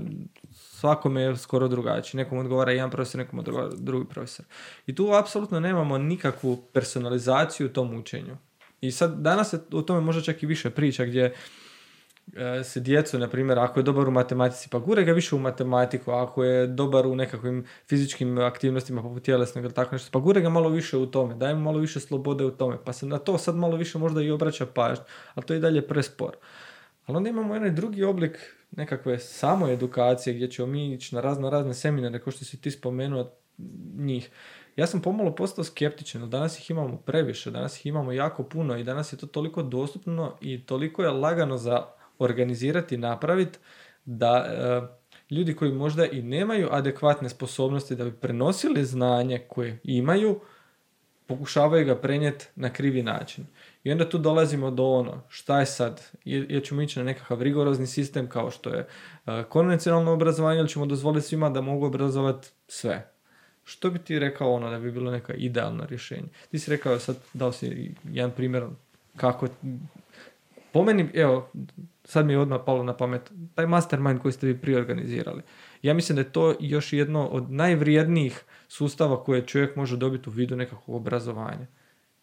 Svakome 0.81 1.21
je 1.21 1.37
skoro 1.37 1.67
drugačiji. 1.67 2.19
Nekom 2.19 2.37
odgovara 2.37 2.71
jedan 2.71 2.91
profesor, 2.91 3.19
nekom 3.19 3.39
odgovara 3.39 3.69
drugi 3.77 4.05
profesor. 4.09 4.45
I 4.85 4.95
tu 4.95 5.13
apsolutno 5.13 5.59
nemamo 5.59 5.97
nikakvu 5.97 6.57
personalizaciju 6.73 7.67
u 7.67 7.69
tom 7.69 7.93
učenju. 7.99 8.37
I 8.81 8.91
sad 8.91 9.19
danas 9.19 9.49
se 9.49 9.59
o 9.71 9.81
tome 9.81 10.01
možda 10.01 10.21
čak 10.21 10.43
i 10.43 10.45
više 10.45 10.69
priča 10.69 11.05
gdje 11.05 11.33
E, 12.35 12.63
se 12.63 12.79
djecu, 12.79 13.19
na 13.19 13.27
primjer, 13.27 13.59
ako 13.59 13.79
je 13.79 13.83
dobar 13.83 14.07
u 14.07 14.11
matematici, 14.11 14.69
pa 14.69 14.79
gure 14.79 15.03
ga 15.03 15.11
više 15.11 15.35
u 15.35 15.39
matematiku, 15.39 16.11
ako 16.11 16.43
je 16.43 16.67
dobar 16.67 17.07
u 17.07 17.15
nekakvim 17.15 17.65
fizičkim 17.89 18.37
aktivnostima 18.37 19.01
poput 19.01 19.23
tjelesnog 19.23 19.63
ili 19.65 19.73
tako 19.73 19.95
nešto, 19.95 20.09
pa 20.11 20.19
gure 20.19 20.41
ga 20.41 20.49
malo 20.49 20.69
više 20.69 20.97
u 20.97 21.05
tome, 21.05 21.35
daj 21.35 21.53
mu 21.55 21.61
malo 21.61 21.79
više 21.79 21.99
slobode 21.99 22.45
u 22.45 22.51
tome, 22.51 22.77
pa 22.85 22.93
se 22.93 23.05
na 23.05 23.17
to 23.17 23.37
sad 23.37 23.55
malo 23.55 23.77
više 23.77 23.97
možda 23.97 24.21
i 24.21 24.31
obraća 24.31 24.65
pažnja, 24.65 25.03
ali 25.33 25.45
to 25.45 25.53
je 25.53 25.57
i 25.57 25.61
dalje 25.61 25.87
prespor. 25.87 26.35
Ali 27.11 27.17
onda 27.17 27.29
imamo 27.29 27.53
onaj 27.53 27.71
drugi 27.71 28.03
oblik 28.03 28.55
nekakve 28.71 29.19
samoedukacije 29.19 30.33
gdje 30.33 30.51
ćemo 30.51 30.67
mi 30.67 30.93
ići 30.93 31.15
na 31.15 31.21
razno 31.21 31.49
razne 31.49 31.73
seminare, 31.73 32.19
kao 32.19 32.31
što 32.31 32.45
si 32.45 32.61
ti 32.61 32.71
spomenuo 32.71 33.31
njih. 33.97 34.29
Ja 34.75 34.87
sam 34.87 35.01
pomalo 35.01 35.35
postao 35.35 35.63
skeptičan, 35.63 36.29
danas 36.29 36.59
ih 36.59 36.69
imamo 36.69 36.97
previše, 36.97 37.51
danas 37.51 37.79
ih 37.79 37.85
imamo 37.85 38.11
jako 38.11 38.43
puno 38.43 38.77
i 38.77 38.83
danas 38.83 39.13
je 39.13 39.17
to 39.17 39.27
toliko 39.27 39.63
dostupno 39.63 40.37
i 40.41 40.65
toliko 40.65 41.03
je 41.03 41.09
lagano 41.09 41.57
za 41.57 41.85
organizirati, 42.19 42.97
napraviti 42.97 43.59
da 44.05 44.45
e, 44.45 44.81
ljudi 45.35 45.55
koji 45.55 45.71
možda 45.71 46.05
i 46.05 46.21
nemaju 46.21 46.67
adekvatne 46.71 47.29
sposobnosti 47.29 47.95
da 47.95 48.05
bi 48.05 48.11
prenosili 48.11 48.85
znanje 48.85 49.39
koje 49.47 49.79
imaju, 49.83 50.39
pokušavaju 51.27 51.85
ga 51.85 51.95
prenijeti 51.95 52.47
na 52.55 52.73
krivi 52.73 53.03
način. 53.03 53.45
I 53.83 53.91
onda 53.91 54.09
tu 54.09 54.17
dolazimo 54.17 54.71
do 54.71 54.85
ono, 54.85 55.23
šta 55.29 55.59
je 55.59 55.65
sad, 55.65 56.01
jer 56.25 56.63
ćemo 56.63 56.81
ići 56.81 56.99
na 56.99 57.05
nekakav 57.05 57.41
rigorozni 57.41 57.87
sistem 57.87 58.29
kao 58.29 58.51
što 58.51 58.69
je 58.69 58.87
e, 59.25 59.43
konvencionalno 59.49 60.11
obrazovanje 60.11 60.59
ili 60.59 60.69
ćemo 60.69 60.85
dozvoliti 60.85 61.27
svima 61.27 61.49
da 61.49 61.61
mogu 61.61 61.85
obrazovati 61.85 62.47
sve. 62.67 63.11
Što 63.63 63.89
bi 63.89 63.99
ti 63.99 64.19
rekao 64.19 64.53
ono 64.53 64.69
da 64.69 64.79
bi 64.79 64.91
bilo 64.91 65.11
neka 65.11 65.33
idealno 65.33 65.85
rješenje? 65.85 66.27
Ti 66.51 66.59
si 66.59 66.71
rekao 66.71 66.99
sad, 66.99 67.15
dao 67.33 67.51
si 67.51 67.95
jedan 68.11 68.31
primjer 68.31 68.63
kako 69.15 69.47
po 70.71 70.83
meni, 70.83 71.09
evo, 71.13 71.49
sad 72.03 72.25
mi 72.25 72.33
je 72.33 72.39
odmah 72.39 72.61
palo 72.65 72.83
na 72.83 72.97
pamet, 72.97 73.31
taj 73.55 73.65
mastermind 73.65 74.21
koji 74.21 74.31
ste 74.31 74.47
vi 74.47 74.57
prije 74.57 74.77
organizirali. 74.77 75.41
Ja 75.81 75.93
mislim 75.93 76.15
da 76.15 76.21
je 76.21 76.31
to 76.31 76.55
još 76.59 76.93
jedno 76.93 77.27
od 77.27 77.51
najvrijednijih 77.51 78.43
sustava 78.67 79.23
koje 79.23 79.45
čovjek 79.45 79.75
može 79.75 79.97
dobiti 79.97 80.29
u 80.29 80.31
vidu 80.31 80.55
nekakvog 80.55 80.95
obrazovanja. 80.95 81.67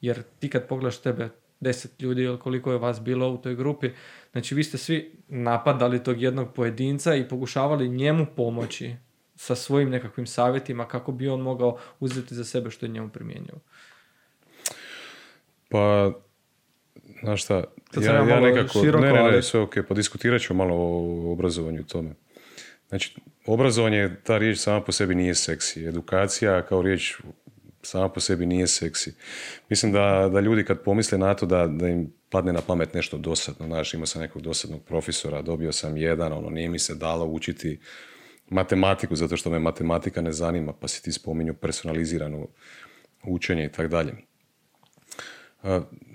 Jer 0.00 0.22
ti 0.38 0.50
kad 0.50 0.68
pogledaš 0.68 0.98
tebe, 0.98 1.28
deset 1.60 2.02
ljudi 2.02 2.22
ili 2.22 2.38
koliko 2.38 2.72
je 2.72 2.78
vas 2.78 3.00
bilo 3.00 3.28
u 3.28 3.38
toj 3.38 3.54
grupi, 3.54 3.90
znači 4.32 4.54
vi 4.54 4.64
ste 4.64 4.78
svi 4.78 5.12
napadali 5.28 6.02
tog 6.02 6.22
jednog 6.22 6.54
pojedinca 6.54 7.14
i 7.14 7.28
pokušavali 7.28 7.88
njemu 7.88 8.26
pomoći 8.36 8.94
sa 9.36 9.54
svojim 9.54 9.90
nekakvim 9.90 10.26
savjetima 10.26 10.88
kako 10.88 11.12
bi 11.12 11.28
on 11.28 11.40
mogao 11.40 11.78
uzeti 12.00 12.34
za 12.34 12.44
sebe 12.44 12.70
što 12.70 12.86
je 12.86 12.90
njemu 12.90 13.08
primjenjivo. 13.08 13.58
Pa 15.68 16.12
znaš 17.22 17.44
šta, 17.44 17.64
ja, 18.00 18.12
ja 18.12 18.40
nekako, 18.40 18.80
široko, 18.80 19.04
ne, 19.04 19.12
ne, 19.12 19.30
ne, 19.30 19.42
sve 19.42 19.60
ok, 19.60 19.74
pa 19.88 19.94
diskutirat 19.94 20.40
ću 20.40 20.54
malo 20.54 20.74
o 20.74 21.32
obrazovanju 21.32 21.84
tome. 21.84 22.14
Znači, 22.88 23.16
obrazovanje, 23.46 24.16
ta 24.24 24.38
riječ 24.38 24.58
sama 24.58 24.80
po 24.80 24.92
sebi 24.92 25.14
nije 25.14 25.34
seksi. 25.34 25.86
Edukacija 25.86 26.62
kao 26.62 26.82
riječ 26.82 27.16
sama 27.88 28.08
po 28.08 28.20
sebi 28.20 28.46
nije 28.46 28.66
seksi. 28.66 29.14
Mislim 29.68 29.92
da, 29.92 30.30
da 30.32 30.40
ljudi 30.40 30.64
kad 30.64 30.82
pomisle 30.82 31.18
na 31.18 31.34
to 31.34 31.46
da, 31.46 31.66
da 31.66 31.88
im 31.88 32.12
padne 32.30 32.52
na 32.52 32.60
pamet 32.60 32.94
nešto 32.94 33.18
dosadno, 33.18 33.66
znaš, 33.66 33.94
imao 33.94 34.06
sam 34.06 34.22
nekog 34.22 34.42
dosadnog 34.42 34.82
profesora, 34.82 35.42
dobio 35.42 35.72
sam 35.72 35.96
jedan, 35.96 36.32
ono, 36.32 36.50
nije 36.50 36.68
mi 36.68 36.78
se 36.78 36.94
dalo 36.94 37.26
učiti 37.26 37.80
matematiku, 38.50 39.16
zato 39.16 39.36
što 39.36 39.50
me 39.50 39.58
matematika 39.58 40.20
ne 40.20 40.32
zanima, 40.32 40.72
pa 40.72 40.88
si 40.88 41.02
ti 41.02 41.12
spominju 41.12 41.54
personalizirano 41.54 42.46
učenje 43.24 43.64
i 43.64 43.72
tako 43.72 43.88
dalje. 43.88 44.12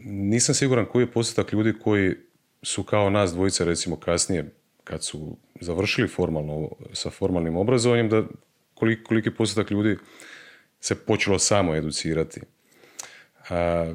nisam 0.05 0.55
siguran 0.55 0.85
koji 0.85 1.03
je 1.03 1.11
postotak 1.11 1.53
ljudi 1.53 1.73
koji 1.83 2.15
su 2.61 2.83
kao 2.83 3.09
nas 3.09 3.33
dvojice 3.33 3.65
recimo 3.65 3.95
kasnije 3.95 4.51
kad 4.83 5.03
su 5.03 5.37
završili 5.61 6.07
formalno 6.07 6.69
sa 6.93 7.09
formalnim 7.09 7.55
obrazovanjem 7.55 8.09
da 8.09 8.23
koliki, 8.73 9.03
koliki 9.03 9.31
postotak 9.31 9.71
ljudi 9.71 9.97
se 10.83 10.95
počelo 10.95 11.39
samo 11.39 11.75
educirati. 11.75 12.41
A, 13.49 13.93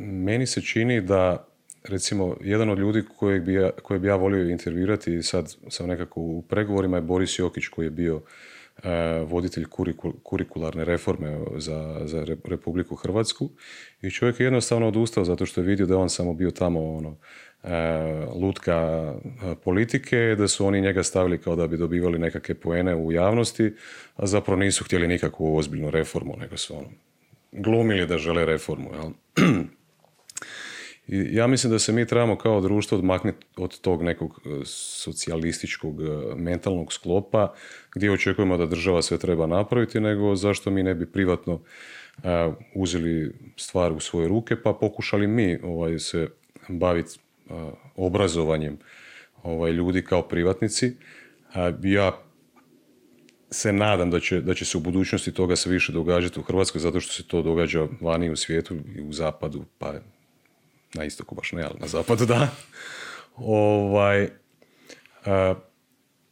meni 0.00 0.46
se 0.46 0.60
čini 0.60 1.00
da 1.00 1.48
recimo 1.84 2.36
jedan 2.40 2.70
od 2.70 2.78
ljudi 2.78 3.02
kojeg 3.16 3.42
bi 3.42 3.54
ja, 3.54 3.70
koje 3.82 4.00
bi 4.00 4.08
ja 4.08 4.16
volio 4.16 4.50
intervirati 4.50 5.22
sad 5.22 5.54
sam 5.68 5.88
nekako 5.88 6.20
u 6.20 6.42
pregovorima 6.42 6.96
je 6.96 7.00
Boris 7.00 7.38
Jokić 7.38 7.68
koji 7.68 7.86
je 7.86 7.90
bio 7.90 8.22
voditelj 9.26 9.64
kurikularne 10.22 10.84
reforme 10.84 11.38
za, 11.56 12.00
za 12.04 12.26
Republiku 12.44 12.94
Hrvatsku 12.94 13.50
i 14.02 14.10
čovjek 14.10 14.40
je 14.40 14.44
jednostavno 14.44 14.88
odustao 14.88 15.24
zato 15.24 15.46
što 15.46 15.60
je 15.60 15.66
vidio 15.66 15.86
da 15.86 15.94
je 15.94 15.98
on 15.98 16.10
samo 16.10 16.34
bio 16.34 16.50
tamo 16.50 16.94
ono, 16.94 17.16
lutka 18.40 19.14
politike, 19.64 20.34
da 20.38 20.48
su 20.48 20.66
oni 20.66 20.80
njega 20.80 21.02
stavili 21.02 21.38
kao 21.38 21.56
da 21.56 21.66
bi 21.66 21.76
dobivali 21.76 22.18
nekakve 22.18 22.54
poene 22.54 22.96
u 22.96 23.12
javnosti, 23.12 23.72
a 24.16 24.26
zapravo 24.26 24.60
nisu 24.60 24.84
htjeli 24.84 25.08
nikakvu 25.08 25.56
ozbiljnu 25.56 25.90
reformu, 25.90 26.34
nego 26.38 26.56
su 26.56 26.76
ono, 26.76 26.88
glumili 27.52 28.06
da 28.06 28.18
žele 28.18 28.44
reformu. 28.44 28.90
Jel? 28.94 29.10
Ja 31.08 31.46
mislim 31.46 31.72
da 31.72 31.78
se 31.78 31.92
mi 31.92 32.06
trebamo 32.06 32.38
kao 32.38 32.60
društvo 32.60 32.98
odmaknuti 32.98 33.46
od 33.56 33.80
tog 33.80 34.02
nekog 34.02 34.40
e, 34.44 34.48
socijalističkog 34.64 36.02
e, 36.02 36.04
mentalnog 36.36 36.92
sklopa 36.92 37.54
gdje 37.94 38.12
očekujemo 38.12 38.56
da 38.56 38.66
država 38.66 39.02
sve 39.02 39.18
treba 39.18 39.46
napraviti, 39.46 40.00
nego 40.00 40.36
zašto 40.36 40.70
mi 40.70 40.82
ne 40.82 40.94
bi 40.94 41.12
privatno 41.12 41.60
uzeli 42.74 43.32
stvar 43.56 43.92
u 43.92 44.00
svoje 44.00 44.28
ruke 44.28 44.62
pa 44.62 44.72
pokušali 44.72 45.26
mi 45.26 45.58
ovaj, 45.62 45.98
se 45.98 46.28
baviti 46.68 47.18
obrazovanjem 47.96 48.78
ovaj, 49.42 49.72
ljudi 49.72 50.02
kao 50.02 50.22
privatnici. 50.22 50.96
ja 51.82 52.22
se 53.50 53.72
nadam 53.72 54.10
da 54.10 54.20
će, 54.20 54.40
da 54.40 54.54
će 54.54 54.64
se 54.64 54.78
u 54.78 54.80
budućnosti 54.80 55.32
toga 55.32 55.56
se 55.56 55.70
više 55.70 55.92
događati 55.92 56.40
u 56.40 56.42
Hrvatskoj 56.42 56.80
zato 56.80 57.00
što 57.00 57.12
se 57.12 57.28
to 57.28 57.42
događa 57.42 57.86
vani 58.00 58.30
u 58.30 58.36
svijetu 58.36 58.76
i 58.96 59.00
u 59.00 59.12
zapadu, 59.12 59.64
pa 59.78 59.94
na 60.94 61.04
istoku 61.04 61.34
baš 61.34 61.52
ne, 61.52 61.62
ali 61.62 61.80
na 61.80 61.86
zapadu 61.86 62.26
da. 62.26 62.48
ovaj, 63.36 64.28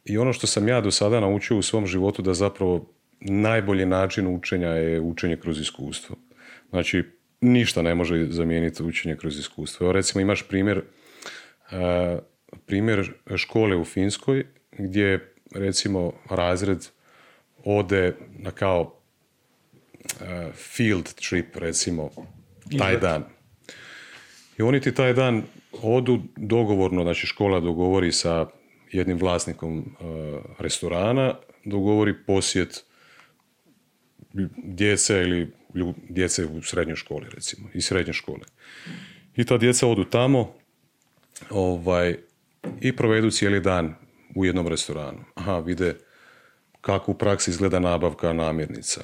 I 0.05 0.17
ono 0.17 0.33
što 0.33 0.47
sam 0.47 0.67
ja 0.67 0.81
do 0.81 0.91
sada 0.91 1.19
naučio 1.19 1.57
u 1.57 1.61
svom 1.61 1.87
životu 1.87 2.21
da 2.21 2.33
zapravo 2.33 2.85
najbolji 3.19 3.85
način 3.85 4.27
učenja 4.27 4.69
je 4.69 5.01
učenje 5.01 5.37
kroz 5.37 5.59
iskustvo. 5.59 6.15
Znači, 6.69 7.03
ništa 7.41 7.81
ne 7.81 7.95
može 7.95 8.27
zamijeniti 8.29 8.83
učenje 8.83 9.15
kroz 9.15 9.39
iskustvo. 9.39 9.83
Evo 9.83 9.91
recimo 9.91 10.21
imaš 10.21 10.47
primjer, 10.47 10.81
primjer 12.65 13.13
škole 13.35 13.75
u 13.75 13.85
Finskoj 13.85 14.45
gdje 14.71 15.33
recimo 15.55 16.13
razred 16.29 16.87
ode 17.63 18.15
na 18.37 18.51
kao 18.51 18.99
field 20.53 21.13
trip 21.13 21.55
recimo 21.55 22.09
taj 22.77 22.97
dan. 22.97 23.23
I 24.57 24.61
oni 24.61 24.79
ti 24.79 24.93
taj 24.93 25.13
dan 25.13 25.43
odu 25.81 26.19
dogovorno, 26.35 27.03
znači 27.03 27.27
škola 27.27 27.59
dogovori 27.59 28.11
sa 28.11 28.47
jednim 28.91 29.17
vlasnikom 29.17 29.95
restorana, 30.59 31.35
dogovori 31.65 32.13
posjet 32.25 32.85
djece 34.57 35.21
ili 35.21 35.51
djece 36.09 36.45
u 36.45 36.61
srednjoj 36.61 36.95
školi 36.95 37.25
recimo, 37.35 37.69
iz 37.73 37.85
srednje 37.85 38.13
škole. 38.13 38.41
I 39.35 39.45
ta 39.45 39.57
djeca 39.57 39.87
odu 39.87 40.03
tamo 40.03 40.53
ovaj, 41.49 42.15
i 42.81 42.95
provedu 42.95 43.31
cijeli 43.31 43.59
dan 43.59 43.95
u 44.35 44.45
jednom 44.45 44.67
restoranu. 44.67 45.23
Aha, 45.35 45.59
vide 45.59 45.95
kako 46.81 47.11
u 47.11 47.17
praksi 47.17 47.51
izgleda 47.51 47.79
nabavka 47.79 48.33
namirnica. 48.33 49.01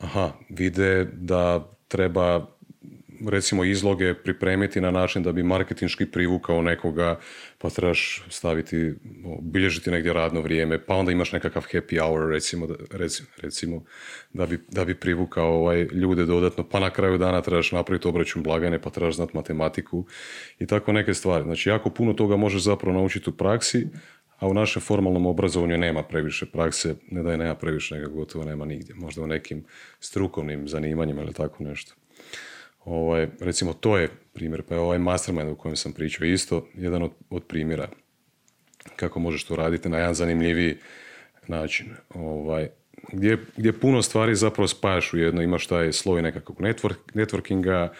Aha, 0.00 0.32
vide 0.48 1.04
da 1.04 1.72
treba 1.88 2.46
recimo 3.28 3.64
izloge 3.64 4.14
pripremiti 4.14 4.80
na 4.80 4.90
način 4.90 5.22
da 5.22 5.32
bi 5.32 5.42
marketinški 5.42 6.06
privukao 6.06 6.62
nekoga, 6.62 7.18
pa 7.58 7.70
trebaš 7.70 8.24
staviti, 8.28 8.94
bilježiti 9.40 9.90
negdje 9.90 10.12
radno 10.12 10.40
vrijeme, 10.40 10.78
pa 10.78 10.94
onda 10.94 11.12
imaš 11.12 11.32
nekakav 11.32 11.62
happy 11.72 12.00
hour 12.00 12.30
recimo, 12.30 12.68
recimo 13.42 13.84
da, 14.32 14.46
bi, 14.46 14.58
da 14.68 14.84
bi 14.84 14.94
privukao 14.94 15.54
ovaj, 15.54 15.82
ljude 15.82 16.24
dodatno, 16.24 16.64
pa 16.68 16.80
na 16.80 16.90
kraju 16.90 17.18
dana 17.18 17.42
trebaš 17.42 17.72
napraviti 17.72 18.08
obračun 18.08 18.42
blagajne, 18.42 18.82
pa 18.82 18.90
trebaš 18.90 19.16
znati 19.16 19.36
matematiku 19.36 20.04
i 20.58 20.66
tako 20.66 20.92
neke 20.92 21.14
stvari. 21.14 21.44
Znači 21.44 21.68
jako 21.68 21.90
puno 21.90 22.12
toga 22.12 22.36
možeš 22.36 22.62
zapravo 22.62 22.98
naučiti 22.98 23.30
u 23.30 23.32
praksi, 23.32 23.86
a 24.38 24.48
u 24.48 24.54
našem 24.54 24.82
formalnom 24.82 25.26
obrazovanju 25.26 25.78
nema 25.78 26.02
previše 26.02 26.46
prakse, 26.46 26.94
ne 27.10 27.22
da 27.22 27.32
je 27.32 27.38
nema 27.38 27.54
previše, 27.54 27.94
nego 27.94 28.10
gotovo 28.10 28.44
nema 28.44 28.64
nigdje. 28.64 28.94
Možda 28.94 29.22
u 29.22 29.26
nekim 29.26 29.64
strukovnim 30.00 30.68
zanimanjima 30.68 31.22
ili 31.22 31.32
tako 31.32 31.64
nešto. 31.64 31.94
Ovaj, 32.86 33.28
recimo 33.40 33.72
to 33.72 33.98
je 33.98 34.10
primjer, 34.32 34.62
pa 34.62 34.74
je 34.74 34.80
ovaj 34.80 34.98
mastermind 34.98 35.48
o 35.48 35.54
kojem 35.54 35.76
sam 35.76 35.92
pričao 35.92 36.26
isto 36.26 36.68
jedan 36.74 37.02
od, 37.02 37.10
od 37.30 37.44
primjera 37.44 37.88
kako 38.96 39.20
možeš 39.20 39.44
to 39.44 39.56
raditi 39.56 39.88
na 39.88 39.98
jedan 39.98 40.14
zanimljiviji 40.14 40.76
način. 41.46 41.86
Ovaj, 42.14 42.68
gdje, 43.12 43.38
gdje 43.56 43.72
puno 43.72 44.02
stvari 44.02 44.34
zapravo 44.34 44.68
spajaš 44.68 45.12
u 45.12 45.18
jedno, 45.18 45.42
imaš 45.42 45.66
taj 45.66 45.92
sloj 45.92 46.22
nekakvog 46.22 46.60
network, 46.60 46.96
networkinga, 47.14 47.92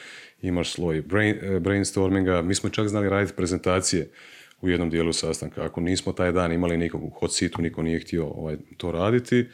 imaš 0.42 0.72
sloj 0.72 1.02
brain, 1.02 1.36
eh, 1.42 1.60
brainstorminga, 1.60 2.42
mi 2.42 2.54
smo 2.54 2.70
čak 2.70 2.88
znali 2.88 3.08
raditi 3.08 3.36
prezentacije 3.36 4.08
u 4.60 4.68
jednom 4.68 4.90
dijelu 4.90 5.12
sastanka. 5.12 5.64
Ako 5.64 5.80
nismo 5.80 6.12
taj 6.12 6.32
dan 6.32 6.52
imali 6.52 6.76
nikog 6.76 7.04
u 7.04 7.10
hot 7.10 7.32
seatu, 7.32 7.62
niko 7.62 7.82
nije 7.82 8.00
htio 8.00 8.26
ovaj, 8.26 8.56
to 8.76 8.92
raditi, 8.92 9.46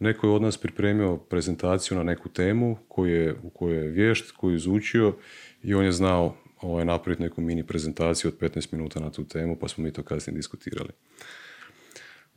Neko 0.00 0.26
je 0.26 0.32
od 0.32 0.42
nas 0.42 0.56
pripremio 0.56 1.16
prezentaciju 1.16 1.96
na 1.96 2.02
neku 2.02 2.28
temu 2.28 2.76
koju 2.88 3.14
je, 3.14 3.34
u 3.42 3.50
kojoj 3.50 3.84
je 3.84 3.90
vješt, 3.90 4.30
koju 4.30 4.50
je 4.50 4.56
izučio 4.56 5.16
i 5.62 5.74
on 5.74 5.84
je 5.84 5.92
znao 5.92 6.36
ovaj, 6.60 6.84
napraviti 6.84 7.22
neku 7.22 7.40
mini 7.40 7.66
prezentaciju 7.66 8.28
od 8.28 8.50
15 8.50 8.72
minuta 8.72 9.00
na 9.00 9.10
tu 9.10 9.24
temu, 9.24 9.56
pa 9.56 9.68
smo 9.68 9.84
mi 9.84 9.92
to 9.92 10.02
kasnije 10.02 10.36
diskutirali. 10.36 10.90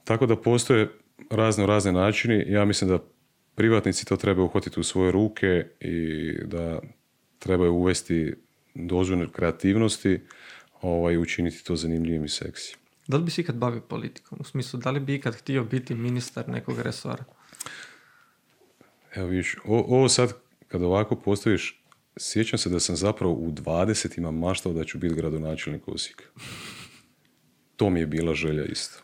Tako 0.03 0.26
da 0.26 0.36
postoje 0.36 0.89
razno 1.30 1.66
razne 1.66 1.91
načini. 1.91 2.45
Ja 2.47 2.66
mislim 2.66 2.89
da 2.89 2.99
privatnici 3.55 4.05
to 4.05 4.18
trebaju 4.18 4.45
uhvatiti 4.45 4.80
u 4.80 4.84
svoje 4.84 5.11
ruke 5.11 5.66
i 5.80 6.32
da 6.45 6.80
trebaju 7.39 7.74
uvesti 7.74 8.34
dozu 8.76 9.18
kreativnosti 9.32 10.20
ovaj, 10.82 11.18
učiniti 11.18 11.64
to 11.64 11.76
zanimljivim 11.76 12.26
i 12.26 12.30
seksi. 12.30 12.76
Da 13.07 13.18
li 13.18 13.24
bi 13.24 13.32
se 13.32 13.41
ikad 13.41 13.55
bavio 13.55 13.82
politikom? 13.82 14.38
U 14.41 14.43
smislu, 14.43 14.80
da 14.80 14.91
li 14.91 14.99
bi 14.99 15.16
ikad 15.16 15.36
htio 15.36 15.64
biti 15.64 15.95
ministar 15.95 16.49
nekog 16.49 16.80
resora? 16.80 17.24
Evo 19.16 19.28
vidiš, 19.28 19.57
ovo 19.66 20.09
sad 20.09 20.34
kad 20.68 20.82
ovako 20.82 21.16
postaviš, 21.16 21.84
sjećam 22.18 22.59
se 22.59 22.70
da 22.70 22.80
sam 22.80 22.95
zapravo 22.95 23.34
u 23.34 23.51
20 23.51 24.18
ima 24.18 24.32
maštao 24.32 24.74
da 24.74 24.84
ću 24.84 24.97
biti 24.97 25.16
gradonačelnik 25.16 25.88
Osijeka. 25.88 26.24
To 27.76 27.89
mi 27.89 27.99
je 27.99 28.07
bila 28.07 28.34
želja 28.34 28.66
isto. 28.66 28.99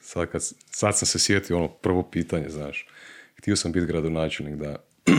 Sad, 0.00 0.30
kad, 0.30 0.42
sad 0.70 0.98
sam 0.98 1.06
se 1.06 1.18
sjetio 1.18 1.56
ono 1.56 1.68
prvo 1.68 2.02
pitanje, 2.02 2.48
znaš. 2.48 2.88
Htio 3.38 3.56
sam 3.56 3.72
biti 3.72 3.86
gradonačelnik 3.86 4.54
da... 4.54 4.76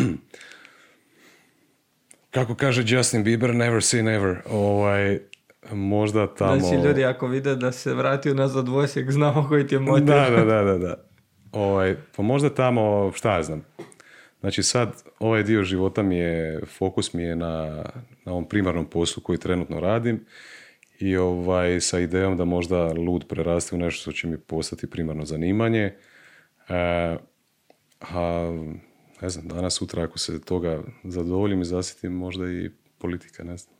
Kako 2.32 2.56
kaže 2.56 2.84
Justin 2.86 3.24
Bieber, 3.24 3.56
never 3.56 3.82
say 3.82 4.02
never. 4.02 4.38
Ovaj, 4.50 5.20
možda 5.72 6.36
tamo... 6.36 6.60
Znači, 6.60 6.88
ljudi 6.88 7.04
ako 7.04 7.28
vide 7.28 7.56
da 7.56 7.72
se 7.72 7.93
vratio 7.93 8.34
nazad 8.34 8.70
u 8.70 8.76
Osijek, 8.76 9.12
znamo 9.12 9.48
koji 9.48 9.68
ti 9.68 9.76
je 9.76 9.80
motiv. 9.80 10.06
Da, 10.06 10.30
da, 10.30 10.45
da, 10.45 10.64
da. 10.64 10.78
da. 10.78 11.07
Ovaj, 11.52 11.95
pa 12.16 12.24
možda 12.24 12.50
tamo, 12.50 13.12
šta 13.16 13.36
ja 13.36 13.43
znam. 13.43 13.66
Znači 14.39 14.64
sad 14.64 15.04
ovaj 15.20 15.43
dio 15.43 15.64
života 15.64 16.04
mi 16.04 16.18
je, 16.18 16.62
fokus 16.66 17.14
mi 17.14 17.24
je 17.24 17.36
na, 17.36 17.84
na 18.26 18.32
ovom 18.32 18.50
primarnom 18.50 18.86
poslu 18.86 19.24
koji 19.24 19.39
trenutno 19.39 19.80
radim 19.80 20.26
i 21.00 21.18
ovaj, 21.18 21.82
sa 21.82 22.00
idejom 22.00 22.38
da 22.38 22.45
možda 22.45 22.93
lud 22.93 23.26
preraste 23.30 23.76
u 23.76 23.80
nešto 23.80 24.02
što 24.02 24.12
će 24.12 24.28
mi 24.28 24.38
postati 24.38 24.89
primarno 24.89 25.26
zanimanje. 25.26 25.95
E, 26.70 27.18
a 28.02 28.52
ne 29.22 29.30
znam, 29.30 29.48
danas, 29.48 29.74
sutra 29.74 30.04
ako 30.04 30.20
se 30.20 30.41
toga 30.41 30.84
zadovoljim 31.04 31.62
i 31.62 31.66
zasjetim, 31.66 32.14
možda 32.14 32.52
i 32.52 32.70
politika, 32.98 33.43
ne 33.43 33.58
znam. 33.58 33.76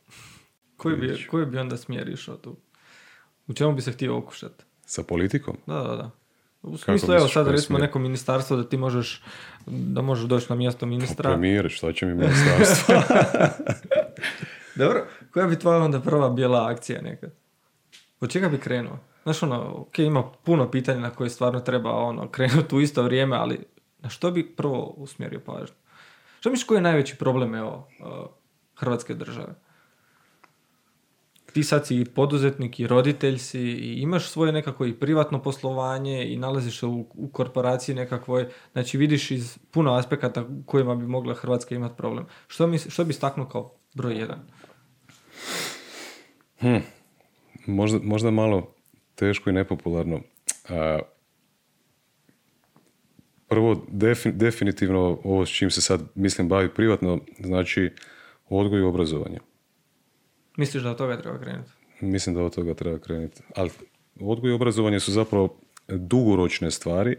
Koji 0.76 0.96
bi, 0.96 1.26
koji 1.30 1.46
bi 1.46 1.58
onda 1.58 1.76
smjer 1.76 2.08
išao 2.08 2.36
tu? 2.36 2.56
U 3.46 3.54
čemu 3.54 3.72
bi 3.72 3.82
se 3.82 3.92
htio 3.92 4.18
okušati? 4.18 4.64
Sa 4.86 5.02
politikom? 5.02 5.56
Da, 5.66 5.74
da, 5.74 5.96
da. 5.96 6.10
U 6.62 6.76
smislu, 6.76 7.14
evo 7.14 7.28
sad 7.28 7.48
recimo 7.48 7.78
neko 7.78 7.98
ministarstvo 7.98 8.56
da 8.56 8.68
ti 8.68 8.76
možeš, 8.76 9.22
da 9.66 10.02
možeš 10.02 10.24
doći 10.24 10.46
na 10.50 10.56
mjesto 10.56 10.86
ministra. 10.86 11.30
Premijer, 11.30 11.70
šta 11.70 11.92
će 11.92 12.06
mi 12.06 12.14
ministarstvo? 12.14 12.94
Dobro, 14.74 15.06
koja 15.30 15.46
bi 15.46 15.58
tvoja 15.58 15.78
onda 15.78 16.00
prva 16.00 16.30
bijela 16.30 16.68
akcija 16.70 17.02
nekad? 17.02 17.30
Od 18.20 18.30
čega 18.30 18.48
bi 18.48 18.58
krenuo? 18.58 18.98
Znaš 19.22 19.42
ono, 19.42 19.74
ok, 19.76 19.98
ima 19.98 20.22
puno 20.44 20.70
pitanja 20.70 21.00
na 21.00 21.10
koje 21.10 21.30
stvarno 21.30 21.60
treba 21.60 21.90
ono, 21.90 22.28
krenuti 22.28 22.74
u 22.74 22.80
isto 22.80 23.02
vrijeme, 23.02 23.36
ali 23.36 23.58
na 23.98 24.08
što 24.08 24.30
bi 24.30 24.54
prvo 24.56 24.94
usmjerio 24.96 25.40
pažnju? 25.40 25.76
Što 26.40 26.50
misliš 26.50 26.66
koji 26.66 26.78
je 26.78 26.82
najveći 26.82 27.16
problem, 27.16 27.54
evo, 27.54 27.88
uh, 28.00 28.06
Hrvatske 28.76 29.14
države. 29.14 29.54
Ti 31.58 31.64
sad 31.64 31.86
si 31.86 32.00
i 32.00 32.04
poduzetnik 32.04 32.80
i 32.80 32.86
roditelj 32.86 33.38
si 33.38 33.60
i 33.60 33.94
imaš 34.00 34.28
svoje 34.28 34.52
nekako 34.52 34.86
i 34.86 34.94
privatno 34.94 35.42
poslovanje 35.42 36.32
i 36.32 36.36
nalaziš 36.36 36.80
se 36.80 36.86
u, 36.86 37.06
u 37.14 37.28
korporaciji 37.28 37.94
nekakvoj, 37.94 38.46
znači 38.72 38.98
vidiš 38.98 39.30
iz 39.30 39.58
puno 39.70 39.94
aspekata 39.94 40.44
kojima 40.66 40.94
bi 40.94 41.06
mogla 41.06 41.34
Hrvatska 41.34 41.74
imati 41.74 41.96
problem. 41.96 42.26
Što, 42.46 42.66
mi, 42.66 42.78
što 42.78 43.04
bi 43.04 43.12
staknuo 43.12 43.48
kao 43.48 43.74
broj 43.94 44.14
jedan? 44.14 44.38
Hm. 46.58 46.76
Možda, 47.66 47.98
možda 48.02 48.30
malo 48.30 48.74
teško 49.14 49.50
i 49.50 49.52
nepopularno. 49.52 50.20
A, 50.68 50.98
prvo, 53.48 53.86
definitivno 54.32 55.20
ovo 55.24 55.46
s 55.46 55.50
čim 55.50 55.70
se 55.70 55.80
sad 55.80 56.00
mislim 56.14 56.48
bavi 56.48 56.68
privatno, 56.74 57.18
znači 57.40 57.90
odgoj 58.48 58.80
i 58.80 58.84
obrazovanje. 58.84 59.47
Misliš 60.58 60.82
da 60.82 60.90
od 60.90 60.98
toga 60.98 61.20
treba 61.22 61.38
krenuti? 61.38 61.70
Mislim 62.00 62.34
da 62.34 62.42
od 62.42 62.54
toga 62.54 62.74
treba 62.74 62.98
krenuti. 62.98 63.42
Ali 63.54 63.70
odgoj 64.20 64.50
i 64.50 64.54
obrazovanje 64.54 65.00
su 65.00 65.12
zapravo 65.12 65.60
dugoročne 65.88 66.70
stvari, 66.70 67.16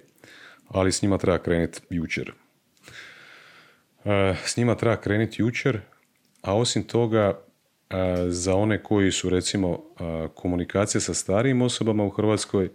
ali 0.67 0.91
s 0.91 1.01
njima 1.01 1.17
treba 1.17 1.37
krenuti 1.37 1.81
jučer. 1.89 2.31
E, 4.05 4.35
s 4.45 4.57
njima 4.57 4.75
treba 4.75 4.95
krenuti 4.95 5.41
jučer, 5.41 5.79
a 6.41 6.57
osim 6.57 6.83
toga 6.83 7.39
e, 7.89 7.95
za 8.27 8.55
one 8.55 8.83
koji 8.83 9.11
su 9.11 9.29
recimo 9.29 9.73
e, 9.73 10.27
komunikacije 10.35 11.01
sa 11.01 11.13
starijim 11.13 11.61
osobama 11.61 12.05
u 12.05 12.09
Hrvatskoj, 12.09 12.69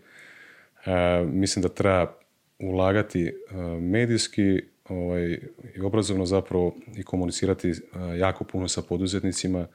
mislim 1.27 1.63
da 1.63 1.69
treba 1.69 2.15
ulagati 2.59 3.33
medijski 3.81 4.63
ovaj, 4.89 5.39
i 5.77 5.81
obrazovno 5.83 6.27
zapravo 6.27 6.75
i 6.97 7.03
komunicirati 7.03 7.73
jako 8.19 8.45
puno 8.45 8.69
sa 8.69 8.83
poduzetnicima 8.83 9.67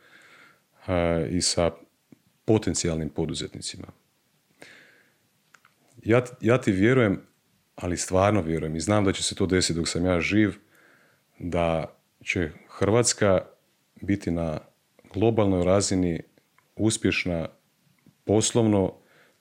i 1.29 1.41
sa 1.41 1.71
potencijalnim 2.45 3.09
poduzetnicima. 3.09 3.87
Ja, 6.03 6.23
ja 6.41 6.61
ti 6.61 6.71
vjerujem, 6.71 7.21
ali 7.75 7.97
stvarno 7.97 8.41
vjerujem 8.41 8.75
i 8.75 8.79
znam 8.79 9.05
da 9.05 9.11
će 9.11 9.23
se 9.23 9.35
to 9.35 9.45
desiti 9.45 9.79
dok 9.79 9.87
sam 9.87 10.05
ja 10.05 10.19
živ, 10.19 10.55
da 11.39 11.95
će 12.23 12.51
Hrvatska 12.67 13.41
biti 14.01 14.31
na 14.31 14.59
globalnoj 15.13 15.63
razini 15.63 16.21
uspješna 16.75 17.47
poslovno 18.25 18.93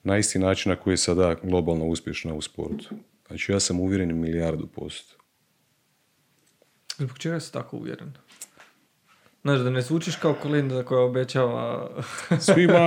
na 0.03 0.17
isti 0.17 0.39
način 0.39 0.69
na 0.69 0.75
koji 0.75 0.93
je 0.93 0.97
sada 0.97 1.35
globalno 1.43 1.85
uspješna 1.85 2.33
u 2.33 2.41
sportu. 2.41 2.95
Znači 3.27 3.51
ja 3.51 3.59
sam 3.59 3.79
uvjeren 3.79 4.19
milijardu 4.19 4.67
posto. 4.67 5.15
Zbog 6.97 7.17
čega 7.17 7.39
si 7.39 7.53
tako 7.53 7.77
uvjeren? 7.77 8.13
Znaš, 9.41 9.59
da 9.59 9.69
ne 9.69 9.81
zvučiš 9.81 10.15
kao 10.15 10.33
Kolinda 10.33 10.83
koja 10.83 11.01
obećava... 11.01 11.89
Svima 12.45 12.79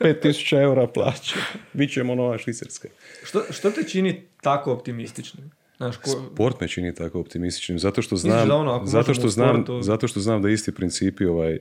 5000 0.00 0.60
eura 0.62 0.86
plaće. 0.86 1.36
Bićemo 1.72 2.14
nova 2.14 2.38
švicarska. 2.38 2.88
Što, 3.24 3.42
što 3.50 3.70
te 3.70 3.82
čini 3.82 4.22
tako 4.40 4.72
optimističnim? 4.72 5.50
Znaš, 5.76 5.96
ko... 5.96 6.10
Sport 6.10 6.60
me 6.60 6.68
čini 6.68 6.94
tako 6.94 7.20
optimističnim. 7.20 7.78
Zato 7.78 8.02
što 8.02 8.16
znam, 8.16 8.50
ono, 8.50 8.86
zato 8.86 9.14
što 9.14 9.28
znam, 9.28 9.64
zato 9.80 10.08
što 10.08 10.20
znam 10.20 10.42
da 10.42 10.50
isti 10.50 10.74
principi 10.74 11.24
ovaj, 11.24 11.58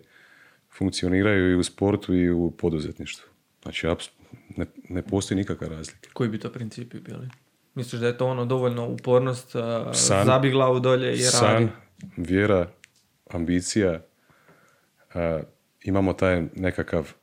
funkcioniraju 0.78 1.52
i 1.52 1.56
u 1.56 1.64
sportu 1.64 2.16
i 2.16 2.32
u 2.32 2.52
poduzetništvu. 2.52 3.30
Znači, 3.62 3.88
ne, 4.58 4.66
ne 4.90 5.02
postoji 5.02 5.36
nikakva 5.36 5.68
razlika. 5.68 6.10
Koji 6.14 6.30
bi 6.30 6.40
to 6.40 6.50
principi 6.50 7.00
bili? 7.00 7.30
Misliš 7.76 8.02
da 8.02 8.08
je 8.08 8.18
to 8.18 8.28
ono 8.28 8.46
dovoljno 8.46 8.88
upornost, 8.88 9.52
san, 9.94 10.26
zabi 10.26 10.50
glavu 10.50 10.80
dolje 10.80 11.08
i 11.08 11.24
radi? 11.24 11.24
San, 11.24 11.70
vjera, 12.18 12.72
ambicija, 13.32 14.02
imamo 15.84 16.14
taj 16.14 16.44
nekakav, 16.56 17.14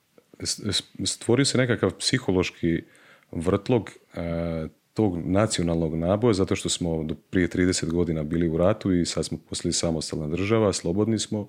stvorio 1.05 1.45
se 1.45 1.59
nekakav 1.59 1.91
psihološki 1.99 2.83
vrtlog 3.33 3.91
tog 4.95 5.19
nacionalnog 5.25 5.95
naboja, 5.95 6.35
zato 6.35 6.57
što 6.57 6.69
smo 6.69 7.05
do 7.05 7.15
prije 7.15 7.49
30 7.49 7.91
godina 7.93 8.23
bili 8.23 8.49
u 8.49 8.57
ratu 8.57 8.93
i 8.93 9.07
sad 9.07 9.25
smo 9.25 9.39
poslije 9.49 9.73
samostalna 9.73 10.29
država, 10.29 10.73
slobodni 10.73 11.19
smo. 11.19 11.49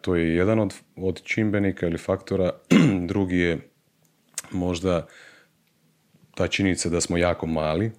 to 0.00 0.14
je 0.14 0.36
jedan 0.36 0.58
od, 0.58 0.74
od 0.96 1.22
čimbenika 1.22 1.86
ili 1.86 1.98
faktora. 1.98 2.52
Drugi 3.10 3.36
je 3.36 3.58
možda 4.50 5.06
ta 6.34 6.48
činjenica 6.48 6.88
da 6.88 7.00
smo 7.00 7.16
jako 7.16 7.46
mali, 7.46 7.90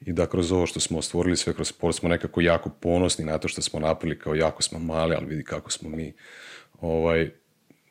i 0.00 0.12
da 0.12 0.26
kroz 0.26 0.52
ovo 0.52 0.66
što 0.66 0.80
smo 0.80 1.02
stvorili 1.02 1.36
sve 1.36 1.54
kroz 1.54 1.68
sport 1.68 1.96
smo 1.96 2.08
nekako 2.08 2.40
jako 2.40 2.70
ponosni 2.70 3.24
na 3.24 3.38
to 3.38 3.48
što 3.48 3.62
smo 3.62 3.80
napravili 3.80 4.18
kao 4.18 4.34
jako 4.34 4.62
smo 4.62 4.78
mali, 4.78 5.14
ali 5.14 5.26
vidi 5.26 5.44
kako 5.44 5.70
smo 5.70 5.88
mi 5.88 6.14
ovaj, 6.80 7.30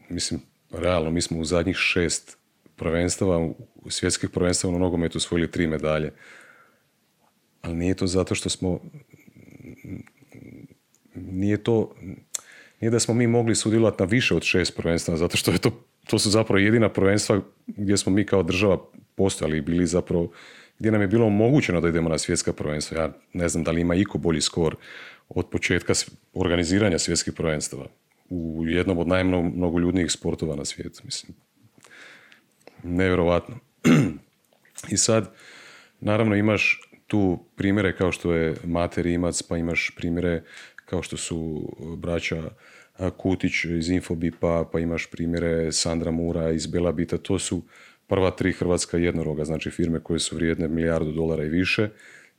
mislim, 0.10 0.42
realno 0.72 1.12
mi 1.12 1.22
smo 1.22 1.40
u 1.40 1.46
zadnjih 1.46 1.76
šest 1.76 2.38
prvenstava, 2.76 3.38
u 3.76 3.90
svjetskih 3.90 4.30
prvenstava 4.30 4.76
u 4.76 4.80
nogometu 4.80 5.18
osvojili 5.18 5.52
tri 5.52 5.68
medalje. 5.68 6.14
Ali 7.62 7.76
nije 7.76 7.94
to 7.94 8.08
zato 8.08 8.36
što 8.36 8.50
smo 8.50 8.80
nije 11.16 11.64
to 11.64 11.96
nije 12.82 12.92
da 12.92 13.00
smo 13.00 13.14
mi 13.14 13.28
mogli 13.28 13.56
sudjelovati 13.56 14.04
na 14.04 14.06
više 14.06 14.36
od 14.36 14.44
šest 14.44 14.78
prvenstava, 14.78 15.18
zato 15.18 15.38
što 15.38 15.52
je 15.52 15.58
to, 15.58 15.72
to 16.06 16.20
su 16.20 16.30
zapravo 16.30 16.60
jedina 16.60 16.90
prvenstva 16.90 17.42
gdje 17.68 17.98
smo 17.98 18.12
mi 18.12 18.26
kao 18.26 18.44
država 18.44 18.78
postojali 19.16 19.58
i 19.58 19.62
bili 19.62 19.88
zapravo 19.88 20.32
gdje 20.80 20.92
nam 20.92 21.02
je 21.02 21.08
bilo 21.08 21.26
omogućeno 21.26 21.82
da 21.82 21.88
idemo 21.88 22.10
na 22.10 22.18
svjetska 22.18 22.54
prvenstva. 22.54 23.02
Ja 23.02 23.14
ne 23.34 23.50
znam 23.50 23.64
da 23.64 23.72
li 23.72 23.82
ima 23.82 23.96
iko 23.96 24.18
bolji 24.18 24.42
skor 24.42 24.76
od 25.30 25.50
početka 25.50 25.94
organiziranja 26.34 27.00
svjetskih 27.00 27.34
prvenstava 27.34 27.88
u 28.30 28.64
jednom 28.68 28.98
od 28.98 29.08
najmnogoljudnijih 29.08 30.12
sportova 30.12 30.56
na 30.56 30.66
svijetu. 30.66 31.02
Mislim, 31.04 31.36
nevjerovatno. 32.84 33.60
I 34.94 34.98
sad, 34.98 35.34
naravno 36.00 36.36
imaš 36.36 36.82
tu 37.08 37.40
primjere 37.56 37.96
kao 37.96 38.12
što 38.12 38.34
je 38.34 38.56
Mate 38.64 39.02
Rimac, 39.02 39.42
pa 39.42 39.58
imaš 39.58 39.92
primjere 39.98 40.44
kao 40.86 41.04
što 41.04 41.18
su 41.18 41.70
braća 41.98 42.44
Kutić 43.18 43.66
iz 43.66 43.90
Infobipa, 43.90 44.70
pa 44.72 44.80
imaš 44.80 45.08
primjere 45.12 45.72
Sandra 45.72 46.12
Mura 46.12 46.52
iz 46.52 46.68
Belabita. 46.68 47.18
To 47.18 47.40
su 47.40 47.62
prva 48.08 48.32
tri 48.32 48.52
hrvatska 48.52 48.98
jednoroga, 48.98 49.46
znači 49.46 49.72
firme 49.72 50.00
koje 50.00 50.20
su 50.20 50.36
vrijedne 50.36 50.68
milijardu 50.68 51.12
dolara 51.12 51.44
i 51.44 51.50
više. 51.50 51.90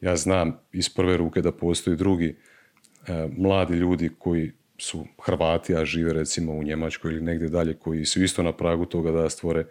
Ja 0.00 0.16
znam 0.16 0.60
iz 0.72 0.88
prve 0.88 1.16
ruke 1.16 1.42
da 1.42 1.52
postoji 1.52 1.96
drugi 1.96 2.36
e, 3.06 3.28
mladi 3.36 3.74
ljudi 3.74 4.10
koji 4.18 4.52
su 4.78 5.06
Hrvati, 5.22 5.76
a 5.76 5.84
žive 5.84 6.12
recimo 6.12 6.52
u 6.52 6.62
Njemačkoj 6.62 7.12
ili 7.12 7.22
negdje 7.22 7.48
dalje, 7.48 7.74
koji 7.74 8.04
su 8.04 8.22
isto 8.22 8.42
na 8.42 8.52
pragu 8.52 8.86
toga 8.86 9.10
da 9.10 9.30
stvore 9.30 9.64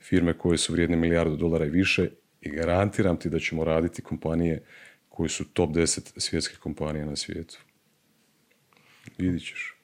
firme 0.00 0.38
koje 0.38 0.58
su 0.58 0.72
vrijedne 0.72 0.96
milijardu 0.96 1.36
dolara 1.36 1.66
i 1.66 1.70
više 1.70 2.10
i 2.40 2.50
garantiram 2.50 3.16
ti 3.16 3.30
da 3.30 3.38
ćemo 3.38 3.64
raditi 3.64 4.02
kompanije 4.02 4.64
koji 5.08 5.28
su 5.28 5.44
top 5.52 5.70
10 5.70 6.20
svjetskih 6.20 6.58
kompanija 6.58 7.06
na 7.06 7.16
svijetu. 7.16 7.58
Vidit 9.18 9.42
ćeš. 9.42 9.78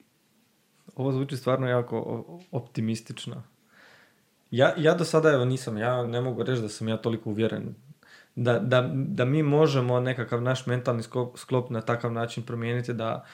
Ovo 0.95 1.11
zvuči 1.11 1.37
stvarno 1.37 1.67
jako 1.67 2.25
optimistično. 2.51 3.54
Ja, 4.55 4.73
ja 4.77 4.93
do 4.93 5.05
sada 5.05 5.31
evo 5.31 5.45
nisam, 5.45 5.77
ja 5.77 6.07
ne 6.07 6.21
mogu 6.21 6.43
reći 6.43 6.61
da 6.61 6.69
sam 6.69 6.87
ja 6.87 6.97
toliko 6.97 7.29
uvjeren 7.29 7.75
da, 8.35 8.59
da, 8.59 8.89
da 8.93 9.25
mi 9.25 9.43
možemo 9.43 9.99
nekakav 9.99 10.41
naš 10.41 10.65
mentalni 10.65 11.03
sklop 11.35 11.69
na 11.69 11.81
takav 11.81 12.11
način 12.11 12.43
promijeniti 12.43 12.93
da 12.93 13.25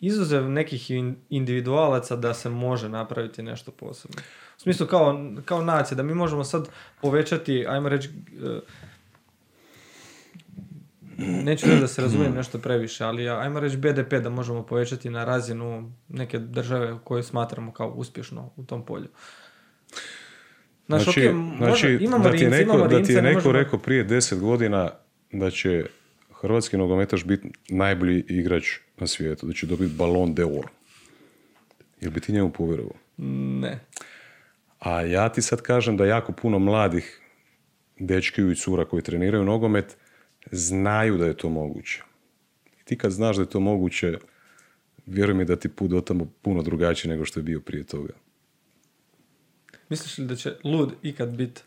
izuzev 0.00 0.50
nekih 0.50 0.90
individualaca 1.30 2.16
da 2.16 2.34
se 2.34 2.48
može 2.50 2.88
napraviti 2.88 3.42
nešto 3.42 3.70
posebno. 3.70 4.22
U 4.56 4.60
smislu 4.60 4.86
kao, 4.86 5.30
kao 5.44 5.64
nacija, 5.64 5.96
da 5.96 6.02
mi 6.02 6.14
možemo 6.14 6.44
sad 6.44 6.68
povećati, 7.00 7.66
ajmo 7.68 7.88
reći, 7.88 8.10
e, 8.44 8.60
neću 11.18 11.66
reći 11.66 11.80
da 11.80 11.88
se 11.88 12.02
razumijem 12.02 12.34
nešto 12.40 12.58
previše, 12.58 13.04
ali 13.04 13.28
ajmo 13.28 13.60
reći 13.60 13.76
BDP 13.76 14.12
da 14.12 14.30
možemo 14.30 14.62
povećati 14.62 15.10
na 15.10 15.24
razinu 15.24 15.92
neke 16.08 16.38
države 16.38 16.98
koju 17.04 17.22
smatramo 17.22 17.72
kao 17.72 17.88
uspješno 17.88 18.50
u 18.56 18.64
tom 18.64 18.86
polju. 18.86 19.08
Znači, 20.86 21.04
znači, 21.04 21.32
može, 21.58 21.98
imamo 22.00 22.24
da 22.24 22.32
ti 22.32 22.44
je 22.44 22.50
neko, 22.50 22.88
da 22.88 23.02
ti 23.02 23.12
je 23.12 23.22
neko 23.22 23.52
rekao 23.52 23.78
prije 23.78 24.04
deset 24.04 24.40
godina 24.40 24.90
da 25.32 25.50
će 25.50 25.84
hrvatski 26.40 26.76
nogometaš 26.76 27.24
biti 27.24 27.48
najbolji 27.68 28.24
igrač 28.28 28.66
na 28.96 29.06
svijetu, 29.06 29.46
da 29.46 29.52
će 29.52 29.66
dobiti 29.66 29.94
balon 29.94 30.34
d'or. 30.34 30.66
Jel 32.00 32.10
bi 32.10 32.20
ti 32.20 32.32
njemu 32.32 32.52
povjerovao? 32.52 32.96
Ne. 33.16 33.80
A 34.78 35.00
ja 35.00 35.28
ti 35.28 35.42
sad 35.42 35.62
kažem 35.62 35.96
da 35.96 36.06
jako 36.06 36.32
puno 36.32 36.58
mladih 36.58 37.20
dečki 37.98 38.42
i 38.42 38.54
cura 38.54 38.84
koji 38.84 39.02
treniraju 39.02 39.44
nogomet 39.44 39.96
znaju 40.50 41.18
da 41.18 41.26
je 41.26 41.36
to 41.36 41.48
moguće. 41.48 42.02
I 42.80 42.84
ti 42.84 42.98
kad 42.98 43.12
znaš 43.12 43.36
da 43.36 43.42
je 43.42 43.50
to 43.50 43.60
moguće, 43.60 44.18
vjeruj 45.06 45.34
mi 45.34 45.44
da 45.44 45.56
ti 45.56 45.68
put 45.68 45.90
do 45.90 46.00
tamo 46.00 46.32
puno 46.42 46.62
drugačiji 46.62 47.10
nego 47.10 47.24
što 47.24 47.40
je 47.40 47.44
bio 47.44 47.60
prije 47.60 47.84
toga. 47.84 48.12
Misliš 49.92 50.18
li 50.18 50.26
da 50.26 50.36
će 50.36 50.52
Lud 50.64 50.92
ikad 51.02 51.36
biti 51.36 51.62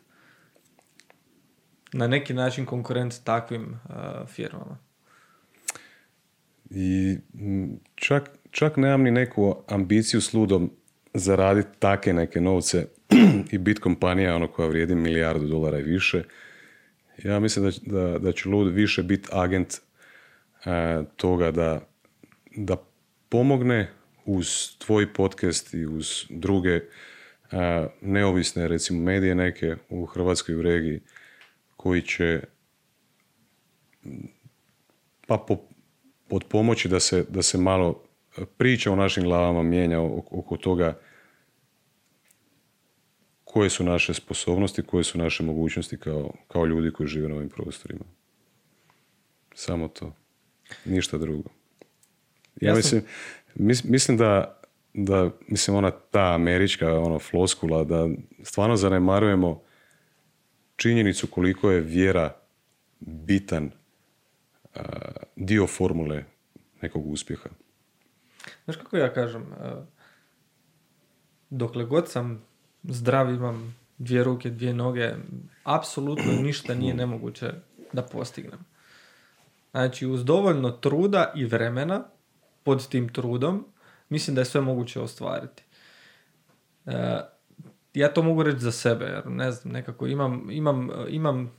na 1.94 2.08
neki 2.08 2.34
način 2.34 2.66
konkurent 2.66 3.14
takvim 3.24 3.64
uh, 3.64 4.28
firmama? 4.28 4.78
I 6.70 7.18
čak, 7.96 8.30
čak 8.52 8.78
nemam 8.78 9.02
ni 9.02 9.12
neku 9.12 9.56
ambiciju 9.68 10.22
s 10.22 10.34
ludom 10.34 10.72
zaraditi 11.14 11.70
take 11.80 12.14
neke 12.14 12.42
novce 12.42 12.88
i 13.52 13.58
biti 13.58 13.82
kompanija 13.82 14.36
ono 14.36 14.48
koja 14.48 14.68
vrijedi 14.68 14.96
milijardu 14.96 15.48
dolara 15.48 15.80
i 15.80 15.84
više. 15.84 16.24
Ja 17.24 17.40
mislim 17.40 17.66
da, 17.66 18.00
da, 18.00 18.20
da 18.20 18.32
će 18.32 18.50
lud 18.50 18.74
više 18.74 19.04
biti 19.04 19.30
agent 19.32 19.74
e, 19.74 19.80
toga 21.16 21.52
da, 21.52 21.88
da 22.56 22.78
pomogne 23.30 23.90
uz 24.26 24.78
tvoj 24.78 25.14
podcast 25.14 25.74
i 25.74 25.86
uz 25.86 26.26
druge 26.30 26.82
neovisne 28.02 28.68
recimo 28.68 29.02
medije 29.02 29.36
neke 29.36 29.76
u 29.90 30.06
Hrvatskoj 30.06 30.56
u 30.56 30.62
regiji 30.62 31.02
koji 31.76 32.02
će 32.02 32.42
pa 35.28 35.38
po, 35.48 35.58
pod 36.28 36.44
pomoći 36.50 36.90
da 36.90 37.00
se, 37.00 37.26
da 37.30 37.42
se 37.42 37.58
malo 37.58 38.04
priča 38.58 38.92
u 38.92 38.96
našim 38.96 39.24
glavama 39.24 39.64
mijenja 39.64 40.02
oko 40.32 40.58
toga 40.58 41.00
koje 43.44 43.70
su 43.70 43.84
naše 43.84 44.14
sposobnosti, 44.14 44.82
koje 44.82 45.04
su 45.04 45.18
naše 45.18 45.44
mogućnosti 45.44 45.98
kao, 45.98 46.34
kao 46.48 46.66
ljudi 46.66 46.92
koji 46.92 47.08
žive 47.08 47.30
na 47.30 47.36
ovim 47.36 47.50
prostorima. 47.50 48.06
Samo 49.54 49.88
to. 49.88 50.16
Ništa 50.86 51.18
drugo. 51.18 51.50
Ja, 52.62 52.76
mislim, 52.76 53.04
mislim 53.84 54.18
da, 54.18 54.55
da, 54.98 55.30
mislim 55.48 55.78
ona 55.78 55.92
ta 55.92 56.34
američka 56.34 57.00
ono, 57.00 57.20
floskula, 57.20 57.84
da 57.84 58.10
stvarno 58.44 58.76
zanemarujemo 58.76 59.62
činjenicu 60.76 61.28
koliko 61.28 61.72
je 61.72 61.82
vjera 61.82 62.36
bitan 63.00 63.72
dio 65.36 65.68
formule 65.68 66.24
nekog 66.82 67.08
uspjeha. 67.08 67.50
Znaš 68.64 68.78
kako 68.78 68.98
ja 68.98 69.14
kažem, 69.14 69.46
dokle 71.50 71.86
god 71.86 72.10
sam 72.10 72.44
zdrav, 72.84 73.30
imam 73.30 73.76
dvije 73.98 74.24
ruke, 74.24 74.50
dvije 74.50 74.74
noge, 74.74 75.14
apsolutno 75.64 76.34
ništa 76.42 76.76
nije 76.76 76.94
nemoguće 77.04 77.52
da 77.94 78.02
postignem. 78.02 78.60
Znači, 79.72 80.08
uz 80.08 80.26
dovoljno 80.26 80.72
truda 80.72 81.32
i 81.36 81.46
vremena, 81.46 82.04
pod 82.64 82.88
tim 82.88 83.10
trudom, 83.14 83.66
mislim 84.10 84.36
da 84.36 84.42
je 84.42 84.46
sve 84.46 84.62
moguće 84.62 85.02
ostvariti. 85.02 85.64
E, 86.86 87.20
ja 87.94 88.14
to 88.14 88.24
mogu 88.24 88.44
reći 88.44 88.60
za 88.60 88.72
sebe, 88.72 89.06
jer 89.06 89.28
ne 89.28 89.52
znam, 89.52 89.74
nekako 89.74 90.08
imam, 90.08 90.48
imam, 90.52 90.90
imam 91.10 91.52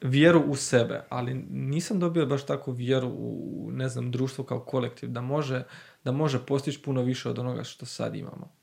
vjeru 0.00 0.40
u 0.40 0.56
sebe, 0.56 1.02
ali 1.08 1.34
nisam 1.50 2.00
dobio 2.00 2.26
baš 2.26 2.46
takvu 2.46 2.72
vjeru 2.72 3.08
u, 3.08 3.70
ne 3.72 3.88
znam, 3.88 4.10
društvo 4.10 4.44
kao 4.44 4.60
kolektiv, 4.60 5.10
da 5.10 5.20
može, 5.20 5.64
da 6.04 6.12
može 6.12 6.46
postići 6.46 6.82
puno 6.82 7.02
više 7.02 7.28
od 7.28 7.38
onoga 7.38 7.64
što 7.64 7.86
sad 7.86 8.14
imamo. 8.14 8.56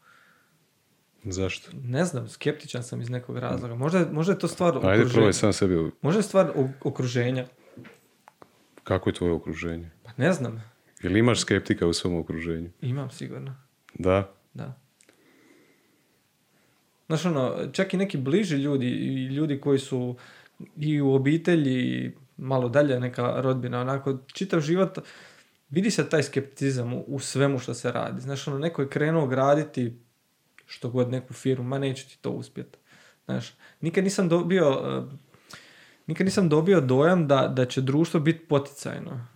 Zašto? 1.23 1.69
Ne 1.73 2.05
znam, 2.05 2.27
skeptičan 2.27 2.83
sam 2.83 3.01
iz 3.01 3.09
nekog 3.09 3.37
razloga. 3.37 3.75
Možda, 3.75 4.05
možda 4.11 4.33
je 4.33 4.39
to 4.39 4.47
stvar 4.47 4.73
Ajde, 4.83 5.03
okruženja. 5.03 5.33
sam 5.33 5.53
sebi. 5.53 5.91
Možda 6.01 6.19
je 6.19 6.23
stvar 6.23 6.51
okruženja. 6.83 7.45
Kako 8.83 9.09
je 9.09 9.13
tvoje 9.13 9.33
okruženje? 9.33 9.91
Pa 10.03 10.11
ne 10.17 10.33
znam. 10.33 10.72
Jel 11.03 11.17
imaš 11.17 11.39
skeptika 11.39 11.87
u 11.87 11.93
svom 11.93 12.15
okruženju? 12.15 12.69
Imam 12.81 13.09
sigurno. 13.09 13.55
Da? 13.93 14.33
Da. 14.53 14.79
Znaš 17.07 17.25
ono, 17.25 17.57
čak 17.71 17.93
i 17.93 17.97
neki 17.97 18.17
bliži 18.17 18.55
ljudi 18.55 18.87
i 18.87 19.25
ljudi 19.25 19.61
koji 19.61 19.79
su 19.79 20.15
i 20.77 21.01
u 21.01 21.13
obitelji 21.13 22.11
malo 22.37 22.69
dalje 22.69 22.99
neka 22.99 23.41
rodbina, 23.41 23.81
onako 23.81 24.17
čitav 24.33 24.61
život 24.61 24.97
vidi 25.69 25.91
se 25.91 26.09
taj 26.09 26.23
skeptizam 26.23 26.93
u, 26.93 27.03
u 27.07 27.19
svemu 27.19 27.59
što 27.59 27.73
se 27.73 27.91
radi. 27.91 28.21
Znaš, 28.21 28.47
ono, 28.47 28.59
neko 28.59 28.81
je 28.81 28.89
krenuo 28.89 29.27
graditi 29.27 29.93
što 30.65 30.89
god 30.89 31.11
neku 31.11 31.33
firmu, 31.33 31.63
ma 31.63 31.79
neće 31.79 32.07
ti 32.07 32.17
to 32.21 32.29
uspjeti. 32.29 32.77
Znaš, 33.25 33.53
nikad 33.81 34.03
nisam 34.03 34.29
dobio, 34.29 34.69
uh, 34.69 35.11
nikad 36.07 36.25
nisam 36.25 36.49
dobio 36.49 36.81
dojam 36.81 37.27
da, 37.27 37.47
da 37.47 37.65
će 37.65 37.81
društvo 37.81 38.19
biti 38.19 38.39
poticajno. 38.39 39.32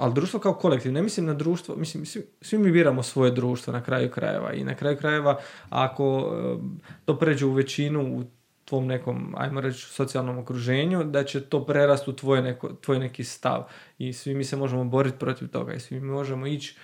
Ali 0.00 0.14
društvo 0.14 0.40
kao 0.40 0.54
kolektiv, 0.54 0.92
ne 0.92 1.02
mislim 1.02 1.26
na 1.26 1.34
društvo, 1.34 1.76
mislim, 1.76 2.06
svi, 2.06 2.26
svi 2.40 2.58
mi 2.58 2.72
biramo 2.72 3.02
svoje 3.02 3.30
društvo 3.30 3.72
na 3.72 3.82
kraju 3.82 4.10
krajeva 4.10 4.52
i 4.52 4.64
na 4.64 4.74
kraju 4.74 4.96
krajeva 4.96 5.38
ako 5.68 6.18
uh, 6.18 6.60
to 7.04 7.18
pređe 7.18 7.46
u 7.46 7.52
većinu 7.52 8.18
u 8.18 8.24
tvom 8.64 8.86
nekom, 8.86 9.34
ajmo 9.36 9.60
reći, 9.60 9.86
socijalnom 9.86 10.38
okruženju, 10.38 11.04
da 11.04 11.24
će 11.24 11.40
to 11.40 11.66
prerasti 11.66 12.10
u 12.10 12.16
tvoj, 12.16 12.42
neko, 12.42 12.68
tvoj 12.80 12.98
neki 12.98 13.24
stav. 13.24 13.64
I 13.98 14.12
svi 14.12 14.34
mi 14.34 14.44
se 14.44 14.56
možemo 14.56 14.84
boriti 14.84 15.18
protiv 15.18 15.48
toga 15.48 15.74
i 15.74 15.80
svi 15.80 16.00
mi 16.00 16.06
možemo 16.06 16.46
ići 16.46 16.76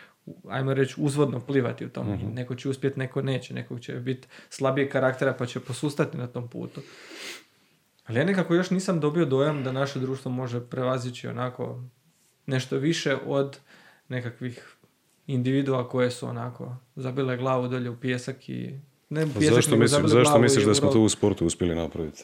ajmo 0.48 0.74
reći, 0.74 0.94
uzvodno 0.98 1.40
plivati 1.40 1.86
u 1.86 1.88
tom. 1.88 2.08
uh 2.08 2.34
Neko 2.34 2.54
će 2.54 2.68
uspjeti, 2.68 2.98
neko 2.98 3.22
neće. 3.22 3.54
Neko 3.54 3.78
će 3.78 3.92
biti 3.92 4.28
slabije 4.48 4.90
karaktera 4.90 5.32
pa 5.32 5.46
će 5.46 5.60
posustati 5.60 6.18
na 6.18 6.26
tom 6.26 6.48
putu. 6.48 6.80
Ali 8.06 8.18
ja 8.18 8.24
nekako 8.24 8.54
još 8.54 8.70
nisam 8.70 9.00
dobio 9.00 9.24
dojam 9.24 9.64
da 9.64 9.72
naše 9.72 9.98
društvo 9.98 10.30
može 10.30 10.60
prevazići 10.60 11.28
onako 11.28 11.82
nešto 12.46 12.76
više 12.76 13.16
od 13.26 13.58
nekakvih 14.08 14.76
individua 15.26 15.88
koje 15.88 16.10
su 16.10 16.28
onako 16.28 16.76
zabile 16.96 17.36
glavu 17.36 17.68
dolje 17.68 17.90
u 17.90 18.00
pjesak 18.00 18.48
i 18.48 18.80
ne 19.08 19.26
pa 19.34 19.40
zašto, 19.40 19.76
mislim, 19.76 20.08
zašto 20.08 20.38
misliš 20.38 20.64
da 20.64 20.74
smo 20.74 20.92
to 20.92 21.00
u 21.00 21.08
sportu 21.08 21.46
uspjeli 21.46 21.74
napraviti? 21.74 22.22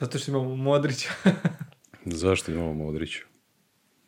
Zato 0.00 0.18
što 0.18 0.30
imamo 0.30 0.56
Modrića. 0.56 1.08
zašto 2.22 2.52
imamo 2.52 2.74
Modrića? 2.74 3.24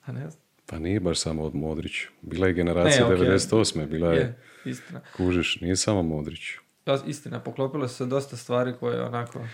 A 0.05 0.13
ne 0.13 0.31
znam. 0.31 0.45
Pa 0.67 0.79
nije 0.79 1.01
baš 1.01 1.19
samo 1.19 1.43
od 1.43 1.55
Modrić. 1.55 1.93
Bila 2.23 2.47
je 2.47 2.53
generacija 2.53 3.09
ne, 3.09 3.17
okay. 3.17 3.39
98. 3.51 3.87
Bila 3.87 4.13
je, 4.13 4.19
je 4.19 4.39
istina. 4.65 5.01
kužiš, 5.17 5.61
nije 5.61 5.77
samo 5.77 6.03
Modrić. 6.03 6.41
Da, 6.87 7.03
istina, 7.07 7.41
poklopilo 7.41 7.89
se 7.89 8.07
dosta 8.07 8.37
stvari 8.37 8.75
koje 8.81 9.03
onako... 9.03 9.47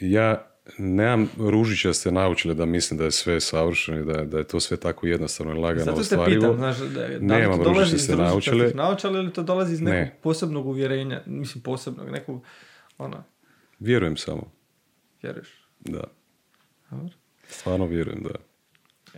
Ja 0.00 0.53
nemam 0.78 1.28
ružičaste 1.38 2.12
naučile 2.12 2.54
da 2.54 2.66
mislim 2.66 2.98
da 2.98 3.04
je 3.04 3.10
sve 3.10 3.40
savršeno 3.40 3.98
i 4.00 4.04
da 4.04 4.12
je, 4.12 4.26
da 4.26 4.38
je 4.38 4.44
to 4.44 4.60
sve 4.60 4.76
tako 4.76 5.06
jednostavno 5.06 5.52
i 5.52 5.58
lagano 5.58 5.96
Zato 5.96 6.16
te 6.16 6.32
pitam, 6.32 6.56
znaš, 6.56 6.78
da, 6.78 7.08
da 7.08 7.18
Nemam 7.20 7.58
to 7.58 7.64
dolazi 7.64 7.96
iz 7.96 8.08
naučile. 8.08 8.70
naučale 8.74 9.18
ili 9.18 9.32
to 9.32 9.42
dolazi 9.42 9.72
iz 9.72 9.80
nekog 9.80 9.98
ne. 9.98 10.18
posebnog 10.22 10.66
uvjerenja, 10.66 11.22
mislim 11.26 11.62
posebnog, 11.62 12.10
nekog, 12.10 12.42
ona... 12.98 13.24
Vjerujem 13.78 14.16
samo. 14.16 14.52
Vjeruješ? 15.22 15.68
Da. 15.80 16.04
Stvarno 17.48 17.86
vjerujem, 17.86 18.22
da. 18.22 18.34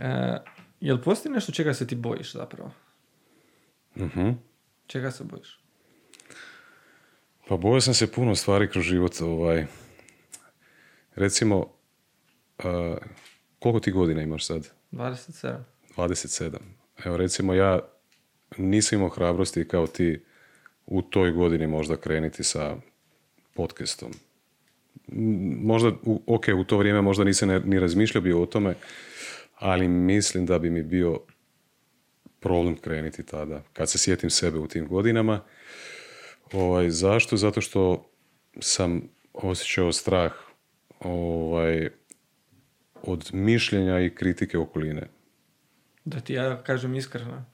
E, 0.02 0.38
Jel 0.80 0.98
postoji 1.02 1.32
nešto 1.34 1.52
čega 1.52 1.74
se 1.74 1.86
ti 1.86 1.94
bojiš 1.94 2.32
zapravo? 2.32 2.70
uh 3.96 4.32
Čega 4.86 5.10
se 5.10 5.24
bojiš? 5.24 5.60
Pa 7.48 7.56
bojao 7.56 7.80
sam 7.80 7.94
se 7.94 8.12
puno 8.12 8.34
stvari 8.34 8.70
kroz 8.70 8.84
život. 8.84 9.12
Ovaj. 9.20 9.66
Recimo, 11.16 11.58
uh, 11.58 12.96
koliko 13.58 13.80
ti 13.80 13.90
godina 13.90 14.22
imaš 14.22 14.46
sad? 14.46 14.68
27. 14.92 15.56
27. 15.96 16.56
Evo 17.04 17.16
recimo 17.16 17.54
ja 17.54 17.80
nisam 18.58 18.98
imao 18.98 19.08
hrabrosti 19.08 19.68
kao 19.68 19.86
ti 19.86 20.24
u 20.86 21.02
toj 21.02 21.30
godini 21.30 21.66
možda 21.66 21.96
krenuti 21.96 22.44
sa 22.44 22.76
podcastom. 23.54 24.12
Možda, 25.62 25.92
ok, 26.26 26.44
u 26.58 26.64
to 26.64 26.78
vrijeme 26.78 27.00
možda 27.00 27.24
nisam 27.24 27.48
ni 27.64 27.80
razmišljao 27.80 28.22
bio 28.22 28.42
o 28.42 28.46
tome, 28.46 28.74
ali 29.54 29.88
mislim 29.88 30.46
da 30.46 30.58
bi 30.58 30.70
mi 30.70 30.82
bio 30.82 31.20
problem 32.40 32.76
krenuti 32.76 33.22
tada. 33.22 33.62
Kad 33.72 33.90
se 33.90 33.98
sjetim 33.98 34.30
sebe 34.30 34.58
u 34.58 34.68
tim 34.68 34.88
godinama. 34.88 35.40
Ovaj, 36.52 36.90
zašto? 36.90 37.36
Zato 37.36 37.60
što 37.60 38.10
sam 38.60 39.02
osjećao 39.32 39.92
strah 39.92 40.45
ovaj, 41.00 41.88
od 43.02 43.30
mišljenja 43.32 44.00
i 44.00 44.14
kritike 44.14 44.58
okoline. 44.58 45.08
Da 46.04 46.20
ti 46.20 46.34
ja 46.34 46.62
kažem 46.62 46.94
iskreno. 46.94 47.44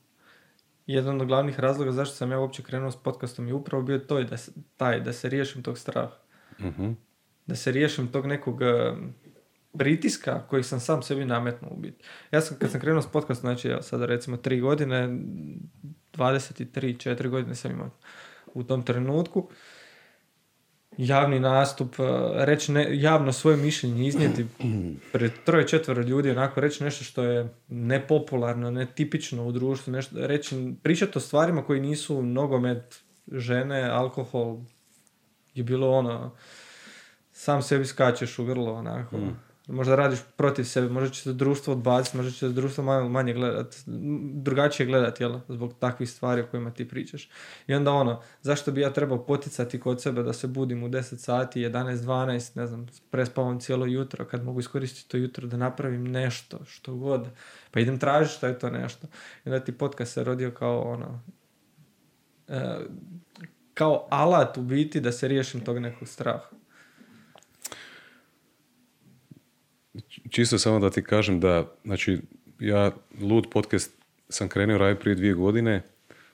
Jedan 0.86 1.20
od 1.20 1.26
glavnih 1.26 1.60
razloga 1.60 1.92
zašto 1.92 2.14
sam 2.14 2.30
ja 2.30 2.38
uopće 2.38 2.62
krenuo 2.62 2.90
s 2.90 2.96
podcastom 2.96 3.48
je 3.48 3.54
upravo 3.54 3.82
bio 3.82 3.98
to 3.98 4.22
da 4.22 4.36
se, 4.36 4.52
taj, 4.76 5.00
da 5.00 5.12
se 5.12 5.28
riješim 5.28 5.62
tog 5.62 5.78
straha. 5.78 6.16
uh 6.58 6.94
Da 7.46 7.56
se 7.56 7.72
riješim 7.72 8.08
tog 8.08 8.26
nekog 8.26 8.60
pritiska 9.78 10.46
koji 10.46 10.62
sam 10.62 10.80
sam 10.80 11.02
sebi 11.02 11.24
nametnuo 11.24 11.70
u 11.70 11.76
biti. 11.76 12.04
Ja 12.30 12.40
sam, 12.40 12.56
kad 12.58 12.70
sam 12.70 12.80
krenuo 12.80 13.02
s 13.02 13.12
podcast, 13.12 13.40
znači 13.40 13.68
ja 13.68 13.82
sada 13.82 14.06
recimo 14.06 14.36
tri 14.36 14.60
godine, 14.60 15.08
23, 16.12 16.98
četiri 16.98 17.28
godine 17.28 17.54
sam 17.54 17.70
imao 17.70 17.90
u 18.54 18.62
tom 18.62 18.82
trenutku, 18.82 19.50
javni 20.98 21.40
nastup, 21.40 21.94
e, 22.00 22.02
reći 22.44 22.72
ne, 22.72 22.86
javno 23.00 23.32
svoje 23.32 23.56
mišljenje, 23.56 24.06
iznijeti 24.06 24.46
pred 25.12 25.32
troje 25.44 25.68
četvero 25.68 26.02
ljudi, 26.02 26.30
onako 26.30 26.60
reći 26.60 26.84
nešto 26.84 27.04
što 27.04 27.22
je 27.22 27.54
nepopularno, 27.68 28.70
netipično 28.70 29.46
u 29.46 29.52
društvu, 29.52 29.92
nešto, 29.92 30.26
reći, 30.26 30.74
pričati 30.82 31.18
o 31.18 31.20
stvarima 31.20 31.62
koji 31.64 31.80
nisu 31.80 32.22
nogomet, 32.22 33.02
žene, 33.32 33.82
alkohol, 33.82 34.58
je 35.54 35.62
bilo 35.62 35.90
ono, 35.90 36.36
sam 37.32 37.62
sebi 37.62 37.84
skačeš 37.84 38.38
u 38.38 38.44
grlo, 38.44 38.72
onako. 38.72 39.16
Mm 39.16 39.51
Možda 39.66 39.96
radiš 39.96 40.18
protiv 40.36 40.64
sebe, 40.64 40.88
možda 40.88 41.10
će 41.10 41.22
se 41.22 41.32
društvo 41.32 41.72
odbaciti, 41.72 42.16
možda 42.16 42.32
će 42.32 42.38
se 42.38 42.48
društvo 42.48 42.84
manje, 42.84 43.08
manje 43.08 43.32
gledat, 43.32 43.74
drugačije 44.32 44.86
gledati, 44.86 45.22
jel? 45.22 45.38
Zbog 45.48 45.74
takvih 45.78 46.10
stvari 46.10 46.40
o 46.40 46.46
kojima 46.46 46.70
ti 46.70 46.88
pričaš. 46.88 47.30
I 47.66 47.74
onda 47.74 47.92
ono, 47.92 48.22
zašto 48.42 48.72
bi 48.72 48.80
ja 48.80 48.92
trebao 48.92 49.26
poticati 49.26 49.80
kod 49.80 50.02
sebe 50.02 50.22
da 50.22 50.32
se 50.32 50.46
budim 50.46 50.82
u 50.82 50.88
10 50.88 51.16
sati, 51.16 51.60
11, 51.60 51.96
12, 51.96 52.56
ne 52.56 52.66
znam, 52.66 52.86
prespavam 53.10 53.60
cijelo 53.60 53.86
jutro, 53.86 54.24
kad 54.24 54.44
mogu 54.44 54.60
iskoristiti 54.60 55.08
to 55.08 55.16
jutro 55.16 55.46
da 55.46 55.56
napravim 55.56 56.04
nešto, 56.04 56.64
što 56.64 56.94
god. 56.94 57.28
Pa 57.70 57.80
idem 57.80 57.98
tražiti 57.98 58.36
što 58.36 58.46
je 58.46 58.58
to 58.58 58.70
nešto. 58.70 59.06
I 59.44 59.48
onda 59.48 59.64
ti 59.64 59.72
podcast 59.72 60.12
se 60.12 60.24
rodio 60.24 60.50
kao 60.50 60.80
ono, 60.80 61.20
e, 62.48 62.78
kao 63.74 64.06
alat 64.10 64.58
u 64.58 64.62
biti 64.62 65.00
da 65.00 65.12
se 65.12 65.28
riješim 65.28 65.60
tog 65.60 65.78
nekog 65.78 66.08
straha. 66.08 66.61
Čisto 70.32 70.58
samo 70.58 70.78
da 70.78 70.90
ti 70.90 71.02
kažem 71.02 71.40
da, 71.40 71.74
znači, 71.84 72.18
ja 72.58 72.90
Lud 73.20 73.46
podcast 73.50 73.92
sam 74.28 74.48
krenuo 74.48 74.78
raditi 74.78 75.00
prije 75.00 75.14
dvije 75.14 75.34
godine, 75.34 75.82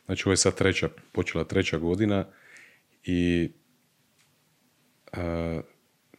znači 0.06 0.22
ovo 0.26 0.32
je 0.32 0.36
sad 0.36 0.54
treća, 0.54 0.88
počela 1.12 1.44
treća 1.44 1.78
godina 1.78 2.24
i 3.04 3.50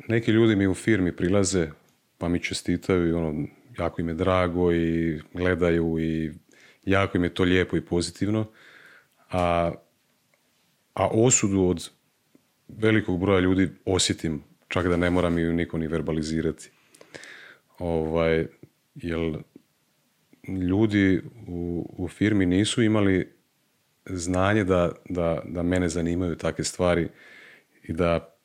neki 0.08 0.32
ljudi 0.32 0.56
mi 0.56 0.68
u 0.68 0.74
firmi 0.74 1.16
prilaze 1.16 1.70
pa 2.18 2.28
mi 2.28 2.44
čestitaju 2.44 3.10
i 3.10 3.14
ono, 3.14 3.48
jako 3.80 4.02
im 4.02 4.08
je 4.08 4.14
drago 4.14 4.74
i 4.74 5.20
gledaju 5.34 6.00
i 6.00 6.32
jako 6.86 7.18
im 7.18 7.24
je 7.24 7.34
to 7.34 7.44
lijepo 7.44 7.78
i 7.78 7.86
pozitivno, 7.86 8.52
a, 9.32 9.72
a 10.94 11.08
osudu 11.08 11.64
od 11.64 11.90
velikog 12.68 13.20
broja 13.20 13.40
ljudi 13.40 13.70
osjetim, 13.86 14.44
čak 14.68 14.88
da 14.88 14.98
ne 14.98 15.10
moram 15.10 15.40
ju 15.40 15.54
niko 15.54 15.78
ni 15.78 15.88
verbalizirati. 15.88 16.72
Ovaj, 17.80 18.46
jer 18.96 19.38
ljudi 20.70 21.22
u, 21.48 21.90
u 21.98 22.08
firmi 22.08 22.46
nisu 22.46 22.84
imali 22.84 23.34
znanje 24.06 24.64
da, 24.64 24.92
da, 25.10 25.42
da 25.46 25.64
mene 25.64 25.90
zanimaju 25.90 26.36
takve 26.36 26.64
stvari 26.64 27.08
i 27.84 27.94
da 27.94 28.36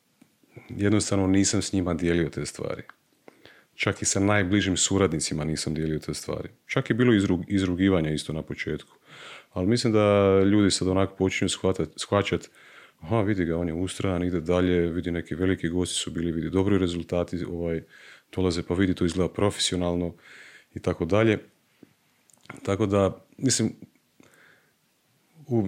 jednostavno 0.69 1.27
nisam 1.27 1.61
s 1.61 1.73
njima 1.73 1.93
dijelio 1.93 2.29
te 2.29 2.45
stvari. 2.45 2.81
Čak 3.75 4.01
i 4.01 4.05
sa 4.05 4.19
najbližim 4.19 4.77
suradnicima 4.77 5.43
nisam 5.43 5.73
dijelio 5.73 5.99
te 5.99 6.13
stvari. 6.13 6.49
Čak 6.65 6.89
je 6.89 6.93
bilo 6.93 7.13
izrug, 7.13 7.43
izrugivanja 7.47 8.11
isto 8.11 8.33
na 8.33 8.41
početku. 8.41 8.97
Ali 9.53 9.67
mislim 9.67 9.93
da 9.93 10.39
ljudi 10.43 10.71
sad 10.71 10.87
onako 10.87 11.15
počinju 11.15 11.49
shvaćati 11.95 12.49
aha, 13.01 13.21
vidi 13.21 13.45
ga, 13.45 13.57
on 13.57 13.67
je 13.67 13.73
ustrojan, 13.73 14.23
ide 14.23 14.41
dalje, 14.41 14.79
vidi 14.89 15.11
neki 15.11 15.35
veliki 15.35 15.69
gosti 15.69 15.95
su 15.95 16.11
bili, 16.11 16.31
vidi 16.31 16.49
dobri 16.49 16.77
rezultati, 16.77 17.45
ovaj, 17.49 17.81
dolaze 18.35 18.63
pa 18.63 18.73
vidi 18.73 18.95
to 18.95 19.05
izgleda 19.05 19.33
profesionalno 19.33 20.13
i 20.73 20.79
tako 20.79 21.05
dalje. 21.05 21.39
Tako 22.63 22.85
da, 22.85 23.25
mislim, 23.37 23.73
u, 25.47 25.67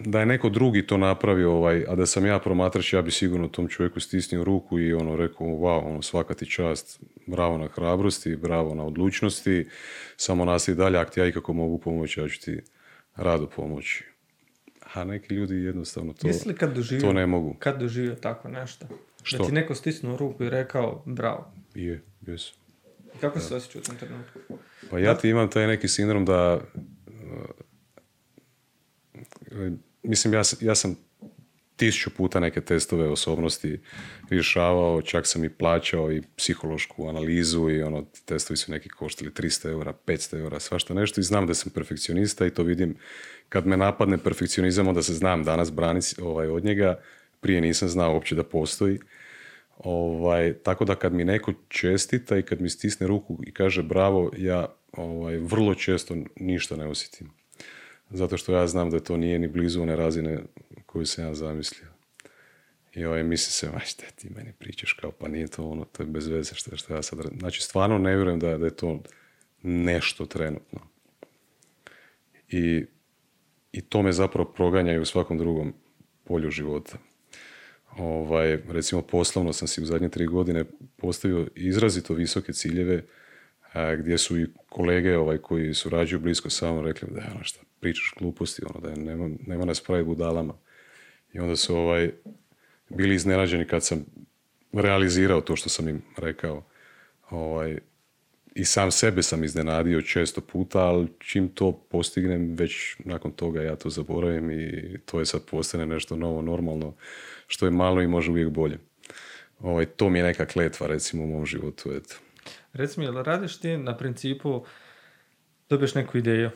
da 0.00 0.20
je 0.20 0.26
neko 0.26 0.48
drugi 0.48 0.86
to 0.86 0.96
napravio, 0.96 1.52
ovaj, 1.52 1.84
a 1.88 1.94
da 1.94 2.06
sam 2.06 2.26
ja 2.26 2.38
promatrač, 2.38 2.92
ja 2.92 3.02
bi 3.02 3.10
sigurno 3.10 3.48
tom 3.48 3.68
čovjeku 3.68 4.00
stisnio 4.00 4.44
ruku 4.44 4.78
i 4.78 4.92
ono 4.92 5.16
rekao, 5.16 5.46
wow, 5.46 5.86
ono, 5.86 6.02
svaka 6.02 6.34
ti 6.34 6.50
čast, 6.50 7.00
bravo 7.26 7.58
na 7.58 7.68
hrabrosti, 7.68 8.36
bravo 8.36 8.74
na 8.74 8.84
odlučnosti, 8.84 9.68
samo 10.16 10.44
nastavi 10.44 10.76
dalje, 10.76 10.98
ako 10.98 11.10
ti 11.10 11.20
ja 11.20 11.26
ikako 11.26 11.52
mogu 11.52 11.78
pomoći, 11.78 12.20
ja 12.20 12.28
ću 12.28 12.40
ti 12.40 12.60
rado 13.16 13.46
pomoći. 13.46 14.04
A 14.94 15.04
neki 15.04 15.34
ljudi 15.34 15.54
jednostavno 15.54 16.12
to, 16.12 16.28
kad 16.58 16.74
to 17.00 17.12
ne 17.12 17.26
mogu. 17.26 17.56
Kad 17.58 17.80
doživio 17.80 18.14
tako 18.14 18.48
nešto? 18.48 18.86
Što? 19.26 19.38
Da 19.38 19.44
ti 19.44 19.52
neko 19.52 19.74
stisnuo 19.74 20.16
ruku 20.16 20.44
i 20.44 20.50
rekao 20.50 21.02
bravo. 21.06 21.52
Je, 21.74 22.02
jes. 22.26 22.52
Kako 23.20 23.40
se 23.40 23.54
osjećao 23.54 23.80
u 23.80 23.84
tom 23.84 23.96
trenutku? 23.96 24.38
Pa 24.90 24.98
ja 24.98 25.18
ti 25.18 25.28
imam 25.28 25.50
taj 25.50 25.66
neki 25.66 25.88
sindrom 25.88 26.24
da... 26.24 26.60
Uh, 29.52 29.72
mislim, 30.02 30.34
ja, 30.34 30.42
ja 30.60 30.74
sam 30.74 30.96
tisuću 31.76 32.10
puta 32.10 32.40
neke 32.40 32.60
testove 32.60 33.08
osobnosti 33.08 33.80
rješavao, 34.30 35.02
čak 35.02 35.26
sam 35.26 35.44
i 35.44 35.48
plaćao 35.48 36.12
i 36.12 36.22
psihološku 36.36 37.08
analizu 37.08 37.70
i 37.70 37.82
ono, 37.82 38.04
testovi 38.24 38.56
su 38.56 38.72
neki 38.72 38.88
koštali 38.88 39.30
300 39.30 39.68
eura, 39.68 39.94
500 40.06 40.38
eura, 40.38 40.60
svašta 40.60 40.94
nešto 40.94 41.20
i 41.20 41.24
znam 41.24 41.46
da 41.46 41.54
sam 41.54 41.72
perfekcionista 41.72 42.46
i 42.46 42.50
to 42.50 42.62
vidim 42.62 42.96
kad 43.48 43.66
me 43.66 43.76
napadne 43.76 44.18
perfekcionizam, 44.18 44.88
onda 44.88 45.02
se 45.02 45.14
znam 45.14 45.44
danas 45.44 45.72
braniti 45.72 46.14
ovaj, 46.22 46.48
od 46.48 46.64
njega, 46.64 47.00
prije 47.40 47.60
nisam 47.60 47.88
znao 47.88 48.12
uopće 48.12 48.34
da 48.34 48.44
postoji. 48.44 48.98
Ovaj, 49.78 50.54
tako 50.62 50.84
da 50.84 50.94
kad 50.94 51.12
mi 51.12 51.24
neko 51.24 51.52
čestita 51.68 52.38
i 52.38 52.42
kad 52.42 52.60
mi 52.60 52.70
stisne 52.70 53.06
ruku 53.06 53.38
i 53.46 53.52
kaže 53.52 53.82
bravo, 53.82 54.30
ja 54.36 54.74
ovaj, 54.92 55.36
vrlo 55.36 55.74
često 55.74 56.16
ništa 56.36 56.76
ne 56.76 56.86
osjetim. 56.86 57.30
Zato 58.10 58.36
što 58.36 58.52
ja 58.52 58.66
znam 58.66 58.90
da 58.90 59.00
to 59.00 59.16
nije 59.16 59.38
ni 59.38 59.48
blizu 59.48 59.82
one 59.82 59.96
razine 59.96 60.38
koju 60.86 61.06
sam 61.06 61.24
ja 61.24 61.34
zamislio. 61.34 61.88
I 62.94 63.04
ovaj, 63.04 63.22
misli 63.22 63.52
se, 63.52 63.70
ma 63.70 63.80
šta 63.80 64.04
ti 64.16 64.30
meni 64.36 64.52
pričaš, 64.58 64.92
kao 64.92 65.10
pa 65.10 65.28
nije 65.28 65.46
to 65.46 65.64
ono, 65.64 65.84
to 65.84 66.02
je 66.02 66.06
bez 66.06 66.26
veze 66.26 66.54
što, 66.54 66.76
što 66.76 66.94
ja 66.94 67.02
sad... 67.02 67.18
Znači, 67.38 67.62
stvarno 67.62 67.98
ne 67.98 68.16
vjerujem 68.16 68.40
da, 68.40 68.58
da 68.58 68.64
je 68.64 68.76
to 68.76 69.00
nešto 69.62 70.26
trenutno. 70.26 70.80
I, 72.48 72.84
I 73.72 73.80
to 73.80 74.02
me 74.02 74.12
zapravo 74.12 74.52
proganja 74.52 74.92
i 74.92 74.98
u 74.98 75.04
svakom 75.04 75.38
drugom 75.38 75.74
polju 76.24 76.50
života. 76.50 76.98
Ovaj, 77.98 78.58
recimo 78.68 79.02
poslovno 79.02 79.52
sam 79.52 79.68
si 79.68 79.82
u 79.82 79.86
zadnje 79.86 80.08
tri 80.08 80.26
godine 80.26 80.64
postavio 80.96 81.48
izrazito 81.54 82.14
visoke 82.14 82.52
ciljeve 82.52 83.04
gdje 83.98 84.18
su 84.18 84.40
i 84.40 84.46
kolege 84.68 85.16
ovaj, 85.18 85.38
koji 85.38 85.74
surađuju 85.74 86.20
blisko 86.20 86.50
sa 86.50 86.72
mnom 86.72 86.84
rekli 86.84 87.08
da 87.10 87.20
je 87.20 87.30
ono 87.34 87.44
šta 87.44 87.60
pričaš 87.80 88.12
gluposti, 88.18 88.62
ono, 88.70 88.80
da 88.80 88.90
je, 88.90 88.96
nema, 88.96 89.30
nema 89.46 89.64
nas 89.64 89.80
pravi 89.80 90.04
budalama. 90.04 90.54
I 91.32 91.38
onda 91.38 91.56
su 91.56 91.76
ovaj, 91.76 92.10
bili 92.88 93.14
iznenađeni 93.14 93.66
kad 93.66 93.84
sam 93.84 94.04
realizirao 94.72 95.40
to 95.40 95.56
što 95.56 95.68
sam 95.68 95.88
im 95.88 96.02
rekao. 96.16 96.64
Ovaj, 97.30 97.78
I 98.54 98.64
sam 98.64 98.90
sebe 98.90 99.22
sam 99.22 99.44
iznenadio 99.44 100.02
često 100.02 100.40
puta, 100.40 100.80
ali 100.80 101.08
čim 101.18 101.48
to 101.48 101.72
postignem, 101.72 102.54
već 102.54 102.96
nakon 102.98 103.32
toga 103.32 103.62
ja 103.62 103.76
to 103.76 103.90
zaboravim 103.90 104.50
i 104.50 104.96
to 105.04 105.20
je 105.20 105.26
sad 105.26 105.44
postane 105.50 105.86
nešto 105.86 106.16
novo, 106.16 106.42
normalno 106.42 106.94
što 107.46 107.66
je 107.66 107.70
malo 107.70 108.02
i 108.02 108.06
može 108.06 108.30
uvijek 108.30 108.48
bolje. 108.48 108.78
Ovaj, 109.60 109.86
to 109.86 110.08
mi 110.08 110.18
je 110.18 110.24
neka 110.24 110.46
kletva 110.46 110.86
recimo 110.86 111.24
u 111.24 111.26
mom 111.26 111.46
životu. 111.46 111.92
Eto. 111.92 112.14
Recimo, 112.72 113.06
jel 113.06 113.22
radiš 113.22 113.60
ti 113.60 113.76
na 113.76 113.96
principu 113.96 114.64
dobiješ 115.68 115.94
neku 115.94 116.18
ideju, 116.18 116.50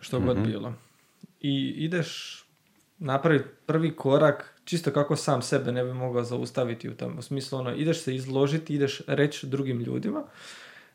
što 0.00 0.20
god 0.20 0.36
mhm. 0.36 0.46
bilo, 0.46 0.74
i 1.40 1.74
ideš 1.76 2.38
napraviti 2.98 3.48
prvi 3.66 3.96
korak 3.96 4.54
čisto 4.64 4.90
kako 4.90 5.16
sam 5.16 5.42
sebe 5.42 5.72
ne 5.72 5.84
bi 5.84 5.92
mogao 5.92 6.24
zaustaviti 6.24 6.88
u 6.88 6.94
tom 6.94 7.18
u 7.18 7.22
smislu 7.22 7.58
ono, 7.58 7.74
ideš 7.74 8.02
se 8.02 8.14
izložiti, 8.14 8.74
ideš 8.74 9.00
reći 9.06 9.46
drugim 9.46 9.80
ljudima 9.80 10.22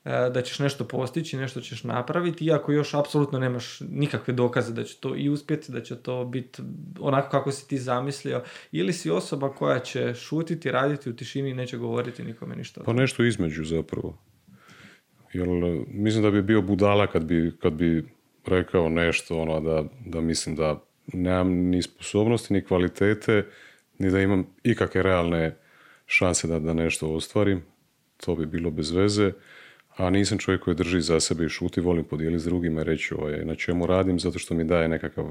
da 0.06 0.42
ćeš 0.42 0.60
nešto 0.60 0.88
postići, 0.88 1.38
nešto 1.38 1.62
ćeš 1.62 1.84
napraviti, 1.84 2.46
iako 2.46 2.72
još 2.72 2.94
apsolutno 2.94 3.40
nemaš 3.40 3.80
nikakve 3.80 4.34
dokaze 4.34 4.74
da 4.74 4.84
će 4.84 4.98
to 5.00 5.16
i 5.16 5.30
uspjeti, 5.30 5.72
da 5.72 5.82
će 5.82 5.96
to 5.96 6.26
biti 6.26 6.62
onako 7.00 7.30
kako 7.30 7.52
si 7.52 7.68
ti 7.68 7.78
zamislio, 7.78 8.44
ili 8.72 8.94
si 8.94 9.10
osoba 9.10 9.50
koja 9.50 9.80
će 9.80 10.14
šutiti, 10.14 10.72
raditi 10.72 11.10
u 11.10 11.16
tišini 11.16 11.50
i 11.50 11.54
neće 11.54 11.78
govoriti 11.78 12.24
nikome 12.24 12.56
ništa. 12.56 12.82
Pa 12.86 12.94
nešto 12.94 13.24
između 13.24 13.64
zapravo. 13.64 14.18
Jer 15.34 15.48
mislim 15.88 16.24
da 16.24 16.32
bi 16.32 16.42
bio 16.42 16.62
budala 16.62 17.08
kad 17.08 17.24
bi, 17.26 17.52
kad 17.62 17.74
bi 17.74 18.06
rekao 18.46 18.90
nešto 18.90 19.38
ono 19.38 19.60
da, 19.60 19.84
da 20.06 20.22
mislim 20.22 20.56
da 20.56 20.84
nemam 21.14 21.50
ni 21.50 21.82
sposobnosti, 21.82 22.54
ni 22.54 22.66
kvalitete, 22.66 23.46
ni 24.00 24.12
da 24.12 24.20
imam 24.20 24.48
ikakve 24.64 25.04
realne 25.04 25.58
šanse 26.06 26.48
da, 26.48 26.60
da 26.60 26.74
nešto 26.74 27.14
ostvarim. 27.14 27.64
To 28.18 28.36
bi 28.36 28.46
bilo 28.46 28.72
bez 28.72 28.92
veze 28.92 29.32
a 29.98 30.10
nisam 30.10 30.38
čovjek 30.38 30.64
koji 30.64 30.76
drži 30.76 31.02
za 31.02 31.20
sebe 31.20 31.46
i 31.46 31.50
šuti, 31.50 31.82
volim 31.82 32.06
podijeliti 32.06 32.42
s 32.42 32.46
drugima 32.46 32.82
i 32.82 32.84
reći 32.84 33.14
ovaj, 33.14 33.46
na 33.46 33.56
čemu 33.56 33.86
radim, 33.86 34.20
zato 34.20 34.40
što 34.40 34.54
mi 34.54 34.64
daje 34.64 34.88
nekakav 34.88 35.26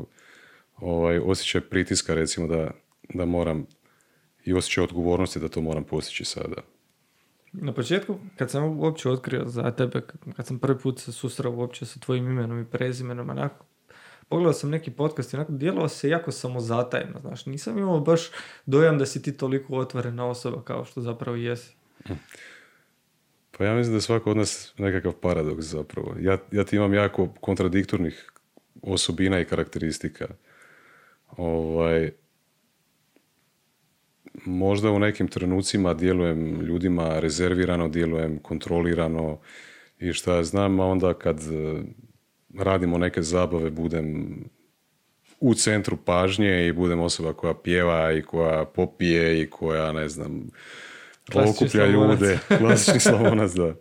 ovaj, 0.77 1.19
osjećaj 1.19 1.61
pritiska, 1.61 2.15
recimo 2.15 2.47
da, 2.47 2.71
da 3.15 3.25
moram 3.25 3.67
i 4.45 4.53
osjećaj 4.53 4.85
odgovornosti 4.85 5.41
da 5.41 5.49
to 5.49 5.61
moram 5.61 5.85
postići 5.85 6.25
sada. 6.25 6.57
Na 7.53 7.73
početku, 7.73 8.19
kad 8.37 8.51
sam 8.51 8.81
uopće 8.81 9.11
otkrio 9.11 9.43
za 9.47 9.71
tebe, 9.71 10.01
kad 10.37 10.47
sam 10.47 10.59
prvi 10.59 10.79
put 10.79 11.01
se 11.01 11.13
susreo 11.13 11.53
uopće 11.53 11.87
sa 11.87 12.01
tvojim 12.01 12.31
imenom 12.31 12.61
i 12.61 12.65
prezimenom, 12.65 13.31
onako, 13.31 13.65
pogledao 14.29 14.53
sam 14.53 14.71
neki 14.71 14.91
podcast 14.91 15.33
i 15.33 15.37
onako 15.37 15.53
djelovao 15.53 15.89
se 15.89 16.09
jako 16.09 16.33
samozatajno, 16.33 17.21
znaš, 17.21 17.47
nisam 17.47 17.79
imao 17.79 18.01
baš 18.01 18.31
dojam 18.67 18.99
da 18.99 19.07
si 19.07 19.23
ti 19.23 19.37
toliko 19.37 19.77
otvorena 19.77 20.27
osoba 20.27 20.63
kao 20.63 20.85
što 20.85 21.01
zapravo 21.01 21.37
jesi. 21.37 21.75
Pa 23.59 23.65
ja 23.65 23.75
mislim 23.75 23.95
da 23.95 24.01
svako 24.01 24.31
od 24.31 24.37
nas 24.37 24.75
nekakav 24.79 25.13
paradoks 25.13 25.65
zapravo. 25.65 26.17
Ja, 26.21 26.39
ja 26.53 26.65
ti 26.65 26.77
imam 26.77 26.95
jako 26.95 27.29
kontradiktornih 27.41 28.33
osobina 28.83 29.41
i 29.41 29.45
karakteristika. 29.45 30.27
Ovaj, 31.37 32.11
možda 34.45 34.91
u 34.91 34.99
nekim 34.99 35.29
trenucima 35.29 35.95
djelujem 35.95 36.61
ljudima 36.61 37.19
rezervirano, 37.19 37.89
djelujem 37.89 38.39
kontrolirano 38.39 39.39
i 39.99 40.13
šta 40.13 40.37
ja 40.37 40.45
znam, 40.45 40.81
a 40.81 40.87
onda 40.87 41.15
kad 41.15 41.39
e, 41.39 41.83
radimo 42.59 42.99
neke 42.99 43.23
zabave 43.23 43.71
budem 43.71 44.37
u 45.41 45.55
centru 45.55 45.97
pažnje 46.05 46.67
i 46.67 46.73
budem 46.73 47.01
osoba 47.01 47.33
koja 47.33 47.55
pjeva 47.55 48.13
i 48.13 48.23
koja 48.23 48.65
popije 48.65 49.43
i 49.43 49.51
koja, 49.51 49.93
ne 49.93 50.09
znam, 50.09 50.51
okuplja 51.35 51.87
ljude. 51.87 52.39
Klasični 52.59 53.01
slavonac, 53.01 53.53
da. 53.53 53.75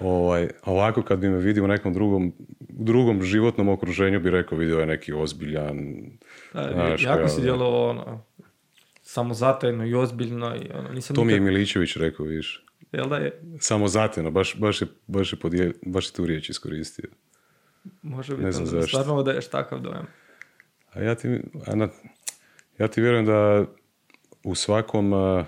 Ovaj, 0.00 0.48
ovako 0.64 1.02
kad 1.02 1.18
bi 1.18 1.28
me 1.28 1.38
vidio 1.38 1.64
u 1.64 1.68
nekom 1.68 1.94
drugom, 1.94 2.32
drugom 2.58 3.22
životnom 3.22 3.68
okruženju 3.68 4.20
bi 4.20 4.30
rekao 4.30 4.58
vidio 4.58 4.78
je 4.80 4.86
neki 4.86 5.12
ozbiljan 5.12 5.78
Da, 6.54 6.70
Znaš, 6.72 7.02
jako 7.02 7.28
si 7.28 7.36
da. 7.36 7.42
djelovao 7.42 7.88
ono, 7.90 8.24
samozatajno 9.02 9.86
i 9.86 9.94
ozbiljno 9.94 10.56
i 10.56 10.70
ono, 10.74 10.88
nisam 10.88 11.16
To 11.16 11.24
mi 11.24 11.32
je 11.32 11.40
nikad, 11.40 11.52
Miličević 11.52 11.96
rekao, 11.96 12.26
viš. 12.26 12.64
jel 12.92 13.08
da 13.08 13.16
je, 13.16 13.40
Samo 13.58 13.88
zateno, 13.88 14.30
baš, 14.30 14.56
baš, 14.58 14.82
je, 14.82 14.88
baš, 15.06 15.32
je 15.32 15.38
podije, 15.38 15.72
baš 15.86 16.08
je 16.08 16.12
tu 16.12 16.26
riječ 16.26 16.50
iskoristio. 16.50 17.08
može 18.02 18.32
biti, 18.32 18.44
Ne 18.44 18.52
znam 18.52 18.68
ono, 18.68 18.80
zašto. 18.80 18.88
stvarno 18.88 19.16
odaješ 19.20 19.48
takav 19.48 19.80
dojam. 19.80 20.06
A 20.92 21.00
ja 21.00 21.14
ti, 21.14 21.40
Ana, 21.66 21.88
ja 22.78 22.88
ti 22.88 23.00
vjerujem 23.00 23.26
da 23.26 23.64
u 24.44 24.54
svakom... 24.54 25.12
a, 25.12 25.44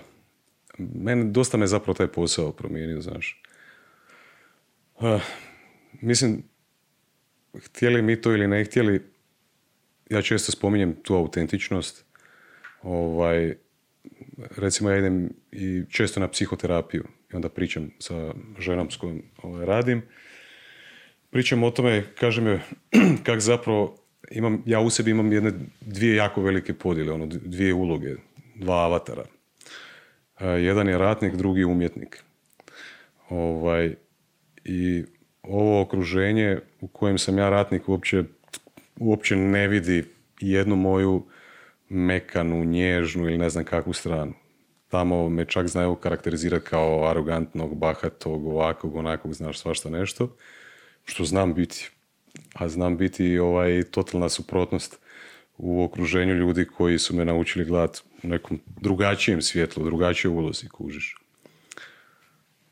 mene, 0.77 1.23
dosta 1.23 1.57
me 1.57 1.67
zapravo 1.67 1.93
taj 1.93 2.07
posao 2.07 2.51
promijenio, 2.51 3.01
znaš. 3.01 3.41
A, 4.99 5.19
mislim, 6.01 6.43
htjeli 7.65 8.01
mi 8.01 8.21
to 8.21 8.31
ili 8.31 8.47
ne 8.47 8.65
htjeli, 8.65 9.01
ja 10.09 10.21
često 10.21 10.51
spominjem 10.51 10.95
tu 11.03 11.15
autentičnost. 11.15 12.05
Ovaj, 12.81 13.55
recimo 14.57 14.89
ja 14.89 14.97
idem 14.97 15.29
i 15.51 15.83
često 15.89 16.19
na 16.19 16.27
psihoterapiju 16.27 17.03
i 17.33 17.35
onda 17.35 17.49
pričam 17.49 17.91
sa 17.99 18.33
ženom 18.59 18.91
s 18.91 18.97
kojom 18.97 19.21
ovaj, 19.37 19.65
radim. 19.65 20.01
Pričam 21.29 21.63
o 21.63 21.71
tome, 21.71 22.03
kažem 22.19 22.47
joj 22.47 22.59
kak 23.25 23.39
zapravo 23.39 23.97
imam, 24.31 24.63
ja 24.65 24.79
u 24.79 24.89
sebi 24.89 25.11
imam 25.11 25.33
jedne 25.33 25.51
dvije 25.81 26.15
jako 26.15 26.41
velike 26.41 26.73
podjele, 26.73 27.11
ono 27.11 27.25
dvije 27.25 27.73
uloge, 27.73 28.15
dva 28.55 28.75
avatara. 28.75 29.25
E, 30.39 30.47
jedan 30.47 30.87
je 30.87 30.97
ratnik, 30.97 31.35
drugi 31.35 31.59
je 31.59 31.65
umjetnik. 31.65 32.23
Ovaj, 33.29 33.95
I 34.65 35.03
ovo 35.43 35.81
okruženje 35.81 36.59
u 36.81 36.87
kojem 36.87 37.17
sam 37.17 37.37
ja 37.37 37.49
ratnik 37.49 37.89
uopće, 37.89 38.23
uopće 38.99 39.35
ne 39.35 39.67
vidi 39.67 40.03
jednu 40.39 40.75
moju 40.75 41.25
mekanu, 41.89 42.63
nježnu 42.63 43.23
ili 43.23 43.37
ne 43.37 43.49
znam 43.49 43.63
kakvu 43.63 43.93
stranu. 43.93 44.33
Tamo 44.87 45.29
me 45.29 45.45
čak 45.45 45.67
znaju 45.67 45.95
karakterizirati 45.95 46.65
kao 46.65 47.07
arogantnog, 47.09 47.75
bahatog, 47.75 48.45
ovakvog, 48.45 48.95
onakvog, 48.95 49.33
znaš 49.33 49.59
svašta 49.59 49.89
nešto. 49.89 50.35
Što 51.05 51.25
znam 51.25 51.53
biti. 51.53 51.89
A 52.53 52.67
znam 52.67 52.97
biti 52.97 53.39
ovaj, 53.39 53.83
totalna 53.83 54.29
suprotnost 54.29 54.99
u 55.57 55.83
okruženju 55.83 56.33
ljudi 56.33 56.65
koji 56.65 56.99
su 56.99 57.15
me 57.15 57.25
naučili 57.25 57.65
gledati 57.65 58.01
nekom 58.23 58.59
drugačijem 58.81 59.41
svjetlu, 59.41 59.85
drugačijoj 59.85 60.33
ulozi, 60.33 60.69
kužiš. 60.69 61.15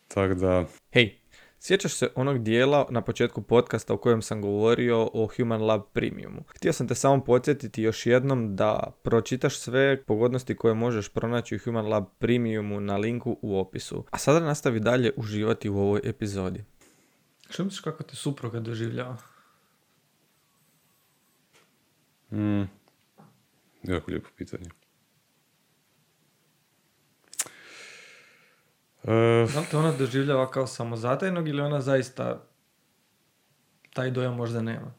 Tako 0.07 0.33
da, 0.33 0.65
Hej, 0.91 1.19
sjećaš 1.59 1.93
se 1.93 2.09
onog 2.15 2.43
dijela 2.43 2.87
na 2.89 3.01
početku 3.01 3.41
podcasta 3.41 3.93
u 3.93 3.97
kojem 3.97 4.21
sam 4.21 4.41
govorio 4.41 5.09
o 5.13 5.29
Human 5.37 5.61
Lab 5.61 5.81
Premiumu? 5.93 6.43
Htio 6.47 6.73
sam 6.73 6.87
te 6.87 6.95
samo 6.95 7.23
podsjetiti 7.23 7.81
još 7.81 8.05
jednom 8.05 8.55
da 8.55 8.91
pročitaš 9.03 9.59
sve 9.59 10.03
pogodnosti 10.03 10.55
koje 10.55 10.73
možeš 10.73 11.09
pronaći 11.09 11.55
u 11.55 11.59
Human 11.63 11.87
Lab 11.87 12.05
Premiumu 12.19 12.79
na 12.79 12.97
linku 12.97 13.37
u 13.41 13.59
opisu. 13.59 14.05
A 14.11 14.17
sada 14.17 14.39
nastavi 14.39 14.79
dalje 14.79 15.11
uživati 15.17 15.69
u 15.69 15.77
ovoj 15.77 16.01
epizodi. 16.03 16.63
Što 17.49 17.63
misliš 17.63 17.79
kako 17.79 18.03
te 18.03 18.15
supruga 18.15 18.59
doživljava? 18.59 19.17
mm, 22.31 22.61
jako 23.83 24.11
lijepo 24.11 24.29
pitanje. 24.37 24.69
Da 29.03 29.59
li 29.59 29.65
te 29.71 29.77
ona 29.77 29.91
doživljava 29.91 30.51
kao 30.51 30.67
samozatajnog 30.67 31.47
ili 31.47 31.61
ona 31.61 31.81
zaista 31.81 32.47
taj 33.93 34.11
dojam 34.11 34.35
možda 34.35 34.61
nema? 34.61 34.93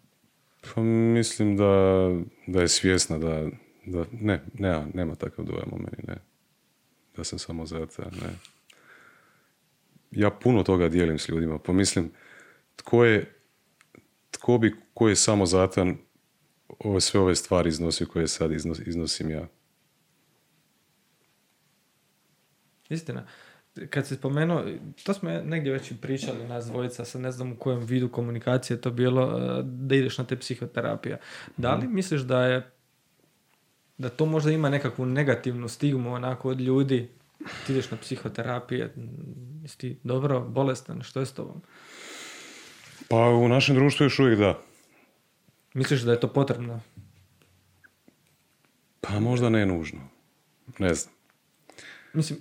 Pa 0.75 0.81
mislim 0.81 1.57
da, 1.57 2.11
da 2.47 2.61
je 2.61 2.69
svjesna 2.69 3.19
da, 3.19 3.49
da 3.87 4.05
ne, 4.13 4.43
nema, 4.55 4.87
nema 4.95 5.15
takav 5.15 5.45
dojam 5.45 5.73
o 5.73 5.77
meni, 5.77 6.05
ne. 6.09 6.17
Da 7.17 7.25
sam 7.25 7.39
samo 7.39 7.67
zato, 7.67 8.03
ne. 8.03 8.35
Ja 10.11 10.31
puno 10.31 10.63
toga 10.63 10.89
dijelim 10.89 11.19
s 11.19 11.29
ljudima, 11.29 11.59
pa 11.59 11.73
mislim, 11.73 12.13
tko 12.77 13.05
je, 13.05 13.35
tko 14.31 14.59
bi, 14.59 14.77
ko 14.95 15.09
je 15.09 15.17
samo 15.17 15.47
zatan 15.47 15.97
ove, 16.79 17.01
sve 17.01 17.21
ove 17.21 17.35
stvari 17.35 17.69
iznosio 17.69 18.07
koje 18.07 18.29
sad 18.29 18.53
iznos, 18.53 18.79
iznosim 18.87 19.31
ja. 19.31 19.49
Istina. 22.89 23.27
Kad 23.91 24.07
si 24.07 24.15
spomenuo, 24.15 24.65
to 25.05 25.15
smo 25.15 25.31
negdje 25.31 25.73
već 25.73 25.91
i 25.91 25.97
pričali 25.97 26.49
nas 26.49 26.67
dvojica, 26.67 27.05
sad 27.05 27.21
ne 27.21 27.33
znam 27.33 27.53
u 27.53 27.57
kojem 27.57 27.81
vidu 27.81 28.09
komunikacije 28.09 28.77
je 28.77 28.81
to 28.81 28.91
bilo, 28.91 29.23
eh, 29.23 29.63
da 29.63 29.95
ideš 29.95 30.19
na 30.19 30.25
te 30.25 30.37
psihoterapije. 30.37 31.19
Da 31.57 31.75
li 31.75 31.89
misliš 31.89 32.21
da 32.21 32.45
je 32.45 32.71
da 33.99 34.09
to 34.09 34.27
možda 34.27 34.51
ima 34.51 34.69
nekakvu 34.69 35.07
negativnu 35.07 35.69
stigmu 35.69 36.15
onako 36.15 36.49
od 36.49 36.61
ljudi 36.61 37.09
ti 37.67 37.73
ideš 37.73 37.91
na 37.91 37.97
psihoterapije, 37.97 38.95
jesi 39.63 39.79
ti 39.79 39.99
dobro, 40.03 40.41
bolestan, 40.41 41.03
što 41.03 41.21
je 41.21 41.27
s 41.27 41.33
tobom? 41.33 41.63
Pa 43.09 43.17
u 43.17 43.49
našem 43.49 43.75
društvu 43.75 44.05
još 44.05 44.19
uvijek 44.19 44.39
da. 44.39 44.59
Misliš 45.75 46.01
da 46.01 46.13
je 46.13 46.21
to 46.21 46.29
potrebno? 46.29 46.81
Pa 49.01 49.21
možda 49.21 49.49
ne 49.49 49.67
nužno. 49.67 50.01
Ne 50.79 50.95
znam. 50.95 51.15
Mislim, 52.13 52.39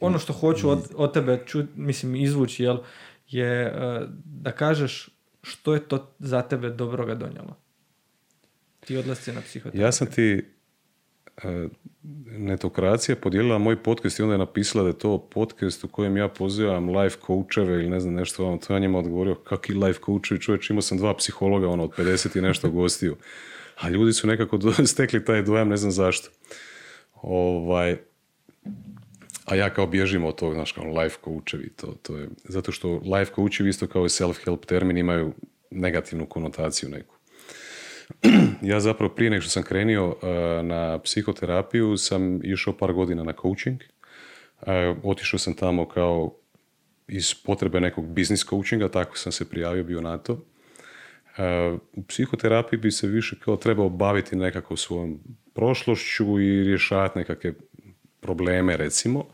ono 0.00 0.18
što 0.18 0.32
hoću 0.32 0.70
od, 0.70 0.92
od 0.94 1.14
tebe 1.14 1.42
ču, 1.46 1.62
mislim, 1.74 2.16
izvući, 2.16 2.62
jel, 2.62 2.78
je 3.28 3.62
eh, 3.62 4.06
da 4.24 4.52
kažeš 4.52 5.08
što 5.42 5.74
je 5.74 5.80
to 5.80 6.14
za 6.18 6.42
tebe 6.42 6.70
dobroga 6.70 7.14
donijelo. 7.14 7.56
Ti 8.80 8.96
odlasci 8.96 9.32
na 9.32 9.40
psihoterapiju. 9.40 9.82
Ja 9.82 9.92
sam 9.92 10.06
ti 10.06 10.44
e, 11.42 11.68
netokracija 12.26 13.16
podijelila 13.16 13.58
moj 13.58 13.82
podcast 13.82 14.18
i 14.18 14.22
onda 14.22 14.34
je 14.34 14.38
napisala 14.38 14.82
da 14.82 14.88
je 14.88 14.98
to 14.98 15.18
podcast 15.18 15.84
u 15.84 15.88
kojem 15.88 16.16
ja 16.16 16.28
pozivam 16.28 16.88
life 16.88 17.16
coacheve 17.26 17.74
ili 17.74 17.90
ne 17.90 18.00
znam 18.00 18.14
nešto, 18.14 18.46
ono, 18.46 18.56
to 18.56 18.72
ja 18.72 18.78
njima 18.78 18.98
odgovorio, 18.98 19.34
kakvi 19.34 19.74
life 19.74 20.00
coachevi, 20.06 20.40
čovječ, 20.40 20.70
imao 20.70 20.82
sam 20.82 20.98
dva 20.98 21.16
psihologa, 21.16 21.68
ono, 21.68 21.84
od 21.84 21.90
50 21.98 22.38
i 22.38 22.40
nešto 22.40 22.70
gostiju. 22.70 23.16
A 23.76 23.88
ljudi 23.88 24.12
su 24.12 24.26
nekako 24.26 24.58
stekli 24.92 25.24
taj 25.24 25.42
dojam, 25.42 25.68
ne 25.68 25.76
znam 25.76 25.92
zašto. 25.92 26.30
Ovaj, 27.22 27.96
a 29.50 29.54
ja 29.54 29.70
kao 29.70 29.86
bježim 29.86 30.24
od 30.24 30.34
tog, 30.34 30.54
znaš, 30.54 30.72
kao 30.72 30.84
life 30.84 31.16
coachevi, 31.24 31.70
to, 31.76 31.94
to 32.02 32.16
je, 32.16 32.28
zato 32.44 32.72
što 32.72 32.88
life 32.92 33.32
coachevi 33.34 33.68
isto 33.68 33.86
kao 33.86 34.04
i 34.04 34.08
self-help 34.08 34.66
termin 34.66 34.96
imaju 34.96 35.32
negativnu 35.70 36.26
konotaciju 36.26 36.88
neku 36.88 37.18
ja 38.72 38.80
zapravo 38.80 39.14
prije 39.14 39.30
nego 39.30 39.40
što 39.40 39.50
sam 39.50 39.62
krenio 39.62 40.06
uh, 40.08 40.16
na 40.66 40.98
psihoterapiju 40.98 41.96
sam 41.96 42.40
išao 42.44 42.76
par 42.76 42.92
godina 42.92 43.24
na 43.24 43.32
coaching. 43.42 43.80
Uh, 44.60 44.66
otišao 45.02 45.38
sam 45.38 45.54
tamo 45.54 45.88
kao 45.88 46.34
iz 47.08 47.34
potrebe 47.44 47.80
nekog 47.80 48.06
business 48.06 48.44
coachinga, 48.48 48.88
tako 48.88 49.18
sam 49.18 49.32
se 49.32 49.48
prijavio 49.48 49.84
bio 49.84 50.00
na 50.00 50.18
to. 50.18 50.32
Uh, 50.32 51.80
u 51.92 52.02
psihoterapiji 52.02 52.78
bi 52.78 52.90
se 52.90 53.06
više 53.06 53.36
kao 53.44 53.56
trebao 53.56 53.88
baviti 53.88 54.36
nekako 54.36 54.76
svojom 54.76 55.20
prošlošću 55.54 56.40
i 56.40 56.64
rješavati 56.64 57.18
nekakve 57.18 57.54
probleme 58.20 58.76
recimo. 58.76 59.24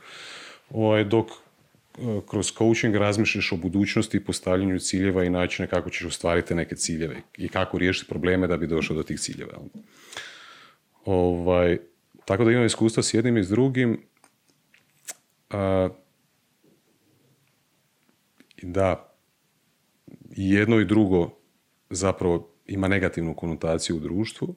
Ovaj, 0.71 1.05
dok 1.05 1.27
uh, 1.31 2.23
kroz 2.31 2.53
coaching 2.53 2.97
razmišljaš 2.97 3.53
o 3.53 3.57
budućnosti 3.57 4.17
i 4.17 4.25
postavljanju 4.25 4.79
ciljeva 4.79 5.25
i 5.25 5.31
načine 5.31 5.69
kako 5.69 5.91
ćeš 5.91 6.05
ostvariti 6.05 6.55
neke 6.55 6.77
ciljeve 6.77 7.17
i 7.39 7.49
kako 7.49 7.79
riješiti 7.79 8.09
probleme 8.09 8.47
da 8.47 8.57
bi 8.57 8.67
došao 8.67 8.97
do 8.97 9.03
tih 9.03 9.21
ciljeva. 9.21 9.59
Ovaj, 11.05 11.79
tako 12.25 12.45
da 12.45 12.51
imam 12.51 12.67
iskustva 12.67 13.03
s 13.03 13.15
jednim 13.15 13.37
i 13.37 13.45
s 13.45 13.49
drugim. 13.49 14.03
A, 15.51 15.89
da, 18.63 19.15
jedno 20.31 20.81
i 20.81 20.85
drugo 20.85 21.31
zapravo 21.91 22.51
ima 22.67 22.89
negativnu 22.89 23.35
konotaciju 23.35 23.97
u 23.97 24.01
društvu, 24.01 24.55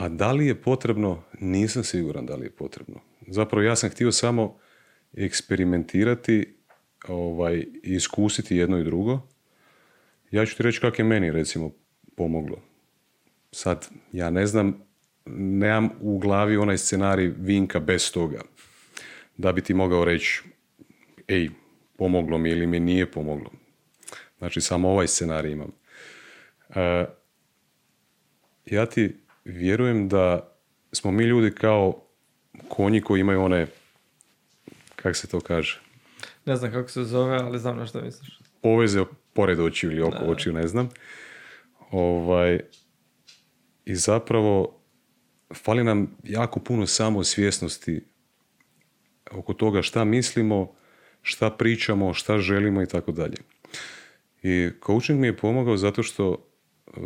a 0.00 0.08
da 0.08 0.32
li 0.32 0.46
je 0.46 0.54
potrebno, 0.62 1.22
nisam 1.40 1.84
siguran 1.84 2.26
da 2.26 2.34
li 2.34 2.46
je 2.46 2.50
potrebno. 2.50 3.00
Zapravo 3.26 3.62
ja 3.62 3.76
sam 3.76 3.90
htio 3.90 4.12
samo 4.12 4.58
eksperimentirati 5.12 6.54
ovaj, 7.08 7.66
iskusiti 7.82 8.56
jedno 8.56 8.78
i 8.78 8.84
drugo. 8.84 9.20
Ja 10.30 10.46
ću 10.46 10.56
ti 10.56 10.62
reći 10.62 10.80
kako 10.80 11.02
je 11.02 11.04
meni 11.04 11.30
recimo 11.30 11.72
pomoglo. 12.16 12.62
Sad, 13.52 13.88
ja 14.12 14.30
ne 14.30 14.46
znam 14.46 14.82
nemam 15.36 15.90
u 16.00 16.18
glavi 16.18 16.56
onaj 16.56 16.78
scenarij 16.78 17.32
Vinka 17.38 17.80
bez 17.80 18.12
toga. 18.12 18.40
Da 19.36 19.52
bi 19.52 19.62
ti 19.62 19.74
mogao 19.74 20.04
reći, 20.04 20.42
ej, 21.28 21.48
pomoglo 21.96 22.38
mi 22.38 22.50
ili 22.50 22.66
mi 22.66 22.80
nije 22.80 23.10
pomoglo. 23.10 23.50
Znači, 24.38 24.60
samo 24.60 24.88
ovaj 24.88 25.06
scenarij 25.06 25.52
imam. 25.52 25.72
E, 26.74 27.04
ja 28.66 28.86
ti 28.86 29.16
vjerujem 29.50 30.08
da 30.08 30.52
smo 30.92 31.10
mi 31.10 31.24
ljudi 31.24 31.50
kao 31.54 32.02
konji 32.68 33.00
koji 33.00 33.20
imaju 33.20 33.42
one, 33.42 33.66
kak 34.96 35.16
se 35.16 35.26
to 35.28 35.40
kaže, 35.40 35.80
Ne 36.46 36.56
znam 36.56 36.72
kako 36.72 36.88
se 36.88 37.04
zove, 37.04 37.36
ali 37.36 37.58
znam 37.58 37.76
na 37.76 37.86
što 37.86 38.00
misliš. 38.00 38.38
poveze 38.62 39.04
pored 39.32 39.60
očiju 39.60 39.90
ili 39.92 40.02
oko 40.02 40.24
očiju, 40.24 40.52
ne 40.52 40.68
znam. 40.68 40.88
Ovaj, 41.90 42.60
I 43.84 43.94
zapravo 43.94 44.80
fali 45.54 45.84
nam 45.84 46.16
jako 46.24 46.60
puno 46.60 46.86
samosvjesnosti 46.86 48.04
oko 49.30 49.52
toga 49.54 49.82
šta 49.82 50.04
mislimo, 50.04 50.72
šta 51.22 51.50
pričamo, 51.50 52.14
šta 52.14 52.38
želimo 52.38 52.82
i 52.82 52.86
tako 52.86 53.12
dalje. 53.12 53.36
I 54.42 54.70
coaching 54.86 55.20
mi 55.20 55.26
je 55.26 55.36
pomogao 55.36 55.76
zato 55.76 56.02
što 56.02 56.46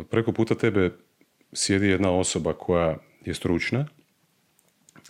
preko 0.09 0.31
puta 0.31 0.55
tebe 0.55 0.91
sjedi 1.53 1.87
jedna 1.87 2.11
osoba 2.11 2.53
koja 2.53 2.97
je 3.25 3.33
stručna, 3.33 3.87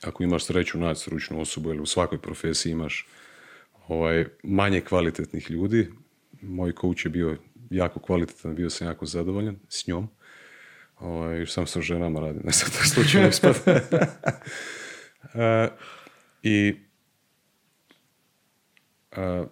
ako 0.04 0.24
imaš 0.24 0.46
sreću 0.46 0.78
naći 0.78 1.02
stručnu 1.02 1.42
osobu 1.42 1.70
ili 1.70 1.80
u 1.80 1.86
svakoj 1.86 2.22
profesiji 2.22 2.72
imaš 2.72 3.08
ovaj, 3.88 4.26
manje 4.44 4.82
kvalitetnih 4.82 5.52
ljudi. 5.52 5.92
Moj 6.42 6.74
coach 6.82 7.06
je 7.06 7.10
bio 7.10 7.38
jako 7.70 8.00
kvalitetan, 8.00 8.56
bio 8.56 8.70
sam 8.70 8.88
jako 8.88 9.06
zadovoljan 9.06 9.60
s 9.70 9.88
njom. 9.88 10.10
Ovaj, 11.00 11.40
još 11.40 11.52
sam 11.52 11.68
sa 11.68 11.82
ženama 11.82 12.20
radim, 12.20 12.42
ne 12.46 12.52
znam, 12.52 12.72
to 12.72 12.90
slučajno 12.90 13.28
ispad. 13.28 13.56
I 16.44 16.76
e, 19.12 19.44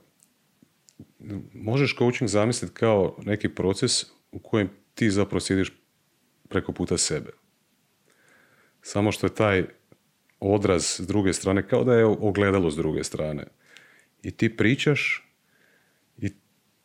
možeš 1.53 1.95
coaching 1.97 2.29
zamisliti 2.29 2.73
kao 2.73 3.17
neki 3.25 3.49
proces 3.49 4.03
u 4.31 4.39
kojem 4.39 4.69
ti 4.93 5.11
zapravo 5.11 5.39
sjediš 5.39 5.71
preko 6.53 6.71
puta 6.71 6.97
sebe. 6.97 7.31
Samo 8.81 9.11
što 9.11 9.25
je 9.25 9.35
taj 9.35 9.65
odraz 10.39 10.85
s 10.85 11.07
druge 11.07 11.33
strane 11.33 11.67
kao 11.67 11.83
da 11.83 11.93
je 11.93 12.05
ogledalo 12.05 12.71
s 12.71 12.75
druge 12.75 13.03
strane. 13.03 13.47
I 14.23 14.31
ti 14.31 14.57
pričaš 14.57 15.23
i 16.17 16.31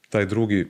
taj 0.08 0.26
drugi 0.26 0.66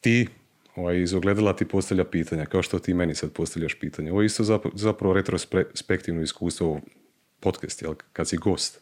ti 0.00 0.28
ovaj, 0.76 1.02
iz 1.02 1.14
ogledala 1.14 1.56
ti 1.56 1.64
postavlja 1.68 2.04
pitanja, 2.04 2.46
kao 2.46 2.62
što 2.62 2.78
ti 2.78 2.94
meni 2.94 3.14
sad 3.14 3.32
postavljaš 3.32 3.74
pitanja. 3.80 4.12
Ovo 4.12 4.22
je 4.22 4.26
isto 4.26 4.44
zapravo, 4.44 4.76
zapravo 4.76 5.14
retrospektivno 5.14 6.22
iskustvo 6.22 6.72
u 6.72 6.80
podcast, 7.40 7.82
jel? 7.82 7.94
kad 8.12 8.28
si 8.28 8.36
gost, 8.36 8.80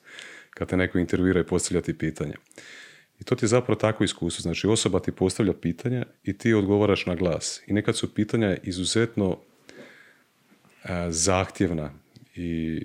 kad 0.50 0.68
te 0.68 0.76
neko 0.76 0.98
intervjuira 0.98 1.40
i 1.40 1.46
postavlja 1.46 1.82
ti 1.82 1.98
pitanja. 1.98 2.36
I 3.22 3.24
to 3.24 3.34
ti 3.34 3.44
je 3.44 3.48
zapravo 3.48 3.80
takvo 3.80 4.04
iskustvo. 4.04 4.42
Znači 4.42 4.66
osoba 4.66 5.00
ti 5.00 5.12
postavlja 5.12 5.52
pitanja 5.52 6.06
i 6.24 6.38
ti 6.38 6.54
odgovaraš 6.54 7.06
na 7.06 7.14
glas. 7.14 7.62
I 7.66 7.72
nekad 7.72 7.96
su 7.96 8.14
pitanja 8.14 8.56
izuzetno 8.62 9.38
a, 10.82 11.10
zahtjevna 11.10 11.92
i 12.34 12.80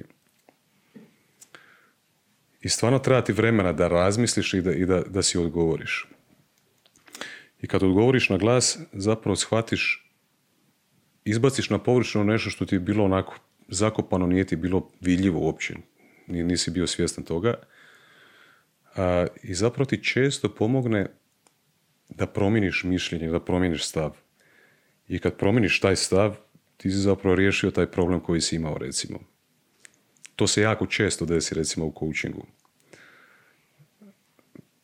i 2.61 2.69
stvarno 2.69 2.99
treba 2.99 3.21
ti 3.21 3.33
vremena 3.33 3.73
da 3.73 3.87
razmisliš 3.87 4.53
i 4.53 4.61
da, 4.61 4.73
i 4.73 4.85
da, 4.85 5.01
da 5.01 5.21
si 5.21 5.37
odgovoriš. 5.37 6.07
I 7.61 7.67
kad 7.67 7.83
odgovoriš 7.83 8.29
na 8.29 8.37
glas, 8.37 8.77
zapravo 8.93 9.35
shvatiš, 9.35 10.11
izbaciš 11.25 11.69
na 11.69 11.79
površinu 11.79 12.23
nešto 12.23 12.49
što 12.49 12.65
ti 12.65 12.75
je 12.75 12.79
bilo 12.79 13.05
onako 13.05 13.35
zakopano, 13.67 14.27
nije 14.27 14.45
ti 14.45 14.55
bilo 14.55 14.89
vidljivo 15.01 15.39
uopće. 15.39 15.75
Nisi 16.27 16.71
bio 16.71 16.87
svjestan 16.87 17.23
toga. 17.23 17.53
A, 18.97 19.25
I 19.43 19.53
zapravo 19.53 19.85
ti 19.85 20.03
često 20.03 20.55
pomogne 20.55 21.07
da 22.09 22.27
promijeniš 22.27 22.83
mišljenje, 22.83 23.27
da 23.27 23.39
promijeniš 23.39 23.85
stav. 23.85 24.17
I 25.07 25.19
kad 25.19 25.37
promijeniš 25.37 25.79
taj 25.79 25.95
stav, 25.95 26.37
ti 26.77 26.89
si 26.91 26.97
zapravo 26.97 27.35
riješio 27.35 27.71
taj 27.71 27.91
problem 27.91 28.19
koji 28.19 28.41
si 28.41 28.55
imao, 28.55 28.77
recimo. 28.77 29.19
To 30.35 30.47
se 30.47 30.61
jako 30.61 30.85
često 30.85 31.25
desi, 31.25 31.55
recimo, 31.55 31.85
u 31.85 31.93
coachingu. 31.99 32.45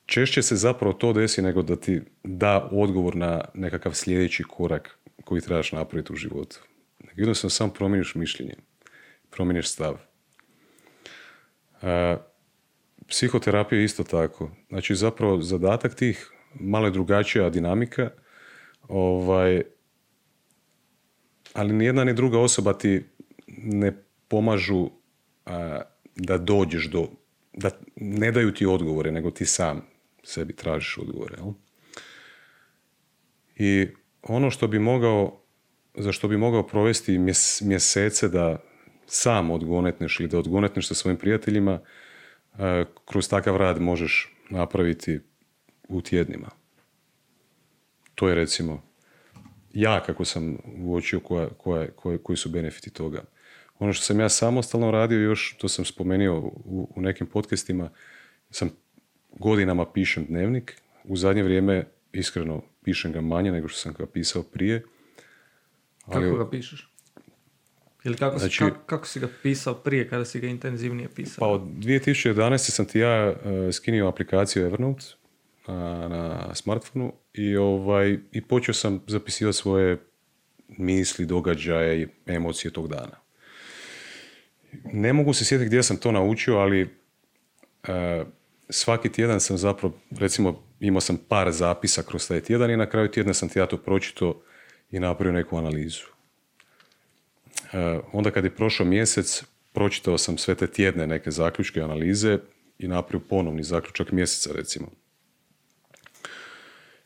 Češće 0.06 0.42
se 0.42 0.56
zapravo 0.56 0.94
to 0.94 1.14
desi 1.14 1.42
nego 1.42 1.62
da 1.62 1.76
ti 1.76 2.02
da 2.24 2.70
odgovor 2.72 3.16
na 3.16 3.46
nekakav 3.54 3.94
sljedeći 3.94 4.44
korak 4.44 5.00
koji 5.24 5.42
trebaš 5.42 5.72
napraviti 5.72 6.14
u 6.14 6.16
životu. 6.16 6.60
Jednostavno 7.16 7.50
sam 7.50 7.74
promijeniš 7.74 8.16
mišljenje, 8.16 8.56
promijeniš 9.30 9.70
stav. 9.70 9.98
A, 11.82 12.18
psihoterapija 13.08 13.80
je 13.80 13.86
isto 13.86 14.04
tako. 14.04 14.52
Znači 14.70 14.96
zapravo 14.96 15.42
zadatak 15.42 15.96
tih 15.96 16.32
malo 16.60 16.88
je 16.88 16.92
drugačija 16.92 17.50
dinamika, 17.50 18.10
ovaj, 18.88 19.62
ali 21.54 21.74
ni 21.74 21.86
jedna 21.86 22.04
ni 22.04 22.14
druga 22.14 22.40
osoba 22.40 22.74
ti 22.74 23.04
ne 23.58 24.04
pomažu 24.28 24.90
a, 25.46 25.82
da 26.16 26.38
dođeš 26.38 26.90
do, 26.90 27.08
da 27.54 27.70
ne 27.96 28.32
daju 28.32 28.54
ti 28.54 28.66
odgovore, 28.66 29.12
nego 29.12 29.32
ti 29.32 29.46
sam 29.46 29.82
sebi 30.24 30.56
tražiš 30.56 30.98
odgovore. 30.98 31.36
Jel? 31.38 31.54
I 33.56 33.88
ono 34.22 34.52
što 34.52 34.68
bi 34.68 34.80
mogao, 34.80 35.42
za 35.96 36.12
što 36.12 36.28
bi 36.28 36.38
mogao 36.38 36.68
provesti 36.68 37.18
mjes, 37.18 37.62
mjesece 37.62 38.28
da 38.28 38.64
sam 39.06 39.52
odgonetneš 39.52 40.20
ili 40.20 40.30
da 40.30 40.40
odgonetneš 40.40 40.88
sa 40.88 40.94
svojim 40.94 41.18
prijateljima, 41.18 41.80
kroz 43.06 43.30
takav 43.30 43.58
rad 43.58 43.82
možeš 43.82 44.36
napraviti 44.50 45.20
u 45.88 46.02
tjednima. 46.02 46.50
To 48.16 48.30
je 48.30 48.36
recimo 48.36 48.84
ja 49.74 50.04
kako 50.04 50.26
sam 50.26 50.58
uočio 50.84 51.20
koja, 51.20 51.50
koja, 51.50 51.92
koja, 51.92 52.18
koji 52.18 52.38
su 52.38 52.50
benefiti 52.50 52.90
toga. 52.90 53.24
Ono 53.80 53.94
što 53.94 54.06
sam 54.06 54.20
ja 54.20 54.30
samostalno 54.30 54.92
radio 54.92 55.20
još, 55.20 55.58
to 55.58 55.68
sam 55.68 55.86
spomenuo 55.86 56.38
u, 56.40 56.94
u 56.96 57.02
nekim 57.02 57.28
podcastima, 57.28 57.90
sam 58.52 58.70
godinama 59.32 59.92
pišem 59.92 60.26
dnevnik, 60.26 60.82
u 61.04 61.18
zadnje 61.18 61.44
vrijeme 61.44 61.86
iskreno 62.14 62.62
pišem 62.84 63.12
ga 63.12 63.22
manje 63.22 63.52
nego 63.52 63.68
što 63.68 63.80
sam 63.80 63.94
ga 63.94 64.06
pisao 64.06 64.44
prije. 64.44 64.84
Ali, 66.06 66.26
kako 66.26 66.44
ga 66.44 66.50
pišeš? 66.50 66.93
Ili 68.04 68.18
kako, 68.18 68.38
znači, 68.38 68.54
si, 68.54 68.60
kako, 68.60 68.80
kako 68.86 69.08
si 69.08 69.20
ga 69.20 69.28
pisao 69.44 69.74
prije 69.74 70.10
kada 70.10 70.26
si 70.26 70.40
ga 70.40 70.48
intenzivnije 70.48 71.10
pisao? 71.16 71.40
Pa 71.40 71.48
od 71.48 71.62
2011. 71.62 72.58
sam 72.58 72.86
ti 72.86 73.00
ja 73.00 73.30
uh, 73.30 73.36
skinio 73.74 74.08
aplikaciju 74.08 74.66
Evernote 74.66 75.06
na, 75.68 76.08
na 76.08 76.56
smartfonu 76.56 77.14
i, 77.34 77.58
ovaj, 77.58 78.18
i 78.32 78.42
počeo 78.42 78.74
sam 78.74 79.04
zapisivati 79.08 79.58
svoje 79.58 79.98
misli, 80.68 81.26
događaje 81.26 82.02
i 82.02 82.08
emocije 82.26 82.72
tog 82.72 82.88
dana. 82.88 83.20
Ne 84.84 85.14
mogu 85.14 85.34
se 85.34 85.46
sjetiti 85.46 85.68
gdje 85.68 85.84
sam 85.84 85.98
to 85.98 86.12
naučio, 86.12 86.58
ali 86.58 86.84
uh, 86.84 88.28
svaki 88.70 89.10
tjedan 89.12 89.40
sam 89.40 89.58
zapravo, 89.58 89.98
recimo 90.20 90.64
imao 90.80 91.02
sam 91.02 91.18
par 91.28 91.52
zapisa 91.52 92.04
kroz 92.04 92.28
taj 92.28 92.42
tjedan 92.42 92.72
i 92.72 92.78
na 92.78 92.90
kraju 92.90 93.12
tjedna 93.12 93.34
sam 93.34 93.50
ti 93.50 93.60
ja 93.60 93.66
to 93.66 93.78
pročito 93.78 94.42
i 94.92 95.00
napravio 95.00 95.34
neku 95.34 95.58
analizu. 95.58 96.13
Uh, 97.74 98.04
onda 98.12 98.32
kad 98.32 98.44
je 98.44 98.56
prošao 98.56 98.86
mjesec, 98.86 99.44
pročitao 99.72 100.18
sam 100.18 100.38
sve 100.38 100.56
te 100.56 100.68
tjedne 100.68 101.08
neke 101.08 101.32
zaključke, 101.32 101.82
analize 101.82 102.40
i 102.80 102.88
napravio 102.88 103.28
ponovni 103.30 103.64
zaključak 103.64 104.12
mjeseca 104.12 104.50
recimo. 104.56 104.88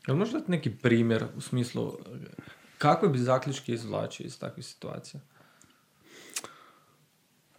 Jel 0.07 0.18
možda 0.18 0.41
neki 0.47 0.70
primjer 0.70 1.26
u 1.36 1.41
smislu 1.41 1.93
kakve 2.78 3.09
bi 3.09 3.18
zaključke 3.18 3.74
izvlačio 3.74 4.26
iz 4.26 4.39
takvih 4.39 4.65
situacija? 4.65 5.22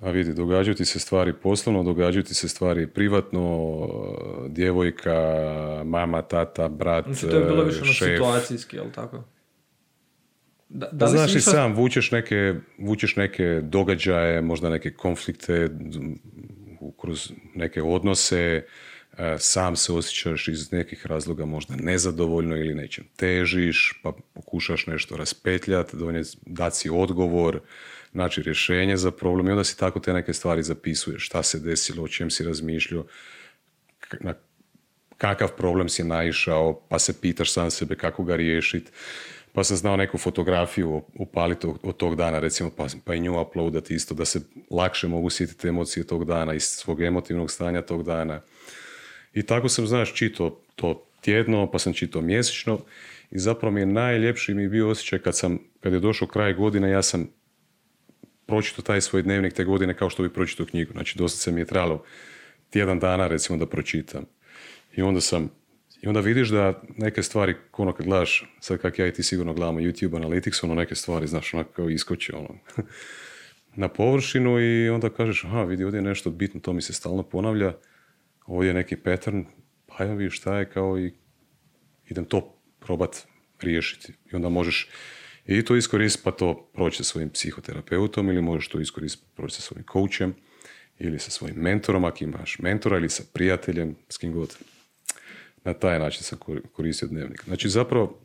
A 0.00 0.11
vidi, 0.11 0.34
događaju 0.34 0.74
ti 0.74 0.84
se 0.84 0.98
stvari 0.98 1.32
poslovno, 1.32 1.82
događaju 1.82 2.22
ti 2.22 2.34
se 2.34 2.48
stvari 2.48 2.86
privatno, 2.86 3.68
djevojka, 4.48 5.14
mama, 5.84 6.22
tata, 6.22 6.68
brat, 6.68 7.04
Znači 7.04 7.26
to 7.26 7.36
je 7.36 7.44
bilo 7.44 7.64
više 7.64 7.84
šef. 7.84 8.09
situacijski, 8.09 8.76
jel 8.76 8.90
tako? 8.94 9.24
Da, 10.68 10.86
Da 10.86 10.92
da 10.92 11.04
li 11.06 11.10
znaš 11.10 11.34
i 11.34 11.40
sam, 11.42 11.74
vučeš 11.74 12.10
neke, 12.10 12.54
vučeš 12.78 13.16
neke 13.16 13.60
događaje, 13.62 14.42
možda 14.42 14.70
neke 14.70 14.90
konflikte 14.90 15.68
u- 16.80 16.92
kroz 16.92 17.32
neke 17.54 17.82
odnose, 17.82 18.64
e, 19.18 19.36
sam 19.38 19.76
se 19.76 19.92
osjećaš 19.92 20.48
iz 20.48 20.72
nekih 20.72 21.06
razloga 21.06 21.44
možda 21.44 21.76
nezadovoljno 21.76 22.56
ili 22.56 22.74
nečem 22.74 23.04
težiš, 23.16 24.00
pa 24.02 24.12
pokušaš 24.34 24.86
nešto 24.86 25.16
raspetljati, 25.16 25.96
dati 26.46 26.76
si 26.76 26.90
odgovor, 26.90 27.60
naći 28.12 28.42
rješenje 28.42 28.96
za 28.96 29.10
problem 29.10 29.48
i 29.48 29.50
onda 29.50 29.64
si 29.64 29.78
tako 29.78 30.00
te 30.00 30.12
neke 30.12 30.32
stvari 30.32 30.62
zapisuješ. 30.62 31.26
Šta 31.26 31.42
se 31.42 31.58
desilo, 31.58 32.04
o 32.04 32.08
čem 32.08 32.30
si 32.30 32.44
razmišljao, 32.44 33.06
na 34.20 34.34
kakav 35.18 35.48
problem 35.48 35.88
si 35.88 36.04
naišao, 36.04 36.80
pa 36.88 36.98
se 36.98 37.20
pitaš 37.20 37.52
sam 37.52 37.70
sebe 37.70 37.94
kako 37.94 38.24
ga 38.24 38.36
riješiti, 38.36 38.90
pa 39.59 39.64
sam 39.64 39.76
znao 39.76 39.96
neku 39.96 40.18
fotografiju 40.18 41.02
upaliti 41.14 41.66
od 41.82 41.96
tog 41.96 42.16
dana, 42.16 42.38
recimo, 42.38 42.70
pa, 42.76 42.86
pa 43.04 43.14
i 43.14 43.20
nju 43.20 43.40
uploadati 43.40 43.94
isto, 43.94 44.14
da 44.14 44.24
se 44.24 44.40
lakše 44.70 45.09
mogu 45.09 45.30
sjetiti 45.30 45.68
emocije 45.68 46.06
tog 46.06 46.24
dana, 46.24 46.54
iz 46.54 46.62
svog 46.62 47.02
emotivnog 47.02 47.50
stanja 47.50 47.82
tog 47.82 48.02
dana. 48.02 48.40
I 49.34 49.42
tako 49.42 49.68
sam, 49.68 49.86
znaš, 49.86 50.14
čito 50.14 50.61
to 50.74 51.06
tjedno, 51.20 51.70
pa 51.70 51.78
sam 51.78 51.92
čitao 51.92 52.22
mjesečno 52.22 52.80
i 53.30 53.38
zapravo 53.38 53.74
mi 53.74 53.80
je 53.80 53.86
najljepši 53.86 54.54
mi 54.54 54.68
bio 54.68 54.90
osjećaj 54.90 55.18
kad 55.18 55.36
sam, 55.36 55.59
kad 55.80 55.92
je 55.92 56.00
došao 56.00 56.28
kraj 56.28 56.54
godine, 56.54 56.90
ja 56.90 57.02
sam 57.02 57.30
pročitao 58.46 58.82
taj 58.82 59.00
svoj 59.00 59.22
dnevnik 59.22 59.52
te 59.52 59.64
godine 59.64 59.94
kao 59.94 60.11
što 60.11 60.22
bi 60.22 60.32
pročitao 60.32 60.66
knjigu. 60.66 60.92
Znači, 60.92 61.18
dosta 61.18 61.38
se 61.38 61.52
mi 61.52 61.61
je 61.61 61.66
trebalo 61.66 62.04
tjedan 62.70 62.98
dana, 62.98 63.26
recimo, 63.26 63.59
da 63.59 63.66
pročitam. 63.66 64.24
I 64.96 65.02
onda 65.02 65.20
sam 65.20 65.50
i 66.03 66.09
onda 66.09 66.20
vidiš 66.20 66.49
da 66.49 66.82
neke 66.96 67.22
stvari, 67.22 67.55
ono 67.72 67.92
kad 67.92 68.07
gledaš, 68.07 68.55
sad 68.61 68.78
kak 68.78 68.99
ja 68.99 69.07
i 69.07 69.12
ti 69.12 69.22
sigurno 69.22 69.55
gledamo 69.55 69.80
YouTube 69.80 70.20
Analytics, 70.20 70.64
ono 70.64 70.74
neke 70.74 70.94
stvari, 70.94 71.26
znaš, 71.26 71.55
onako 71.55 71.72
kao 71.72 71.90
iskoči, 71.90 72.32
ono, 72.34 72.59
na 73.82 73.88
površinu 73.88 74.61
i 74.61 74.88
onda 74.88 75.11
kažeš, 75.11 75.44
aha, 75.44 75.62
vidi, 75.62 75.84
ovdje 75.84 75.99
je 75.99 76.03
nešto 76.03 76.30
bitno, 76.30 76.61
to 76.61 76.72
mi 76.72 76.82
se 76.82 76.92
stalno 76.92 77.22
ponavlja, 77.22 77.72
ovdje 78.46 78.68
je 78.68 78.74
neki 78.74 78.96
pattern, 78.96 79.44
pa 79.86 80.05
ja 80.05 80.14
vidiš 80.14 80.36
šta 80.36 80.59
je 80.59 80.70
kao 80.70 80.99
i 80.99 81.12
idem 82.09 82.24
to 82.24 82.61
probat 82.80 83.26
riješiti. 83.61 84.12
I 84.32 84.36
onda 84.36 84.49
možeš 84.49 84.88
i 85.46 85.64
to 85.64 85.76
iskoristiti 85.76 86.24
pa 86.24 86.30
to 86.30 86.70
proći 86.74 86.96
sa 86.96 87.05
svojim 87.05 87.30
psihoterapeutom 87.30 88.28
ili 88.28 88.42
možeš 88.42 88.68
to 88.68 88.80
iskoristiti 88.80 89.26
proći 89.36 89.55
sa 89.55 89.62
svojim 89.62 89.84
coachem 89.92 90.34
ili 90.99 91.18
sa 91.18 91.30
svojim 91.30 91.57
mentorom 91.57 92.05
ako 92.05 92.24
imaš 92.24 92.59
mentora 92.59 92.96
ili 92.96 93.09
sa 93.09 93.22
prijateljem, 93.32 93.96
s 94.09 94.18
kim 94.18 94.32
god. 94.32 94.57
Na 95.68 95.74
taj 95.74 95.98
način 95.98 96.22
sam 96.22 96.38
koristio 96.72 97.08
dnevnik. 97.08 97.44
Znači 97.44 97.68
zapravo 97.68 98.18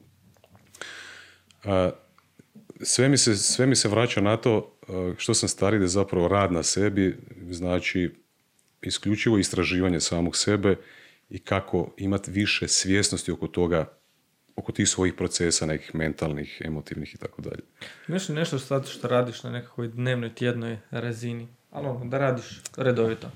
sve 2.82 3.10
mi, 3.10 3.18
se, 3.18 3.36
sve 3.38 3.66
mi 3.66 3.76
se 3.76 3.90
vraća 3.90 4.22
na 4.22 4.38
to 4.38 4.78
što 5.18 5.34
sam 5.34 5.50
stari 5.50 5.78
da 5.78 5.84
je 5.84 5.88
zapravo 5.88 6.28
rad 6.28 6.52
na 6.52 6.64
sebi 6.64 7.18
znači 7.50 8.16
isključivo 8.82 9.38
istraživanje 9.38 10.00
samog 10.00 10.38
sebe 10.38 10.76
i 11.30 11.40
kako 11.40 11.94
imati 11.98 12.32
više 12.32 12.68
svjesnosti 12.68 13.32
oko 13.32 13.48
toga 13.48 13.98
oko 14.56 14.72
tih 14.72 14.90
svojih 14.90 15.14
procesa, 15.14 15.66
nekih 15.66 15.96
mentalnih, 15.96 16.62
emotivnih 16.66 17.16
i 17.16 17.18
tako 17.18 17.42
dalje. 17.42 17.62
Imaš 18.08 18.30
li 18.30 18.36
nešto 18.36 18.60
što, 18.60 18.84
što 18.84 19.08
radiš 19.08 19.44
na 19.44 19.52
nekakvoj 19.52 19.88
dnevnoj, 19.88 20.36
tjednoj 20.36 20.78
razini? 20.92 21.48
Ali 21.72 21.88
ono, 21.88 22.06
da 22.06 22.18
radiš 22.18 22.62
redovito. 22.78 23.32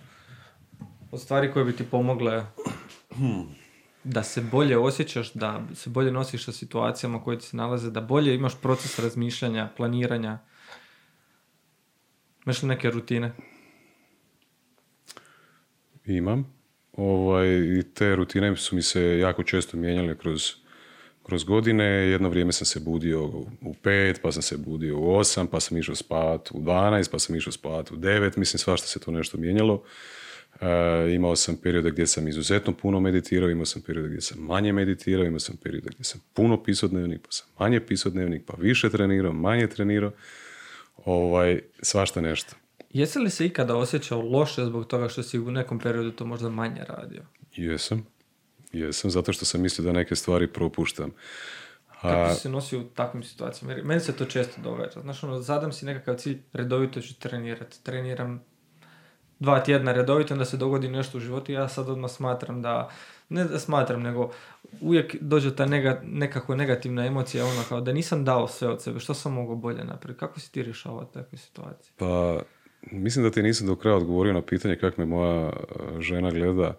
Od 1.11 1.21
stvari 1.21 1.51
koje 1.51 1.65
bi 1.65 1.75
ti 1.75 1.83
pomogle 1.91 2.45
da 4.07 4.23
se 4.23 4.41
bolje 4.41 4.77
osjećaš, 4.77 5.33
da 5.33 5.63
se 5.75 5.89
bolje 5.89 6.11
nosiš 6.11 6.45
sa 6.45 6.51
situacijama 6.51 7.23
koje 7.23 7.39
ti 7.39 7.45
se 7.45 7.57
nalaze, 7.57 7.91
da 7.91 8.01
bolje 8.01 8.35
imaš 8.35 8.61
proces 8.61 8.99
razmišljanja, 8.99 9.69
planiranja. 9.77 10.37
Imaš 12.45 12.63
li 12.63 12.67
neke 12.69 12.89
rutine? 12.89 13.31
Imam. 16.05 16.53
Ovaj, 16.93 17.47
te 17.93 18.15
rutine 18.15 18.55
su 18.55 18.75
mi 18.75 18.81
se 18.81 19.19
jako 19.19 19.43
često 19.43 19.77
mijenjale 19.77 20.17
kroz, 20.17 20.53
kroz 21.23 21.43
godine. 21.43 21.85
Jedno 21.85 22.29
vrijeme 22.29 22.51
sam 22.51 22.65
se 22.65 22.79
budio 22.79 23.25
u 23.61 23.73
pet, 23.81 24.19
pa 24.21 24.31
sam 24.31 24.41
se 24.41 24.57
budio 24.57 24.99
u 24.99 25.15
osam, 25.15 25.47
pa 25.47 25.59
sam 25.59 25.77
išao 25.77 25.95
spat 25.95 26.51
u 26.51 26.59
12, 26.59 27.11
pa 27.11 27.19
sam 27.19 27.35
išao 27.35 27.53
spat 27.53 27.91
u 27.91 27.95
devet. 27.95 28.37
Mislim, 28.37 28.59
svašta 28.59 28.87
se 28.87 28.99
to 28.99 29.11
nešto 29.11 29.37
mijenjalo. 29.37 29.83
E, 30.61 31.13
imao 31.13 31.35
sam 31.35 31.57
periode 31.57 31.91
gdje 31.91 32.07
sam 32.07 32.27
izuzetno 32.27 32.73
puno 32.73 32.99
meditirao, 32.99 33.49
imao 33.49 33.65
sam 33.65 33.81
periode 33.81 34.09
gdje 34.09 34.21
sam 34.21 34.39
manje 34.39 34.73
meditirao, 34.73 35.25
imao 35.25 35.39
sam 35.39 35.57
periode 35.57 35.89
gdje 35.93 36.03
sam 36.03 36.21
puno 36.33 36.63
pisao 36.63 36.89
dnevnik, 36.89 37.21
pa 37.21 37.31
sam 37.31 37.47
manje 37.59 37.79
pisao 37.79 38.11
dnevnik, 38.11 38.43
pa 38.45 38.53
više 38.59 38.89
trenirao, 38.89 39.33
manje 39.33 39.67
trenirao. 39.67 40.11
Ovaj, 41.05 41.61
svašta 41.81 42.21
nešto. 42.21 42.55
Jesi 42.89 43.19
li 43.19 43.29
se 43.29 43.45
ikada 43.45 43.75
osjećao 43.75 44.21
loše 44.21 44.65
zbog 44.65 44.87
toga 44.87 45.09
što 45.09 45.23
si 45.23 45.39
u 45.39 45.51
nekom 45.51 45.79
periodu 45.79 46.11
to 46.11 46.25
možda 46.25 46.49
manje 46.49 46.81
radio? 46.87 47.21
Jesam. 47.55 48.07
Jesam, 48.73 49.11
zato 49.11 49.33
što 49.33 49.45
sam 49.45 49.61
mislio 49.61 49.85
da 49.85 49.91
neke 49.91 50.15
stvari 50.15 50.47
propuštam. 50.47 51.11
A... 52.01 52.11
Kako 52.11 52.35
si 52.35 52.41
se 52.41 52.49
nosio 52.49 52.79
u 52.79 52.83
takvim 52.83 53.23
situacijama? 53.23 53.83
meni 53.83 54.01
se 54.01 54.15
to 54.15 54.25
često 54.25 54.61
događa. 54.61 55.01
Znaš, 55.01 55.23
ono, 55.23 55.41
zadam 55.41 55.71
si 55.71 55.85
nekakav 55.85 56.15
cilj, 56.15 56.37
redovito 56.53 57.01
ću 57.01 57.19
trenirati. 57.19 57.83
Treniram 57.83 58.43
dva 59.39 59.59
tjedna 59.59 59.91
redovito, 59.91 60.33
onda 60.33 60.45
se 60.45 60.57
dogodi 60.57 60.87
nešto 60.87 61.17
u 61.17 61.21
životu 61.21 61.51
ja 61.51 61.67
sad 61.67 61.89
odmah 61.89 62.11
smatram 62.11 62.61
da, 62.61 62.89
ne 63.29 63.43
da 63.43 63.59
smatram, 63.59 64.01
nego 64.01 64.31
uvijek 64.81 65.15
dođe 65.21 65.55
ta 65.55 65.65
nega, 65.65 66.01
nekako 66.03 66.55
negativna 66.55 67.05
emocija, 67.05 67.45
ono 67.45 67.63
kao 67.69 67.81
da 67.81 67.93
nisam 67.93 68.25
dao 68.25 68.47
sve 68.47 68.67
od 68.67 68.81
sebe, 68.81 68.99
što 68.99 69.13
sam 69.13 69.33
mogao 69.33 69.55
bolje 69.55 69.83
napraviti? 69.83 70.19
Kako 70.19 70.39
si 70.39 70.51
ti 70.51 70.63
rješavao 70.63 71.05
takve 71.05 71.37
situacije? 71.37 71.93
Pa, 71.97 72.39
mislim 72.91 73.25
da 73.25 73.31
ti 73.31 73.43
nisam 73.43 73.67
do 73.67 73.75
kraja 73.75 73.97
odgovorio 73.97 74.33
na 74.33 74.41
pitanje 74.41 74.75
kako 74.75 75.01
me 75.01 75.05
moja 75.05 75.49
e, 75.49 75.51
žena 76.01 76.31
gleda, 76.31 76.77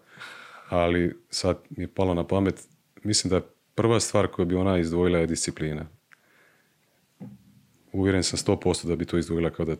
ali 0.69 1.17
sad 1.31 1.59
mi 1.71 1.85
je 1.85 1.89
palo 1.89 2.15
na 2.15 2.27
pamet, 2.27 2.69
mislim 3.05 3.31
da 3.31 3.41
prva 3.75 4.01
stvar 4.01 4.27
koju 4.27 4.47
bi 4.47 4.55
ona 4.55 4.79
izdvojila 4.79 5.19
je 5.19 5.27
disciplina. 5.27 5.87
Uvjeren 7.93 8.23
sam 8.23 8.39
100% 8.39 8.87
da 8.87 8.97
bi 8.97 9.05
to 9.05 9.19
izdvojila 9.19 9.51
kao 9.51 9.67
da 9.67 9.77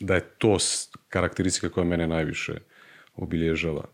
da 0.00 0.14
je 0.14 0.28
to 0.38 0.56
karakteristika 1.08 1.68
koja 1.68 1.84
mene 1.84 2.06
najviše 2.06 2.54
obilježava. 3.14 3.84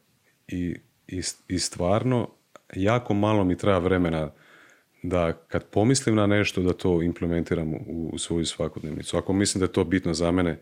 I, 0.48 0.76
i, 1.08 1.22
i 1.48 1.58
stvarno, 1.58 2.30
jako 2.74 3.14
malo 3.14 3.44
mi 3.44 3.56
treba 3.58 3.78
vremena 3.78 4.30
da 5.02 5.32
kad 5.32 5.64
pomislim 5.64 6.14
na 6.14 6.26
nešto 6.26 6.62
da 6.62 6.72
to 6.72 7.02
implementiram 7.02 7.74
u, 7.74 8.10
u 8.12 8.18
svoju 8.18 8.46
svakodnevnicu. 8.46 9.16
Ako 9.16 9.32
mislim 9.32 9.58
da 9.58 9.64
je 9.64 9.72
to 9.72 9.84
bitno 9.84 10.14
za 10.14 10.30
mene 10.30 10.60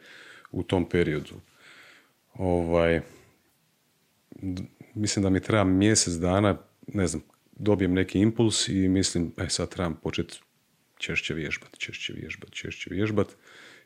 u 0.52 0.62
tom 0.62 0.88
periodu. 0.88 1.34
Ovaj, 2.34 3.00
mislim 4.94 5.22
da 5.22 5.30
mi 5.30 5.40
treba 5.40 5.64
mjesec 5.64 6.14
dana, 6.14 6.58
ne 6.86 7.06
znam, 7.06 7.22
dobijem 7.52 7.94
neki 7.94 8.18
impuls 8.18 8.68
i 8.68 8.88
mislim, 8.88 9.32
e 9.38 9.48
sad 9.48 9.68
trebam 9.68 9.96
početi 10.02 10.40
češće 10.98 11.34
vježbati, 11.34 11.78
češće 11.78 12.12
vježbati, 12.12 12.52
češće 12.52 12.90
vježbati 12.94 13.34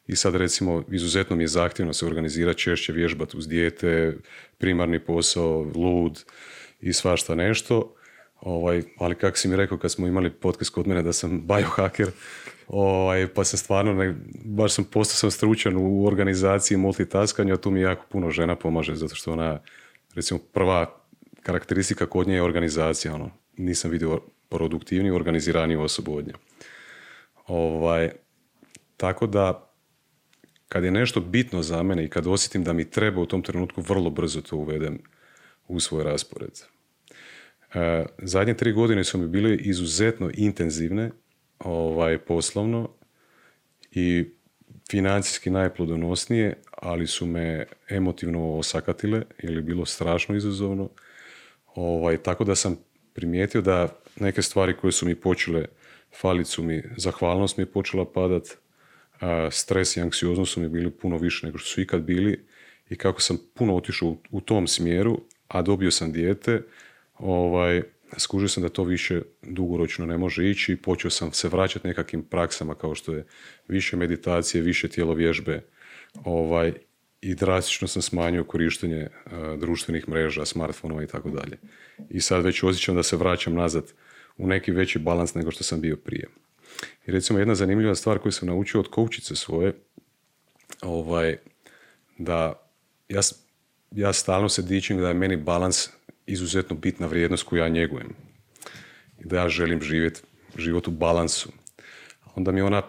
i 0.07 0.17
sad 0.17 0.35
recimo 0.35 0.85
izuzetno 0.91 1.37
mi 1.37 1.43
je 1.43 1.49
zahtjevno 1.49 1.93
se 1.93 2.07
organizirati 2.07 2.61
češće 2.61 2.93
vježbati 2.93 3.37
uz 3.37 3.49
dijete, 3.49 4.17
primarni 4.59 4.99
posao, 4.99 5.67
lud 5.75 6.25
i 6.81 6.93
svašta 6.93 7.35
nešto. 7.35 7.95
Ovaj, 8.41 8.83
ali 8.99 9.15
kako 9.15 9.37
si 9.37 9.49
mi 9.49 9.57
rekao 9.57 9.79
kad 9.79 9.93
smo 9.93 10.07
imali 10.07 10.31
podcast 10.31 10.71
kod 10.71 10.87
mene 10.87 11.03
da 11.03 11.13
sam 11.13 11.47
biohacker, 11.47 12.11
ovaj, 12.69 13.29
pa 13.35 13.45
sam 13.45 13.59
stvarno, 13.59 13.95
ne, 13.95 14.15
baš 14.45 14.73
sam 14.73 14.85
postao 14.85 15.17
sam 15.17 15.31
stručan 15.31 15.77
u 15.77 16.07
organizaciji 16.07 16.79
multitaskanju, 16.79 17.55
a 17.55 17.57
tu 17.57 17.71
mi 17.71 17.81
jako 17.81 18.07
puno 18.09 18.31
žena 18.31 18.57
pomaže, 18.57 18.95
zato 18.95 19.15
što 19.15 19.33
ona, 19.33 19.61
recimo 20.15 20.41
prva 20.53 21.05
karakteristika 21.43 22.07
kod 22.07 22.29
nje 22.29 22.35
je 22.35 22.43
organizacija, 22.43 23.15
ono, 23.15 23.31
nisam 23.57 23.91
vidio 23.91 24.21
produktivniju, 24.49 25.15
organiziraniju 25.15 25.83
osobu 25.83 26.17
od 26.17 26.27
nje. 26.27 26.35
Ovaj, 27.47 28.11
tako 28.97 29.27
da 29.27 29.64
kad 30.69 30.85
je 30.85 30.91
nešto 30.91 31.21
bitno 31.21 31.63
za 31.63 31.83
mene 31.83 32.05
i 32.05 32.09
kad 32.09 32.27
osjetim 32.27 32.65
da 32.65 32.73
mi 32.73 32.91
treba 32.91 33.21
u 33.21 33.27
tom 33.27 33.43
trenutku, 33.43 33.81
vrlo 33.81 34.11
brzo 34.11 34.41
to 34.41 34.57
uvedem 34.57 34.99
u 35.69 35.81
svoj 35.81 36.05
raspored. 36.05 36.61
E, 37.75 38.07
zadnje 38.19 38.55
tri 38.55 38.73
godine 38.73 39.05
su 39.05 39.19
mi 39.19 39.29
bile 39.29 39.57
izuzetno 39.57 40.31
intenzivne 40.35 41.11
ovaj, 41.59 42.19
poslovno 42.19 42.91
i 43.91 44.25
financijski 44.91 45.51
najplodonosnije, 45.51 46.63
ali 46.71 47.07
su 47.07 47.27
me 47.27 47.67
emotivno 47.89 48.59
osakatile 48.59 49.23
je 49.43 49.63
bilo 49.63 49.87
strašno 49.87 50.37
izazovno. 50.37 50.91
Ovaj, 51.75 52.17
tako 52.17 52.45
da 52.45 52.55
sam 52.55 52.79
primijetio 53.15 53.61
da 53.61 53.89
neke 54.21 54.43
stvari 54.43 54.77
koje 54.77 54.93
su 54.93 55.07
mi 55.07 55.15
počele 55.15 55.67
falit 56.21 56.47
su 56.47 56.63
mi, 56.63 56.83
zahvalnost 56.97 57.57
mi 57.57 57.63
je 57.63 57.67
počela 57.67 58.13
padat, 58.13 58.49
stres 59.51 59.97
i 59.97 60.01
anksioznost 60.01 60.53
su 60.53 60.61
mi 60.61 60.69
bili 60.69 60.91
puno 60.91 61.19
više 61.19 61.47
nego 61.47 61.59
što 61.59 61.69
su 61.69 61.81
ikad 61.81 62.03
bili 62.03 62.45
i 62.91 62.97
kako 62.97 63.21
sam 63.21 63.39
puno 63.55 63.77
otišao 63.77 64.17
u, 64.31 64.41
tom 64.41 64.67
smjeru, 64.67 65.21
a 65.49 65.63
dobio 65.63 65.91
sam 65.91 66.13
dijete, 66.13 66.63
ovaj, 67.15 67.83
skužio 68.17 68.49
sam 68.49 68.63
da 68.63 68.69
to 68.69 68.85
više 68.85 69.23
dugoročno 69.43 70.07
ne 70.07 70.19
može 70.19 70.51
ići 70.51 70.73
i 70.73 70.77
počeo 70.77 71.11
sam 71.11 71.33
se 71.33 71.49
vraćati 71.49 71.89
nekakvim 71.89 72.23
praksama 72.23 72.75
kao 72.75 72.95
što 72.95 73.13
je 73.13 73.27
više 73.69 73.97
meditacije, 73.97 74.63
više 74.63 74.89
tijelo 74.89 75.15
vježbe 75.15 75.63
ovaj, 76.25 76.73
i 77.21 77.35
drastično 77.35 77.89
sam 77.89 78.03
smanjio 78.03 78.45
korištenje 78.45 79.09
društvenih 79.59 80.09
mreža, 80.09 80.45
smartfonova 80.45 81.03
i 81.03 81.07
tako 81.07 81.31
dalje. 81.31 81.59
I 82.11 82.21
sad 82.21 82.45
već 82.45 82.63
osjećam 82.63 82.95
da 82.95 83.03
se 83.03 83.17
vraćam 83.17 83.55
nazad 83.55 83.93
u 84.37 84.47
neki 84.47 84.73
veći 84.73 84.99
balans 84.99 85.35
nego 85.35 85.51
što 85.51 85.65
sam 85.65 85.81
bio 85.81 85.97
prije. 85.97 86.27
I 87.07 87.11
recimo 87.11 87.39
jedna 87.39 87.55
zanimljiva 87.55 87.95
stvar 87.95 88.19
koju 88.19 88.33
sam 88.33 88.49
naučio 88.49 88.81
od 88.81 88.89
koučice 88.89 89.37
svoje, 89.37 89.73
ovaj, 90.83 91.37
da 92.19 92.61
ja, 93.09 93.21
ja 93.91 94.13
stalno 94.13 94.49
se 94.49 94.63
dičim 94.63 95.01
da 95.01 95.09
je 95.09 95.15
meni 95.15 95.37
balans 95.37 95.89
izuzetno 96.27 96.77
bitna 96.77 97.07
vrijednost 97.07 97.43
koju 97.43 97.61
ja 97.61 97.69
njegujem. 97.69 98.09
I 99.21 99.25
da 99.25 99.37
ja 99.37 99.49
želim 99.49 99.83
živjeti 99.83 100.21
život 100.57 100.89
u 100.89 100.91
balansu. 100.91 101.49
onda 102.35 102.53
mi 102.53 102.63
ona 102.63 102.83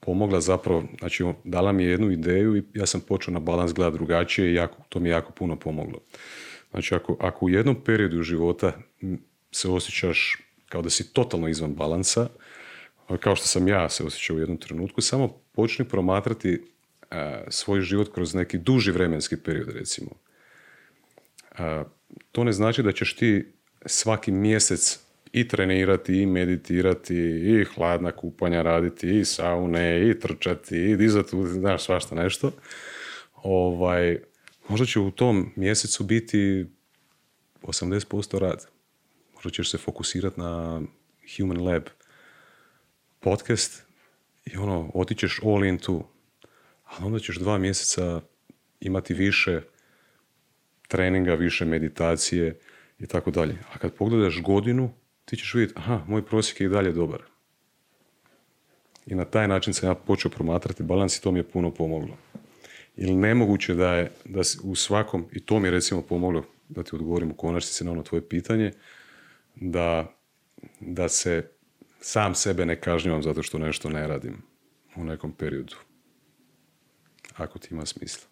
pomogla 0.00 0.40
zapravo, 0.40 0.84
znači 0.98 1.24
dala 1.44 1.72
mi 1.72 1.84
je 1.84 1.90
jednu 1.90 2.10
ideju 2.10 2.56
i 2.56 2.62
ja 2.74 2.86
sam 2.86 3.00
počeo 3.00 3.34
na 3.34 3.40
balans 3.40 3.72
gledati 3.72 3.96
drugačije 3.96 4.50
i 4.50 4.54
jako, 4.54 4.82
to 4.88 5.00
mi 5.00 5.08
jako 5.08 5.32
puno 5.32 5.56
pomoglo. 5.56 6.00
Znači 6.70 6.94
ako, 6.94 7.16
ako 7.20 7.46
u 7.46 7.50
jednom 7.50 7.76
periodu 7.84 8.22
života 8.22 8.72
se 9.52 9.68
osjećaš 9.68 10.38
kao 10.68 10.82
da 10.82 10.90
si 10.90 11.12
totalno 11.12 11.48
izvan 11.48 11.74
balansa, 11.74 12.28
kao 13.20 13.36
što 13.36 13.46
sam 13.46 13.68
ja 13.68 13.88
se 13.88 14.04
osjećao 14.04 14.36
u 14.36 14.38
jednom 14.38 14.58
trenutku, 14.58 15.00
samo 15.00 15.28
počni 15.52 15.88
promatrati 15.88 16.62
svoj 17.48 17.80
život 17.80 18.14
kroz 18.14 18.34
neki 18.34 18.58
duži 18.58 18.90
vremenski 18.90 19.36
period, 19.36 19.68
recimo. 19.68 20.10
to 22.32 22.44
ne 22.44 22.52
znači 22.52 22.82
da 22.82 22.92
ćeš 22.92 23.16
ti 23.16 23.52
svaki 23.86 24.32
mjesec 24.32 25.00
i 25.32 25.48
trenirati, 25.48 26.22
i 26.22 26.26
meditirati, 26.26 27.16
i 27.44 27.64
hladna 27.64 28.12
kupanja 28.12 28.62
raditi, 28.62 29.18
i 29.18 29.24
saune, 29.24 30.10
i 30.10 30.20
trčati, 30.20 30.76
i 30.76 30.96
dizati, 30.96 31.36
znaš, 31.46 31.84
svašta 31.84 32.14
nešto. 32.14 32.52
Ovaj, 33.34 34.18
možda 34.68 34.86
će 34.86 35.00
u 35.00 35.10
tom 35.10 35.52
mjesecu 35.56 36.04
biti 36.04 36.66
80% 37.62 38.38
rad. 38.38 38.66
Možda 39.34 39.50
ćeš 39.50 39.70
se 39.70 39.78
fokusirati 39.78 40.40
na 40.40 40.82
Human 41.36 41.64
Lab 41.64 41.82
podcast 43.22 43.82
i 44.44 44.56
ono, 44.56 44.90
otićeš 44.94 45.40
all 45.44 45.64
in 45.64 45.78
tu. 45.78 46.04
A 46.84 47.06
onda 47.06 47.18
ćeš 47.18 47.36
dva 47.36 47.58
mjeseca 47.58 48.20
imati 48.80 49.14
više 49.14 49.60
treninga, 50.88 51.34
više 51.34 51.64
meditacije 51.64 52.58
i 52.98 53.06
tako 53.06 53.30
dalje. 53.30 53.58
A 53.72 53.78
kad 53.78 53.94
pogledaš 53.94 54.42
godinu, 54.42 54.92
ti 55.24 55.36
ćeš 55.36 55.54
vidjeti, 55.54 55.74
aha, 55.76 56.04
moj 56.08 56.26
prosjek 56.26 56.60
je 56.60 56.64
i 56.64 56.68
dalje 56.68 56.92
dobar. 56.92 57.22
I 59.06 59.14
na 59.14 59.24
taj 59.24 59.48
način 59.48 59.74
sam 59.74 59.88
ja 59.88 59.94
počeo 59.94 60.30
promatrati 60.30 60.82
balans 60.82 61.16
i 61.16 61.22
to 61.22 61.32
mi 61.32 61.38
je 61.38 61.48
puno 61.48 61.70
pomoglo. 61.70 62.16
Ili 62.96 63.14
nemoguće 63.14 63.74
da 63.74 63.94
je, 63.94 64.10
da 64.24 64.40
u 64.62 64.74
svakom, 64.74 65.26
i 65.32 65.40
to 65.40 65.58
mi 65.58 65.68
je 65.68 65.72
recimo 65.72 66.02
pomoglo, 66.02 66.44
da 66.68 66.82
ti 66.82 66.90
odgovorim 66.92 67.30
u 67.30 67.34
konačnici 67.34 67.84
na 67.84 67.92
ono 67.92 68.02
tvoje 68.02 68.28
pitanje, 68.28 68.72
da, 69.54 70.14
da 70.80 71.08
se 71.08 71.50
sam 72.02 72.34
sebe 72.34 72.66
ne 72.66 72.80
kažnjavam 72.80 73.22
zato 73.22 73.42
što 73.42 73.58
nešto 73.58 73.88
ne 73.88 74.08
radim 74.08 74.42
u 74.96 75.04
nekom 75.04 75.32
periodu. 75.32 75.74
Ako 77.36 77.58
ti 77.58 77.68
ima 77.70 77.86
smisla. 77.86 78.28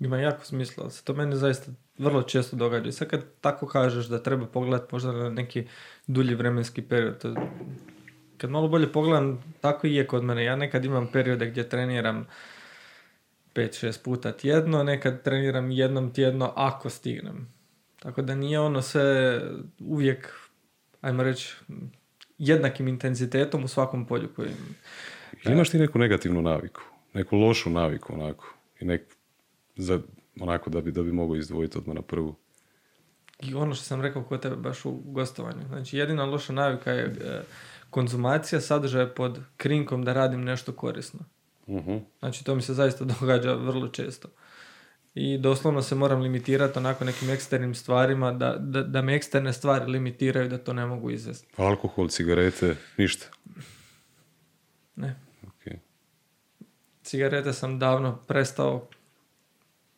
Ima 0.00 0.18
jako 0.18 0.44
smisla, 0.44 0.90
se 0.90 1.04
to 1.04 1.14
meni 1.14 1.36
zaista 1.36 1.72
vrlo 1.98 2.22
često 2.22 2.56
događa. 2.56 2.88
I 2.88 2.92
sad 2.92 3.08
kad 3.08 3.24
tako 3.40 3.66
kažeš 3.66 4.06
da 4.06 4.22
treba 4.22 4.46
pogledati 4.46 4.88
možda 4.92 5.12
na 5.12 5.30
neki 5.30 5.66
dulji 6.06 6.34
vremenski 6.34 6.82
period, 6.82 7.18
to, 7.18 7.34
kad 8.36 8.50
malo 8.50 8.68
bolje 8.68 8.92
pogledam, 8.92 9.54
tako 9.60 9.86
i 9.86 9.94
je 9.94 10.06
kod 10.06 10.24
mene. 10.24 10.44
Ja 10.44 10.56
nekad 10.56 10.84
imam 10.84 11.08
periode 11.12 11.46
gdje 11.46 11.68
treniram 11.68 12.26
5-6 13.54 14.04
puta 14.04 14.32
tjedno, 14.32 14.82
nekad 14.82 15.22
treniram 15.22 15.70
jednom 15.70 16.12
tjedno 16.12 16.52
ako 16.56 16.90
stignem. 16.90 17.48
Tako 17.98 18.22
da 18.22 18.34
nije 18.34 18.60
ono 18.60 18.82
sve 18.82 19.40
uvijek, 19.80 20.28
ajmo 21.00 21.22
reći, 21.22 21.56
jednakim 22.42 22.88
intenzitetom 22.88 23.64
u 23.64 23.68
svakom 23.68 24.06
polju 24.06 24.28
koji... 24.36 24.50
Imaš 25.44 25.70
ti 25.70 25.78
neku 25.78 25.98
negativnu 25.98 26.42
naviku, 26.42 26.82
neku 27.14 27.36
lošu 27.36 27.70
naviku 27.70 28.12
onako 28.14 28.54
i 28.80 28.84
nek, 28.84 29.02
za, 29.76 30.00
onako 30.40 30.70
da 30.70 30.80
bi, 30.80 30.92
da 30.92 31.02
bi 31.02 31.12
mogao 31.12 31.36
izdvojiti 31.36 31.78
odmah 31.78 31.96
na 31.96 32.02
prvu. 32.02 32.34
I 33.40 33.54
ono 33.54 33.74
što 33.74 33.84
sam 33.84 34.02
rekao 34.02 34.22
kod 34.22 34.42
tebe 34.42 34.56
baš 34.56 34.84
u 34.84 34.90
gostovanju. 34.90 35.66
Znači 35.68 35.98
jedina 35.98 36.24
loša 36.24 36.52
navika 36.52 36.90
je 36.90 37.04
e, 37.04 37.42
konzumacija 37.90 38.60
sadržaja 38.60 39.06
pod 39.06 39.40
krinkom 39.56 40.04
da 40.04 40.12
radim 40.12 40.44
nešto 40.44 40.72
korisno. 40.72 41.20
uh 41.66 41.84
Znači 42.18 42.44
to 42.44 42.54
mi 42.54 42.62
se 42.62 42.74
zaista 42.74 43.04
događa 43.20 43.54
vrlo 43.54 43.88
često. 43.88 44.28
I 45.14 45.38
doslovno 45.38 45.82
se 45.82 45.94
moram 45.94 46.20
limitirati 46.20 46.78
onako 46.78 47.04
nekim 47.04 47.30
eksternim 47.30 47.74
stvarima, 47.74 48.32
da, 48.32 48.56
da, 48.58 48.82
da 48.82 49.02
me 49.02 49.14
eksterne 49.14 49.52
stvari 49.52 49.90
limitiraju 49.90 50.48
da 50.48 50.58
to 50.58 50.72
ne 50.72 50.86
mogu 50.86 51.10
izvesti. 51.10 51.48
Alkohol, 51.56 52.08
cigarete, 52.08 52.76
ništa? 52.96 53.26
Ne. 54.96 55.16
Okay. 55.42 55.76
Cigarete 57.02 57.52
sam 57.52 57.78
davno 57.78 58.16
prestao 58.28 58.88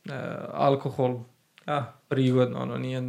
e, 0.04 0.12
alkohol, 0.52 1.20
a, 1.66 1.92
prigodno, 2.08 2.58
ono, 2.58 2.78
nije, 2.78 3.02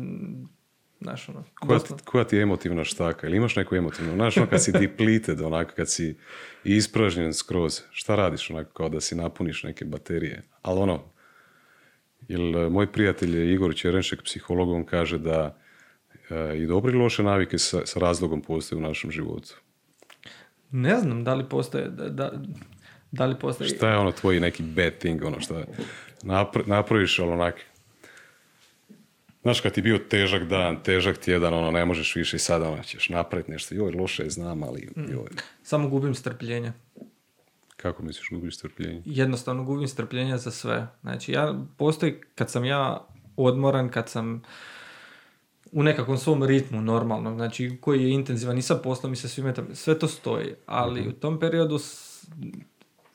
znaš, 1.01 1.29
ono... 1.29 1.43
Koja, 1.59 1.79
koja 2.05 2.23
ti 2.23 2.35
je 2.35 2.41
emotivna 2.41 2.83
štaka? 2.83 3.27
Ili 3.27 3.37
imaš 3.37 3.55
neku 3.55 3.75
emotivnu? 3.75 4.13
Znaš, 4.13 4.37
ono, 4.37 4.47
kad 4.47 4.63
si 4.63 4.71
depleted, 4.71 5.41
onako, 5.41 5.71
kad 5.75 5.89
si 5.89 6.17
ispražnjen 6.63 7.33
skroz, 7.33 7.81
šta 7.91 8.15
radiš, 8.15 8.49
onako, 8.49 8.73
kao 8.73 8.89
da 8.89 9.01
si 9.01 9.15
napuniš 9.15 9.63
neke 9.63 9.85
baterije? 9.85 10.43
Ali 10.61 10.79
ono, 10.79 11.14
jer 12.27 12.41
e, 12.41 12.69
moj 12.69 12.91
prijatelj 12.91 13.37
je 13.37 13.53
Igor 13.53 13.75
Čerenšek, 13.75 14.23
psiholog, 14.23 14.69
on 14.69 14.85
kaže 14.85 15.17
da 15.17 15.57
e, 16.29 16.57
i 16.57 16.65
dobre 16.65 16.93
i 16.93 16.95
loše 16.95 17.23
navike 17.23 17.57
sa, 17.57 17.85
sa 17.85 17.99
razlogom 17.99 18.41
postoje 18.41 18.79
u 18.79 18.81
našem 18.81 19.11
životu. 19.11 19.55
Ne 20.71 20.99
znam 20.99 21.23
da 21.23 21.33
li 21.33 21.49
postoje, 21.49 21.89
da, 21.89 22.09
da, 22.09 22.31
da 23.11 23.25
li 23.25 23.35
postoji... 23.39 23.69
Šta 23.69 23.89
je 23.89 23.97
ono 23.97 24.11
tvoji 24.11 24.39
neki 24.39 24.63
bad 24.63 24.93
thing, 24.99 25.23
ono 25.23 25.39
što 25.39 25.63
napraviš, 26.65 27.19
ali 27.19 27.31
onak... 27.31 27.55
Znaš, 29.41 29.61
kad 29.61 29.73
ti 29.73 29.81
bio 29.81 29.97
težak 29.97 30.43
dan, 30.43 30.83
težak 30.83 31.17
tjedan, 31.17 31.53
ono, 31.53 31.71
ne 31.71 31.85
možeš 31.85 32.15
više 32.15 32.35
i 32.35 32.39
sada 32.39 32.69
ono, 32.69 32.83
ćeš 32.83 33.09
napraviti 33.09 33.51
nešto. 33.51 33.75
Joj, 33.75 33.91
loše 33.91 34.23
je, 34.23 34.29
znam, 34.29 34.63
ali... 34.63 34.89
Mm. 34.95 35.11
Joj. 35.11 35.27
Samo 35.63 35.89
gubim 35.89 36.15
strpljenje. 36.15 36.73
Kako 37.85 38.03
misliš 38.03 38.29
gubiš 38.29 38.57
strpljenje? 38.57 39.01
Jednostavno 39.05 39.63
gubim 39.63 39.87
strpljenje 39.87 40.37
za 40.37 40.51
sve. 40.51 40.87
Znači, 41.01 41.31
ja, 41.31 41.53
postoji 41.77 42.21
kad 42.35 42.49
sam 42.49 42.65
ja 42.65 43.07
odmoran, 43.37 43.89
kad 43.89 44.09
sam 44.09 44.41
u 45.71 45.83
nekakvom 45.83 46.17
svom 46.17 46.43
ritmu 46.43 46.81
normalno, 46.81 47.35
znači 47.35 47.77
koji 47.81 48.03
je 48.03 48.09
intenzivan 48.09 48.57
i 48.57 48.61
sa 48.61 48.75
poslom 48.75 49.13
i 49.13 49.15
sa 49.15 49.27
svime, 49.27 49.53
sve 49.73 49.99
to 49.99 50.07
stoji, 50.07 50.53
ali 50.65 51.01
mhm. 51.01 51.09
u 51.09 51.13
tom 51.13 51.39
periodu 51.39 51.79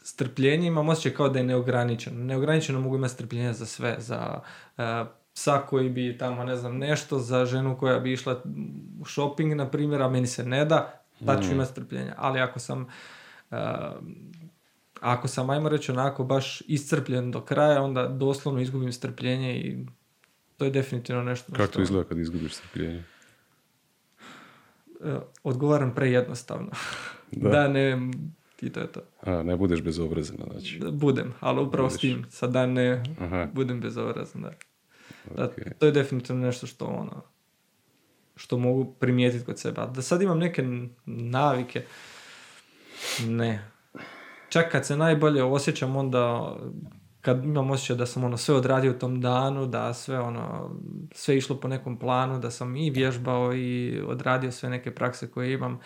strpljenje 0.03 0.67
imam 0.67 0.89
osjećaj 0.89 1.13
kao 1.13 1.29
da 1.29 1.39
je 1.39 1.45
neograničeno. 1.45 2.25
Neograničeno 2.25 2.81
mogu 2.81 2.97
imati 2.97 3.15
strpljenje 3.15 3.53
za 3.53 3.67
sve, 3.67 3.97
za 3.99 4.41
uh, 4.77 4.85
psa 5.35 5.59
koji 5.69 5.91
bi 5.91 6.19
tamo, 6.19 6.45
ne 6.45 6.57
znam, 6.57 6.79
nešto, 6.79 7.19
za 7.19 7.45
ženu 7.45 7.77
koja 7.79 7.99
bi 7.99 8.13
išla 8.13 8.43
u 9.01 9.05
shopping, 9.05 9.55
na 9.55 9.71
primjer, 9.71 10.03
a 10.03 10.09
meni 10.09 10.27
se 10.27 10.45
ne 10.45 10.65
da, 10.65 11.03
pa 11.27 11.41
ću 11.41 11.49
mm. 11.49 11.53
imati 11.53 11.71
strpljenja. 11.71 12.15
Ali 12.17 12.41
ako 12.41 12.59
sam 12.59 12.87
uh, 13.51 13.59
ako 15.01 15.29
sam, 15.29 15.51
ajmo 15.51 15.69
reći, 15.69 15.93
onako 15.93 16.25
baš 16.25 16.63
iscrpljen 16.67 17.31
do 17.31 17.41
kraja, 17.41 17.83
onda 17.83 18.09
doslovno 18.09 18.61
izgubim 18.61 18.93
strpljenje 18.93 19.61
i 19.61 19.87
to 20.57 20.65
je 20.65 20.71
definitivno 20.71 21.23
nešto... 21.23 21.53
Kako 21.53 21.73
to 21.73 21.83
izgleda 21.83 22.09
kad 22.09 22.19
izgubiš 22.19 22.55
strpljenje? 22.55 23.05
E, 25.05 25.17
odgovaram 25.45 25.95
prejednostavno. 25.95 26.71
Da. 27.33 27.49
da, 27.49 27.69
ne, 27.69 28.11
i 28.61 28.71
to 28.71 28.81
je 28.81 28.93
to. 28.93 29.01
A, 29.23 29.43
ne 29.43 29.57
budeš 29.57 29.83
bezobrazan, 29.83 30.37
znači. 30.51 30.81
Budem, 30.93 31.35
ali 31.41 31.63
upravo 31.63 31.91
s 31.91 31.99
tim, 31.99 32.27
sad 32.31 32.51
da 32.51 32.67
ne 32.67 33.03
Aha. 33.21 33.49
budem 33.55 33.81
bezobrazan, 33.81 34.43
da. 34.43 34.53
da. 35.37 35.51
To 35.79 35.87
je 35.87 35.93
definitivno 35.93 36.47
nešto 36.47 36.67
što 36.67 36.87
ono, 36.87 37.23
što 38.37 38.59
mogu 38.59 38.95
primijetiti 38.95 39.45
kod 39.45 39.59
sebe. 39.59 39.81
da 39.95 40.03
sad 40.03 40.23
imam 40.23 40.39
neke 40.39 40.65
navike, 41.07 41.83
ne, 43.27 43.71
čak 44.51 44.73
kad 44.73 44.87
se 44.87 44.97
najbolje 44.97 45.43
osjećam 45.43 45.97
onda 45.97 46.57
kad 47.21 47.45
imam 47.45 47.71
osjećaj 47.71 47.97
da 47.97 48.07
sam 48.07 48.25
ono 48.25 48.37
sve 48.37 48.55
odradio 48.55 48.91
u 48.91 48.99
tom 48.99 49.21
danu, 49.21 49.67
da 49.67 49.95
sve 49.95 50.21
ono, 50.21 50.71
sve 51.13 51.37
išlo 51.37 51.61
po 51.61 51.69
nekom 51.69 51.99
planu, 51.99 52.39
da 52.39 52.51
sam 52.51 52.77
i 52.77 52.91
vježbao 52.91 53.55
i 53.55 54.01
odradio 54.07 54.53
sve 54.53 54.71
neke 54.71 54.95
prakse 54.95 55.31
koje 55.31 55.53
imam, 55.53 55.81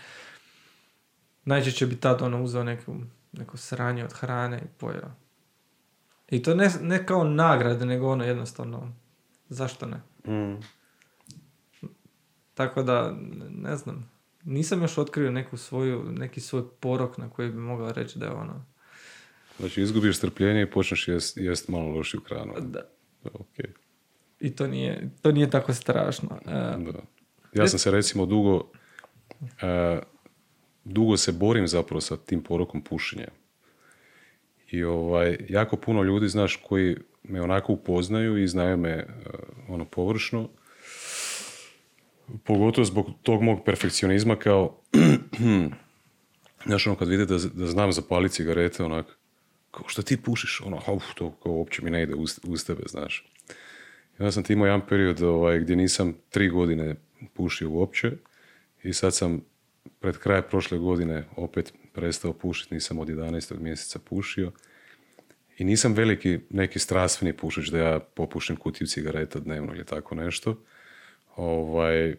najčešće 1.45 1.87
bi 1.87 1.97
tad 1.97 2.23
ono 2.23 2.43
uzeo 2.43 2.65
neku, 2.65 2.97
neko 3.33 3.57
sranje 3.57 4.05
od 4.05 4.13
hrane 4.13 4.59
i 4.59 4.79
pojeo. 4.79 5.11
I 6.31 6.43
to 6.43 6.55
ne, 6.55 6.71
ne 6.81 7.07
kao 7.07 7.25
nagrade, 7.25 7.87
nego 7.87 8.09
ono 8.09 8.25
jednostavno, 8.25 8.93
zašto 9.49 9.87
ne? 9.87 10.01
Mm. 10.35 10.61
Tako 12.55 12.83
da, 12.83 13.15
ne 13.51 13.77
znam, 13.77 14.11
nisam 14.45 14.83
još 14.83 14.99
otkrio 14.99 15.31
neku 15.31 15.57
svoju, 15.57 16.05
neki 16.13 16.41
svoj 16.41 16.63
porok 16.81 17.19
na 17.19 17.31
koji 17.31 17.49
bi 17.49 17.59
mogla 17.59 17.93
reći 17.93 18.19
da 18.19 18.27
je 18.27 18.33
ono... 18.33 18.67
Znači 19.59 19.83
izgubiš 19.83 20.17
strpljenje 20.17 20.63
i 20.63 20.71
počneš 20.71 21.09
jest, 21.09 21.37
jest 21.37 21.69
malo 21.69 21.89
lošiju 21.89 22.21
hranu. 22.29 22.55
Da. 22.61 22.81
Okay. 23.25 23.69
I 24.41 24.57
to 24.57 24.67
nije, 24.67 25.11
to 25.23 25.33
nije 25.33 25.51
tako 25.51 25.75
strašno. 25.75 26.39
E, 26.47 26.53
da. 26.93 27.01
Ja 27.53 27.69
sam 27.69 27.79
se 27.79 27.91
recimo 27.91 28.27
dugo, 28.27 28.55
uh, 29.41 29.99
dugo 30.85 31.17
se 31.17 31.33
borim 31.33 31.69
zapravo 31.69 32.01
sa 32.01 32.17
tim 32.17 32.43
porokom 32.43 32.83
pušenja. 32.83 33.29
I 34.71 34.85
ovaj, 34.85 35.37
jako 35.49 35.77
puno 35.77 36.03
ljudi, 36.03 36.29
znaš, 36.29 36.57
koji 36.57 36.97
me 37.23 37.43
onako 37.43 37.73
upoznaju 37.73 38.43
i 38.43 38.49
znaju 38.49 38.77
me 38.77 39.07
uh, 39.07 39.33
ono 39.69 39.85
površno, 39.85 40.49
pogotovo 42.45 42.85
zbog 42.85 43.07
tog 43.23 43.43
mog 43.43 43.65
perfekcionizma 43.65 44.37
kao 44.37 44.81
Znaš, 46.67 46.87
ono, 46.87 46.97
kad 46.97 47.09
vide 47.09 47.27
da, 47.27 47.39
da 47.55 47.67
znam 47.67 47.93
zapaliti 47.93 48.35
cigarete, 48.35 48.85
onak, 48.85 49.07
kao 49.71 49.89
što 49.89 50.03
ti 50.03 50.17
pušiš, 50.17 50.61
ono, 50.61 50.81
uf, 50.89 51.05
to 51.15 51.31
kao 51.43 51.53
uopće 51.53 51.83
mi 51.83 51.91
ne 51.91 52.03
ide 52.03 52.15
uz, 52.15 52.41
uz 52.47 52.65
tebe, 52.67 52.83
znaš. 52.87 53.31
Onda 54.19 54.33
sam 54.33 54.43
ti 54.43 54.53
imao 54.53 54.67
jedan 54.67 54.87
period 54.89 55.23
ovaj, 55.23 55.59
gdje 55.59 55.77
nisam 55.77 56.15
tri 56.31 56.49
godine 56.49 56.97
pušio 57.35 57.71
uopće 57.71 58.13
i 58.83 58.93
sad 58.93 59.15
sam 59.15 59.41
pred 60.01 60.19
kraj 60.19 60.43
prošle 60.43 60.79
godine 60.79 61.25
opet 61.37 61.73
prestao 61.93 62.33
pušiti, 62.33 62.75
nisam 62.75 62.99
od 62.99 63.09
11. 63.09 63.59
mjeseca 63.59 63.99
pušio. 63.99 64.53
I 65.59 65.65
nisam 65.65 65.93
veliki 65.93 66.39
neki 66.51 66.79
strastveni 66.79 67.37
pušić 67.37 67.69
da 67.69 67.79
ja 67.79 68.01
popušim 68.01 68.57
kutiju 68.57 68.87
cigareta 68.87 69.39
dnevno 69.41 69.75
ili 69.75 69.85
tako 69.85 70.15
nešto. 70.15 70.65
Ovaj, 71.37 72.17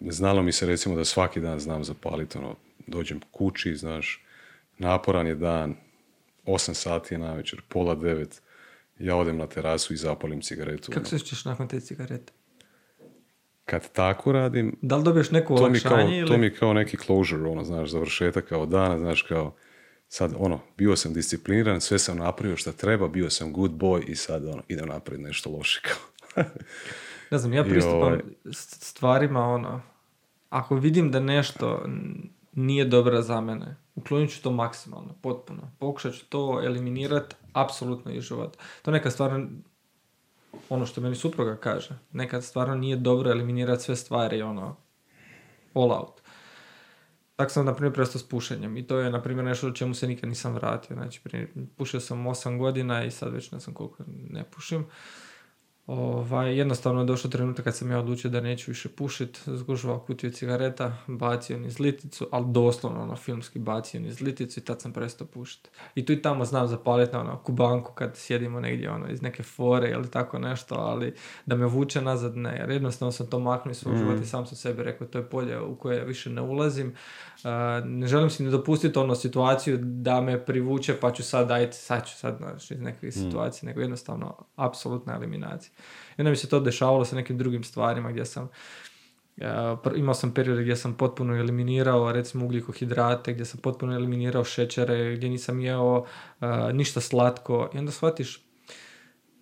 znalo 0.00 0.42
mi 0.42 0.52
se 0.52 0.66
recimo 0.66 0.96
da 0.96 1.04
svaki 1.04 1.40
dan 1.40 1.60
znam 1.60 1.84
zapaliti, 1.84 2.38
ono, 2.38 2.54
dođem 2.86 3.20
kući, 3.30 3.76
znaš, 3.76 4.24
naporan 4.78 5.26
je 5.26 5.34
dan, 5.34 5.74
8 6.46 6.74
sati 6.74 7.14
je 7.14 7.18
navečer, 7.18 7.60
pola 7.68 7.94
devet, 7.94 8.42
ja 8.98 9.16
odem 9.16 9.36
na 9.36 9.46
terasu 9.46 9.94
i 9.94 9.96
zapalim 9.96 10.40
cigaretu. 10.40 10.92
Kako 10.92 10.98
ono. 10.98 11.08
se 11.08 11.16
osjećaš 11.16 11.44
nakon 11.44 11.68
te 11.68 11.80
cigarete? 11.80 12.32
Kad 13.64 13.92
tako 13.92 14.32
radim, 14.32 14.78
Da 14.82 14.96
li 14.96 15.04
dobiješ 15.04 15.30
neko 15.30 15.56
to 15.56 15.68
mi, 15.68 15.80
kao, 15.80 16.00
ili... 16.00 16.28
to 16.28 16.38
mi 16.38 16.46
je 16.46 16.54
kao 16.54 16.72
neki 16.72 16.96
closure, 16.96 17.48
ono, 17.48 17.64
znaš, 17.64 17.90
završetak 17.90 18.44
kao 18.44 18.66
dana, 18.66 18.98
znaš, 18.98 19.22
kao, 19.22 19.54
sad, 20.08 20.34
ono, 20.38 20.60
bio 20.76 20.96
sam 20.96 21.12
discipliniran, 21.12 21.80
sve 21.80 21.98
sam 21.98 22.18
napravio 22.18 22.56
što 22.56 22.72
treba, 22.72 23.08
bio 23.08 23.30
sam 23.30 23.52
good 23.52 23.70
boy 23.70 24.04
i 24.08 24.14
sad, 24.14 24.46
ono, 24.46 24.62
idem 24.68 24.88
napraviti 24.88 25.24
nešto 25.24 25.50
loše, 25.50 25.80
kao. 25.82 26.44
Ne 27.30 27.38
znam, 27.38 27.52
ja 27.52 27.64
pristupam 27.64 28.02
ovaj- 28.02 28.20
stvarima, 28.52 29.48
ono, 29.48 29.80
ako 30.50 30.74
vidim 30.74 31.10
da 31.10 31.20
nešto 31.20 31.84
nije 32.52 32.84
dobro 32.84 33.22
za 33.22 33.40
mene, 33.40 33.76
uklonit 33.94 34.30
ću 34.30 34.42
to 34.42 34.50
maksimalno, 34.50 35.14
potpuno. 35.22 35.70
Pokušat 35.78 36.14
ću 36.14 36.26
to 36.28 36.60
eliminirati 36.64 37.36
apsolutno 37.52 38.12
iz 38.12 38.24
života. 38.24 38.58
To 38.82 38.90
neka 38.90 39.10
stvarno, 39.10 39.48
ono 40.68 40.86
što 40.86 41.00
meni 41.00 41.16
supruga 41.16 41.56
kaže, 41.56 41.98
nekad 42.12 42.44
stvarno 42.44 42.74
nije 42.74 42.96
dobro 42.96 43.30
eliminirati 43.30 43.82
sve 43.82 43.96
stvari, 43.96 44.42
ono, 44.42 44.76
all 45.74 45.92
out. 45.92 46.20
Tako 47.36 47.50
sam, 47.50 47.66
na 47.66 47.74
primjer, 47.74 47.94
prestao 47.94 48.18
s 48.18 48.28
pušenjem 48.28 48.76
i 48.76 48.86
to 48.86 48.98
je, 48.98 49.10
na 49.10 49.22
primjer, 49.22 49.44
nešto 49.44 49.66
o 49.66 49.72
čemu 49.72 49.94
se 49.94 50.06
nikad 50.06 50.28
nisam 50.28 50.54
vratio. 50.54 50.96
Znači, 50.96 51.20
pušio 51.76 52.00
sam 52.00 52.24
8 52.24 52.58
godina 52.58 53.04
i 53.04 53.10
sad 53.10 53.32
već 53.32 53.50
ne 53.52 53.58
znam 53.58 53.74
koliko 53.74 54.04
ne 54.30 54.44
pušim. 54.44 54.86
Ovaj, 55.86 56.56
jednostavno 56.58 57.00
je 57.00 57.06
došao 57.06 57.30
trenutak 57.30 57.64
kad 57.64 57.76
sam 57.76 57.90
ja 57.90 57.98
odlučio 57.98 58.30
da 58.30 58.40
neću 58.40 58.70
više 58.70 58.88
pušit, 58.88 59.40
zgužvao 59.46 59.98
kutiju 59.98 60.30
cigareta, 60.30 60.96
bacio 61.06 61.58
niz 61.58 61.80
liticu, 61.80 62.28
ali 62.32 62.46
doslovno 62.48 63.02
ono 63.02 63.16
filmski 63.16 63.58
bacio 63.58 64.00
niz 64.00 64.20
liticu 64.20 64.60
i 64.60 64.62
tad 64.62 64.80
sam 64.80 64.92
prestao 64.92 65.26
pušiti. 65.26 65.70
I 65.94 66.06
tu 66.06 66.12
i 66.12 66.22
tamo 66.22 66.44
znam 66.44 66.66
zapaliti 66.68 67.12
na 67.12 67.20
ono 67.20 67.38
kubanku 67.38 67.92
kad 67.92 68.16
sjedimo 68.16 68.60
negdje 68.60 68.90
ono 68.90 69.08
iz 69.10 69.22
neke 69.22 69.42
fore 69.42 69.90
ili 69.90 70.10
tako 70.10 70.38
nešto, 70.38 70.74
ali 70.74 71.14
da 71.46 71.56
me 71.56 71.66
vuče 71.66 72.00
nazad 72.02 72.36
ne, 72.36 72.56
jer 72.56 72.70
jednostavno 72.70 73.12
sam 73.12 73.26
to 73.26 73.38
maknuo 73.38 73.70
iz 73.70 73.76
svog 73.78 73.94
Mhm. 73.94 74.02
života 74.04 74.22
i 74.22 74.26
sam 74.26 74.46
sam 74.46 74.56
sebi 74.56 74.82
rekao 74.82 75.06
to 75.06 75.18
je 75.18 75.24
polje 75.30 75.60
u 75.60 75.76
koje 75.76 76.04
više 76.04 76.30
ne 76.30 76.42
ulazim. 76.42 76.94
Uh, 77.36 77.50
ne 77.84 78.06
želim 78.06 78.30
si 78.30 78.42
ni 78.42 78.50
dopustiti 78.50 78.98
ono 78.98 79.14
situaciju 79.14 79.78
da 79.82 80.20
me 80.20 80.44
privuče 80.44 80.96
pa 81.00 81.12
ću 81.12 81.22
sad 81.22 81.50
ajde, 81.50 81.72
sad 81.72 82.06
ću 82.06 82.16
sad 82.16 82.36
znaš, 82.36 82.70
iz 82.70 82.80
nekakve 82.80 83.12
situacije, 83.12 83.66
nego 83.66 83.80
jednostavno 83.80 84.34
apsolutna 84.56 85.14
eliminacija. 85.14 85.75
I 86.16 86.20
onda 86.20 86.30
mi 86.30 86.36
se 86.36 86.48
to 86.48 86.60
dešavalo 86.60 87.04
sa 87.04 87.16
nekim 87.16 87.38
drugim 87.38 87.64
stvarima 87.64 88.10
gdje 88.10 88.24
sam 88.24 88.48
pr- 89.36 89.98
imao 89.98 90.14
sam 90.14 90.34
periode 90.34 90.62
gdje 90.62 90.76
sam 90.76 90.94
potpuno 90.94 91.36
eliminirao 91.36 92.12
recimo 92.12 92.44
ugljikohidrate, 92.44 93.32
gdje 93.32 93.44
sam 93.44 93.60
potpuno 93.60 93.94
eliminirao 93.94 94.44
šećere, 94.44 95.16
gdje 95.16 95.28
nisam 95.28 95.60
jeo 95.60 95.98
uh, 95.98 96.04
ništa 96.72 97.00
slatko 97.00 97.70
i 97.74 97.78
onda 97.78 97.92
shvatiš 97.92 98.42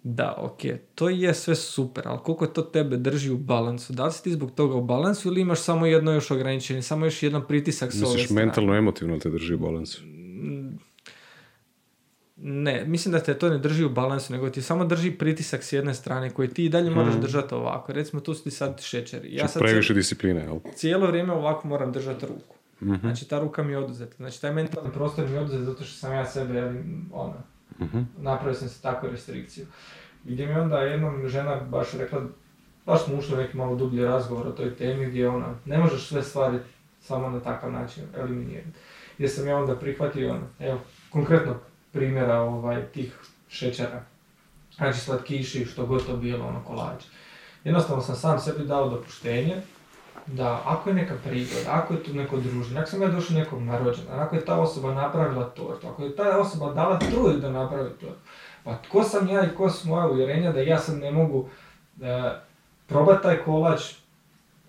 da, 0.03 0.35
ok, 0.39 0.61
to 0.95 1.09
je 1.09 1.35
sve 1.35 1.55
super, 1.55 2.09
ali 2.09 2.19
koliko 2.25 2.47
to 2.47 2.63
tebe 2.63 2.97
drži 2.97 3.31
u 3.31 3.39
balansu? 3.39 3.93
Da 3.93 4.05
li 4.05 4.13
si 4.13 4.23
ti 4.23 4.33
zbog 4.33 4.51
toga 4.51 4.75
u 4.75 4.85
balansu 4.85 5.29
ili 5.29 5.41
imaš 5.41 5.61
samo 5.61 5.87
jedno 5.87 6.13
još 6.13 6.31
ograničenje, 6.31 6.83
samo 6.83 7.07
još 7.07 7.23
jedan 7.23 7.47
pritisak 7.47 7.93
s 7.93 8.03
ove 8.03 8.19
strane? 8.19 8.45
mentalno, 8.45 8.75
emotivno 8.75 9.19
te 9.19 9.31
drži 9.31 9.55
u 9.55 9.59
balansu. 9.59 10.03
Ne, 12.47 12.85
mislim 12.87 13.13
da 13.13 13.21
te 13.21 13.35
to 13.35 13.49
ne 13.49 13.59
drži 13.59 13.85
u 13.85 13.89
balansu, 13.89 14.33
nego 14.33 14.51
ti 14.51 14.63
samo 14.63 14.85
drži 14.85 15.11
pritisak 15.11 15.63
s 15.63 15.73
jedne 15.73 15.95
strane 15.95 16.31
koji 16.31 16.49
ti 16.49 16.65
i 16.65 16.69
dalje 16.69 16.91
moraš 16.91 17.15
držati 17.15 17.55
ovako. 17.55 17.93
Recimo 17.93 18.21
tu 18.21 18.35
su 18.35 18.43
ti 18.45 18.51
sad 18.51 18.81
šećeri. 18.83 19.35
Ja 19.35 19.43
Ja 19.43 19.49
sad 19.49 19.63
previše 19.63 19.95
discipline, 19.95 20.41
jel? 20.41 20.59
cijelo 20.75 21.07
vrijeme 21.07 21.33
ovako 21.33 21.69
moram 21.69 21.93
držati 21.93 22.27
ruku. 22.27 22.55
Mhm. 22.83 22.95
Znači 23.01 23.29
ta 23.29 23.39
ruka 23.39 23.63
mi 23.63 23.73
je 23.73 23.79
oduzeta. 23.79 24.15
Znači 24.17 24.41
taj 24.41 24.53
mentalni 24.53 24.91
prostor 24.93 25.25
mi 25.29 25.33
je 25.35 25.41
oduzet 25.41 25.61
zato 25.61 25.85
što 25.85 25.97
sam 25.97 26.13
ja 26.13 26.27
sebe, 26.27 26.73
ono, 27.13 27.35
Mhm. 27.81 27.99
napravio 28.19 28.55
sam 28.55 28.69
se 28.69 28.83
takvu 28.83 29.09
restrikciju. 29.09 29.67
Gdje 30.25 30.47
mi 30.47 30.53
onda 30.55 30.77
jednom 30.79 31.29
žena 31.29 31.57
baš 31.61 31.93
rekla, 31.93 32.23
baš 32.87 33.05
smo 33.05 33.17
ušli 33.17 33.35
u 33.35 33.39
neki 33.39 33.57
malo 33.57 33.77
dublji 33.77 34.05
razgovor 34.05 34.47
o 34.47 34.53
toj 34.53 34.75
temi 34.75 35.07
gdje 35.07 35.29
ona, 35.29 35.55
ne 35.65 35.79
možeš 35.79 36.09
sve 36.09 36.23
stvari 36.23 36.59
samo 37.01 37.31
na 37.31 37.41
takav 37.41 37.73
način 37.73 38.05
eliminirati. 38.17 38.69
Gdje 39.17 39.29
sam 39.29 39.49
ja 39.49 39.57
onda 39.57 39.77
prihvatio, 39.77 40.31
ono, 40.31 40.47
evo, 40.61 40.81
konkretno 41.11 41.55
primjera 41.95 42.41
ovaj, 42.41 42.83
tih 42.83 43.19
šećera. 43.49 44.03
Znači 44.77 45.01
slatkiši, 45.01 45.65
što 45.65 45.87
god 45.87 46.07
to 46.07 46.17
bilo, 46.17 46.47
ono, 46.47 46.65
kolač. 46.65 47.05
Jednostavno 47.65 48.03
sam 48.03 48.17
sam 48.17 48.39
sebi 48.39 48.67
dao 48.67 48.89
dopuštenje 48.89 49.57
da 50.27 50.63
ako 50.65 50.91
je 50.91 50.95
neka 50.95 51.15
prigoda, 51.25 51.71
ako 51.71 51.95
je 51.95 52.03
tu 52.03 52.15
neko 52.15 52.37
druženje, 52.37 52.81
ako 52.81 52.91
sam 52.91 53.03
ja 53.03 53.09
došao 53.09 53.39
nekog 53.39 53.63
narođena, 53.63 54.11
ako 54.13 54.37
je 54.37 54.45
ta 54.45 54.61
osoba 54.61 54.95
napravila 54.95 55.45
tortu, 55.45 55.89
ako 55.89 56.05
je 56.05 56.17
ta 56.17 56.39
osoba 56.39 56.73
dala 56.73 56.99
trud 56.99 57.41
da 57.41 57.51
napravi 57.51 57.91
tortu, 57.91 58.21
pa 58.65 58.79
tko 58.83 59.03
sam 59.03 59.29
ja 59.29 59.45
i 59.45 59.55
ko 59.57 59.71
su 59.71 59.89
moja 59.89 60.07
uvjerenja 60.07 60.53
da 60.53 60.61
ja 60.61 60.79
sad 60.79 60.99
ne 60.99 61.11
mogu 61.11 61.49
da 61.97 62.45
probati 62.87 63.23
taj 63.23 63.37
kolač, 63.45 63.81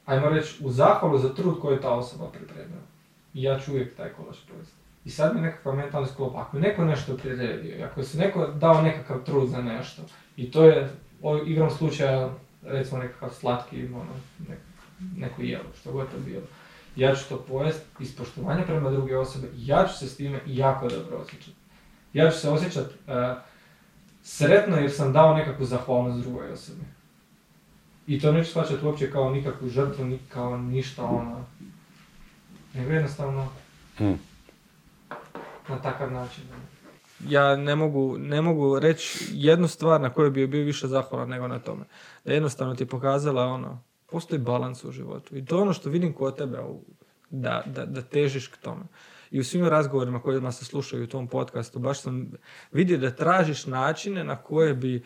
ajmo 0.06 0.30
reći, 0.30 0.65
u 0.65 0.72
zahvalu 0.72 1.18
za 1.18 1.34
trud 1.34 1.61
koju 1.61 1.73
je 1.73 1.81
ta 1.81 1.89
osoba 1.89 2.26
pripremila. 2.34 2.81
I 3.34 3.43
ja 3.43 3.60
ću 3.60 3.72
uvijek 3.72 3.95
taj 3.95 4.10
kolač 4.10 4.38
pojesti. 4.52 4.84
I 5.06 5.10
sad 5.10 5.36
mi 5.36 5.41
nekakav 5.41 5.76
mentalni 5.76 6.07
sklop, 6.07 6.36
ako 6.36 6.57
je 6.57 6.61
neko 6.61 6.86
nešto 6.86 7.18
priredio, 7.18 7.86
ako 7.86 8.03
se 8.03 8.18
neko 8.18 8.48
dao 8.48 8.82
nekakav 8.82 9.23
trud 9.23 9.49
za 9.49 9.61
nešto, 9.61 10.02
i 10.38 10.52
to 10.52 10.64
je, 10.64 10.90
igrom 11.45 11.69
slučaja, 11.69 12.30
recimo 12.64 13.02
nekakav 13.02 13.30
slatki, 13.30 13.86
ono, 13.86 14.14
nek, 14.49 14.60
neko 15.18 15.41
jelo, 15.41 15.69
što 15.80 15.91
god 15.91 16.11
to 16.11 16.18
bilo. 16.26 16.44
Ja 16.95 17.15
ću 17.15 17.30
to 17.30 17.38
pojesti 17.38 17.86
iz 17.99 18.15
poštovanja 18.15 18.64
prema 18.64 18.90
druge 18.90 19.18
osobe, 19.18 19.48
ja 19.56 19.88
ću 19.88 19.98
se 19.98 20.07
s 20.07 20.18
time 20.18 20.40
jako 20.45 20.90
dobro 20.90 21.18
osjećati. 21.18 21.57
Ja 22.14 22.32
ću 22.32 22.38
se 22.38 22.49
osjećati 22.49 22.94
e, 23.07 23.36
sretno 24.23 24.77
jer 24.77 24.91
sam 24.91 25.14
dao 25.14 25.36
nekakvu 25.36 25.65
zahvalnost 25.65 26.22
drugoj 26.22 26.52
osobi. 26.52 26.84
I 28.07 28.19
to 28.19 28.32
neću 28.32 28.49
shvaćati 28.49 28.86
uopće 28.86 29.11
kao 29.11 29.30
nikakvu 29.30 29.69
žrtvu, 29.69 30.06
ni 30.06 30.19
kao 30.30 30.57
ništa 30.57 31.03
ono. 31.03 31.45
Nego 32.73 32.91
jednostavno 32.91 33.49
Mm. 33.99 34.34
Na 35.69 35.81
takav 35.81 36.11
način. 36.11 36.43
Ja 37.27 37.55
ne 37.55 37.75
mogu, 37.75 38.17
ne 38.17 38.41
mogu 38.41 38.79
reći 38.79 39.25
jednu 39.31 39.67
stvar 39.67 40.01
na 40.01 40.09
kojoj 40.09 40.29
bi 40.29 40.47
bio 40.47 40.63
više 40.63 40.87
zahvalan 40.87 41.29
nego 41.29 41.47
na 41.47 41.59
tome. 41.59 41.85
Da 42.25 42.33
jednostavno 42.33 42.75
ti 42.75 42.83
je 42.83 42.87
pokazala 42.87 43.45
ono, 43.45 43.83
postoji 44.11 44.41
balans 44.41 44.83
u 44.83 44.91
životu. 44.91 45.37
I 45.37 45.45
to 45.45 45.55
je 45.55 45.61
ono 45.61 45.73
što 45.73 45.89
vidim 45.89 46.13
kod 46.13 46.37
tebe, 46.37 46.59
u- 46.61 46.81
da, 47.29 47.63
da, 47.65 47.85
da 47.85 48.01
težiš 48.01 48.47
k 48.47 48.57
tome. 48.57 48.83
I 49.31 49.39
u 49.39 49.43
svim 49.43 49.67
razgovorima 49.67 50.19
kojima 50.21 50.51
se 50.51 50.65
slušaju 50.65 51.03
u 51.03 51.07
tom 51.07 51.27
podcastu, 51.27 51.79
baš 51.79 52.01
sam 52.01 52.31
vidio 52.71 52.97
da 52.97 53.11
tražiš 53.15 53.65
načine 53.65 54.23
na 54.23 54.35
koje 54.35 54.73
bi 54.73 55.05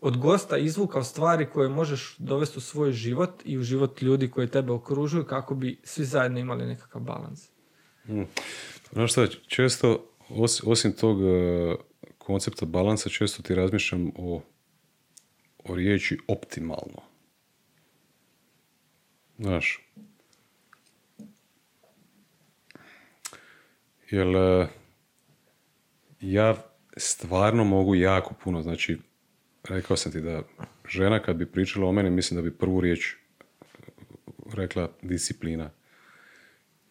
od 0.00 0.16
gosta 0.16 0.56
izvukao 0.56 1.02
stvari 1.04 1.46
koje 1.46 1.68
možeš 1.68 2.16
dovesti 2.18 2.58
u 2.58 2.60
svoj 2.60 2.92
život 2.92 3.30
i 3.44 3.58
u 3.58 3.62
život 3.62 4.02
ljudi 4.02 4.30
koji 4.30 4.48
tebe 4.48 4.72
okružuju 4.72 5.24
kako 5.24 5.54
bi 5.54 5.80
svi 5.84 6.04
zajedno 6.04 6.38
imali 6.38 6.66
nekakav 6.66 7.02
balans. 7.02 7.48
Znaš 8.92 9.12
šta, 9.12 9.26
često, 9.46 10.10
os- 10.28 10.62
osim 10.66 10.92
tog 10.92 11.22
e, 11.22 11.74
koncepta 12.18 12.66
balansa, 12.66 13.08
često 13.08 13.42
ti 13.42 13.54
razmišljam 13.54 14.12
o, 14.16 14.42
o 15.58 15.74
riječi 15.74 16.18
optimalno. 16.28 17.02
Znaš. 19.38 19.82
Jer 24.10 24.26
e, 24.36 24.68
ja 26.20 26.56
stvarno 26.96 27.64
mogu 27.64 27.94
jako 27.94 28.34
puno, 28.44 28.62
znači, 28.62 28.98
rekao 29.68 29.96
sam 29.96 30.12
ti 30.12 30.20
da 30.20 30.42
žena 30.88 31.22
kad 31.22 31.36
bi 31.36 31.52
pričala 31.52 31.86
o 31.88 31.92
meni, 31.92 32.10
mislim 32.10 32.36
da 32.36 32.42
bi 32.50 32.58
prvu 32.58 32.80
riječ 32.80 33.14
rekla 34.54 34.90
disciplina. 35.02 35.70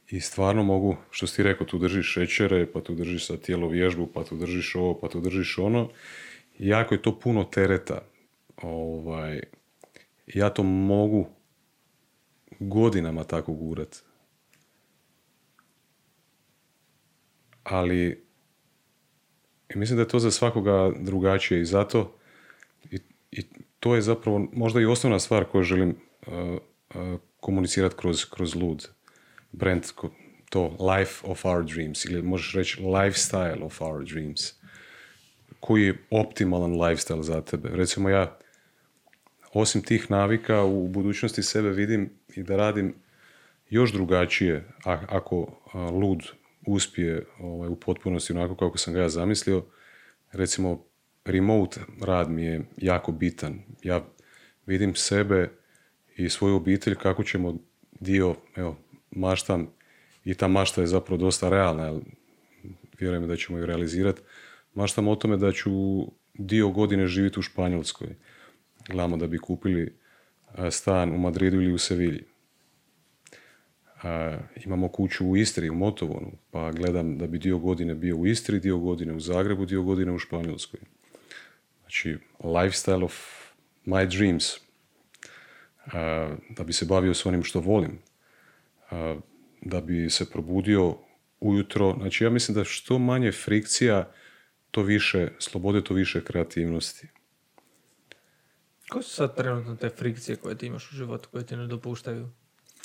I 0.10 0.19
stvarno 0.19 0.64
mogu, 0.64 0.98
što 1.11 1.27
si 1.27 1.44
rekao, 1.44 1.68
tu 1.68 1.77
držiš 1.77 2.14
šećere, 2.14 2.72
pa 2.72 2.82
tu 2.82 2.95
držiš 2.95 3.27
sad 3.27 3.41
tijelo 3.41 3.68
vježbu, 3.68 4.07
pa 4.07 4.23
tu 4.23 4.38
držiš 4.38 4.76
ovo, 4.76 4.99
pa 4.99 5.07
tu 5.07 5.22
držiš 5.22 5.57
ono. 5.57 5.90
Jako 6.60 6.95
je 6.95 7.02
to 7.02 7.19
puno 7.19 7.44
tereta. 7.44 8.02
Ovaj, 8.61 9.41
ja 10.27 10.49
to 10.49 10.64
mogu 10.64 11.27
godinama 12.60 13.23
tako 13.23 13.53
gurat. 13.53 14.03
ali 17.65 18.26
mislim 19.76 19.98
da 19.98 20.02
je 20.02 20.07
to 20.07 20.19
za 20.19 20.32
svakoga 20.32 20.91
drugačije 20.99 21.61
i 21.61 21.65
zato 21.65 22.15
i, 22.91 22.99
i 23.32 23.41
to 23.80 23.95
je 23.95 24.02
zapravo 24.02 24.48
možda 24.53 24.82
i 24.82 24.86
osnovna 24.86 25.19
stvar 25.19 25.45
koju 25.45 25.64
želim 25.64 25.90
uh, 26.27 26.34
uh, 26.95 27.19
komunicirati 27.40 27.95
kroz, 27.95 28.26
kroz 28.26 28.56
lud. 28.56 28.90
Brand, 29.51 29.84
to 30.49 30.77
life 30.80 31.27
of 31.27 31.45
our 31.45 31.65
dreams 31.65 32.05
ili 32.05 32.22
možeš 32.22 32.53
reći 32.53 32.81
lifestyle 32.81 33.63
of 33.63 33.81
our 33.81 34.03
dreams. 34.03 34.53
Koji 35.59 35.85
je 35.85 35.97
optimalan 36.09 36.72
lifestyle 36.72 37.22
za 37.22 37.41
tebe? 37.41 37.69
Recimo 37.73 38.09
ja 38.09 38.38
osim 39.53 39.81
tih 39.81 40.11
navika 40.11 40.63
u 40.63 40.88
budućnosti 40.88 41.43
sebe 41.43 41.69
vidim 41.69 42.09
i 42.35 42.43
da 42.43 42.55
radim 42.55 42.95
još 43.69 43.93
drugačije 43.93 44.63
ako 44.84 45.61
lud 45.91 46.23
uspije 46.67 47.26
ovaj, 47.39 47.69
u 47.69 47.76
potpunosti 47.76 48.34
onako 48.34 48.55
kako 48.55 48.77
sam 48.77 48.93
ga 48.93 49.01
ja 49.01 49.09
zamislio. 49.09 49.65
Recimo, 50.31 50.84
remote 51.26 51.81
rad 52.01 52.30
mi 52.31 52.43
je 52.43 52.65
jako 52.77 53.11
bitan. 53.11 53.59
Ja 53.84 54.05
vidim 54.65 54.95
sebe 54.95 55.51
i 56.15 56.30
svoju 56.30 56.55
obitelj 56.55 56.95
kako 56.95 57.23
ćemo 57.23 57.57
dio, 57.99 58.35
evo, 58.55 58.77
maštam 59.16 59.68
i 60.26 60.34
ta 60.34 60.48
mašta 60.48 60.82
je 60.82 60.88
zapravo 60.88 61.18
dosta 61.18 61.50
realna, 61.50 61.86
jer 61.86 62.02
vjerujem 63.00 63.28
da 63.28 63.36
ćemo 63.36 63.58
ju 63.58 63.66
realizirati. 63.66 64.22
Maštam 64.74 65.08
o 65.08 65.16
tome 65.16 65.38
da 65.38 65.52
ću 65.52 65.72
dio 66.34 66.70
godine 66.70 67.08
živjeti 67.08 67.40
u 67.40 67.44
Španjolskoj. 67.44 68.16
Gledamo 68.90 69.18
da 69.18 69.28
bi 69.28 69.38
kupili 69.38 69.96
stan 70.70 71.12
u 71.12 71.18
Madridu 71.18 71.62
ili 71.62 71.74
u 71.74 71.78
Sevilji 71.78 72.24
imamo 74.66 74.88
kuću 74.88 75.28
u 75.28 75.38
Istri, 75.38 75.70
u 75.70 75.76
Motovonu, 75.76 76.32
pa 76.52 76.72
gledam 76.72 77.18
da 77.18 77.28
bi 77.28 77.38
dio 77.38 77.60
godine 77.60 77.96
bio 77.96 78.18
u 78.18 78.28
Istri, 78.28 78.60
dio 78.60 78.78
godine 78.78 79.14
u 79.14 79.20
Zagrebu, 79.20 79.66
dio 79.66 79.84
godine 79.84 80.12
u 80.12 80.20
Španjolskoj. 80.20 80.80
Znači, 81.82 82.18
lifestyle 82.40 83.04
of 83.04 83.14
my 83.86 84.18
dreams. 84.18 84.46
da 86.50 86.64
bi 86.64 86.74
se 86.74 86.86
bavio 86.86 87.14
s 87.14 87.26
onim 87.26 87.44
što 87.44 87.60
volim. 87.60 88.00
Da 89.62 89.82
bi 89.82 90.10
se 90.10 90.30
probudio 90.30 90.98
ujutro. 91.40 91.95
Znači, 91.99 92.24
ja 92.24 92.30
mislim 92.30 92.56
da 92.56 92.64
što 92.64 92.99
manje 92.99 93.32
frikcija, 93.32 94.12
to 94.72 94.82
više 94.82 95.32
slobode, 95.40 95.84
to 95.84 95.94
više 95.94 96.24
kreativnosti. 96.24 97.07
Ko 98.90 99.02
su 99.02 99.10
sad 99.10 99.36
trenutno 99.36 99.76
te 99.76 99.90
frikcije 99.90 100.36
koje 100.36 100.57
ti 100.57 100.66
imaš 100.66 100.91
u 100.91 100.95
životu, 100.95 101.30
koje 101.32 101.45
ti 101.45 101.56
ne 101.56 101.68
dopuštaju 101.68 102.30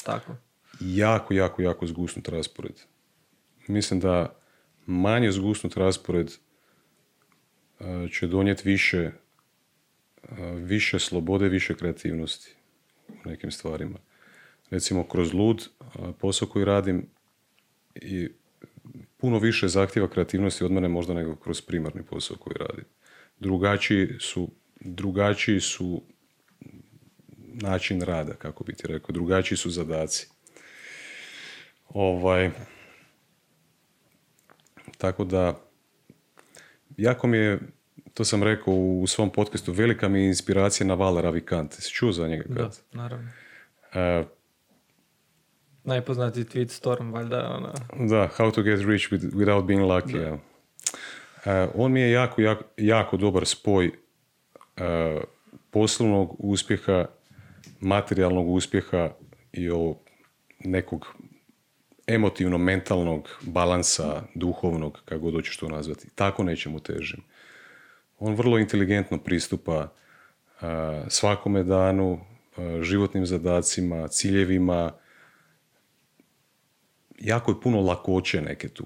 tako? 0.05 0.37
jako, 0.81 1.35
jako, 1.35 1.63
jako 1.63 1.87
zgusnut 1.87 2.29
raspored. 2.29 2.81
Mislim 3.67 4.01
da 4.01 4.37
manje 4.87 5.33
zgusnut 5.33 5.77
raspored 5.77 6.31
će 8.13 8.27
donijeti 8.27 8.69
više, 8.69 9.11
više 10.57 10.99
slobode, 10.99 11.49
više 11.49 11.75
kreativnosti 11.75 12.55
u 13.09 13.29
nekim 13.29 13.51
stvarima. 13.51 13.99
Recimo, 14.71 15.09
kroz 15.09 15.33
lud, 15.35 15.69
e, 15.81 16.13
posao 16.21 16.49
koji 16.49 16.65
radim 16.65 17.07
i 17.95 18.29
puno 19.17 19.39
više 19.39 19.69
zahtjeva 19.69 20.09
kreativnosti 20.09 20.65
od 20.65 20.73
mene 20.73 20.89
možda 20.89 21.15
nego 21.15 21.37
kroz 21.37 21.61
primarni 21.61 22.03
posao 22.03 22.37
koji 22.37 22.55
radim. 22.59 22.85
Drugačiji 23.39 24.09
su, 24.21 24.51
drugačiji 24.81 25.61
su 25.61 26.03
način 27.63 28.01
rada, 28.01 28.35
kako 28.35 28.65
bi 28.65 28.75
ti 28.75 28.87
rekao, 28.87 29.13
drugačiji 29.13 29.59
su 29.59 29.71
zadaci. 29.71 30.29
Ovaj, 31.89 32.51
tako 34.99 35.25
da, 35.25 35.61
jako 36.97 37.27
mi 37.27 37.37
je, 37.37 37.59
to 38.15 38.25
sam 38.25 38.43
rekao 38.43 38.75
u 38.75 39.07
svom 39.07 39.31
podcastu, 39.31 39.73
velika 39.73 40.09
mi 40.09 40.21
je 40.21 40.27
inspiracija 40.27 40.87
na 40.87 40.95
Vala 40.95 41.21
Ravikant. 41.21 41.73
Si 41.73 41.93
čuo 41.93 42.13
za 42.13 42.29
njega? 42.29 42.45
Kad? 42.45 42.57
Da, 42.57 42.71
naravno. 42.93 43.29
Uh, 43.95 44.40
Najpoznatiji 45.85 46.45
tweet 46.45 46.69
storm, 46.69 47.13
valjda. 47.13 47.57
Ona... 47.57 47.73
Da, 48.09 48.29
how 48.37 48.51
to 48.51 48.63
get 48.63 48.81
rich 48.81 49.13
without 49.13 49.65
being 49.67 49.83
lucky. 49.83 50.19
Da. 50.19 50.33
Uh, 50.33 51.71
on 51.75 51.93
mi 51.93 52.01
je 52.01 52.11
jako, 52.11 52.41
jako, 52.41 52.65
jako 52.77 53.17
dobar 53.17 53.47
spoj 53.47 53.87
uh, 53.87 53.93
poslovnog 55.71 56.37
uspjeha, 56.39 57.07
materijalnog 57.81 58.49
uspjeha 58.49 59.11
i 59.53 59.71
ovog 59.71 59.99
nekog 60.65 61.07
emotivno-mentalnog 62.07 63.29
balansa, 63.41 64.23
duhovnog, 64.35 64.99
kako 65.05 65.21
god 65.21 65.35
hoćeš 65.35 65.57
to 65.57 65.69
nazvati. 65.69 66.11
Tako 66.15 66.43
nečemu 66.43 66.81
težim. 66.81 67.23
On 68.19 68.35
vrlo 68.35 68.59
inteligentno 68.59 69.19
pristupa 69.19 69.89
svakome 71.09 71.63
danu, 71.63 72.21
životnim 72.83 73.27
zadacima, 73.27 74.09
ciljevima. 74.09 74.93
Jako 77.21 77.51
je 77.51 77.61
puno 77.61 77.81
lakoće 77.81 78.41
neke 78.41 78.69
tu. 78.69 78.85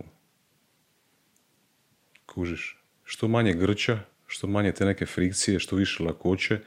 Kužiš? 2.27 2.83
Što 3.05 3.29
manje 3.29 3.55
grča, 3.55 3.99
što 4.27 4.47
manje 4.47 4.73
te 4.73 4.85
neke 4.85 5.07
frikcije, 5.07 5.61
što 5.61 5.77
više 5.77 6.03
lakoće, 6.03 6.61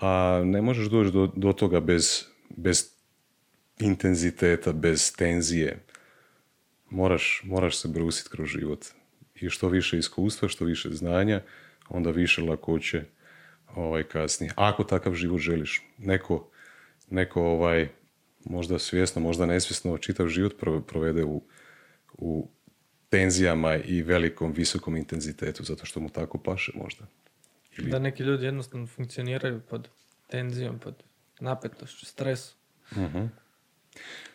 a 0.00 0.42
ne 0.44 0.62
možeš 0.62 0.86
doći 0.86 1.12
do, 1.12 1.32
do 1.36 1.52
toga 1.52 1.80
bez, 1.80 2.24
bez 2.50 2.90
intenziteta, 3.80 4.72
bez 4.72 5.16
tenzije. 5.16 5.78
Moraš, 6.90 7.42
moraš 7.44 7.78
se 7.78 7.88
brusiti 7.88 8.30
kroz 8.30 8.48
život. 8.48 8.86
I 9.34 9.50
što 9.50 9.68
više 9.68 9.98
iskustva, 9.98 10.48
što 10.48 10.64
više 10.64 10.90
znanja, 10.90 11.42
onda 11.88 12.10
više 12.10 12.42
lakoće 12.42 13.04
ovaj, 13.74 14.02
kasnije. 14.02 14.52
Ako 14.56 14.84
takav 14.84 15.14
život 15.14 15.40
želiš. 15.40 15.82
Neko, 15.98 16.50
neko 17.10 17.42
ovaj, 17.42 17.88
možda 18.48 18.78
svjesno, 18.78 19.22
možda 19.22 19.46
nesvjesno 19.46 19.98
čitav 19.98 20.28
život 20.28 20.54
provede 20.86 21.24
u, 21.24 21.42
u 22.12 22.48
tenzijama 23.08 23.76
i 23.76 24.02
velikom, 24.02 24.52
visokom 24.52 24.96
intenzitetu, 24.96 25.64
zato 25.64 25.86
što 25.86 26.00
mu 26.00 26.08
tako 26.08 26.38
paše 26.38 26.72
možda. 26.74 27.06
Ili... 27.78 27.90
Da 27.90 27.98
neki 27.98 28.22
ljudi 28.22 28.44
jednostavno 28.44 28.86
funkcioniraju 28.86 29.60
pod 29.60 29.88
tenzijom, 30.26 30.78
pod 30.78 30.94
napetošću, 31.40 32.06
stresu. 32.06 32.56
uh 32.96 33.28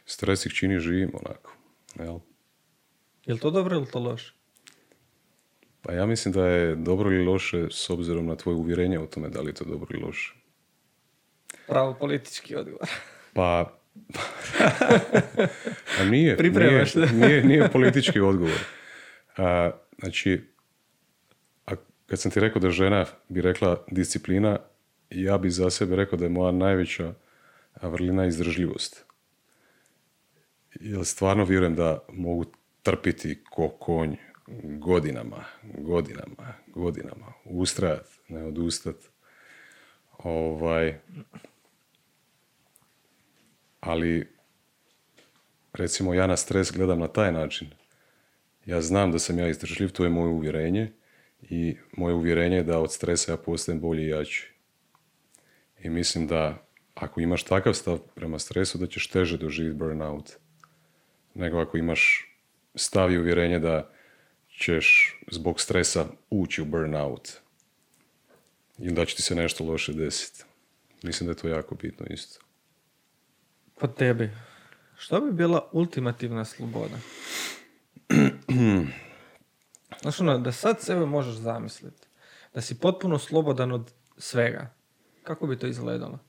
Stres 0.05 0.45
ih 0.45 0.53
čini 0.53 0.79
živim 0.79 1.11
onako. 1.13 1.55
Jel? 1.99 2.19
Je 3.25 3.33
li 3.33 3.39
to 3.39 3.51
dobro 3.51 3.75
ili 3.75 3.91
to 3.91 3.99
loše? 3.99 4.33
Pa 5.81 5.93
ja 5.93 6.05
mislim 6.05 6.33
da 6.33 6.47
je 6.47 6.75
dobro 6.75 7.11
ili 7.11 7.25
loše 7.25 7.67
s 7.71 7.89
obzirom 7.89 8.25
na 8.25 8.35
tvoje 8.35 8.55
uvjerenje 8.55 8.99
o 8.99 9.05
tome 9.05 9.29
da 9.29 9.41
li 9.41 9.49
je 9.49 9.53
to 9.53 9.65
dobro 9.65 9.87
ili 9.93 10.03
loše. 10.03 10.35
Pravo 11.67 11.93
politički 11.93 12.55
odgovor. 12.55 12.89
Pa, 13.33 13.77
a 15.99 16.03
nije, 16.09 16.37
nije, 16.41 16.85
nije, 17.13 17.43
nije, 17.43 17.69
politički 17.69 18.19
odgovor. 18.19 18.59
A, 19.37 19.71
znači, 19.99 20.41
a 21.65 21.71
kad 22.05 22.19
sam 22.19 22.31
ti 22.31 22.39
rekao 22.39 22.59
da 22.59 22.69
žena 22.69 23.05
bi 23.29 23.41
rekla 23.41 23.85
disciplina, 23.91 24.59
ja 25.09 25.37
bi 25.37 25.49
za 25.49 25.69
sebe 25.69 25.95
rekao 25.95 26.19
da 26.19 26.25
je 26.25 26.29
moja 26.29 26.51
najveća 26.51 27.13
vrlina 27.81 28.25
izdržljivost 28.25 29.05
jer 30.79 31.05
stvarno 31.05 31.45
vjerujem 31.45 31.75
da 31.75 31.99
mogu 32.09 32.45
trpiti 32.83 33.43
ko 33.49 33.69
konj 33.69 34.15
godinama, 34.63 35.45
godinama, 35.77 36.53
godinama, 36.67 37.33
ustrajat, 37.45 38.07
ne 38.27 38.43
odustat. 38.43 38.95
Ovaj, 40.17 40.99
ali 43.83 44.27
recimo 45.73 46.13
ja 46.13 46.27
na 46.27 46.37
stres 46.37 46.71
gledam 46.71 46.99
na 46.99 47.07
taj 47.07 47.31
način. 47.31 47.67
Ja 48.65 48.81
znam 48.81 49.11
da 49.11 49.19
sam 49.19 49.39
ja 49.39 49.47
izdržljiv, 49.47 49.89
to 49.89 50.03
je 50.03 50.09
moje 50.09 50.29
uvjerenje 50.29 50.91
i 51.41 51.75
moje 51.97 52.15
uvjerenje 52.15 52.57
je 52.57 52.63
da 52.63 52.79
od 52.79 52.93
stresa 52.93 53.31
ja 53.31 53.37
postajem 53.37 53.79
bolji 53.79 54.03
i 54.03 54.07
jači. 54.07 54.53
I 55.79 55.89
mislim 55.89 56.27
da 56.27 56.65
ako 56.95 57.21
imaš 57.21 57.43
takav 57.43 57.73
stav 57.73 57.99
prema 58.15 58.39
stresu, 58.39 58.77
da 58.77 58.87
ćeš 58.87 59.07
teže 59.07 59.37
doživjeti 59.37 59.77
burnout 59.77 60.31
nego 61.33 61.59
ako 61.59 61.77
imaš 61.77 62.29
stav 62.75 63.11
i 63.11 63.17
uvjerenje 63.17 63.59
da 63.59 63.91
ćeš 64.59 65.19
zbog 65.31 65.61
stresa 65.61 66.05
ući 66.29 66.61
u 66.61 66.65
burnout 66.65 67.31
i 68.77 68.91
da 68.91 69.05
će 69.05 69.15
ti 69.15 69.21
se 69.21 69.35
nešto 69.35 69.63
loše 69.63 69.93
desiti. 69.93 70.43
Mislim 71.03 71.27
da 71.27 71.31
je 71.31 71.37
to 71.37 71.47
jako 71.47 71.75
bitno 71.75 72.05
isto. 72.09 72.42
Po 73.83 73.87
tebi, 73.87 74.29
što 74.97 75.21
bi 75.21 75.31
bila 75.31 75.69
ultimativna 75.71 76.45
sloboda? 76.45 76.95
Znaš 80.01 80.19
ono, 80.19 80.37
da 80.37 80.51
sad 80.51 80.81
sebe 80.81 81.05
možeš 81.05 81.35
zamisliti. 81.35 82.07
Da 82.53 82.61
si 82.61 82.79
potpuno 82.79 83.19
slobodan 83.19 83.71
od 83.71 83.91
svega. 84.17 84.73
Kako 85.23 85.47
bi 85.47 85.59
to 85.59 85.67
izgledalo? 85.67 86.19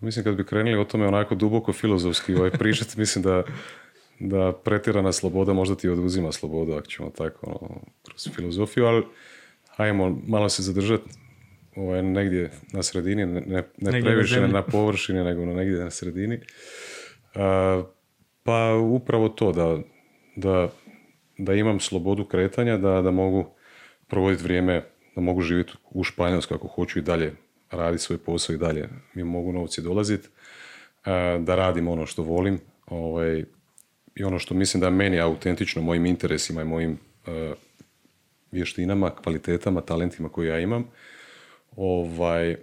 Mislim, 0.00 0.24
kad 0.24 0.34
bi 0.34 0.46
krenuli 0.46 0.80
o 0.80 0.84
tome 0.84 1.06
onako 1.06 1.34
duboko 1.34 1.72
filozofski 1.72 2.34
ovaj, 2.34 2.50
pričati, 2.50 2.98
mislim 3.00 3.22
da 3.22 3.42
da 4.18 4.52
pretjerana 4.64 5.12
sloboda 5.12 5.52
možda 5.52 5.76
ti 5.76 5.88
oduzima 5.88 6.32
slobodu, 6.32 6.72
ako 6.72 6.86
ćemo 6.86 7.10
tako, 7.10 7.46
ono, 7.46 7.80
kroz 8.02 8.28
filozofiju, 8.36 8.86
ali 8.86 9.06
ajmo 9.76 10.18
malo 10.26 10.48
se 10.48 10.62
zadržati 10.62 11.23
ovaj, 11.76 12.02
negdje 12.02 12.50
na 12.72 12.82
sredini, 12.82 13.26
ne, 13.26 13.40
ne, 13.40 13.62
ne 13.78 14.02
previše 14.02 14.48
na, 14.48 14.62
površini, 14.62 15.24
nego 15.24 15.44
negdje 15.46 15.78
na 15.78 15.90
sredini. 15.90 16.40
pa 18.42 18.74
upravo 18.74 19.28
to, 19.28 19.52
da, 19.52 19.78
da, 20.36 20.68
da 21.38 21.54
imam 21.54 21.80
slobodu 21.80 22.24
kretanja, 22.24 22.76
da, 22.76 23.02
da 23.02 23.10
mogu 23.10 23.46
provoditi 24.06 24.42
vrijeme, 24.42 24.82
da 25.14 25.20
mogu 25.20 25.42
živjeti 25.42 25.72
u 25.90 26.04
Španjolsku 26.04 26.54
ako 26.54 26.68
hoću 26.68 26.98
i 26.98 27.02
dalje 27.02 27.32
raditi 27.70 28.02
svoj 28.02 28.18
posao 28.18 28.54
i 28.54 28.58
dalje 28.58 28.88
mi 29.14 29.24
mogu 29.24 29.52
novci 29.52 29.82
dolaziti, 29.82 30.28
da 31.40 31.54
radim 31.54 31.88
ono 31.88 32.06
što 32.06 32.22
volim 32.22 32.60
ovaj, 32.86 33.44
i 34.14 34.24
ono 34.24 34.38
što 34.38 34.54
mislim 34.54 34.80
da 34.80 34.86
je 34.86 34.90
meni 34.90 35.20
autentično, 35.20 35.82
mojim 35.82 36.06
interesima 36.06 36.62
i 36.62 36.64
mojim 36.64 36.98
vještinama, 38.52 39.10
kvalitetama, 39.10 39.80
talentima 39.80 40.28
koje 40.28 40.48
ja 40.48 40.60
imam 40.60 40.90
ovaj, 41.76 42.56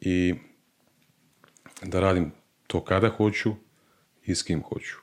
i 0.00 0.34
da 1.82 2.00
radim 2.00 2.32
to 2.66 2.84
kada 2.84 3.08
hoću 3.08 3.54
i 4.24 4.34
s 4.34 4.42
kim 4.42 4.62
hoću. 4.62 4.96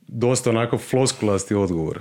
Dosta 0.00 0.50
onako 0.50 0.78
floskulasti 0.78 1.54
odgovor, 1.54 2.00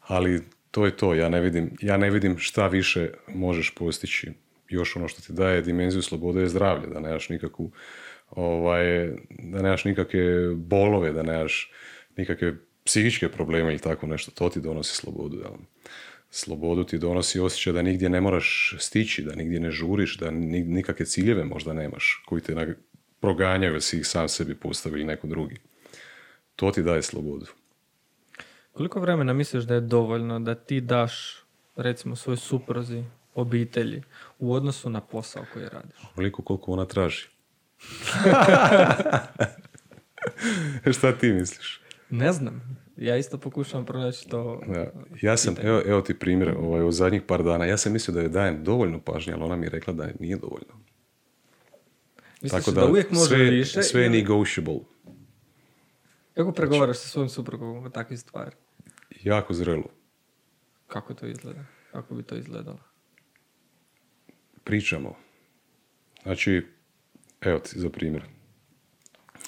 ali 0.00 0.42
to 0.70 0.86
je 0.86 0.96
to. 0.96 1.14
Ja 1.14 1.28
ne 1.28 1.40
vidim, 1.40 1.76
ja 1.80 1.96
ne 1.96 2.10
vidim 2.10 2.38
šta 2.38 2.66
više 2.66 3.10
možeš 3.28 3.74
postići. 3.74 4.32
Još 4.68 4.96
ono 4.96 5.08
što 5.08 5.22
ti 5.22 5.32
daje 5.32 5.62
dimenziju 5.62 6.02
slobode 6.02 6.40
je 6.40 6.48
zdravlje, 6.48 6.86
da 6.86 7.00
nemaš 7.00 7.28
nikakvu 7.28 7.70
ovaj, 8.30 9.10
da 9.28 9.62
nemaš 9.62 9.84
nikakve 9.84 10.54
bolove, 10.54 11.12
da 11.12 11.22
nemaš 11.22 11.72
nikakve 12.16 12.56
psihičke 12.84 13.28
probleme 13.28 13.70
ili 13.70 13.78
tako 13.78 14.06
nešto, 14.06 14.30
to 14.30 14.48
ti 14.48 14.60
donosi 14.60 14.96
slobodu. 14.96 15.36
Jel? 15.36 15.52
Slobodu 16.30 16.84
ti 16.84 16.98
donosi 16.98 17.40
osjećaj 17.40 17.72
da 17.72 17.82
nigdje 17.82 18.08
ne 18.08 18.20
moraš 18.20 18.76
stići, 18.78 19.22
da 19.22 19.34
nigdje 19.34 19.60
ne 19.60 19.70
žuriš, 19.70 20.18
da 20.18 20.30
nikakve 20.30 21.06
ciljeve 21.06 21.44
možda 21.44 21.72
nemaš 21.72 22.22
koji 22.26 22.42
te 22.42 22.76
proganjaju 23.20 23.72
jer 23.72 23.82
si 23.82 23.98
ih 23.98 24.06
sam 24.06 24.28
sebi 24.28 24.54
postavili 24.54 25.04
neko 25.04 25.26
drugi. 25.26 25.56
To 26.56 26.70
ti 26.70 26.82
daje 26.82 27.02
slobodu. 27.02 27.46
Koliko 28.72 29.00
vremena 29.00 29.32
misliš 29.32 29.64
da 29.64 29.74
je 29.74 29.80
dovoljno 29.80 30.40
da 30.40 30.54
ti 30.54 30.80
daš 30.80 31.44
recimo 31.76 32.16
svoj 32.16 32.36
supruzi, 32.36 33.04
obitelji 33.34 34.02
u 34.38 34.52
odnosu 34.54 34.90
na 34.90 35.00
posao 35.00 35.44
koji 35.52 35.64
radiš? 35.68 35.96
Koliko 36.14 36.42
koliko 36.42 36.72
ona 36.72 36.84
traži. 36.84 37.26
Šta 40.98 41.12
ti 41.12 41.32
misliš? 41.32 41.80
Ne 42.10 42.32
znam. 42.32 42.78
Ja 42.96 43.16
isto 43.16 43.38
pokušavam 43.38 43.86
pronaći 43.86 44.28
to. 44.28 44.62
Ja, 44.74 44.90
ja 45.22 45.36
sam, 45.36 45.54
evo, 45.62 45.82
evo 45.86 46.00
ti 46.00 46.18
primjer, 46.18 46.54
ovaj, 46.58 46.82
u 46.82 46.92
zadnjih 46.92 47.22
par 47.22 47.42
dana, 47.42 47.64
ja 47.64 47.76
sam 47.76 47.92
mislio 47.92 48.14
da 48.14 48.20
je 48.20 48.28
dajem 48.28 48.64
dovoljno 48.64 49.00
pažnje, 49.00 49.32
ali 49.32 49.42
ona 49.42 49.56
mi 49.56 49.66
je 49.66 49.70
rekla 49.70 49.92
da 49.92 50.04
je 50.04 50.14
nije 50.20 50.36
dovoljno. 50.36 50.80
Misliš 52.42 52.64
Tako 52.64 52.70
da, 52.70 52.80
da 52.80 52.86
uvijek 52.86 53.10
može 53.10 53.28
sve, 53.28 53.50
više? 53.50 53.82
Sve 53.82 54.02
je 54.02 54.10
negotiable. 54.10 54.80
Kako 56.34 56.52
pregovaraš 56.52 56.98
sa 56.98 57.08
svojim 57.08 57.28
suprugom 57.28 57.84
o 57.84 57.90
takvih 57.90 58.20
stvari? 58.20 58.56
Jako 59.22 59.54
zrelo. 59.54 59.90
Kako 60.86 61.14
to 61.14 61.26
izgleda? 61.26 61.64
Kako 61.92 62.14
bi 62.14 62.22
to 62.22 62.36
izgledalo? 62.36 62.78
Pričamo. 64.64 65.16
Znači, 66.22 66.66
evo 67.40 67.58
ti 67.58 67.80
za 67.80 67.90
primjer. 67.90 68.24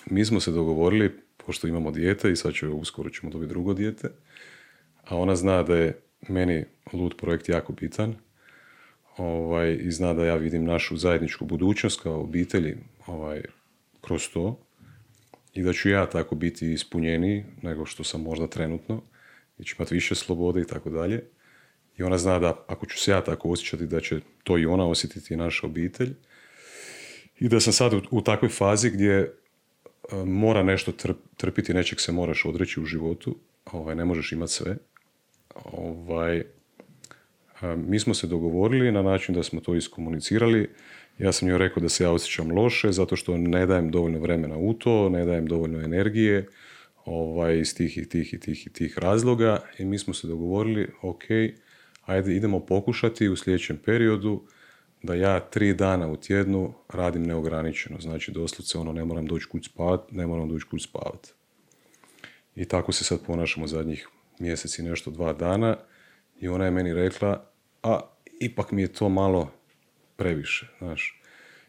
Mi 0.07 0.24
smo 0.24 0.41
se 0.41 0.51
dogovorili 0.51 1.20
pošto 1.47 1.67
imamo 1.67 1.91
dijete 1.91 2.31
i 2.31 2.37
sad 2.37 2.53
ću 2.53 2.73
uskoro 2.73 3.11
ćemo 3.11 3.33
dobiti 3.33 3.49
drugo 3.49 3.75
dijete, 3.75 4.09
a 5.05 5.17
ona 5.17 5.37
zna 5.37 5.62
da 5.62 5.77
je 5.77 6.01
meni 6.29 6.65
lud 6.93 7.15
projekt 7.19 7.49
jako 7.49 7.73
bitan 7.73 8.15
ovaj, 9.17 9.79
i 9.81 9.91
zna 9.91 10.15
da 10.15 10.25
ja 10.25 10.37
vidim 10.37 10.65
našu 10.65 10.97
zajedničku 10.97 11.45
budućnost 11.45 12.01
kao 12.01 12.21
obitelji 12.21 12.77
ovaj, 13.07 13.43
kroz 14.01 14.29
to 14.33 14.61
i 15.55 15.62
da 15.62 15.73
ću 15.73 15.89
ja 15.89 16.07
tako 16.07 16.35
biti 16.35 16.73
ispunjeniji 16.73 17.45
nego 17.62 17.87
što 17.87 18.05
sam 18.05 18.23
možda 18.23 18.47
trenutno 18.47 19.03
i 19.59 19.65
ću 19.65 19.77
imati 19.79 19.95
više 19.95 20.15
slobode 20.15 20.61
i 20.61 20.67
tako 20.67 20.91
dalje. 20.91 21.25
I 21.97 22.03
ona 22.03 22.19
zna 22.19 22.39
da 22.39 22.65
ako 22.67 22.87
ću 22.87 22.99
se 22.99 23.11
ja 23.11 23.25
tako 23.25 23.51
osjećati 23.51 23.87
da 23.87 24.01
će 24.01 24.21
to 24.45 24.59
i 24.59 24.67
ona 24.67 24.85
osjetiti 24.85 25.35
i 25.35 25.37
naša 25.37 25.67
obitelj. 25.67 26.15
I 27.39 27.49
da 27.49 27.61
sam 27.61 27.73
sad 27.73 27.93
u, 27.93 28.03
u 28.11 28.21
takvoj 28.21 28.49
fazi 28.49 28.91
gdje 28.91 29.40
mora 30.27 30.62
nešto 30.62 30.93
trpiti, 31.37 31.74
nečeg 31.74 32.01
se 32.01 32.12
moraš 32.12 32.45
odreći 32.45 32.81
u 32.81 32.85
životu, 32.85 33.37
ovaj, 33.73 33.95
ne 33.95 34.05
možeš 34.05 34.32
imati 34.32 34.53
sve. 34.53 34.77
Ovaj, 35.65 36.45
mi 37.77 37.99
smo 37.99 38.15
se 38.15 38.27
dogovorili 38.27 38.93
na 38.93 39.03
način 39.03 39.35
da 39.35 39.43
smo 39.43 39.61
to 39.61 39.74
iskomunicirali. 39.74 40.70
Ja 41.19 41.32
sam 41.32 41.49
joj 41.49 41.59
rekao 41.59 41.82
da 41.82 41.89
se 41.89 42.05
ja 42.05 42.11
osjećam 42.11 42.51
loše 42.51 42.93
zato 42.93 43.16
što 43.16 43.37
ne 43.37 43.66
dajem 43.66 43.91
dovoljno 43.91 44.19
vremena 44.19 44.57
u 44.57 44.74
to, 44.74 45.09
ne 45.09 45.24
dajem 45.24 45.47
dovoljno 45.47 45.81
energije 45.81 46.47
ovaj, 47.05 47.59
iz 47.59 47.74
tih 47.74 47.99
i 47.99 48.09
tih 48.09 48.35
i 48.35 48.41
tih 48.41 48.66
i 48.66 48.70
tih 48.70 48.99
razloga 48.99 49.62
i 49.78 49.85
mi 49.85 49.99
smo 49.99 50.15
se 50.15 50.27
dogovorili, 50.27 50.89
ok, 51.03 51.24
ajde 52.03 52.37
idemo 52.37 52.61
pokušati 52.61 53.28
u 53.28 53.37
sljedećem 53.37 53.77
periodu 53.85 54.43
da 55.02 55.14
ja 55.14 55.40
tri 55.40 55.74
dana 55.74 56.09
u 56.09 56.16
tjednu 56.16 56.74
radim 56.89 57.22
neograničeno. 57.22 58.01
Znači, 58.01 58.32
doslovce 58.32 58.78
ono, 58.78 58.93
ne 58.93 59.05
moram 59.05 59.27
doći 59.27 59.47
kuć 59.47 59.70
spavat, 59.70 60.12
ne 60.12 60.27
moram 60.27 60.48
doći 60.48 60.66
kuć 60.66 60.89
spavat. 60.89 61.28
I 62.55 62.64
tako 62.64 62.93
se 62.93 63.05
sad 63.05 63.27
ponašamo 63.27 63.66
zadnjih 63.66 64.09
mjesec 64.39 64.78
i 64.78 64.82
nešto, 64.82 65.10
dva 65.10 65.32
dana. 65.32 65.77
I 66.40 66.48
ona 66.48 66.64
je 66.64 66.70
meni 66.70 66.94
rekla, 66.94 67.44
a 67.82 68.01
ipak 68.40 68.72
mi 68.72 68.82
je 68.82 68.93
to 68.93 69.09
malo 69.09 69.52
previše, 70.16 70.66
znaš. 70.78 71.20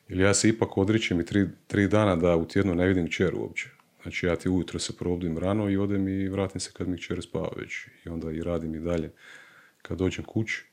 Ili 0.09 0.23
ja 0.23 0.33
se 0.33 0.49
ipak 0.49 0.77
odričem 0.77 1.19
i 1.19 1.25
tri, 1.25 1.49
tri 1.67 1.87
dana 1.87 2.15
da 2.15 2.35
u 2.35 2.45
tjednu 2.45 2.75
ne 2.75 2.87
vidim 2.87 3.07
čer 3.07 3.35
uopće. 3.35 3.69
Znači 4.01 4.25
ja 4.25 4.35
ti 4.35 4.49
ujutro 4.49 4.79
se 4.79 4.97
probudim 4.97 5.37
rano 5.37 5.69
i 5.69 5.77
odem 5.77 6.07
i 6.07 6.29
vratim 6.29 6.59
se 6.61 6.71
kad 6.73 6.87
mi 6.87 6.97
kćer 6.97 7.21
spava 7.21 7.49
već. 7.57 7.87
I 8.05 8.09
onda 8.09 8.31
i 8.31 8.43
radim 8.43 8.75
i 8.75 8.79
dalje 8.79 9.11
kad 9.81 9.97
dođem 9.97 10.25
kući. 10.25 10.65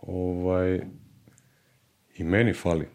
Ovaj, 0.00 0.80
i 2.18 2.24
meni 2.24 2.52
fali 2.52 2.86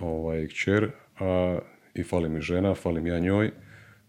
ovaj, 0.00 0.46
kćer, 0.48 0.90
a 1.20 1.58
i 1.94 2.02
fali 2.02 2.28
mi 2.28 2.40
žena, 2.40 2.74
fali 2.74 3.00
mi 3.00 3.10
ja 3.10 3.18
njoj, 3.18 3.50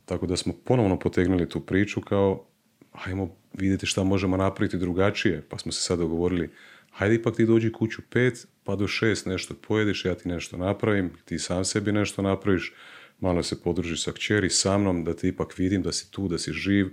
tako 0.05 0.27
da 0.27 0.37
smo 0.37 0.53
ponovno 0.65 0.99
potegnuli 0.99 1.49
tu 1.49 1.59
priču 1.59 2.01
kao 2.01 2.45
ajmo 2.91 3.35
vidjeti 3.53 3.85
šta 3.85 4.03
možemo 4.03 4.37
napraviti 4.37 4.77
drugačije, 4.77 5.41
pa 5.49 5.57
smo 5.57 5.71
se 5.71 5.81
sad 5.81 5.99
dogovorili 5.99 6.49
hajde 6.91 7.15
ipak 7.15 7.35
ti 7.35 7.45
dođi 7.45 7.71
kuću 7.71 8.01
pet, 8.09 8.47
pa 8.63 8.75
do 8.75 8.87
šest 8.87 9.25
nešto 9.25 9.53
pojediš, 9.67 10.05
ja 10.05 10.15
ti 10.15 10.29
nešto 10.29 10.57
napravim, 10.57 11.11
ti 11.25 11.39
sam 11.39 11.65
sebi 11.65 11.91
nešto 11.91 12.21
napraviš, 12.21 12.73
malo 13.19 13.43
se 13.43 13.61
podružiš 13.61 14.03
sa 14.03 14.11
kćeri, 14.11 14.49
sa 14.49 14.77
mnom, 14.77 15.03
da 15.03 15.13
ti 15.13 15.27
ipak 15.27 15.57
vidim 15.57 15.81
da 15.81 15.91
si 15.91 16.11
tu, 16.11 16.27
da 16.27 16.37
si 16.37 16.51
živ 16.51 16.89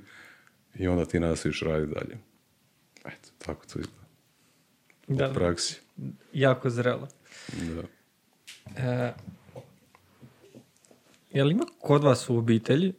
i 0.74 0.88
onda 0.88 1.04
ti 1.04 1.20
nastaviš 1.20 1.62
raditi 1.62 1.94
dalje. 1.94 2.18
Eto, 3.04 3.28
tako 3.38 3.66
to 3.66 3.78
izgleda. 3.78 4.06
Da, 5.08 5.32
praksi. 5.34 5.80
Jako 6.32 6.70
zrelo. 6.70 7.08
Da. 7.52 7.82
E, 8.82 9.14
je 11.30 11.44
li 11.44 11.52
ima 11.52 11.64
kod 11.80 12.04
vas 12.04 12.30
u 12.30 12.36
obitelji 12.36 12.92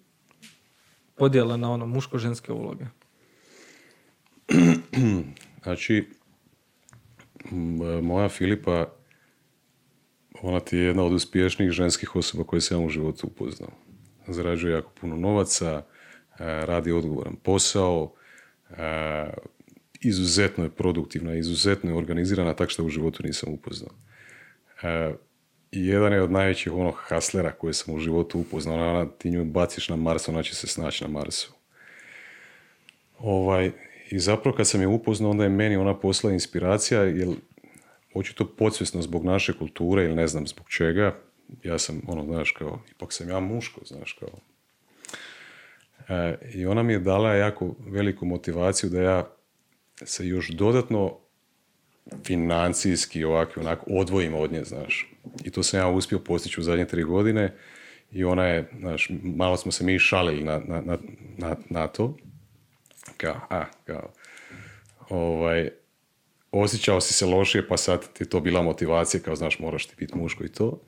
podjela 1.16 1.58
na 1.58 1.72
ono 1.72 1.86
muško-ženske 1.86 2.52
uloge? 2.52 2.86
znači, 5.64 6.08
moja 8.02 8.30
Filipa, 8.30 8.86
ona 10.42 10.60
ti 10.60 10.78
je 10.78 10.84
jedna 10.84 11.04
od 11.04 11.14
uspješnijih 11.14 11.72
ženskih 11.72 12.16
osoba 12.16 12.44
koje 12.44 12.62
sam 12.62 12.86
u 12.86 12.90
životu 12.90 13.28
upoznao. 13.28 13.72
Zarađuje 14.28 14.74
jako 14.74 14.92
puno 15.02 15.16
novaca, 15.16 15.72
e, 15.76 15.84
radi 16.66 16.92
odgovoran 16.92 17.36
posao, 17.36 18.14
e, 18.70 19.30
izuzetno 20.02 20.64
je 20.64 20.70
produktivna, 20.70 21.36
izuzetno 21.36 21.90
je 21.90 21.98
organizirana, 21.98 22.54
tak 22.54 22.70
što 22.70 22.84
u 22.84 22.90
životu 22.90 23.24
nisam 23.24 23.54
upoznao. 23.54 23.92
E, 24.84 25.14
jedan 25.72 26.14
je 26.14 26.22
od 26.22 26.32
najvećih 26.32 26.74
onog 26.74 26.96
haslera 26.98 27.52
koje 27.52 27.74
sam 27.74 27.96
u 27.96 28.00
životu 28.00 28.40
upoznao. 28.40 28.76
Ona, 28.76 29.06
ti 29.18 29.30
nju 29.30 29.46
baciš 29.46 29.90
na 29.90 29.96
Mars, 29.96 30.30
ona 30.30 30.44
će 30.44 30.56
se 30.56 30.68
snaći 30.68 31.04
na 31.04 31.10
Marsu. 31.10 31.54
Ovaj, 33.20 33.72
I 34.10 34.20
zapravo 34.20 34.58
kad 34.58 34.68
sam 34.68 34.82
je 34.82 34.88
upoznao, 34.88 35.32
onda 35.32 35.44
je 35.44 35.50
meni 35.50 35.76
ona 35.76 36.00
posla 36.00 36.32
inspiracija, 36.32 37.04
jer 37.04 37.28
očito 38.14 38.46
podsvjesno 38.46 39.02
zbog 39.02 39.26
naše 39.26 39.54
kulture 39.58 40.04
ili 40.04 40.16
ne 40.16 40.28
znam 40.28 40.48
zbog 40.48 40.70
čega, 40.70 41.16
ja 41.64 41.78
sam, 41.78 42.02
ono, 42.08 42.26
znaš, 42.26 42.52
kao, 42.52 42.80
ipak 42.92 43.14
sam 43.14 43.30
ja 43.30 43.40
muško, 43.40 43.82
znaš, 43.86 44.14
kao. 44.20 44.40
E, 46.18 46.38
I 46.54 46.66
ona 46.66 46.84
mi 46.84 46.94
je 46.94 47.00
dala 47.00 47.34
jako 47.34 47.76
veliku 47.80 48.26
motivaciju 48.26 48.90
da 48.90 49.02
ja 49.02 49.28
se 50.06 50.28
još 50.28 50.50
dodatno 50.50 51.18
financijski 52.26 53.24
ovako 53.24 53.60
onako 53.60 53.86
odvojimo 53.90 54.38
od 54.38 54.52
nje, 54.52 54.64
znaš. 54.64 55.12
I 55.44 55.50
to 55.50 55.64
sam 55.64 55.80
ja 55.80 55.88
uspio 55.88 56.20
postići 56.20 56.60
u 56.60 56.64
zadnje 56.64 56.86
tri 56.86 57.04
godine 57.04 57.56
i 58.12 58.24
ona 58.24 58.46
je, 58.46 58.70
znaš, 58.80 59.10
malo 59.24 59.58
smo 59.58 59.72
se 59.72 59.84
mi 59.84 60.00
šalili 60.00 60.44
na, 60.44 60.60
na, 60.60 60.98
na, 61.38 61.56
na, 61.70 61.88
to. 61.88 62.18
Kao, 63.18 63.36
a, 63.50 63.66
kao, 63.86 64.14
ovaj, 65.10 65.70
osjećao 66.52 67.02
si 67.02 67.14
se 67.14 67.26
lošije, 67.26 67.68
pa 67.68 67.78
sad 67.78 68.14
ti 68.14 68.26
to 68.26 68.40
bila 68.40 68.62
motivacija, 68.62 69.22
kao 69.22 69.36
znaš, 69.36 69.60
moraš 69.60 69.86
ti 69.86 69.96
biti 69.98 70.18
muško 70.18 70.44
i 70.44 70.50
to. 70.52 70.82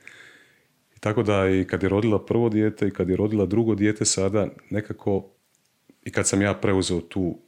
I 0.98 1.00
tako 1.00 1.24
da 1.24 1.50
i 1.50 1.66
kad 1.66 1.84
je 1.84 1.90
rodila 1.90 2.26
prvo 2.26 2.50
dijete 2.50 2.88
i 2.88 2.92
kad 2.92 3.10
je 3.10 3.16
rodila 3.16 3.46
drugo 3.46 3.76
dijete 3.76 4.06
sada, 4.06 4.48
nekako, 4.70 5.30
i 6.04 6.12
kad 6.12 6.28
sam 6.28 6.42
ja 6.42 6.54
preuzeo 6.54 7.02
tu 7.02 7.40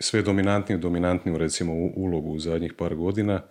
sve 0.00 0.22
dominantniju, 0.22 0.78
dominantniju 0.78 1.38
recimo 1.38 1.72
u- 1.72 1.92
ulogu 1.96 2.30
u 2.30 2.38
zadnjih 2.38 2.72
par 2.72 2.94
godina, 2.94 3.42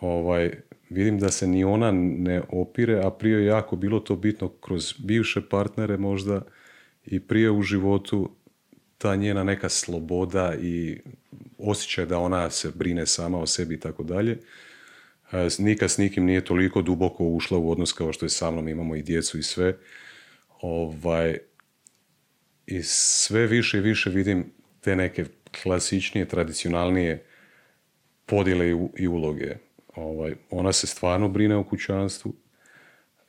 ovaj, 0.00 0.50
vidim 0.90 1.18
da 1.18 1.30
se 1.30 1.46
ni 1.46 1.64
ona 1.64 1.90
ne 1.92 2.42
opire, 2.48 3.00
a 3.04 3.10
prije 3.10 3.38
je 3.38 3.46
jako 3.46 3.76
bilo 3.76 4.00
to 4.00 4.16
bitno 4.16 4.48
kroz 4.48 4.94
bivše 4.98 5.48
partnere 5.48 5.96
možda 5.96 6.42
i 7.04 7.20
prije 7.20 7.50
u 7.50 7.62
životu 7.62 8.30
ta 8.98 9.16
njena 9.16 9.44
neka 9.44 9.68
sloboda 9.68 10.54
i 10.60 11.00
osjećaj 11.58 12.06
da 12.06 12.18
ona 12.18 12.50
se 12.50 12.70
brine 12.74 13.06
sama 13.06 13.38
o 13.38 13.46
sebi 13.46 13.74
i 13.74 13.80
tako 13.80 14.02
dalje. 14.02 14.38
Nikad 15.58 15.90
s 15.90 15.98
nikim 15.98 16.24
nije 16.24 16.44
toliko 16.44 16.82
duboko 16.82 17.24
ušla 17.24 17.58
u 17.58 17.70
odnos 17.70 17.92
kao 17.92 18.12
što 18.12 18.26
je 18.26 18.30
sa 18.30 18.50
mnom, 18.50 18.68
imamo 18.68 18.96
i 18.96 19.02
djecu 19.02 19.38
i 19.38 19.42
sve. 19.42 19.76
Ovaj, 20.60 21.38
I 22.66 22.82
sve 22.82 23.46
više 23.46 23.78
i 23.78 23.80
više 23.80 24.10
vidim 24.10 24.52
te 24.80 24.96
neke 24.96 25.24
klasičnije, 25.62 26.28
tradicionalnije 26.28 27.24
podjele 28.26 28.90
i, 28.96 29.08
uloge. 29.08 29.56
Ovaj, 29.96 30.34
ona 30.50 30.72
se 30.72 30.86
stvarno 30.86 31.28
brine 31.28 31.56
o 31.56 31.64
kućanstvu. 31.64 32.34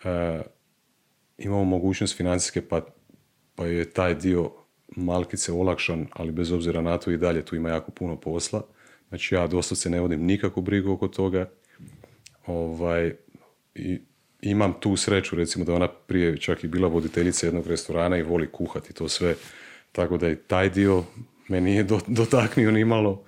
E, 0.04 0.41
imamo 1.38 1.64
mogućnost 1.64 2.18
financijske, 2.18 2.62
pa, 2.62 2.82
pa 3.56 3.66
je 3.66 3.90
taj 3.90 4.16
dio 4.16 4.52
malkice 4.95 5.52
olakšan, 5.52 6.08
ali 6.14 6.32
bez 6.32 6.52
obzira 6.52 6.82
na 6.82 6.98
to 6.98 7.12
i 7.12 7.18
dalje 7.18 7.45
tu 7.45 7.56
ima 7.56 7.70
jako 7.70 7.91
puno 7.91 8.16
posla. 8.16 8.62
Znači 9.10 9.36
ja 9.36 9.48
doslovce 9.48 9.90
ne 9.90 10.00
vodim 10.00 10.26
nikakvu 10.26 10.62
brigu 10.62 10.91
oko 10.91 11.08
toga. 11.08 11.50
Ovaj, 12.45 13.16
i 13.76 14.00
imam 14.41 14.74
tu 14.80 14.95
sreću, 14.95 15.36
recimo 15.36 15.66
da 15.66 15.72
je 15.72 15.76
ona 15.76 15.88
prije 15.88 16.38
čak 16.38 16.64
i 16.64 16.68
bila 16.68 16.88
voditeljica 16.88 17.48
jednog 17.48 17.68
restorana 17.68 18.18
i 18.18 18.24
voli 18.24 18.52
kuhati 18.52 18.94
to 18.94 19.10
sve. 19.10 19.36
Tako 19.91 20.18
da 20.18 20.30
i 20.30 20.36
taj 20.36 20.70
dio 20.70 21.04
me 21.48 21.61
nije 21.61 21.84
do, 21.84 21.99
dotaknio 22.07 22.72
ni 22.72 22.86
malo. 22.86 23.24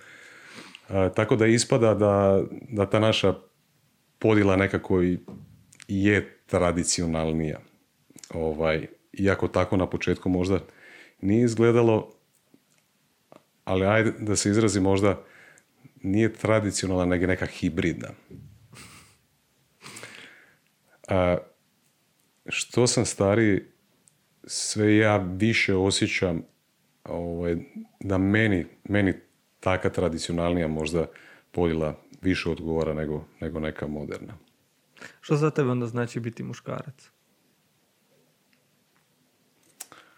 A, 0.90 1.10
tako 1.10 1.36
da 1.36 1.46
ispada 1.46 1.94
da, 1.94 2.44
da 2.70 2.90
ta 2.90 3.00
naša 3.00 3.34
podjela 4.20 4.56
nekako 4.56 5.04
i 5.04 5.20
je 5.88 6.38
tradicionalnija. 6.46 7.60
Ovaj, 8.34 8.88
iako 9.14 9.48
tako 9.48 9.78
na 9.78 9.90
početku 9.90 10.30
možda 10.30 10.60
nije 11.22 11.46
izgledalo, 11.46 12.12
ali 13.64 13.86
ajde 13.86 14.12
da 14.20 14.36
se 14.36 14.50
izrazi 14.50 14.80
možda 14.80 15.24
nije 16.02 16.34
tradicionalna, 16.34 17.06
nego 17.06 17.28
neka 17.28 17.46
hibridna. 17.46 18.10
A, 21.08 21.38
što 22.46 22.88
sam 22.88 23.06
stariji, 23.06 23.62
sve 24.48 24.98
ja 24.98 25.18
više 25.18 25.76
osjećam 25.76 26.42
ovaj, 27.06 27.58
da 28.00 28.18
meni, 28.18 28.66
meni 28.84 29.14
taka 29.60 29.90
tradicionalnija 29.90 30.68
možda 30.68 31.08
podjela 31.52 31.96
više 32.22 32.50
odgovara 32.50 32.94
nego, 32.94 33.26
nego 33.42 33.60
neka 33.60 33.88
moderna. 33.88 34.34
Što 35.22 35.36
za 35.36 35.50
tebe 35.50 35.70
onda 35.70 35.88
znači 35.88 36.20
biti 36.20 36.44
muškarac? 36.44 37.10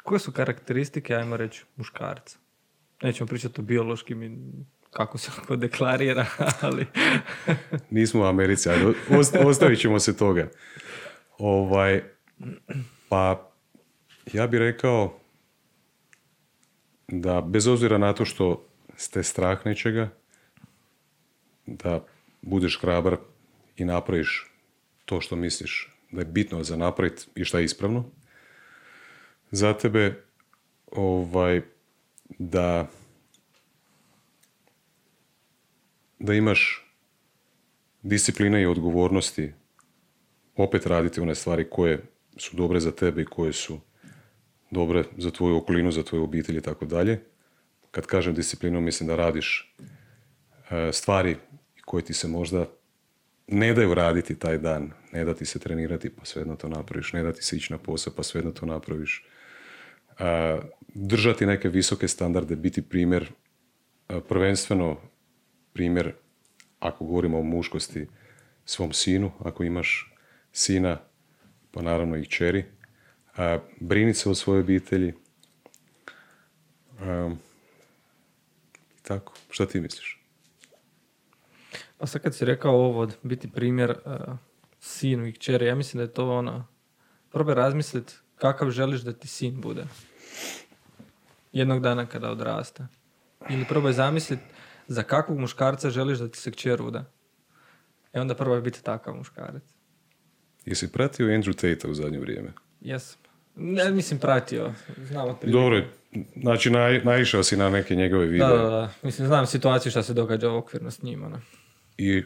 Koje 0.04 0.20
su 0.20 0.32
karakteristike, 0.32 1.16
ajmo 1.16 1.38
reći, 1.38 1.66
muškarca? 1.76 2.38
Nećemo 3.02 3.28
pričati 3.28 3.62
o 3.62 3.64
biološkim 3.64 4.24
i 4.24 4.38
kako 4.92 5.18
se 5.18 5.32
ko 5.48 5.56
deklarira, 5.56 6.26
ali... 6.62 6.86
Nismo 7.90 8.22
u 8.22 8.26
Americi, 8.26 8.70
ali 8.70 8.96
ost- 9.10 9.46
ostavit 9.46 9.80
ćemo 9.80 10.00
se 10.00 10.18
toga. 10.18 10.50
Ovaj, 11.38 12.04
pa 13.10 13.52
ja 14.34 14.48
bih 14.48 14.60
rekao 14.60 15.20
da 17.08 17.42
bez 17.42 17.68
obzira 17.68 17.98
na 17.98 18.14
to 18.14 18.26
što 18.26 18.68
ste 18.96 19.24
strah 19.24 19.66
nečega, 19.66 20.10
da 21.66 22.06
budeš 22.42 22.80
hrabar 22.82 23.18
i 23.78 23.86
napraviš 23.86 24.52
to 25.06 25.22
što 25.22 25.36
misliš 25.36 25.94
da 26.12 26.22
je 26.22 26.26
bitno 26.26 26.64
za 26.64 26.76
napraviti 26.76 27.26
i 27.36 27.46
šta 27.46 27.60
je 27.60 27.66
ispravno. 27.66 28.06
Za 29.52 29.74
tebe 29.74 30.24
ovaj, 30.92 31.62
da 32.40 32.88
da 36.20 36.34
imaš 36.34 36.86
discipline 38.02 38.62
i 38.62 38.66
odgovornosti 38.66 39.54
opet 40.56 40.86
raditi 40.86 41.22
one 41.22 41.36
stvari 41.36 41.70
koje 41.70 42.02
su 42.38 42.58
dobre 42.58 42.80
za 42.80 42.92
tebe 42.92 43.22
i 43.22 43.26
koje 43.26 43.54
su 43.54 43.80
dobre 44.72 45.04
za 45.18 45.32
tvoju 45.32 45.58
okolinu, 45.58 45.92
za 45.92 46.04
tvoju 46.04 46.24
obitelj 46.24 46.58
i 46.58 46.62
tako 46.62 46.86
dalje. 46.86 47.22
Kad 47.92 48.06
kažem 48.06 48.34
disciplinu, 48.34 48.82
mislim 48.82 49.08
da 49.08 49.16
radiš 49.16 49.76
e, 50.70 50.92
stvari 50.94 51.36
koje 51.86 52.04
ti 52.04 52.14
se 52.14 52.28
možda 52.28 52.66
ne 53.48 53.74
daju 53.74 53.94
raditi 53.94 54.40
taj 54.40 54.58
dan, 54.58 54.92
ne 55.14 55.26
da 55.26 55.34
ti 55.34 55.46
se 55.46 55.60
trenirati 55.60 56.10
pa 56.10 56.26
svejedno 56.26 56.56
to 56.56 56.70
napraviš, 56.70 57.14
ne 57.14 57.24
da 57.24 57.34
ti 57.34 57.44
se 57.44 57.58
ići 57.58 57.74
na 57.74 57.78
posao 57.78 58.14
pa 58.16 58.24
svejedno 58.24 58.52
to 58.52 58.66
napraviš. 58.66 59.26
E, 60.20 60.58
držati 60.94 61.46
neke 61.46 61.70
visoke 61.70 62.08
standarde, 62.08 62.56
biti 62.56 62.82
primjer, 62.82 63.32
e, 64.10 64.20
prvenstveno 64.30 64.98
primjer, 65.74 66.14
ako 66.80 67.06
govorimo 67.06 67.40
o 67.40 67.44
muškosti, 67.44 68.08
svom 68.66 68.94
sinu, 68.94 69.32
ako 69.40 69.64
imaš 69.64 70.14
sina, 70.52 70.98
pa 71.72 71.82
naravno 71.82 72.18
i 72.18 72.26
kćeri, 72.26 72.66
a, 73.38 73.60
briniti 73.80 74.20
se 74.20 74.30
o 74.30 74.36
svojoj 74.36 74.62
obitelji. 74.62 75.14
A, 77.00 77.36
tako, 79.02 79.34
šta 79.50 79.66
ti 79.66 79.80
misliš? 79.80 80.24
Pa 81.98 82.08
sad 82.08 82.22
kad 82.22 82.36
si 82.36 82.46
rekao 82.46 82.72
ovo, 82.72 83.08
biti 83.24 83.52
primjer 83.52 83.96
sinu 84.80 85.28
i 85.28 85.34
kćeri, 85.34 85.66
ja 85.66 85.76
mislim 85.76 85.98
da 85.98 86.04
je 86.04 86.14
to 86.14 86.30
ono, 86.30 86.68
probaj 87.32 87.56
razmisliti 87.56 88.14
kakav 88.36 88.70
želiš 88.70 89.02
da 89.02 89.14
ti 89.14 89.28
sin 89.28 89.62
bude. 89.62 89.86
Jednog 91.52 91.82
dana 91.82 92.06
kada 92.06 92.32
odraste. 92.32 92.88
Ili 93.50 93.66
probaj 93.66 93.94
zamisliti 93.94 94.44
za 94.88 95.04
kakvog 95.04 95.40
muškarca 95.40 95.90
želiš 95.90 96.18
da 96.18 96.28
ti 96.28 96.38
se 96.38 96.52
kćer 96.52 96.82
uda. 96.82 97.06
I 98.16 98.20
onda 98.20 98.36
probaj 98.36 98.62
biti 98.62 98.84
takav 98.84 99.16
muškarac. 99.16 99.64
Jesi 100.66 100.92
pratio 100.92 101.28
Andrew 101.28 101.54
Tate 101.54 101.88
u 101.88 101.94
zadnje 101.94 102.20
vrijeme? 102.20 102.54
Jesam. 102.82 103.27
Ne, 103.58 103.92
mislim 103.92 104.20
pratio. 104.20 104.74
Znam 105.00 105.30
otprilike. 105.30 105.60
Dobro, 105.60 105.84
znači 106.36 106.70
nai- 106.70 107.06
naišao 107.06 107.44
si 107.44 107.58
na 107.58 107.70
neke 107.70 107.96
njegove 107.96 108.26
Da, 108.26 108.32
videe. 108.32 108.48
da, 108.48 108.64
da. 108.64 108.94
Mislim, 109.04 109.28
znam 109.28 109.46
situaciju 109.46 109.90
šta 109.92 110.04
se 110.04 110.14
događa 110.14 110.52
okvirno 110.52 110.92
s 110.92 111.02
njima. 111.02 111.26
ono. 111.26 111.42
I 111.98 112.24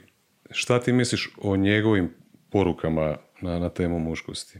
šta 0.52 0.80
ti 0.80 0.94
misliš 0.94 1.30
o 1.38 1.56
njegovim 1.56 2.14
porukama 2.50 3.18
na, 3.42 3.60
na 3.60 3.70
temu 3.70 4.00
muškosti? 4.00 4.60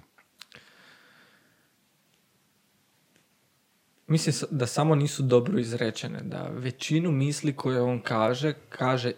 Mislim 4.08 4.36
da 4.52 4.68
samo 4.68 4.96
nisu 4.96 5.24
dobro 5.24 5.60
izrečene, 5.60 6.20
da 6.22 6.50
većinu 6.50 7.12
misli 7.12 7.54
koje 7.54 7.82
on 7.82 8.02
kaže, 8.02 8.54
kaže 8.70 9.12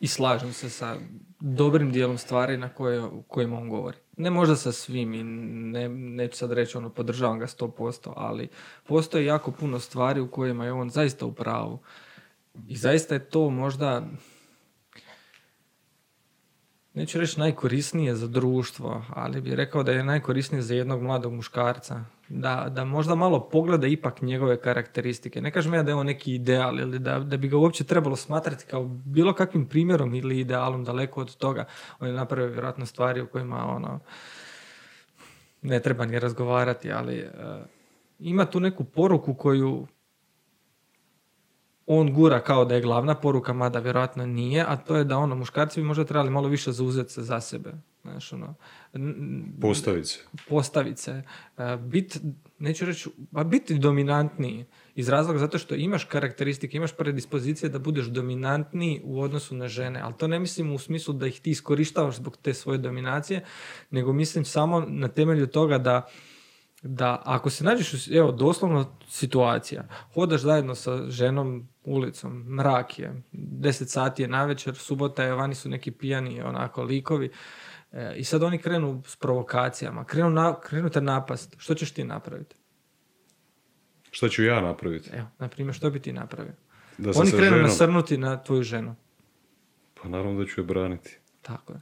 i 0.00 0.06
slažem 0.06 0.52
se 0.52 0.70
sa 0.70 0.96
dobrim 1.44 1.92
dijelom 1.92 2.18
stvari 2.18 2.56
na 2.56 2.68
koje, 2.68 3.02
kojima 3.28 3.58
on 3.58 3.68
govori. 3.68 3.96
Ne 4.16 4.30
možda 4.30 4.56
sa 4.56 4.72
svim 4.72 5.14
i 5.14 5.22
ne, 5.22 5.88
neću 5.88 6.36
sad 6.36 6.52
reći 6.52 6.78
ono 6.78 6.90
podržavam 6.90 7.38
ga 7.38 7.46
100%, 7.46 8.12
ali 8.16 8.48
postoji 8.86 9.26
jako 9.26 9.50
puno 9.50 9.78
stvari 9.78 10.20
u 10.20 10.30
kojima 10.30 10.64
je 10.64 10.72
on 10.72 10.90
zaista 10.90 11.26
u 11.26 11.32
pravu. 11.32 11.78
I 12.68 12.76
zaista 12.76 13.14
je 13.14 13.28
to 13.28 13.50
možda 13.50 14.02
neću 16.94 17.20
reći 17.20 17.40
najkorisnije 17.40 18.14
za 18.14 18.26
društvo, 18.26 19.04
ali 19.14 19.40
bih 19.40 19.54
rekao 19.54 19.82
da 19.82 19.92
je 19.92 20.04
najkorisnije 20.04 20.62
za 20.62 20.74
jednog 20.74 21.02
mladog 21.02 21.32
muškarca. 21.32 22.04
Da, 22.28 22.66
da 22.70 22.84
možda 22.84 23.14
malo 23.14 23.48
pogleda 23.48 23.86
ipak 23.86 24.22
njegove 24.22 24.60
karakteristike. 24.60 25.40
Ne 25.40 25.50
kažem 25.50 25.74
ja 25.74 25.82
da 25.82 25.90
je 25.90 25.94
on 25.94 26.06
neki 26.06 26.34
ideal 26.34 26.80
ili 26.80 26.98
da, 26.98 27.18
da 27.18 27.36
bi 27.36 27.48
ga 27.48 27.56
uopće 27.56 27.84
trebalo 27.84 28.16
smatrati 28.16 28.64
kao 28.66 28.84
bilo 28.84 29.32
kakvim 29.32 29.66
primjerom 29.66 30.14
ili 30.14 30.40
idealom 30.40 30.84
daleko 30.84 31.20
od 31.20 31.36
toga. 31.36 31.64
On 32.00 32.08
je 32.08 32.14
napravio 32.14 32.50
vjerojatno 32.50 32.86
stvari 32.86 33.20
u 33.20 33.26
kojima 33.26 33.66
ono, 33.66 34.00
ne 35.62 35.80
treba 35.80 36.06
ni 36.06 36.18
razgovarati, 36.18 36.92
ali 36.92 37.18
e, 37.18 37.30
ima 38.18 38.46
tu 38.46 38.60
neku 38.60 38.84
poruku 38.84 39.34
koju 39.34 39.86
on 41.98 42.12
gura 42.12 42.40
kao 42.40 42.64
da 42.64 42.74
je 42.74 42.80
glavna 42.80 43.14
poruka, 43.14 43.52
mada 43.52 43.78
vjerojatno 43.78 44.26
nije, 44.26 44.64
a 44.68 44.76
to 44.76 44.96
je 44.96 45.04
da 45.04 45.18
ono, 45.18 45.34
muškarci 45.34 45.80
bi 45.80 45.86
možda 45.86 46.04
trebali 46.04 46.30
malo 46.30 46.48
više 46.48 46.72
zauzeti 46.72 47.12
se 47.12 47.22
za 47.22 47.40
sebe. 47.40 47.72
Znaš, 48.02 48.32
ono, 48.32 48.54
postaviti 49.60 50.08
se. 50.08 50.18
Postaviti 50.48 51.02
se. 51.02 51.22
E, 51.58 51.76
bit, 51.76 52.20
neću 52.58 52.84
reći, 52.84 53.10
a 53.32 53.44
biti 53.44 53.78
dominantniji 53.78 54.64
iz 54.94 55.08
razloga 55.08 55.38
zato 55.38 55.58
što 55.58 55.74
imaš 55.74 56.04
karakteristike, 56.04 56.76
imaš 56.76 56.92
predispozicije 56.92 57.68
da 57.68 57.78
budeš 57.78 58.06
dominantniji 58.06 59.00
u 59.04 59.20
odnosu 59.20 59.54
na 59.54 59.68
žene, 59.68 60.00
ali 60.00 60.14
to 60.18 60.28
ne 60.28 60.38
mislim 60.38 60.72
u 60.72 60.78
smislu 60.78 61.14
da 61.14 61.26
ih 61.26 61.40
ti 61.40 61.50
iskorištavaš 61.50 62.16
zbog 62.16 62.36
te 62.42 62.54
svoje 62.54 62.78
dominacije, 62.78 63.44
nego 63.90 64.12
mislim 64.12 64.44
samo 64.44 64.84
na 64.88 65.08
temelju 65.08 65.46
toga 65.46 65.78
da 65.78 66.08
da 66.82 67.22
ako 67.24 67.50
se 67.50 67.64
nađeš 67.64 67.94
u, 67.94 68.14
evo, 68.14 68.32
doslovno 68.32 68.96
situacija, 69.08 69.88
hodaš 70.14 70.40
zajedno 70.40 70.74
sa 70.74 71.10
ženom 71.10 71.68
ulicom, 71.84 72.32
mrak 72.32 72.98
je, 72.98 73.22
10 73.32 73.84
sati 73.86 74.22
je 74.22 74.28
navečer, 74.28 74.74
subota 74.74 75.24
je, 75.24 75.34
vani 75.34 75.54
su 75.54 75.68
neki 75.68 75.90
pijani, 75.90 76.42
onako, 76.42 76.82
likovi, 76.82 77.30
e, 77.92 78.14
i 78.16 78.24
sad 78.24 78.42
oni 78.42 78.58
krenu 78.58 79.02
s 79.06 79.16
provokacijama, 79.16 80.04
krenu, 80.04 80.30
na, 80.30 80.60
krenu 80.60 80.90
te 80.90 81.00
napast, 81.00 81.54
što 81.58 81.74
ćeš 81.74 81.90
ti 81.90 82.04
napraviti? 82.04 82.56
Što 84.10 84.28
ću 84.28 84.44
ja 84.44 84.60
napraviti? 84.60 85.10
Evo, 85.12 85.26
na 85.38 85.48
primjer, 85.48 85.74
što 85.74 85.90
bi 85.90 86.00
ti 86.00 86.12
napravio? 86.12 86.54
Da 86.98 87.10
oni 87.16 87.30
krenu 87.30 87.56
ženom... 87.56 87.62
nasrnuti 87.62 88.16
na 88.16 88.42
tvoju 88.42 88.62
ženu. 88.62 88.94
Pa 90.02 90.08
naravno 90.08 90.40
da 90.40 90.46
ću 90.46 90.60
je 90.60 90.64
braniti. 90.64 91.18
Tako 91.42 91.72
je. 91.72 91.80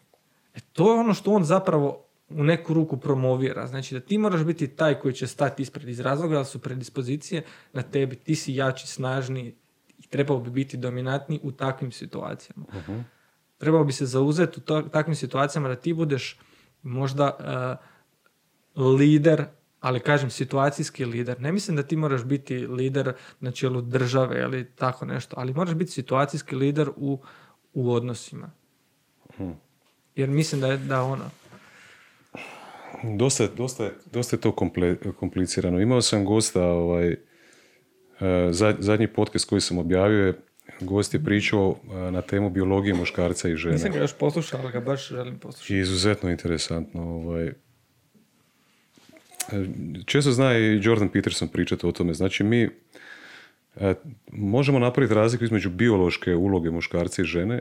E, 0.55 0.61
to 0.73 0.93
je 0.93 1.01
ono 1.01 1.15
što 1.15 1.33
on 1.33 1.45
zapravo 1.45 2.10
u 2.31 2.45
neku 2.45 2.75
ruku 2.75 2.97
promovira. 2.97 3.67
Znači 3.67 3.95
da 3.95 4.01
ti 4.01 4.19
moraš 4.19 4.45
biti 4.45 4.69
taj 4.69 4.99
koji 5.01 5.15
će 5.15 5.27
stati 5.27 5.63
ispred 5.63 5.89
iz 5.89 6.01
razloga 6.01 6.39
da 6.39 6.45
su 6.45 6.59
predispozicije 6.59 7.43
na 7.73 7.83
tebi. 7.83 8.17
Ti 8.17 8.35
si 8.35 8.55
jači, 8.55 8.87
snažniji 8.87 9.55
i 9.99 10.07
trebao 10.07 10.41
bi 10.41 10.51
biti 10.51 10.77
dominantni 10.77 11.41
u 11.43 11.53
takvim 11.53 11.93
situacijama. 11.93 12.67
Uh-huh. 12.67 13.03
Trebao 13.59 13.85
bi 13.85 13.93
se 13.93 14.07
zauzeti 14.07 14.61
u 14.61 14.89
takvim 14.89 15.15
situacijama 15.15 15.69
da 15.69 15.77
ti 15.77 15.93
budeš 15.93 16.39
možda 16.83 17.37
uh, 18.77 18.97
lider, 18.99 19.45
ali 19.81 20.01
kažem 20.01 20.31
situacijski 20.31 21.05
lider. 21.05 21.41
Ne 21.41 21.53
mislim 21.53 21.77
da 21.77 21.83
ti 21.83 21.97
moraš 21.97 22.25
biti 22.25 22.67
lider 22.67 23.13
na 23.41 23.51
čelu 23.51 23.81
države 23.81 24.41
ili 24.41 24.71
tako 24.71 25.05
nešto, 25.05 25.37
ali 25.39 25.55
moraš 25.55 25.75
biti 25.75 25.91
situacijski 25.91 26.57
lider 26.57 26.91
u, 26.97 27.21
u 27.75 27.93
odnosima. 27.93 28.51
uh 29.39 29.51
Jer 30.17 30.29
mislim 30.29 30.61
da 30.61 30.67
je 30.67 30.77
da 30.77 31.03
ono, 31.03 31.25
Dosta, 33.03 33.49
dosta, 33.57 33.91
dosta 34.13 34.37
je 34.37 34.41
to 34.41 34.53
komplicirano. 35.17 35.81
Imao 35.81 36.03
sam 36.03 36.25
gosta, 36.25 36.65
ovaj, 36.65 37.09
e, 37.13 37.17
zadnji 38.79 39.07
podcast 39.07 39.49
koji 39.49 39.61
sam 39.61 39.79
objavio 39.79 40.27
je 40.27 40.35
gost 40.81 41.15
je 41.15 41.25
pričao 41.25 41.77
e, 41.85 42.11
na 42.11 42.23
temu 42.23 42.51
biologije 42.51 42.95
muškarca 42.95 43.49
i 43.49 43.57
žene. 43.57 43.75
Nisam 43.75 43.93
ga 43.93 43.99
još 43.99 44.13
poslušao, 44.13 44.61
ali 44.63 44.73
ga 44.73 44.81
baš 44.81 45.09
želim 45.09 45.39
poslušati. 45.39 45.79
Izuzetno 45.79 46.31
interesantno. 46.31 47.03
Ovaj. 47.03 47.47
E, 47.47 47.53
često 50.07 50.31
zna 50.31 50.59
i 50.59 50.81
Jordan 50.83 51.09
Peterson 51.09 51.49
pričati 51.49 51.87
o 51.87 51.93
tome. 51.93 52.15
Znači 52.15 52.45
mi 52.45 52.69
možemo 54.33 54.79
napraviti 54.79 55.15
razliku 55.15 55.45
između 55.45 55.71
biološke 55.71 56.35
uloge 56.35 56.71
muškarca 56.71 57.23
i 57.23 57.25
žene 57.25 57.61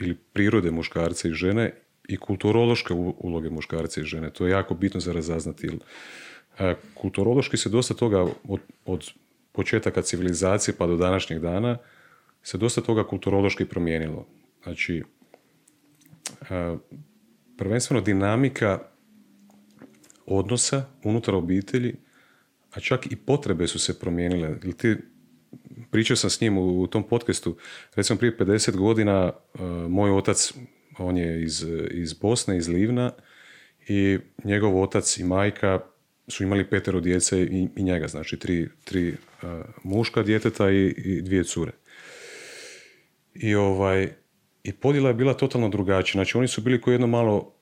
ili 0.00 0.14
prirode 0.14 0.70
muškarca 0.70 1.28
i 1.28 1.32
žene 1.32 1.72
i 2.08 2.16
kulturološke 2.16 2.94
uloge 2.94 3.50
muškarca 3.50 4.00
i 4.00 4.04
žene. 4.04 4.30
To 4.30 4.46
je 4.46 4.50
jako 4.50 4.74
bitno 4.74 5.00
za 5.00 5.12
razaznati. 5.12 5.68
E, 6.58 6.74
kulturološki 6.94 7.56
se 7.56 7.68
dosta 7.68 7.94
toga 7.94 8.26
od, 8.48 8.60
od 8.84 9.10
početaka 9.52 10.02
civilizacije 10.02 10.74
pa 10.78 10.86
do 10.86 10.96
današnjeg 10.96 11.40
dana 11.40 11.78
se 12.42 12.58
dosta 12.58 12.80
toga 12.80 13.04
kulturološki 13.06 13.64
promijenilo. 13.64 14.26
Znači, 14.62 15.02
e, 16.50 16.76
prvenstveno 17.56 18.00
dinamika 18.00 18.78
odnosa 20.26 20.84
unutar 21.04 21.34
obitelji, 21.34 21.96
a 22.70 22.80
čak 22.80 23.12
i 23.12 23.16
potrebe 23.16 23.66
su 23.66 23.78
se 23.78 23.98
promijenile. 23.98 24.60
Ti, 24.76 24.96
pričao 25.90 26.16
sam 26.16 26.30
s 26.30 26.40
njim 26.40 26.58
u, 26.58 26.86
tom 26.86 27.02
podcastu, 27.02 27.56
recimo 27.94 28.18
prije 28.18 28.38
50 28.38 28.76
godina 28.76 29.32
e, 29.32 29.62
moj 29.88 30.10
otac 30.10 30.52
on 30.98 31.16
je 31.16 31.42
iz, 31.42 31.66
iz 31.90 32.12
Bosne, 32.12 32.56
iz 32.56 32.68
Livna 32.68 33.12
i 33.88 34.18
njegov 34.44 34.82
otac 34.82 35.18
i 35.18 35.24
majka 35.24 35.80
su 36.28 36.42
imali 36.42 36.70
petero 36.70 37.00
djece 37.00 37.42
i, 37.42 37.68
i 37.76 37.82
njega, 37.82 38.08
znači 38.08 38.38
tri, 38.38 38.68
tri 38.84 39.14
muška 39.82 40.22
djeteta 40.22 40.70
i, 40.70 40.86
i, 40.86 41.22
dvije 41.22 41.44
cure. 41.44 41.72
I 43.34 43.54
ovaj, 43.54 44.08
i 44.62 44.72
podjela 44.72 45.08
je 45.08 45.14
bila 45.14 45.34
totalno 45.34 45.68
drugačija. 45.68 46.12
Znači 46.12 46.38
oni 46.38 46.48
su 46.48 46.60
bili 46.60 46.80
kao 46.80 46.92
jedno 46.92 47.06
malo 47.06 47.52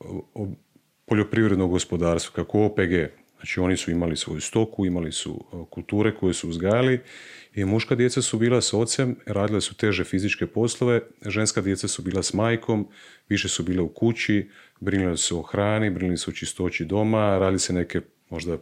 poljoprivredno 1.06 1.68
gospodarstvo, 1.68 2.32
kako 2.34 2.64
OPG. 2.64 2.92
Znači 3.36 3.60
oni 3.60 3.76
su 3.76 3.90
imali 3.90 4.16
svoju 4.16 4.40
stoku, 4.40 4.86
imali 4.86 5.12
su 5.12 5.44
kulture 5.70 6.14
koje 6.14 6.34
su 6.34 6.48
uzgajali 6.48 7.00
i 7.54 7.64
muška 7.64 7.94
djeca 7.94 8.22
su 8.22 8.38
bila 8.38 8.60
s 8.60 8.74
ocem, 8.74 9.16
radile 9.26 9.60
su 9.60 9.74
teže 9.74 10.04
fizičke 10.04 10.46
poslove, 10.46 11.00
ženska 11.26 11.60
djeca 11.60 11.88
su 11.88 12.02
bila 12.02 12.22
s 12.22 12.32
majkom, 12.32 12.88
više 13.28 13.48
su 13.48 13.62
bile 13.62 13.82
u 13.82 13.88
kući, 13.88 14.50
brinule 14.80 15.16
su 15.16 15.38
o 15.38 15.42
hrani, 15.42 15.90
brinuli 15.90 16.16
su 16.16 16.30
o 16.30 16.34
čistoći 16.34 16.84
doma, 16.84 17.38
radili 17.38 17.58
se 17.58 17.72
neke 17.72 18.00
možda 18.30 18.58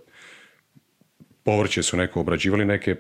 povrće 1.43 1.83
su 1.83 1.97
neko 1.97 2.21
obrađivali, 2.21 2.65
neke 2.65 2.97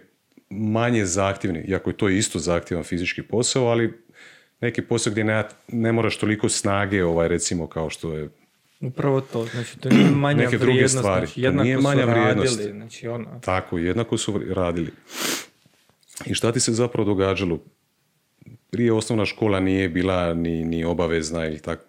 manje 0.50 1.06
zahtjevni, 1.06 1.60
iako 1.60 1.90
je 1.90 1.96
to 1.96 2.08
isto 2.08 2.38
zahtjevan 2.38 2.84
fizički 2.84 3.22
posao, 3.22 3.66
ali 3.66 3.92
neki 4.60 4.82
posao 4.82 5.10
gdje 5.10 5.24
ne, 5.24 5.44
ne 5.68 5.92
moraš 5.92 6.16
toliko 6.16 6.48
snage, 6.48 7.04
ovaj, 7.04 7.28
recimo 7.28 7.66
kao 7.66 7.90
što 7.90 8.14
je 8.14 8.28
Upravo 8.80 9.20
to, 9.20 9.46
znači 9.46 9.78
to 9.78 9.88
nije 9.88 10.10
manja 10.10 10.44
neke 10.44 10.58
druge 10.58 10.88
stvari. 10.88 11.26
Znači, 11.26 11.40
jednako 11.40 11.64
nije 11.64 11.78
manja 11.78 12.02
su 12.02 12.10
vrijednost. 12.10 12.58
radili, 12.58 12.78
znači 12.78 13.08
ono. 13.08 13.40
Tako, 13.44 13.78
jednako 13.78 14.18
su 14.18 14.40
radili. 14.48 14.90
I 16.26 16.34
šta 16.34 16.52
ti 16.52 16.60
se 16.60 16.72
zapravo 16.72 17.06
događalo? 17.06 17.58
Prije 18.70 18.92
osnovna 18.92 19.24
škola 19.24 19.60
nije 19.60 19.88
bila 19.88 20.34
ni, 20.34 20.64
ni 20.64 20.84
obavezna 20.84 21.46
ili 21.46 21.58
tak. 21.58 21.86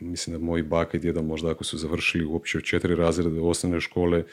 Mislim 0.00 0.36
da 0.36 0.44
moji 0.44 0.62
baka 0.62 0.96
i 0.96 1.00
djeda 1.00 1.22
možda 1.22 1.50
ako 1.50 1.64
su 1.64 1.78
završili 1.78 2.24
uopće 2.24 2.60
četiri 2.60 2.94
razrede 2.94 3.40
osnovne 3.40 3.80
škole, 3.80 4.24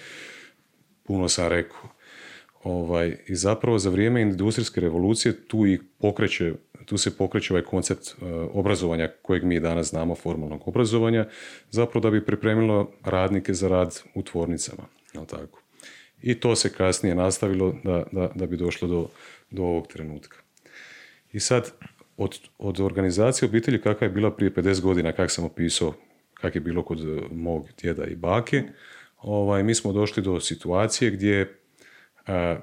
puno 1.03 1.29
sam 1.29 1.47
rekao. 1.47 1.89
Ovaj, 2.63 3.17
I 3.27 3.35
zapravo 3.35 3.79
za 3.79 3.89
vrijeme 3.89 4.21
industrijske 4.21 4.81
revolucije 4.81 5.47
tu 5.47 5.67
i 5.67 5.79
pokreće, 5.99 6.53
tu 6.85 6.97
se 6.97 7.17
pokreće 7.17 7.53
ovaj 7.53 7.63
koncept 7.63 8.07
uh, 8.07 8.27
obrazovanja 8.53 9.11
kojeg 9.21 9.43
mi 9.43 9.59
danas 9.59 9.89
znamo, 9.89 10.15
formalnog 10.15 10.67
obrazovanja, 10.67 11.27
zapravo 11.71 12.03
da 12.03 12.09
bi 12.09 12.25
pripremilo 12.25 12.91
radnike 13.03 13.53
za 13.53 13.67
rad 13.67 13.99
u 14.15 14.23
tvornicama. 14.23 14.83
Tako? 15.27 15.60
I 16.21 16.39
to 16.39 16.55
se 16.55 16.73
kasnije 16.73 17.15
nastavilo 17.15 17.75
da, 17.83 18.03
da, 18.11 18.31
da 18.35 18.45
bi 18.45 18.57
došlo 18.57 18.87
do, 18.87 19.07
do 19.49 19.63
ovog 19.63 19.87
trenutka. 19.87 20.37
I 21.33 21.39
sad, 21.39 21.71
od, 22.17 22.39
od 22.57 22.79
organizacije 22.79 23.49
obitelji 23.49 23.81
kakva 23.81 24.05
je 24.05 24.11
bila 24.11 24.31
prije 24.31 24.53
50 24.53 24.81
godina, 24.81 25.11
kak 25.11 25.31
sam 25.31 25.45
opisao, 25.45 25.93
kak 26.33 26.55
je 26.55 26.61
bilo 26.61 26.83
kod 26.83 26.99
e, 26.99 27.21
mog 27.31 27.67
djeda 27.81 28.05
i 28.05 28.15
bake, 28.15 28.63
ovaj, 29.17 29.63
mi 29.63 29.75
smo 29.75 29.93
došli 29.93 30.23
do 30.23 30.39
situacije 30.39 31.11
gdje 31.11 31.59
a, 32.27 32.59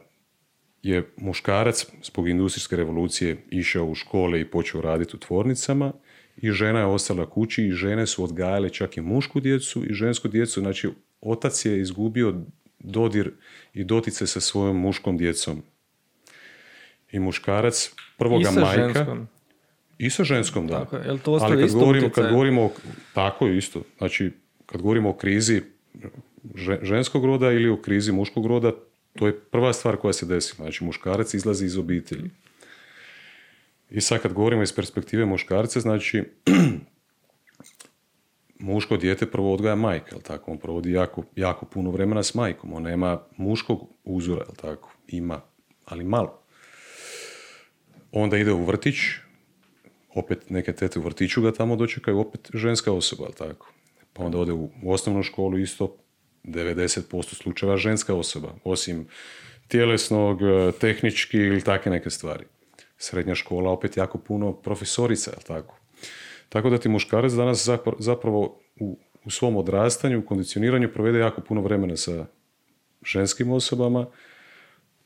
je 0.83 1.11
muškarac 1.17 1.87
zbog 2.03 2.29
industrijske 2.29 2.77
revolucije 2.77 3.37
išao 3.51 3.87
u 3.87 3.95
škole 3.95 4.41
i 4.41 4.51
počeo 4.51 4.81
raditi 4.81 5.17
u 5.17 5.21
tvornicama 5.21 5.93
i 6.37 6.51
žena 6.51 6.79
je 6.79 6.87
ostala 6.87 7.31
kući 7.31 7.67
i 7.67 7.73
žene 7.73 8.07
su 8.07 8.25
odgajale 8.25 8.71
čak 8.71 8.97
i 8.97 9.01
mušku 9.01 9.41
djecu 9.41 9.85
i 9.85 9.95
žensku 9.95 10.29
djecu. 10.29 10.61
Znači, 10.61 10.89
otac 11.21 11.65
je 11.65 11.81
izgubio 11.81 12.35
dodir 12.79 13.33
i 13.75 13.85
dotice 13.85 14.27
sa 14.27 14.41
svojom 14.41 14.77
muškom 14.77 15.19
djecom. 15.19 15.63
I 17.13 17.19
muškarac, 17.19 17.91
prvo 18.17 18.39
ga 18.39 18.51
majka... 18.51 18.93
Ženskom. 18.95 19.29
I 19.99 20.11
sa 20.11 20.25
ženskom, 20.25 20.67
da. 20.67 20.85
Tako, 20.85 21.19
to 21.25 21.39
Ali 21.43 21.63
kad 21.63 21.73
govorimo, 21.73 22.11
kad 22.11 22.31
govorimo 22.31 22.65
o, 22.65 22.71
tako 23.15 23.47
je 23.47 23.59
isto. 23.59 23.83
Znači, 23.99 24.33
kad 24.67 24.83
govorimo 24.83 25.11
o 25.11 25.13
krizi 25.13 25.63
ženskog 26.83 27.25
roda 27.25 27.53
ili 27.53 27.69
o 27.69 27.83
krizi 27.83 28.13
muškog 28.13 28.47
roda, 28.47 28.73
to 29.19 29.27
je 29.27 29.41
prva 29.41 29.73
stvar 29.73 29.97
koja 29.97 30.13
se 30.13 30.27
desi. 30.27 30.55
Znači, 30.57 30.85
muškarac 30.85 31.35
izlazi 31.35 31.65
iz 31.65 31.79
obitelji. 31.79 32.31
I 33.91 34.01
sad 34.01 34.23
kad 34.23 34.33
govorimo 34.33 34.63
iz 34.63 34.73
perspektive 34.73 35.25
muškarca, 35.25 35.81
znači, 35.81 36.25
muško 38.59 38.97
dijete 38.97 39.31
prvo 39.31 39.55
odgaja 39.55 39.75
majka, 39.75 40.09
jel 40.11 40.21
tako? 40.21 40.51
On 40.51 40.59
provodi 40.59 40.93
jako, 40.93 41.25
jako 41.37 41.67
puno 41.67 41.91
vremena 41.91 42.23
s 42.23 42.35
majkom. 42.35 42.73
On 42.73 42.83
nema 42.83 43.21
muškog 43.37 43.89
uzora, 44.05 44.45
jel 44.49 44.55
tako? 44.57 44.93
Ima, 45.09 45.41
ali 45.85 46.05
malo. 46.05 46.43
Onda 48.13 48.37
ide 48.37 48.53
u 48.53 48.65
vrtić, 48.65 48.97
opet 50.15 50.51
neke 50.51 50.73
tete 50.73 50.99
u 50.99 51.03
vrtiću 51.03 51.43
ga 51.43 51.53
tamo 51.53 51.77
dočekaju, 51.77 52.21
opet 52.21 52.51
ženska 52.55 52.93
osoba, 52.93 53.25
jel 53.25 53.33
tako? 53.33 53.73
Pa 54.13 54.23
onda 54.23 54.39
ode 54.39 54.53
u, 54.53 54.71
osnovnu 54.87 55.23
školu 55.23 55.59
isto, 55.59 55.97
90% 56.45 57.35
slučajeva 57.35 57.77
ženska 57.77 58.15
osoba, 58.15 58.55
osim 58.65 59.09
tjelesnog, 59.69 60.39
tehnički 60.81 61.39
ili 61.39 61.63
takve 61.63 61.91
neke 61.91 62.11
stvari. 62.11 62.45
Srednja 62.97 63.35
škola 63.35 63.71
opet 63.71 63.97
jako 63.97 64.19
puno 64.19 64.53
profesorica, 64.53 65.31
jel 65.31 65.41
tako? 65.47 65.78
Tako 66.49 66.71
da 66.71 66.79
ti 66.79 66.89
muškarac 66.89 67.33
danas 67.33 67.69
zapravo 67.99 68.61
u, 68.81 68.99
u 69.25 69.31
svom 69.31 69.57
odrastanju, 69.57 70.19
u 70.19 70.27
kondicioniranju 70.27 70.93
provede 70.93 71.19
jako 71.19 71.41
puno 71.41 71.61
vremena 71.61 71.97
sa 71.97 72.27
ženskim 73.07 73.51
osobama, 73.51 74.07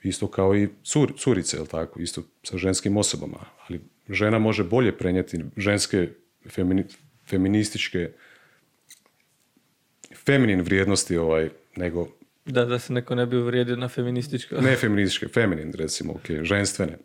isto 0.02 0.26
kao 0.26 0.56
i 0.56 0.68
cur, 0.82 1.12
curice, 1.18 1.56
jel 1.56 1.66
tako, 1.66 2.00
isto 2.00 2.22
sa 2.42 2.58
ženskim 2.58 2.96
osobama, 2.96 3.38
ali 3.68 3.80
žena 4.08 4.38
može 4.38 4.64
bolje 4.64 4.98
prenijeti 4.98 5.44
ženske 5.56 6.08
femini, 6.50 6.84
feminističke 7.26 8.12
feminin 10.24 10.60
vrijednosti 10.60 11.16
ovaj, 11.16 11.48
nego 11.76 12.08
Da, 12.44 12.64
da 12.64 12.78
se 12.78 12.92
neko 12.92 13.14
ne 13.14 13.26
bi 13.26 13.36
uvrijedio 13.36 13.76
na 13.76 13.88
feminističko. 13.88 14.60
ne 14.60 14.76
feminističke, 14.76 15.28
feminin 15.28 15.72
recimo, 15.72 16.12
ok, 16.12 16.30
ženstvene 16.42 16.98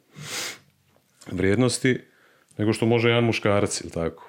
vrijednosti, 1.31 1.99
nego 2.57 2.73
što 2.73 2.85
može 2.85 3.09
jedan 3.09 3.23
muškarac, 3.23 3.81
ili 3.81 3.91
tako. 3.91 4.26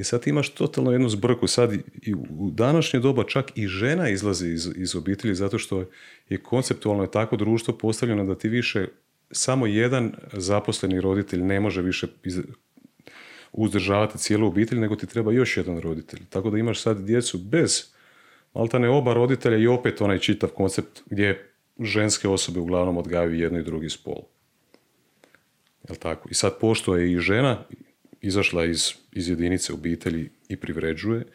I 0.00 0.04
sad 0.04 0.26
imaš 0.26 0.48
totalno 0.48 0.92
jednu 0.92 1.08
zbrku, 1.08 1.46
sad 1.46 1.72
i 2.02 2.14
u 2.14 2.50
današnje 2.50 3.00
doba 3.00 3.24
čak 3.24 3.52
i 3.54 3.66
žena 3.66 4.08
izlazi 4.08 4.48
iz, 4.48 4.68
iz 4.76 4.96
obitelji 4.96 5.34
zato 5.34 5.58
što 5.58 5.84
je 6.28 6.38
konceptualno 6.38 7.02
je 7.02 7.10
tako 7.10 7.36
društvo 7.36 7.78
postavljeno 7.78 8.24
da 8.24 8.38
ti 8.38 8.48
više 8.48 8.88
samo 9.30 9.66
jedan 9.66 10.12
zaposleni 10.32 11.00
roditelj 11.00 11.42
ne 11.42 11.60
može 11.60 11.82
više 11.82 12.06
iz- 12.24 12.40
uzdržavati 13.52 14.18
cijelu 14.18 14.46
obitelj, 14.46 14.78
nego 14.78 14.96
ti 14.96 15.06
treba 15.06 15.32
još 15.32 15.56
jedan 15.56 15.78
roditelj. 15.78 16.20
Tako 16.30 16.50
da 16.50 16.58
imaš 16.58 16.82
sad 16.82 17.04
djecu 17.04 17.38
bez 17.38 17.84
maltane 18.54 18.88
oba 18.88 19.14
roditelja 19.14 19.56
i 19.56 19.66
opet 19.66 20.00
onaj 20.00 20.18
čitav 20.18 20.50
koncept 20.50 21.02
gdje 21.06 21.52
ženske 21.80 22.28
osobe 22.28 22.60
uglavnom 22.60 22.96
odgajaju 22.96 23.38
jedno 23.38 23.58
i 23.58 23.64
drugi 23.64 23.90
spol. 23.90 24.22
Jel 25.88 25.96
tako? 25.96 26.28
I 26.30 26.34
sad 26.34 26.58
pošto 26.60 26.96
je 26.96 27.12
i 27.12 27.18
žena 27.18 27.64
izašla 28.20 28.64
iz, 28.64 28.92
iz 29.12 29.28
jedinice 29.28 29.72
obitelji 29.72 30.30
i 30.48 30.56
privređuje, 30.56 31.26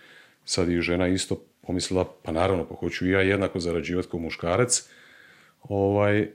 sad 0.46 0.70
je 0.70 0.82
žena 0.82 1.08
isto 1.08 1.44
pomislila, 1.62 2.06
pa 2.24 2.32
naravno, 2.32 2.66
pa 2.68 2.76
hoću 2.76 3.10
ja 3.10 3.22
jednako 3.22 3.60
zarađivati 3.60 4.08
kao 4.12 4.20
muškarac. 4.20 4.90
Ovaj, 5.62 6.30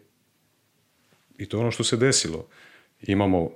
I 1.39 1.47
to 1.47 1.57
je 1.57 1.61
ono 1.61 1.71
što 1.71 1.85
se 1.85 1.97
desilo. 1.97 2.49
Imamo 3.03 3.51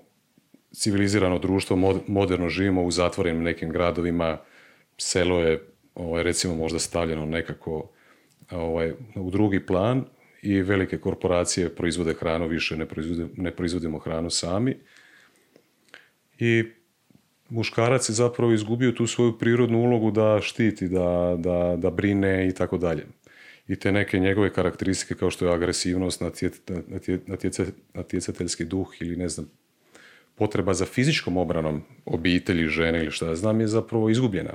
civilizirano 0.73 1.39
društvo, 1.39 1.77
mod- 1.77 2.03
moderno 2.07 2.49
živimo 2.49 2.83
u 2.83 2.91
zatvorenim 2.91 3.43
nekim 3.43 3.71
gradovima, 3.71 4.39
selo 4.99 5.41
je 5.41 5.63
ovaj, 5.95 6.23
recimo 6.23 6.55
možda 6.55 6.79
stavljeno 6.79 7.27
nekako 7.27 7.91
ovaj, 8.51 8.93
u 9.17 9.31
drugi 9.31 9.67
plan 9.67 10.05
i 10.43 10.63
velike 10.63 10.99
korporacije 10.99 11.69
proizvode 11.69 12.15
hranu 12.15 12.49
više, 12.49 12.77
ne, 12.77 12.87
proizvode, 12.87 13.33
ne 13.37 13.51
proizvodimo 13.51 13.99
hranu 13.99 14.31
sami. 14.31 14.77
I 16.39 16.65
muškarac 17.49 18.09
je 18.09 18.13
zapravo 18.13 18.53
izgubio 18.53 18.93
tu 18.93 19.07
svoju 19.07 19.39
prirodnu 19.39 19.79
ulogu 19.79 20.11
da 20.11 20.39
štiti, 20.43 20.89
da, 20.89 21.37
da, 21.39 21.77
da 21.79 21.91
brine 21.91 22.49
i 22.49 22.53
tako 22.55 22.79
dalje. 22.79 23.07
I 23.69 23.77
te 23.77 23.93
neke 23.93 24.19
njegove 24.19 24.53
karakteristike 24.53 25.15
kao 25.15 25.31
što 25.31 25.47
je 25.47 25.55
agresivnost, 25.55 26.21
natje- 26.21 26.51
natje- 26.89 27.21
natjeca- 27.27 27.73
natjecateljski 27.95 28.65
duh 28.65 28.95
ili 29.01 29.17
ne 29.17 29.29
znam, 29.29 29.51
potreba 30.35 30.75
za 30.75 30.85
fizičkom 30.85 31.37
obranom 31.37 31.83
obitelji, 32.05 32.69
žene 32.69 32.99
ili 32.99 33.11
šta 33.11 33.27
ja 33.27 33.35
znam 33.35 33.61
je 33.61 33.67
zapravo 33.67 34.11
izgubljena 34.11 34.53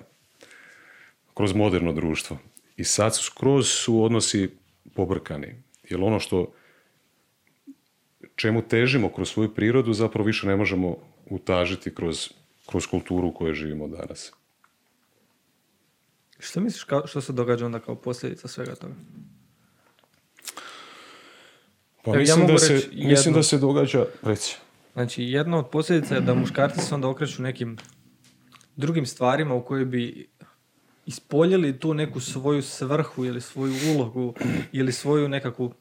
kroz 1.34 1.54
moderno 1.54 1.94
društvo. 1.94 2.38
I 2.78 2.84
sad 2.84 3.16
su 3.16 3.24
skroz 3.24 3.68
su 3.68 4.04
odnosi 4.04 4.50
pobrkani. 4.94 5.56
Jer 5.90 6.02
ono 6.02 6.20
što 6.20 6.54
čemu 8.36 8.62
težimo 8.62 9.10
kroz 9.10 9.30
svoju 9.30 9.54
prirodu 9.54 9.94
zapravo 9.94 10.26
više 10.28 10.48
ne 10.48 10.56
možemo 10.56 10.98
utažiti 11.30 11.96
kroz, 11.96 12.30
kroz 12.70 12.88
kulturu 12.88 13.28
u 13.28 13.34
kojoj 13.34 13.54
živimo 13.54 13.88
danas. 13.88 14.32
Što 16.40 16.60
misliš 16.60 16.84
kao, 16.84 17.08
što 17.08 17.22
se 17.22 17.34
događa 17.34 17.66
onda 17.66 17.80
kao 17.80 17.96
posljedica 17.96 18.48
svega 18.48 18.76
toga? 18.76 18.94
Pa 22.04 22.12
Evo, 22.12 22.16
ja 22.16 22.20
mislim, 22.20 22.40
mogu 22.40 22.52
da 22.52 22.60
se, 22.60 22.74
reći 22.74 22.90
mislim 22.94 23.34
da 23.34 23.44
se 23.44 23.58
događa... 23.58 24.06
Reci. 24.22 24.58
Znači, 24.94 25.24
jedna 25.24 25.58
od 25.58 25.70
posljedica 25.70 26.16
je 26.16 26.22
da 26.22 26.34
muškarci 26.34 26.80
se 26.80 26.96
onda 26.96 27.08
okreću 27.08 27.42
nekim 27.42 27.78
drugim 28.76 29.06
stvarima 29.06 29.56
u 29.56 29.66
kojoj 29.66 29.86
bi 29.86 30.30
ispoljili 31.06 31.80
tu 31.80 31.94
neku 31.94 32.20
svoju 32.20 32.62
svrhu 32.62 33.26
ili 33.26 33.42
svoju 33.42 33.74
ulogu 33.96 34.34
ili 34.72 34.92
svoju 34.92 35.30
nekakvu 35.30 35.74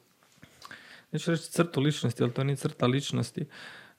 neću 1.11 1.31
reći 1.31 1.51
crtu 1.51 1.81
ličnosti, 1.81 2.23
ali 2.23 2.33
to 2.33 2.43
nije 2.43 2.55
crta 2.55 2.87
ličnosti, 2.87 3.45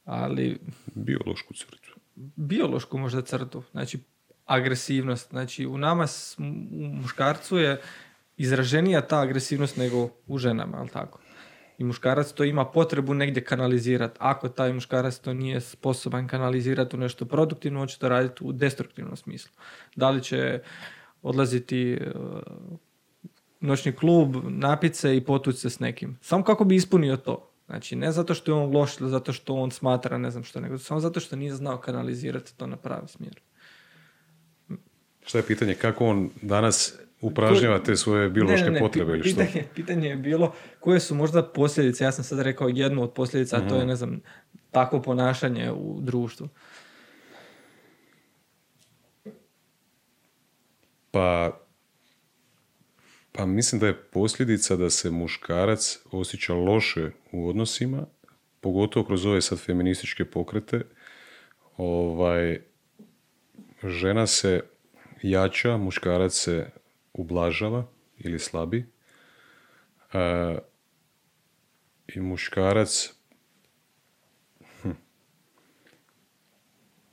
ali 0.05 0.59
Biološku 0.95 1.55
crtu. 1.55 1.90
Biološku 2.37 2.99
možda 2.99 3.23
crtu, 3.23 3.63
znači 3.71 3.99
agresivnost. 4.47 5.31
Znači 5.31 5.67
u 5.67 5.79
nama, 5.79 6.07
u 6.39 6.43
muškarcu 6.85 7.59
je 7.59 7.81
izraženija 8.37 9.01
ta 9.01 9.21
agresivnost 9.21 9.77
nego 9.77 10.09
u 10.27 10.39
ženama, 10.39 10.79
ali 10.79 10.89
tako? 10.89 11.21
I 11.79 11.85
muškarac 11.85 12.33
to 12.33 12.45
ima 12.45 12.65
potrebu 12.65 13.15
negdje 13.15 13.45
kanalizirati. 13.45 14.17
Ako 14.19 14.49
taj 14.49 14.73
muškarac 14.73 15.19
to 15.19 15.35
nije 15.35 15.61
sposoban 15.61 16.29
kanalizirati 16.29 16.97
u 16.97 16.99
nešto 16.99 17.25
produktivno, 17.25 17.81
on 17.81 17.89
će 17.89 17.99
to 17.99 18.09
raditi 18.09 18.45
u 18.45 18.53
destruktivnom 18.53 19.17
smislu. 19.17 19.53
Da 19.97 20.11
li 20.11 20.23
će 20.23 20.61
odlaziti 21.23 21.93
e, 21.93 22.11
noćni 23.61 23.93
klub, 23.93 24.37
napit 24.49 24.95
se 24.95 25.17
i 25.17 25.25
potući 25.25 25.59
se 25.59 25.71
s 25.71 25.81
nekim. 25.81 26.19
Samo 26.21 26.45
kako 26.45 26.65
bi 26.65 26.75
ispunio 26.75 27.17
to. 27.17 27.50
Znači, 27.71 27.97
ne 27.97 28.13
zato 28.13 28.35
što 28.35 28.53
je 28.53 28.57
on 28.57 28.73
loš 28.73 29.01
ili 29.01 29.11
zato 29.11 29.33
što 29.33 29.55
on 29.55 29.71
smatra 29.71 30.19
ne 30.19 30.31
znam 30.31 30.45
što, 30.45 30.61
nego 30.61 30.79
samo 30.79 31.01
zato 31.01 31.21
što 31.21 31.37
nije 31.37 31.53
znao 31.55 31.79
kanalizirati 31.79 32.57
to 32.57 32.67
na 32.67 32.77
pravi 32.77 33.09
smjer. 33.09 33.41
Šta 35.23 35.39
je 35.39 35.45
pitanje? 35.45 35.75
Kako 35.75 36.07
on 36.07 36.31
danas 36.43 36.95
upražnjava 37.21 37.79
te 37.79 37.97
svoje 37.97 38.31
biološke 38.31 38.61
Ne, 38.61 38.67
ne, 38.67 38.73
ne, 38.73 38.81
potrebe 38.81 39.13
ili 39.13 39.23
što? 39.23 39.41
pitanje, 39.41 39.65
pitanje 39.75 40.09
je 40.09 40.17
bilo 40.17 40.53
koje 40.81 41.01
su 41.01 41.15
možda 41.15 41.43
posljedice, 41.45 42.05
ja 42.05 42.13
sam 42.13 42.25
sad 42.25 42.41
rekao 42.41 42.69
jednu 42.69 43.03
od 43.03 43.13
posljedica, 43.13 43.57
a 43.57 43.61
to 43.61 43.67
Mhm. 43.67 43.75
je, 43.77 43.87
ne 43.87 43.97
znam, 43.97 44.21
takvo 44.71 45.03
ponašanje 45.03 45.73
u 45.73 45.99
društvu. 46.01 46.49
Pa, 51.11 51.60
pa 53.33 53.47
mislim 53.47 53.81
da 53.81 53.87
je 53.87 54.03
posljedica 54.03 54.77
da 54.77 54.91
se 54.91 55.11
muškarac 55.11 55.99
osjeća 56.11 56.55
loše 56.55 57.11
u 57.33 57.49
odnosima, 57.49 58.07
pogotovo 58.61 59.07
kroz 59.07 59.27
ove 59.27 59.41
sad 59.43 59.59
feminističke 59.59 60.25
pokrete. 60.25 60.81
Ovaj, 61.77 62.61
žena 63.85 64.27
se 64.27 64.61
jača, 65.23 65.77
muškarac 65.77 66.33
se 66.33 66.71
ublažava 67.13 67.87
ili 68.19 68.39
slabi. 68.39 68.87
E, 70.13 70.59
I 72.15 72.21
muškarac 72.21 73.13
hm. 74.83 74.91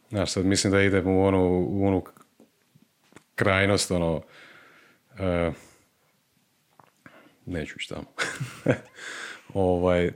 Znaš, 0.09 0.31
sad 0.31 0.45
mislim 0.45 0.73
da 0.73 0.81
idemo 0.81 1.11
u 1.11 1.23
onu, 1.23 1.67
u 1.69 1.87
onu 1.87 2.03
krajnost, 3.35 3.91
ono, 3.91 4.21
e, 5.19 5.51
neću 7.47 7.75
ići 7.77 7.89
tamo. 7.89 8.05
ovaj, 9.53 10.11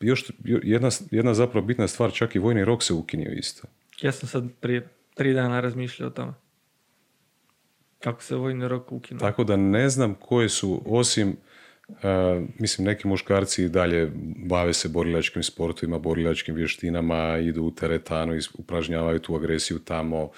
još 0.00 0.30
jo- 0.44 0.60
jedna, 0.62 0.88
jedna 1.10 1.34
zapravo 1.34 1.66
bitna 1.66 1.88
stvar, 1.88 2.12
čak 2.12 2.34
i 2.34 2.38
vojni 2.38 2.64
rok 2.64 2.82
se 2.82 2.92
ukinio 2.92 3.32
isto. 3.32 3.68
Ja 4.02 4.12
sam 4.12 4.28
sad 4.28 4.44
prije 4.60 4.88
tri 5.14 5.34
dana 5.34 5.60
razmišljao 5.60 6.08
o 6.08 6.12
tome. 6.12 6.32
Kako 7.98 8.22
se 8.22 8.36
vojni 8.36 8.68
rok 8.68 8.92
ukinuo. 8.92 9.20
Tako 9.20 9.44
da 9.44 9.56
ne 9.56 9.88
znam 9.88 10.14
koje 10.14 10.48
su, 10.48 10.82
osim, 10.86 11.36
e, 11.88 12.40
mislim, 12.58 12.86
neki 12.86 13.08
muškarci 13.08 13.64
i 13.64 13.68
dalje 13.68 14.12
bave 14.46 14.74
se 14.74 14.88
borilačkim 14.88 15.42
sportovima, 15.42 15.98
borilačkim 15.98 16.54
vještinama, 16.54 17.38
idu 17.38 17.62
u 17.62 17.70
teretanu 17.70 18.36
i 18.36 18.40
upražnjavaju 18.54 19.18
tu 19.18 19.34
agresiju 19.34 19.78
tamo. 19.78 20.30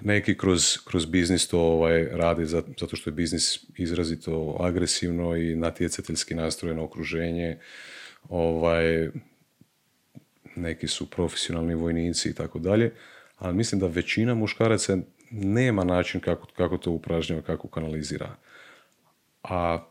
Neki 0.00 0.38
kroz, 0.38 0.78
kroz 0.84 1.06
biznis 1.06 1.48
to 1.48 1.60
ovaj, 1.60 2.04
rade 2.04 2.46
za- 2.46 2.62
zato 2.80 2.96
što 2.96 3.10
je 3.10 3.14
biznis 3.14 3.64
izrazito 3.76 4.56
agresivno 4.60 5.36
i 5.36 5.56
natjecateljski 5.56 6.34
nastrojeno 6.34 6.84
okruženje. 6.84 7.58
Ovaj, 8.28 9.08
neki 10.56 10.88
su 10.88 11.10
profesionalni 11.10 11.74
vojnici 11.74 12.28
i 12.28 12.34
tako 12.34 12.58
dalje, 12.58 12.92
ali 13.38 13.54
mislim 13.56 13.80
da 13.80 13.86
većina 13.86 14.34
muškaraca 14.34 14.98
nema 15.30 15.84
način 15.84 16.20
kako, 16.20 16.46
kako 16.56 16.78
to 16.78 16.90
upražnjava, 16.90 17.42
kako 17.42 17.68
kanalizira. 17.68 18.36
A 19.42 19.86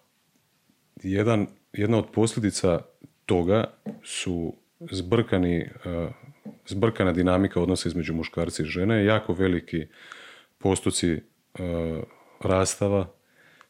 jedan, 1.03 1.47
jedna 1.73 1.97
od 1.97 2.05
posljedica 2.13 2.79
toga 3.25 3.63
su 4.03 4.53
zbrkani, 4.91 5.57
eh, 5.57 5.69
zbrkana 6.67 7.11
dinamika 7.11 7.61
odnosa 7.61 7.89
između 7.89 8.13
muškarca 8.13 8.63
i 8.63 8.65
žene, 8.65 9.05
jako 9.05 9.33
veliki 9.33 9.87
postoci 10.57 11.11
eh, 11.11 11.21
rastava. 12.39 13.11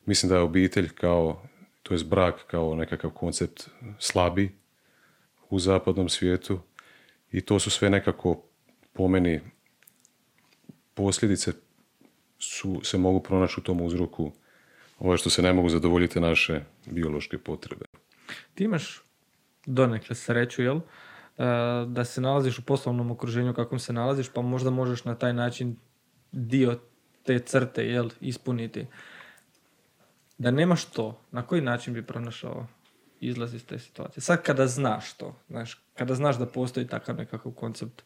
Mislim 0.05 0.29
da 0.29 0.35
je 0.35 0.41
obitelj 0.41 0.89
kao, 0.89 1.47
to 1.83 1.93
je 1.93 2.03
brak 2.03 2.45
kao 2.47 2.75
nekakav 2.75 3.11
koncept 3.11 3.69
slabi 3.99 4.55
u 5.49 5.59
zapadnom 5.59 6.09
svijetu 6.09 6.59
i 7.31 7.41
to 7.41 7.59
su 7.59 7.69
sve 7.69 7.89
nekako 7.89 8.43
po 8.93 9.07
meni 9.07 9.41
posljedice 10.93 11.51
su, 12.39 12.81
se 12.83 12.97
mogu 12.97 13.19
pronaći 13.23 13.55
u 13.59 13.63
tom 13.63 13.81
uzroku 13.81 14.31
ovo 14.99 15.17
što 15.17 15.29
se 15.29 15.41
ne 15.41 15.53
mogu 15.53 15.69
zadovoljiti 15.69 16.19
naše 16.19 16.61
biološke 16.85 17.37
potrebe. 17.37 17.85
Ti 18.53 18.63
imaš 18.63 19.01
donekle 19.65 20.15
sreću, 20.15 20.61
jel? 20.61 20.79
E, 21.37 21.43
da 21.87 22.05
se 22.05 22.21
nalaziš 22.21 22.59
u 22.59 22.65
poslovnom 22.65 23.11
okruženju 23.11 23.53
kakvom 23.53 23.79
se 23.79 23.93
nalaziš, 23.93 24.29
pa 24.29 24.41
možda 24.41 24.69
možeš 24.69 25.05
na 25.05 25.15
taj 25.15 25.33
način 25.33 25.75
dio 26.31 26.79
te 27.23 27.39
crte 27.39 27.85
jel, 27.85 28.09
ispuniti. 28.21 28.87
Da 30.37 30.51
nemaš 30.51 30.85
to, 30.85 31.21
na 31.31 31.41
koji 31.41 31.61
način 31.61 31.93
bi 31.93 32.05
pronašao 32.05 32.67
izlaz 33.19 33.53
iz 33.53 33.65
te 33.65 33.79
situacije? 33.79 34.21
Sad 34.21 34.41
kada 34.41 34.67
znaš 34.67 35.13
to, 35.13 35.35
znaš, 35.49 35.81
kada 35.93 36.15
znaš 36.15 36.37
da 36.37 36.45
postoji 36.45 36.87
takav 36.87 37.15
nekakav 37.15 37.51
koncept. 37.51 38.03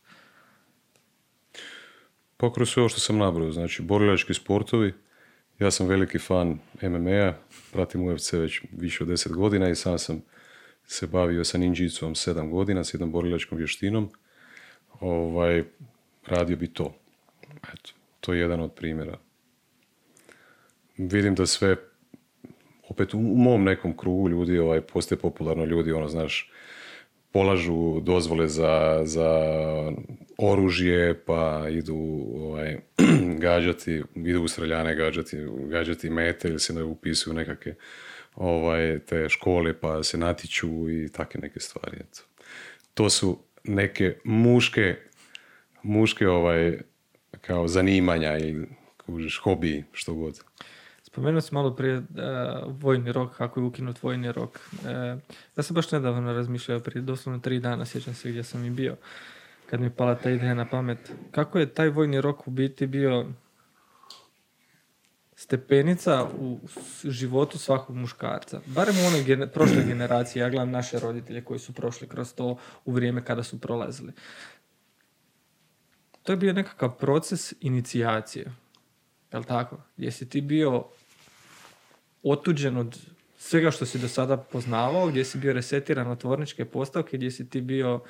Pa 2.37 2.53
kroz 2.53 2.69
sve 2.69 2.81
ovo 2.81 2.89
što 2.89 2.99
sam 2.99 3.17
nabrao, 3.17 3.51
znači 3.51 3.81
borilački 3.81 4.33
sportovi, 4.33 4.93
ja 5.59 5.71
sam 5.71 5.87
veliki 5.87 6.19
fan 6.19 6.59
MMA-a, 6.81 7.33
pratim 7.71 8.07
UFC 8.07 8.33
već 8.33 8.61
više 8.71 9.03
od 9.03 9.09
deset 9.09 9.31
godina 9.31 9.69
i 9.69 9.75
sam 9.75 9.99
sam 9.99 10.21
se 10.87 11.07
bavio 11.07 11.43
sa 11.43 11.57
ninjicom 11.57 12.15
sedam 12.15 12.51
godina, 12.51 12.83
s 12.83 12.93
jednom 12.93 13.11
borilačkom 13.11 13.57
vještinom. 13.57 14.09
Ovaj, 14.99 15.63
radio 16.25 16.57
bi 16.57 16.67
to. 16.67 16.95
Eto, 17.73 17.91
to 18.19 18.33
je 18.33 18.39
jedan 18.39 18.61
od 18.61 18.73
primjera. 18.73 19.17
Vidim 20.97 21.35
da 21.35 21.45
sve, 21.45 21.75
opet 22.89 23.13
u 23.13 23.19
mom 23.19 23.63
nekom 23.63 23.97
krugu 23.97 24.29
ljudi, 24.29 24.59
ovaj, 24.59 24.81
postoje 24.81 25.19
popularno 25.19 25.65
ljudi, 25.65 25.91
ono, 25.91 26.07
znaš, 26.07 26.51
polažu 27.31 27.99
dozvole 27.99 28.47
za, 28.47 29.01
za 29.03 29.31
oružje, 30.37 31.21
pa 31.25 31.65
idu 31.69 31.97
ovaj, 32.35 32.77
gađati, 33.45 34.03
idu 34.15 34.43
u 34.43 34.47
streljane 34.47 34.95
gađati, 34.95 35.37
gađati 35.69 36.09
mete 36.09 36.47
ili 36.47 36.59
se 36.59 36.73
ne 36.73 36.83
upisuju 36.83 37.33
nekakve 37.33 37.75
ovaj, 38.37 38.99
te 38.99 39.29
škole 39.29 39.79
pa 39.79 40.03
se 40.03 40.17
natiču 40.17 40.89
i 40.89 41.09
takve 41.11 41.39
neke 41.41 41.59
stvari. 41.59 41.97
Eto. 41.97 42.21
To 42.93 43.09
su 43.09 43.39
neke 43.63 44.17
muške, 44.23 44.95
muške 45.83 46.27
ovaj, 46.27 46.79
kao 47.41 47.67
zanimanja 47.67 48.37
i 48.37 48.55
kužiš, 49.05 49.37
hobi, 49.37 49.83
što 49.91 50.13
god. 50.13 50.39
Spomenuo 51.03 51.41
si 51.41 51.53
malo 51.53 51.75
prije 51.75 51.97
uh, 51.97 52.03
vojni 52.67 53.11
rok, 53.11 53.37
kako 53.37 53.59
je 53.59 53.65
ukinut 53.65 54.03
vojni 54.03 54.31
rok. 54.31 54.59
Uh, 54.71 54.87
ja 55.57 55.63
sam 55.63 55.75
baš 55.75 55.91
nedavno 55.91 56.33
razmišljao, 56.33 56.79
prije 56.79 57.01
doslovno 57.01 57.39
tri 57.39 57.59
dana, 57.59 57.85
sjećam 57.85 58.13
se 58.13 58.29
gdje 58.29 58.43
sam 58.43 58.65
i 58.65 58.69
bio, 58.69 58.95
kad 59.69 59.81
mi 59.81 59.89
pala 59.89 60.15
ta 60.15 60.29
ideja 60.29 60.53
na 60.53 60.65
pamet. 60.65 61.11
Kako 61.31 61.59
je 61.59 61.73
taj 61.73 61.89
vojni 61.89 62.21
rok 62.21 62.47
u 62.47 62.51
biti 62.51 62.87
bio 62.87 63.25
stepenica 65.37 66.27
u 66.39 66.59
životu 67.03 67.57
svakog 67.57 67.95
muškarca. 67.95 68.61
Barem 68.65 68.95
u 68.97 69.07
onoj 69.07 69.23
gener- 69.23 69.49
prošloj 69.49 69.83
generaciji, 69.93 70.41
ja 70.41 70.49
gledam 70.49 70.71
naše 70.71 70.99
roditelje 70.99 71.43
koji 71.43 71.59
su 71.59 71.73
prošli 71.73 72.07
kroz 72.07 72.33
to 72.33 72.57
u 72.85 72.91
vrijeme 72.91 73.25
kada 73.25 73.43
su 73.43 73.61
prolazili. 73.61 74.13
To 76.23 76.31
je 76.31 76.37
bio 76.37 76.53
nekakav 76.53 76.97
proces 76.97 77.53
inicijacije. 77.61 78.51
Jel 79.33 79.43
tako? 79.43 79.77
Gdje 79.97 80.11
si 80.11 80.29
ti 80.29 80.41
bio 80.41 80.83
otuđen 82.23 82.77
od 82.77 82.99
svega 83.37 83.71
što 83.71 83.85
si 83.85 83.99
do 83.99 84.07
sada 84.07 84.37
poznavao, 84.37 85.07
gdje 85.07 85.25
si 85.25 85.37
bio 85.37 85.53
resetiran 85.53 86.07
od 86.07 86.19
tvorničke 86.19 86.65
postavke, 86.65 87.17
gdje 87.17 87.31
si 87.31 87.49
ti 87.49 87.61
bio 87.61 88.01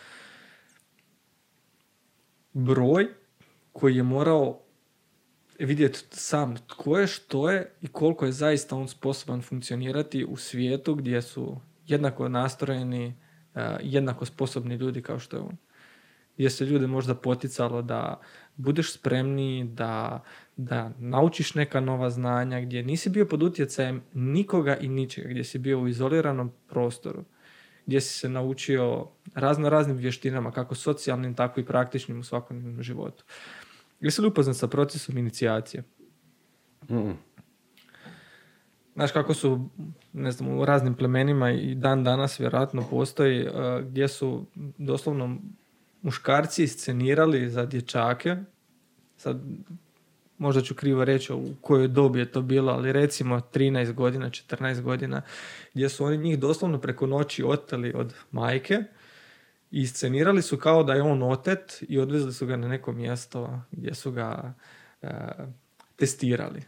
broj 2.54 3.08
koji 3.74 3.96
je 3.96 4.04
morao 4.04 4.67
vidjeti 5.60 6.00
sam 6.12 6.56
tko 6.68 6.98
je, 6.98 7.08
što 7.08 7.50
je 7.52 7.72
i 7.82 7.88
koliko 7.88 8.26
je 8.26 8.32
zaista 8.32 8.76
on 8.76 8.88
sposoban 8.88 9.42
funkcionirati 9.42 10.26
u 10.26 10.38
svijetu 10.38 10.96
gdje 10.96 11.22
su 11.22 11.58
jednako 11.88 12.30
nastrojeni, 12.30 13.14
eh, 13.56 13.78
jednako 13.82 14.26
sposobni 14.26 14.76
ljudi 14.76 15.02
kao 15.02 15.20
što 15.20 15.38
je 15.38 15.42
on. 15.42 15.58
Gdje 16.36 16.50
se 16.50 16.66
ljude 16.66 16.88
možda 16.88 17.16
poticalo 17.16 17.82
da 17.82 18.22
budeš 18.56 18.94
spremniji, 18.94 19.64
da, 19.64 20.24
da 20.58 20.92
naučiš 21.00 21.56
neka 21.56 21.80
nova 21.80 22.10
znanja, 22.10 22.62
gdje 22.62 22.84
nisi 22.84 23.10
bio 23.10 23.26
pod 23.26 23.44
utjecajem 23.44 24.04
nikoga 24.14 24.78
i 24.78 24.88
ničega, 24.88 25.30
gdje 25.30 25.44
si 25.44 25.60
bio 25.60 25.80
u 25.80 25.88
izoliranom 25.88 26.52
prostoru, 26.70 27.24
gdje 27.86 28.02
si 28.02 28.20
se 28.20 28.30
naučio 28.30 29.08
razno 29.36 29.70
raznim 29.70 29.98
vještinama, 29.98 30.52
kako 30.52 30.76
socijalnim, 30.76 31.36
tako 31.36 31.60
i 31.60 31.66
praktičnim 31.66 32.20
u 32.20 32.24
svakodnevnom 32.24 32.84
životu. 32.84 33.24
Jesi 34.00 34.22
li 34.22 34.28
upoznat 34.28 34.56
sa 34.56 34.68
procesom 34.68 35.18
inicijacije? 35.18 35.84
Mm. 36.90 37.12
Znaš 38.96 39.12
kako 39.12 39.34
su, 39.34 39.70
ne 40.14 40.32
znam, 40.32 40.60
u 40.60 40.66
raznim 40.66 40.94
plemenima 40.94 41.52
i 41.52 41.76
dan 41.76 42.04
danas 42.04 42.40
vjerojatno 42.40 42.84
postoji 42.90 43.48
uh, 43.48 43.54
gdje 43.82 44.08
su 44.08 44.46
doslovno 44.78 45.38
muškarci 46.02 46.64
iscenirali 46.64 47.50
za 47.50 47.66
dječake. 47.66 48.36
Sad, 49.18 49.42
možda 50.38 50.62
ću 50.62 50.76
krivo 50.76 51.06
reći 51.06 51.34
u 51.34 51.46
kojoj 51.62 51.88
dobi 51.88 52.20
je 52.20 52.32
to 52.32 52.42
bilo, 52.42 52.72
ali 52.72 52.92
recimo 52.92 53.42
13 53.54 53.94
godina, 53.94 54.30
14 54.30 54.82
godina, 54.82 55.22
gdje 55.74 55.90
su 55.90 56.06
oni 56.06 56.18
njih 56.18 56.40
doslovno 56.40 56.82
preko 56.82 57.06
noći 57.06 57.44
oteli 57.44 57.94
od 57.96 58.14
majke 58.32 58.84
i 59.72 59.82
iscenirali 59.82 60.42
su 60.42 60.58
kao 60.58 60.84
da 60.84 60.94
je 60.94 61.02
on 61.02 61.24
otet 61.24 61.84
i 61.90 62.00
odvezli 62.00 62.34
su 62.34 62.46
ga 62.46 62.58
na 62.58 62.68
neko 62.68 62.92
mjesto 62.92 63.60
gdje 63.72 63.94
su 63.94 64.12
ga 64.12 64.54
e, 65.02 65.10
testirali. 65.96 66.62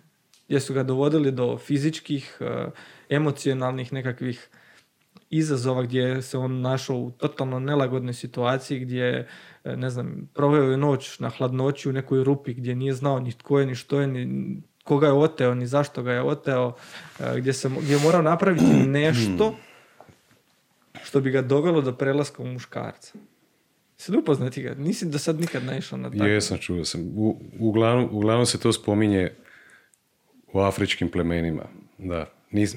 Gdje 0.48 0.60
su 0.60 0.74
ga 0.74 0.84
dovodili 0.84 1.32
do 1.32 1.58
fizičkih, 1.58 2.38
e, 2.42 2.70
emocionalnih 3.10 3.94
nekakvih 3.94 4.50
izazova 5.30 5.84
gdje 5.84 6.22
se 6.22 6.38
on 6.38 6.62
našao 6.62 6.98
u 6.98 7.12
totalno 7.12 7.60
nelagodnoj 7.60 8.14
situaciji 8.14 8.80
gdje, 8.80 9.28
e, 9.64 9.76
ne 9.76 9.90
znam, 9.90 10.30
proveo 10.34 10.72
je 10.72 10.78
noć 10.78 11.20
na 11.20 11.30
hladnoći 11.30 11.90
u 11.90 11.94
nekoj 11.94 12.24
rupi 12.24 12.54
gdje 12.54 12.76
nije 12.76 12.94
znao 12.94 13.20
ni 13.20 13.32
tko 13.32 13.60
je, 13.60 13.66
ni 13.66 13.76
što 13.76 14.02
je, 14.02 14.08
ni 14.08 14.56
koga 14.84 15.08
je 15.08 15.14
oteo, 15.14 15.56
ni 15.56 15.68
zašto 15.68 16.04
ga 16.04 16.14
je 16.14 16.22
oteo, 16.22 16.74
e, 17.20 17.40
gdje, 17.40 17.54
se, 17.54 17.70
gdje 17.82 17.94
je 17.94 18.04
morao 18.04 18.22
napraviti 18.22 18.74
nešto 19.00 19.56
što 21.04 21.22
bi 21.22 21.32
ga 21.32 21.42
dovelo 21.42 21.82
do 21.82 21.94
prelaska 21.94 22.44
u 22.44 22.48
muškarca. 22.48 23.14
Se 23.98 24.18
upoznati 24.18 24.62
ga? 24.62 24.74
Nisi 24.74 25.06
do 25.06 25.20
sad 25.20 25.40
nikad 25.40 25.64
naišao 25.64 26.00
na 26.00 26.12
tako? 26.12 26.24
Jesam, 26.26 26.58
čuo 26.58 26.86
sam. 26.86 27.02
U, 27.16 27.42
uglavnom, 27.60 28.10
uglavnom 28.12 28.46
se 28.46 28.60
to 28.60 28.74
spominje 28.74 29.32
u 30.54 30.60
afričkim 30.60 31.12
plemenima. 31.12 31.66
Da. 31.98 32.32
Nis, 32.52 32.76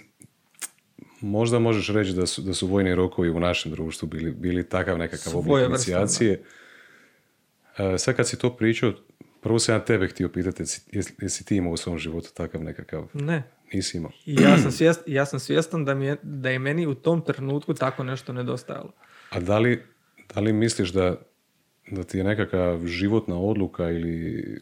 možda 1.21 1.59
možeš 1.59 1.89
reći 1.89 2.13
da 2.13 2.27
su, 2.27 2.43
da 2.43 2.55
su 2.55 2.67
vojni 2.67 2.95
rokovi 2.95 3.31
u 3.31 3.41
našem 3.41 3.73
društvu 3.73 4.09
bili, 4.09 4.31
bili 4.31 4.69
takav 4.69 4.99
nekakav 4.99 5.37
oblik 5.37 5.69
inicijacije. 5.69 6.43
E, 7.79 7.99
sad 7.99 8.17
kad 8.17 8.29
si 8.29 8.39
to 8.39 8.57
pričao, 8.57 8.93
prvo 9.41 9.59
sam 9.59 9.75
ja 9.75 9.85
tebe 9.85 10.09
htio 10.09 10.29
pitati, 10.29 10.63
jesi- 10.63 11.13
jesi 11.23 11.45
ti 11.45 11.57
imao 11.57 11.73
u 11.73 11.77
svom 11.77 11.99
životu 11.99 12.29
takav 12.35 12.65
nekakav? 12.65 13.09
Ne. 13.15 13.43
Nisi 13.73 13.97
imao. 13.97 14.13
I 14.27 14.35
ja 14.35 14.59
sam, 14.59 14.73
svijest, 14.73 15.01
ja 15.07 15.27
sam 15.27 15.41
svjestan 15.41 15.85
da, 15.85 15.95
mi 15.95 16.07
je, 16.07 16.17
da 16.23 16.51
je 16.51 16.59
meni 16.59 16.87
u 16.87 16.95
tom 16.95 17.25
trenutku 17.25 17.75
tako 17.75 18.05
nešto 18.05 18.33
nedostajalo. 18.33 18.93
A 19.31 19.41
da 19.41 19.59
li, 19.59 19.83
da 20.35 20.41
li 20.41 20.53
misliš 20.53 20.91
da, 20.91 21.17
da 21.91 22.05
ti 22.05 22.19
je 22.19 22.25
nekakva 22.25 22.81
životna 22.87 23.39
odluka 23.39 23.91
ili 23.91 24.61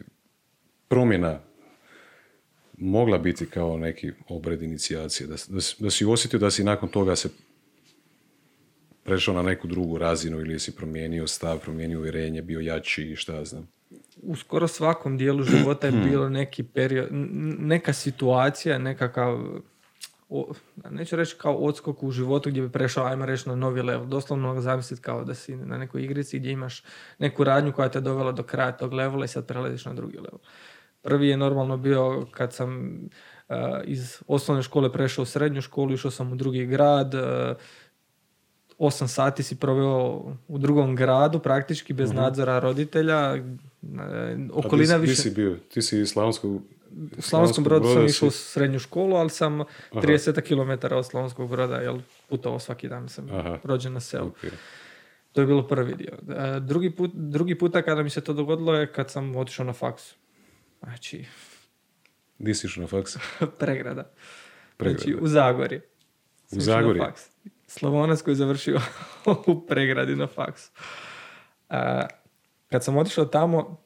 promjena 0.88 1.40
mogla 2.78 3.18
biti 3.18 3.46
kao 3.46 3.78
neki 3.78 4.12
obred 4.28 4.62
inicijacije? 4.62 5.26
Da, 5.26 5.36
da, 5.48 5.60
si- 5.60 5.82
da 5.82 5.90
si 5.90 6.04
osjetio 6.04 6.38
da 6.38 6.50
si 6.50 6.64
nakon 6.64 6.88
toga 6.88 7.16
se 7.16 7.28
prešao 9.04 9.34
na 9.34 9.42
neku 9.42 9.66
drugu 9.68 9.98
razinu 9.98 10.40
ili 10.40 10.60
si 10.60 10.76
promijenio 10.76 11.26
stav, 11.26 11.58
promijenio 11.58 11.98
uvjerenje, 11.98 12.42
bio 12.42 12.60
jači 12.60 13.02
i 13.02 13.16
šta 13.16 13.34
ja 13.34 13.44
znam. 13.44 13.68
U 14.30 14.36
skoro 14.36 14.68
svakom 14.68 15.16
dijelu 15.16 15.42
života 15.42 15.86
je 15.86 15.92
bilo 16.08 16.28
neki 16.28 16.62
period, 16.62 17.08
neka 17.58 17.92
situacija, 17.92 18.78
nekakav, 18.78 19.38
o, 20.28 20.52
neću 20.90 21.16
reći 21.16 21.36
kao 21.38 21.54
odskok 21.54 22.02
u 22.02 22.10
životu 22.10 22.50
gdje 22.50 22.62
bi 22.62 22.72
prešao, 22.72 23.06
ajmo 23.06 23.26
reći, 23.26 23.48
na 23.48 23.54
novi 23.54 23.82
level. 23.82 24.06
Doslovno 24.06 24.60
zamisliti 24.60 25.02
kao 25.02 25.24
da 25.24 25.34
si 25.34 25.56
na 25.56 25.78
nekoj 25.78 26.04
igrici 26.04 26.38
gdje 26.38 26.52
imaš 26.52 26.82
neku 27.18 27.44
radnju 27.44 27.72
koja 27.72 27.88
te 27.88 28.00
dovela 28.00 28.32
do 28.32 28.42
kraja 28.42 28.72
tog 28.72 28.92
levela 28.92 29.24
i 29.24 29.28
sad 29.28 29.46
prelaziš 29.46 29.84
na 29.84 29.94
drugi 29.94 30.16
level. 30.16 30.38
Prvi 31.02 31.28
je 31.28 31.36
normalno 31.36 31.76
bio 31.76 32.26
kad 32.30 32.52
sam 32.52 33.00
uh, 33.48 33.56
iz 33.84 34.22
osnovne 34.26 34.62
škole 34.62 34.92
prešao 34.92 35.22
u 35.22 35.26
srednju 35.26 35.60
školu, 35.60 35.92
išao 35.92 36.10
sam 36.10 36.32
u 36.32 36.36
drugi 36.36 36.66
grad, 36.66 37.14
uh, 37.14 37.20
osam 38.78 39.08
sati 39.08 39.42
si 39.42 39.56
proveo 39.56 40.22
u 40.48 40.58
drugom 40.58 40.96
gradu, 40.96 41.38
praktički 41.38 41.92
bez 41.92 42.12
nadzora 42.12 42.58
roditelja. 42.58 43.36
E, 43.82 44.36
Okolina 44.52 44.98
di 44.98 45.06
više... 45.06 45.22
si 45.22 45.30
bio? 45.30 45.56
Ti 45.68 45.82
si 45.82 46.00
iz 46.00 46.08
Slavonskog... 46.08 46.62
U 47.18 47.22
Slavonskom 47.22 47.64
brodu 47.64 47.94
sam 47.94 48.06
išao 48.06 48.28
u 48.28 48.30
srednju 48.30 48.78
školu, 48.78 49.16
ali 49.16 49.30
sam 49.30 49.62
30 49.92 50.40
km 50.40 50.94
od 50.94 51.06
Slavonskog 51.06 51.50
broda, 51.50 51.76
jel 51.76 51.98
putovao 52.28 52.58
svaki 52.58 52.88
dan 52.88 53.08
sam 53.08 53.30
Aha. 53.30 53.58
rođen 53.64 53.92
na 53.92 54.00
selu. 54.00 54.26
Ok. 54.26 54.36
To 55.32 55.40
je 55.40 55.46
bilo 55.46 55.66
prvi 55.66 55.94
dio. 55.94 56.12
E, 56.36 56.60
Drugi, 56.60 56.90
put, 56.90 57.10
drugi 57.14 57.58
puta 57.58 57.82
kada 57.82 58.02
mi 58.02 58.10
se 58.10 58.20
to 58.20 58.32
dogodilo 58.32 58.74
je 58.74 58.92
kad 58.92 59.10
sam 59.10 59.36
otišao 59.36 59.66
na 59.66 59.72
faksu. 59.72 60.16
Znači, 60.82 61.24
Di 62.38 62.54
si 62.54 62.66
išao 62.66 62.80
na 62.80 62.86
faks? 62.86 63.16
Pregrada. 63.58 64.12
Pregrada. 64.76 65.02
Znači, 65.02 65.16
u 65.20 65.26
Zagori. 65.28 65.80
Sam 66.46 66.60
Zagorje? 66.60 67.02
faks. 67.02 67.22
Slavonac 67.66 68.22
koji 68.22 68.32
je 68.32 68.36
završio 68.36 68.80
u 69.46 69.66
pregradi 69.66 70.16
na 70.16 70.26
faksu. 70.26 70.70
A, 71.68 72.06
kad 72.70 72.84
sam 72.84 72.96
otišao 72.96 73.24
tamo, 73.24 73.80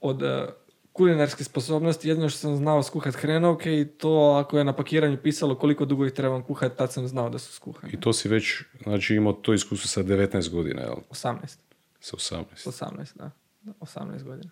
od 0.00 0.22
e, 0.22 0.46
kulinarske 0.92 1.44
sposobnosti, 1.44 2.08
jedino 2.08 2.28
što 2.28 2.38
sam 2.38 2.56
znao 2.56 2.82
skuhat 2.82 3.14
hrenovke 3.14 3.80
i 3.80 3.84
to 3.84 4.42
ako 4.44 4.58
je 4.58 4.64
na 4.64 4.72
pakiranju 4.72 5.18
pisalo 5.22 5.54
koliko 5.54 5.84
dugo 5.84 6.06
ih 6.06 6.12
trebam 6.12 6.42
kuhati, 6.42 6.76
tad 6.76 6.92
sam 6.92 7.08
znao 7.08 7.30
da 7.30 7.38
su 7.38 7.52
skuhane. 7.52 7.92
I 7.92 8.00
to 8.00 8.12
si 8.12 8.28
već, 8.28 8.62
znači 8.82 9.14
imao 9.14 9.32
to 9.32 9.54
iskustvo 9.54 9.88
sa 9.88 10.02
19 10.02 10.50
godina, 10.50 10.82
jel? 10.82 10.96
18. 11.10 11.56
Sa 12.00 12.16
18. 12.16 12.44
18, 12.54 13.16
da. 13.16 13.30
Da, 13.62 13.72
18 13.80 14.22
godina. 14.22 14.50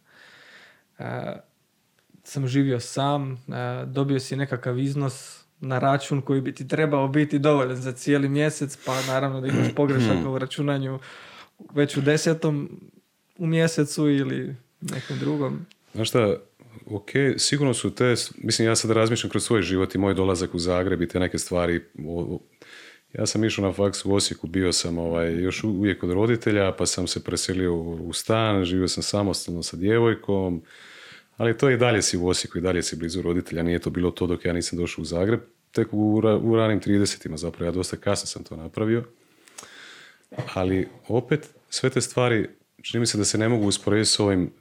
E, 0.99 1.37
sam 2.23 2.47
živio 2.49 2.81
sam, 2.81 3.33
e, 3.33 3.37
dobio 3.87 4.21
si 4.21 4.37
nekakav 4.37 4.79
iznos 4.79 5.45
na 5.61 5.79
račun 5.79 6.23
koji 6.23 6.41
bi 6.41 6.55
ti 6.55 6.69
trebao 6.69 7.09
biti 7.09 7.39
dovoljan 7.39 7.77
za 7.77 7.93
cijeli 7.93 8.29
mjesec, 8.29 8.79
pa 8.87 9.03
naravno 9.03 9.41
da 9.41 9.47
imaš 9.47 9.75
pogrešaka 9.77 10.31
u 10.31 10.39
računanju 10.39 10.99
već 11.75 11.97
u 11.97 12.01
desetom 12.01 12.81
u 13.39 13.47
mjesecu 13.47 14.09
ili 14.09 14.57
nekom 14.81 15.19
drugom. 15.19 15.67
Znaš 15.95 16.09
šta, 16.09 16.37
ok, 16.87 17.11
sigurno 17.37 17.75
su 17.75 17.95
te, 17.95 18.15
mislim 18.37 18.69
ja 18.69 18.77
sad 18.77 18.91
razmišljam 18.91 19.31
kroz 19.31 19.45
svoj 19.45 19.63
život 19.63 19.95
i 19.95 19.99
moj 19.99 20.15
dolazak 20.15 20.55
u 20.55 20.59
Zagreb 20.59 21.03
i 21.03 21.09
te 21.09 21.21
neke 21.21 21.39
stvari. 21.39 21.85
Ja 23.13 23.27
sam 23.27 23.45
išao 23.45 23.65
na 23.65 23.73
faks 23.73 24.05
u 24.05 24.15
Osijeku, 24.15 24.47
bio 24.47 24.73
sam 24.73 24.99
ovaj, 24.99 25.43
još 25.43 25.65
uvijek 25.65 26.03
od 26.03 26.11
roditelja, 26.11 26.73
pa 26.73 26.87
sam 26.87 27.07
se 27.07 27.25
preselio 27.25 27.75
u 27.77 28.13
stan, 28.13 28.65
živio 28.65 28.89
sam 28.89 29.03
samostalno 29.03 29.63
sa 29.63 29.77
djevojkom, 29.77 30.63
ali 31.37 31.59
to 31.59 31.71
i 31.71 31.77
dalje 31.77 32.03
si 32.03 32.19
u 32.19 32.29
Osijeku 32.29 32.59
i 32.59 32.61
dalje 32.61 32.83
si 32.83 32.97
blizu 32.97 33.23
roditelja, 33.23 33.63
nije 33.63 33.79
to 33.79 33.91
bilo 33.91 34.11
to 34.11 34.27
dok 34.27 34.45
ja 34.45 34.53
nisam 34.53 34.79
došao 34.79 35.03
u 35.03 35.05
Zagreb, 35.05 35.41
tek 35.73 35.89
u, 35.93 36.21
u 36.43 36.57
ranim 36.57 36.81
30-ima 36.81 37.37
zapravo, 37.37 37.65
ja 37.65 37.73
dosta 37.73 37.97
kasno 37.97 38.27
sam 38.27 38.45
to 38.45 38.57
napravio. 38.57 39.05
Ali 40.55 40.89
opet, 41.09 41.49
sve 41.71 41.91
te 41.91 42.01
stvari, 42.01 42.49
čini 42.85 43.01
mi 43.01 43.07
se 43.07 43.19
da 43.19 43.25
se 43.25 43.39
ne 43.39 43.49
mogu 43.49 43.67
usporediti 43.67 44.11
s 44.11 44.21
ovim, 44.21 44.53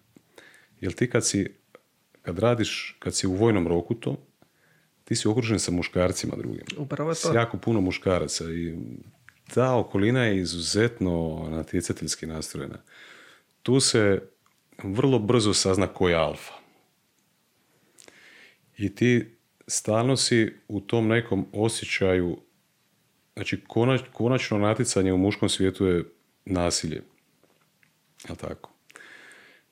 jer 0.81 0.93
ti 0.93 1.09
kad 1.09 1.27
si, 1.27 1.47
kad 2.21 2.39
radiš, 2.39 2.95
kad 2.99 3.15
si 3.15 3.27
u 3.27 3.33
vojnom 3.33 3.67
roku 3.67 3.93
to, 3.93 4.25
ti 5.03 5.15
si 5.15 5.27
okružen 5.27 5.59
sa 5.59 5.71
muškarcima 5.71 6.35
drugim. 6.37 6.63
Upravo 6.77 7.11
je 7.11 7.15
S 7.15 7.21
to. 7.21 7.33
jako 7.33 7.57
puno 7.57 7.81
muškaraca 7.81 8.51
i 8.51 8.75
ta 9.53 9.75
okolina 9.75 10.23
je 10.23 10.37
izuzetno 10.37 11.47
natjecateljski 11.51 12.25
nastrojena. 12.25 12.77
Tu 13.61 13.79
se 13.79 14.21
vrlo 14.83 15.19
brzo 15.19 15.53
sazna 15.53 15.87
ko 15.87 16.09
je 16.09 16.15
alfa. 16.15 16.53
I 18.77 18.95
ti 18.95 19.37
stalno 19.67 20.17
si 20.17 20.53
u 20.67 20.81
tom 20.81 21.07
nekom 21.07 21.45
osjećaju, 21.53 22.37
znači 23.33 23.63
konač, 23.67 24.01
konačno 24.13 24.57
natjecanje 24.57 25.13
u 25.13 25.17
muškom 25.17 25.49
svijetu 25.49 25.85
je 25.85 26.03
nasilje. 26.45 27.01
Jel 28.27 28.35
tako? 28.35 28.69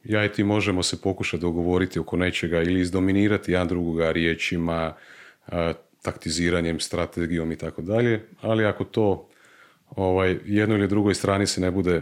Ja 0.03 0.25
i 0.25 0.31
ti 0.31 0.43
možemo 0.43 0.83
se 0.83 1.01
pokušati 1.01 1.41
dogovoriti 1.41 1.99
oko 1.99 2.17
nečega 2.17 2.61
ili 2.61 2.81
izdominirati 2.81 3.51
jedan 3.51 3.67
drugoga 3.67 4.11
riječima, 4.11 4.93
taktiziranjem, 6.01 6.79
strategijom 6.79 7.51
i 7.51 7.57
tako 7.57 7.81
dalje, 7.81 8.25
ali 8.41 8.65
ako 8.65 8.83
to 8.83 9.29
ovaj, 9.89 10.39
jednoj 10.45 10.77
ili 10.77 10.87
drugoj 10.87 11.15
strani 11.15 11.47
se 11.47 11.61
ne 11.61 11.71
bude, 11.71 12.01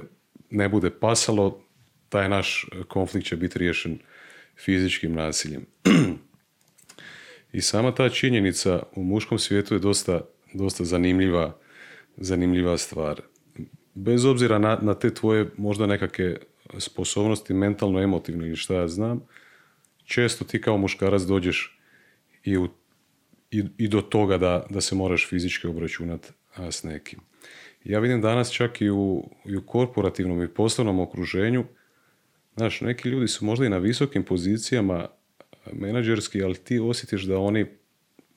ne 0.50 0.70
bude 0.70 0.90
pasalo, 0.90 1.62
taj 2.10 2.30
naš 2.30 2.66
konflikt 2.88 3.28
će 3.28 3.36
biti 3.36 3.60
riješen 3.60 4.00
fizičkim 4.58 5.14
nasiljem. 5.14 5.66
I 7.54 7.62
sama 7.62 7.96
ta 7.96 8.10
činjenica 8.10 8.84
u 8.96 9.04
muškom 9.04 9.40
svijetu 9.40 9.74
je 9.74 9.80
dosta, 9.80 10.22
dosta 10.54 10.84
zanimljiva, 10.84 11.58
zanimljiva 12.18 12.78
stvar. 12.78 13.22
Bez 13.94 14.26
obzira 14.26 14.60
na, 14.60 14.80
na 14.82 14.94
te 14.94 15.14
tvoje 15.14 15.50
možda 15.58 15.88
nekakve 15.88 16.38
sposobnosti, 16.78 17.54
mentalno, 17.54 18.02
emotivno 18.02 18.46
ili 18.46 18.56
šta 18.56 18.74
ja 18.76 18.88
znam, 18.88 19.22
često 20.06 20.46
ti 20.46 20.62
kao 20.62 20.78
muškarac 20.78 21.22
dođeš 21.22 21.80
i, 22.44 22.58
u, 22.58 22.70
i, 23.52 23.64
i 23.78 23.88
do 23.88 24.02
toga 24.02 24.38
da, 24.38 24.66
da 24.70 24.82
se 24.82 24.96
moraš 24.96 25.28
fizički 25.30 25.68
obračunati 25.68 26.30
s 26.72 26.84
nekim. 26.84 27.20
Ja 27.84 28.00
vidim 28.00 28.22
danas 28.22 28.52
čak 28.52 28.82
i 28.82 28.90
u, 28.90 29.30
i 29.46 29.58
u 29.58 29.62
korporativnom 29.62 30.44
i 30.44 30.48
poslovnom 30.48 31.00
okruženju, 31.00 31.66
znaš, 32.56 32.82
neki 32.82 33.10
ljudi 33.10 33.28
su 33.28 33.46
možda 33.46 33.66
i 33.66 33.70
na 33.70 33.78
visokim 33.78 34.24
pozicijama 34.24 35.08
menadžerski, 35.74 36.44
ali 36.44 36.56
ti 36.56 36.80
osjetiš 36.80 37.24
da 37.24 37.40
oni 37.40 37.66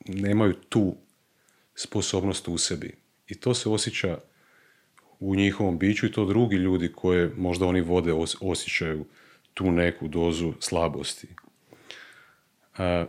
nemaju 0.06 0.54
tu 0.68 0.96
sposobnost 1.74 2.48
u 2.48 2.58
sebi. 2.58 2.94
I 3.28 3.34
to 3.34 3.54
se 3.54 3.68
osjeća 3.68 4.18
u 5.22 5.34
njihovom 5.34 5.78
biću 5.78 6.06
i 6.06 6.12
to 6.12 6.24
drugi 6.24 6.56
ljudi 6.56 6.92
koje 6.92 7.30
možda 7.36 7.66
oni 7.66 7.80
vode 7.80 8.12
os- 8.12 8.36
osjećaju 8.40 9.04
tu 9.54 9.70
neku 9.70 10.08
dozu 10.08 10.52
slabosti. 10.60 11.28
A, 12.78 13.06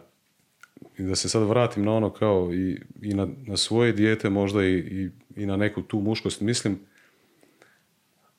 da 0.98 1.15
se 1.15 1.30
sad 1.30 1.48
vratim 1.48 1.85
na 1.85 1.94
ono 1.94 2.10
kao 2.10 2.53
i, 2.53 2.81
i 3.02 3.14
na, 3.14 3.27
na 3.48 3.57
svoje 3.57 3.91
dijete 3.91 4.30
možda 4.30 4.65
i, 4.65 4.73
i, 4.73 5.10
i 5.35 5.45
na 5.45 5.57
neku 5.57 5.81
tu 5.81 5.99
muškost. 5.99 6.41
Mislim, 6.41 6.80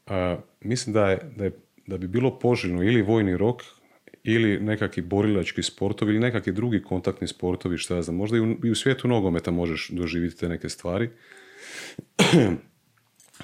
a, 0.07 0.39
mislim 0.61 0.95
da, 0.95 1.11
je, 1.11 1.33
da, 1.37 1.45
je, 1.45 1.53
da 1.87 1.99
bi 1.99 2.09
bilo 2.09 2.39
poželjno 2.39 2.83
ili 2.83 3.03
vojni 3.03 3.37
rok 3.37 3.63
ili 4.23 4.61
nekakvi 4.61 5.03
borilački 5.03 5.63
sportovi 5.63 6.13
ili 6.13 6.21
nekakvi 6.21 6.53
drugi 6.53 6.83
kontaktni 6.83 7.29
sportovi, 7.29 7.79
šta 7.79 7.97
ja 7.97 8.03
znam, 8.03 8.17
možda 8.17 8.37
i 8.37 8.41
u, 8.41 8.57
i 8.65 8.71
u 8.71 8.75
svijetu 8.75 9.09
nogometa 9.09 9.51
možeš 9.51 9.89
doživjeti 9.89 10.37
te 10.37 10.49
neke 10.49 10.69
stvari, 10.69 11.11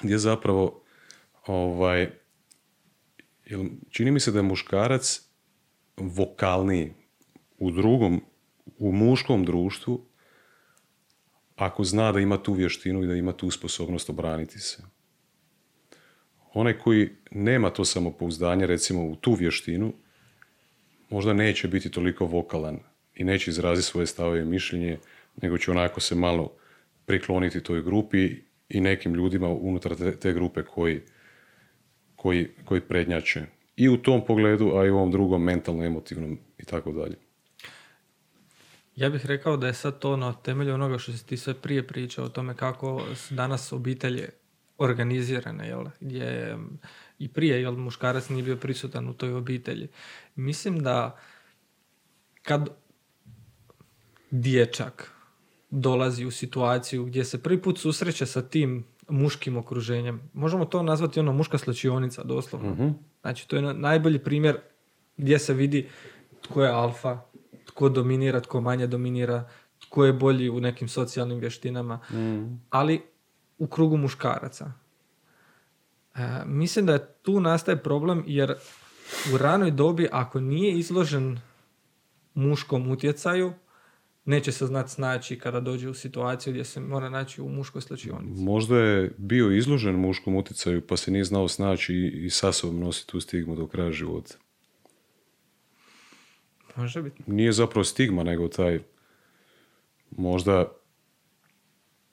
gdje 0.01 0.17
zapravo 0.17 0.83
ovaj, 1.47 2.09
jel, 3.45 3.63
čini 3.89 4.11
mi 4.11 4.19
se 4.19 4.31
da 4.31 4.39
je 4.39 4.43
muškarac 4.43 5.21
vokalniji 5.97 6.93
u 7.57 7.71
drugom, 7.71 8.21
u 8.77 8.91
muškom 8.91 9.45
društvu, 9.45 10.05
ako 11.55 11.83
zna 11.83 12.11
da 12.11 12.19
ima 12.19 12.37
tu 12.37 12.53
vještinu 12.53 13.03
i 13.03 13.07
da 13.07 13.15
ima 13.15 13.33
tu 13.33 13.51
sposobnost 13.51 14.09
obraniti 14.09 14.59
se. 14.59 14.83
Onaj 16.53 16.77
koji 16.77 17.09
nema 17.31 17.69
to 17.69 17.85
samopouzdanje, 17.85 18.67
recimo 18.67 19.05
u 19.05 19.15
tu 19.15 19.33
vještinu, 19.33 19.93
možda 21.09 21.33
neće 21.33 21.67
biti 21.67 21.91
toliko 21.91 22.25
vokalan 22.25 22.79
i 23.15 23.23
neće 23.23 23.51
izraziti 23.51 23.87
svoje 23.87 24.07
stavove 24.07 24.41
i 24.41 24.45
mišljenje, 24.45 24.99
nego 25.41 25.57
će 25.57 25.71
onako 25.71 25.99
se 25.99 26.15
malo 26.15 26.53
prikloniti 27.05 27.63
toj 27.63 27.81
grupi 27.81 28.50
i 28.73 28.81
nekim 28.81 29.13
ljudima 29.13 29.49
unutar 29.49 29.95
te, 29.95 30.15
te 30.15 30.33
grupe 30.33 30.63
koji, 30.63 31.01
koji, 32.15 32.47
koji 32.65 32.81
prednjače. 32.81 33.45
I 33.75 33.89
u 33.89 33.97
tom 33.97 34.25
pogledu, 34.25 34.71
a 34.75 34.85
i 34.85 34.89
u 34.89 34.97
ovom 34.97 35.11
drugom 35.11 35.43
mentalno, 35.43 35.83
emotivnom 35.83 36.37
i 36.57 36.65
tako 36.65 36.91
dalje. 36.91 37.15
Ja 38.95 39.09
bih 39.09 39.25
rekao 39.25 39.57
da 39.57 39.67
je 39.67 39.73
sad 39.73 39.99
to 39.99 40.17
na 40.17 40.33
temelju 40.33 40.73
onoga 40.73 40.97
što 40.97 41.11
si 41.11 41.27
ti 41.27 41.37
sve 41.37 41.53
prije 41.53 41.87
pričao 41.87 42.25
o 42.25 42.29
tome 42.29 42.55
kako 42.55 43.01
danas 43.29 43.73
obitelje 43.73 44.29
organizirane, 44.77 45.67
jel? 45.67 45.85
gdje 45.99 46.57
i 47.19 47.27
prije 47.27 47.61
jel, 47.61 47.77
muškarac 47.77 48.29
nije 48.29 48.43
bio 48.43 48.55
prisutan 48.55 49.09
u 49.09 49.13
toj 49.13 49.33
obitelji. 49.33 49.87
Mislim 50.35 50.79
da 50.79 51.19
kad 52.41 52.69
dječak 54.31 55.11
dolazi 55.71 56.25
u 56.25 56.31
situaciju 56.31 57.05
gdje 57.05 57.25
se 57.25 57.43
prvi 57.43 57.61
put 57.61 57.79
susreće 57.79 58.25
sa 58.25 58.41
tim 58.41 58.85
muškim 59.09 59.57
okruženjem, 59.57 60.21
možemo 60.33 60.65
to 60.65 60.83
nazvati 60.83 61.19
ono 61.19 61.33
muška 61.33 61.57
slačionica 61.57 62.23
doslovno. 62.23 62.75
Znači 63.21 63.47
to 63.47 63.55
je 63.55 63.61
na- 63.61 63.73
najbolji 63.73 64.19
primjer 64.19 64.57
gdje 65.17 65.39
se 65.39 65.53
vidi 65.53 65.89
tko 66.41 66.63
je 66.63 66.69
alfa, 66.71 67.19
tko 67.65 67.89
dominira, 67.89 68.39
tko 68.39 68.61
manje 68.61 68.87
dominira, 68.87 69.49
tko 69.79 70.05
je 70.05 70.13
bolji 70.13 70.49
u 70.49 70.59
nekim 70.59 70.87
socijalnim 70.87 71.39
vještinama, 71.39 71.99
ali 72.69 73.01
u 73.57 73.67
krugu 73.67 73.97
muškaraca. 73.97 74.71
E, 76.15 76.19
mislim 76.45 76.85
da 76.85 76.93
je 76.93 77.07
tu 77.21 77.39
nastaje 77.39 77.83
problem 77.83 78.23
jer 78.27 78.55
u 79.33 79.37
ranoj 79.37 79.71
dobi 79.71 80.07
ako 80.11 80.39
nije 80.39 80.73
izložen 80.79 81.39
muškom 82.33 82.91
utjecaju, 82.91 83.53
neće 84.25 84.51
se 84.51 84.65
znati 84.65 84.91
snaći 84.91 85.39
kada 85.39 85.59
dođe 85.59 85.89
u 85.89 85.93
situaciju 85.93 86.53
gdje 86.53 86.63
se 86.63 86.79
mora 86.79 87.09
naći 87.09 87.41
u 87.41 87.49
muškoj 87.49 87.81
slačionici. 87.81 88.43
Možda 88.43 88.77
je 88.77 89.11
bio 89.17 89.51
izložen 89.51 89.95
muškom 89.95 90.35
utjecaju 90.35 90.87
pa 90.87 90.97
se 90.97 91.11
nije 91.11 91.23
znao 91.23 91.47
snaći 91.47 91.93
i, 91.93 92.25
i 92.25 92.29
sa 92.29 92.51
sobom 92.51 92.79
nosi 92.79 93.07
tu 93.07 93.21
stigmu 93.21 93.55
do 93.55 93.67
kraja 93.67 93.91
života. 93.91 94.35
Može 96.75 97.01
biti. 97.01 97.23
Nije 97.27 97.51
zapravo 97.51 97.83
stigma, 97.83 98.23
nego 98.23 98.47
taj 98.47 98.79
možda 100.11 100.71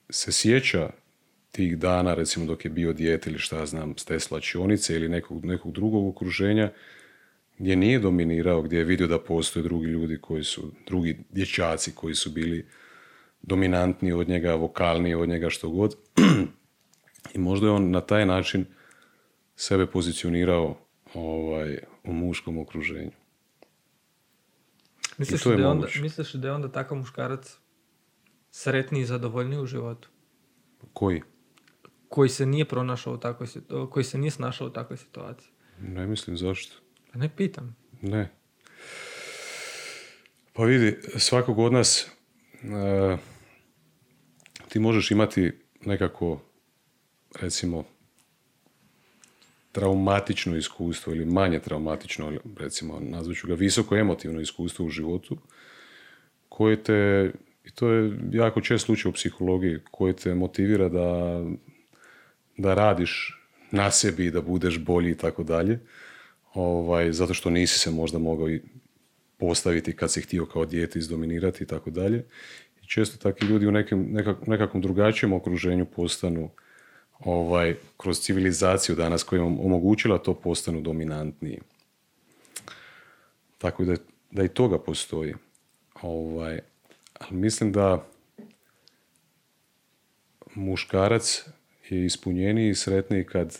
se 0.09 0.31
sjeća 0.31 0.89
tih 1.51 1.77
dana, 1.77 2.13
recimo 2.13 2.45
dok 2.45 2.65
je 2.65 2.71
bio 2.71 2.93
dijete 2.93 3.29
ili 3.29 3.39
šta 3.39 3.65
znam, 3.65 3.97
s 3.97 4.05
te 4.05 4.19
slačionice 4.19 4.95
ili 4.95 5.09
nekog, 5.09 5.45
nekog 5.45 5.71
drugog 5.71 6.07
okruženja, 6.07 6.71
gdje 7.59 7.75
nije 7.75 7.99
dominirao, 7.99 8.61
gdje 8.61 8.77
je 8.77 8.83
vidio 8.83 9.07
da 9.07 9.19
postoje 9.19 9.63
drugi 9.63 9.85
ljudi 9.85 10.17
koji 10.21 10.43
su, 10.43 10.71
drugi 10.87 11.17
dječaci 11.29 11.91
koji 11.95 12.15
su 12.15 12.31
bili 12.31 12.67
dominantniji 13.41 14.13
od 14.13 14.29
njega, 14.29 14.55
vokalniji 14.55 15.15
od 15.15 15.29
njega, 15.29 15.49
što 15.49 15.69
god. 15.69 15.95
I 17.35 17.37
možda 17.37 17.67
je 17.67 17.71
on 17.71 17.91
na 17.91 18.01
taj 18.01 18.25
način 18.25 18.65
sebe 19.55 19.85
pozicionirao 19.85 20.77
ovaj, 21.13 21.77
u 22.03 22.13
muškom 22.13 22.57
okruženju. 22.57 23.11
Misliš, 25.17 25.43
da, 25.43 25.53
je 25.53 25.67
onda, 25.67 25.87
misliš 26.01 26.33
da 26.33 26.47
je 26.47 26.53
onda 26.53 26.71
takav 26.71 26.97
muškarac 26.97 27.57
sretniji 28.51 29.01
i 29.01 29.05
zadovoljniji 29.05 29.59
u 29.59 29.65
životu? 29.65 30.09
Koji? 30.93 31.21
Koji 32.09 32.29
se 32.29 32.45
nije 32.45 32.65
pronašao 32.65 33.13
u 33.13 33.17
takvoj 33.17 33.47
koji 33.89 34.03
se 34.03 34.17
nije 34.17 34.31
snašao 34.31 34.67
u 34.67 34.69
takvoj 34.69 34.97
situaciji? 34.97 35.49
Ne 35.81 36.07
mislim 36.07 36.37
zašto. 36.37 36.75
Pa 37.11 37.19
ne 37.19 37.29
pitam. 37.35 37.75
Ne. 38.01 38.29
Pa 40.53 40.63
vidi, 40.63 40.97
svakog 41.17 41.59
od 41.59 41.73
nas 41.73 42.07
e, 42.63 43.17
ti 44.69 44.79
možeš 44.79 45.11
imati 45.11 45.51
nekako, 45.85 46.41
recimo, 47.41 47.83
traumatično 49.71 50.57
iskustvo 50.57 51.13
ili 51.13 51.25
manje 51.25 51.59
traumatično, 51.59 52.33
recimo, 52.57 52.99
nazvat 52.99 53.37
ću 53.37 53.47
ga 53.47 53.53
visoko 53.53 53.95
emotivno 53.95 54.41
iskustvo 54.41 54.85
u 54.85 54.89
životu, 54.89 55.37
koje 56.49 56.83
te, 56.83 57.31
i 57.65 57.71
to 57.71 57.89
je 57.89 58.17
jako 58.31 58.61
čest 58.61 58.85
slučaj 58.85 59.09
u 59.09 59.13
psihologiji, 59.13 59.79
koje 59.91 60.15
te 60.15 60.35
motivira 60.35 60.89
da, 60.89 61.41
da 62.57 62.73
radiš 62.73 63.41
na 63.71 63.91
sebi 63.91 64.25
i 64.25 64.31
da 64.31 64.41
budeš 64.41 64.79
bolji 64.79 65.11
i 65.11 65.17
tako 65.17 65.43
dalje, 65.43 65.79
ovaj, 66.53 67.11
zato 67.11 67.33
što 67.33 67.49
nisi 67.49 67.79
se 67.79 67.91
možda 67.91 68.17
mogao 68.17 68.49
i 68.49 68.61
postaviti 69.37 69.95
kad 69.95 70.11
si 70.11 70.21
htio 70.21 70.45
kao 70.45 70.65
dijete 70.65 70.99
izdominirati 70.99 71.63
i 71.63 71.67
tako 71.67 71.89
dalje. 71.89 72.25
I 72.83 72.87
često 72.87 73.17
takvi 73.17 73.47
ljudi 73.47 73.67
u 73.67 73.71
nekim, 73.71 74.07
nekak- 74.11 74.47
nekakvom 74.47 74.81
drugačijem 74.81 75.33
okruženju 75.33 75.85
postanu 75.85 76.49
ovaj, 77.19 77.75
kroz 77.97 78.19
civilizaciju 78.19 78.95
danas 78.95 79.23
koja 79.23 79.39
im 79.39 79.59
omogućila 79.59 80.17
to 80.17 80.33
postanu 80.33 80.81
dominantniji. 80.81 81.59
Tako 83.57 83.85
da, 83.85 83.95
da 84.31 84.43
i 84.43 84.47
toga 84.47 84.79
postoji. 84.79 85.33
Ovaj, 86.01 86.59
ali 87.13 87.39
mislim 87.39 87.71
da 87.71 88.05
muškarac 90.55 91.45
je 91.89 92.05
ispunjeniji 92.05 92.69
i 92.69 92.75
sretniji 92.75 93.23
kad, 93.23 93.57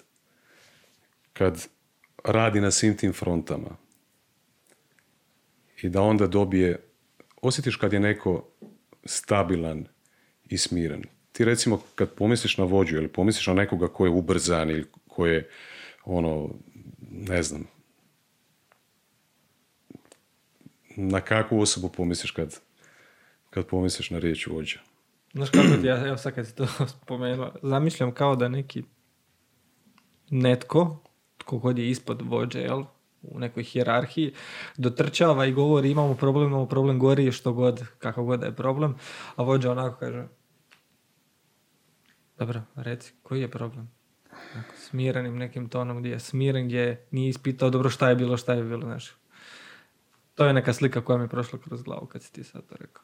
kad 1.34 1.68
radi 2.24 2.62
na 2.62 2.72
svim 2.72 2.98
tim 2.98 3.14
frontama. 3.14 3.78
I 5.82 5.90
da 5.90 6.02
onda 6.02 6.28
dobije, 6.28 6.84
osjetiš 7.42 7.76
kad 7.76 7.94
je 7.94 8.00
neko 8.00 8.48
stabilan 9.06 9.86
i 10.46 10.58
smiren. 10.58 11.04
Ti 11.32 11.46
recimo 11.46 11.82
kad 11.96 12.14
pomisliš 12.14 12.58
na 12.58 12.64
vođu 12.64 12.96
ili 12.96 13.08
pomisliš 13.08 13.48
na 13.48 13.54
nekoga 13.54 13.88
ko 13.88 14.06
je 14.06 14.12
ubrzan 14.12 14.70
ili 14.70 14.86
ko 15.08 15.26
je 15.26 15.50
ono, 16.06 16.50
ne 17.12 17.44
znam, 17.44 17.68
na 20.96 21.22
kakvu 21.22 21.62
osobu 21.62 21.90
pomisliš 21.90 22.32
kad, 22.32 22.60
kad 23.50 23.66
pomisliš 23.66 24.10
na 24.10 24.20
riječ 24.20 24.48
vođa? 24.48 24.80
Znaš 25.34 25.50
kako 25.50 25.68
ti 25.82 25.88
ja, 25.88 26.08
evo 26.08 26.18
sad 26.18 26.36
kad 26.36 26.48
si 26.48 26.56
to 26.56 26.68
spomenula, 27.04 27.56
zamišljam 27.62 28.14
kao 28.14 28.36
da 28.36 28.48
neki 28.48 28.84
netko, 30.30 31.04
tko 31.50 31.58
god 31.58 31.80
je 31.80 31.90
ispod 31.90 32.22
vođe, 32.22 32.60
jel, 32.60 32.84
u 33.22 33.40
nekoj 33.40 33.64
hijerarhiji, 33.64 34.34
dotrčava 34.78 35.46
i 35.46 35.52
govori 35.52 35.92
imamo 35.92 36.16
problem, 36.16 36.48
imamo 36.48 36.66
problem, 36.66 37.00
gori 37.00 37.32
što 37.32 37.54
god, 37.54 37.84
kako 38.00 38.24
god 38.24 38.44
je 38.44 38.56
problem, 38.56 38.96
a 39.36 39.44
vođa 39.44 39.72
onako 39.72 40.00
kaže 40.00 40.28
dobro, 42.38 42.62
reci, 42.76 43.14
koji 43.24 43.42
je 43.42 43.52
problem? 43.52 43.92
Onako, 44.54 44.76
smirenim 44.78 45.38
nekim 45.38 45.70
tonom 45.70 46.00
gdje 46.00 46.10
je 46.10 46.20
smiren, 46.20 46.66
gdje 46.68 47.08
nije 47.12 47.30
ispitao 47.30 47.70
dobro 47.70 47.90
šta 47.90 48.10
je 48.10 48.16
bilo, 48.16 48.38
šta 48.38 48.54
je 48.54 48.64
bilo, 48.64 48.82
znaš. 48.82 49.16
To 50.36 50.46
je 50.46 50.54
neka 50.54 50.74
slika 50.74 51.02
koja 51.02 51.18
mi 51.18 51.24
je 51.24 51.28
prošla 51.28 51.60
kroz 51.60 51.84
glavu 51.84 52.06
kad 52.06 52.24
si 52.24 52.34
ti 52.34 52.44
sad 52.44 52.62
to 52.70 52.76
rekao. 52.80 53.04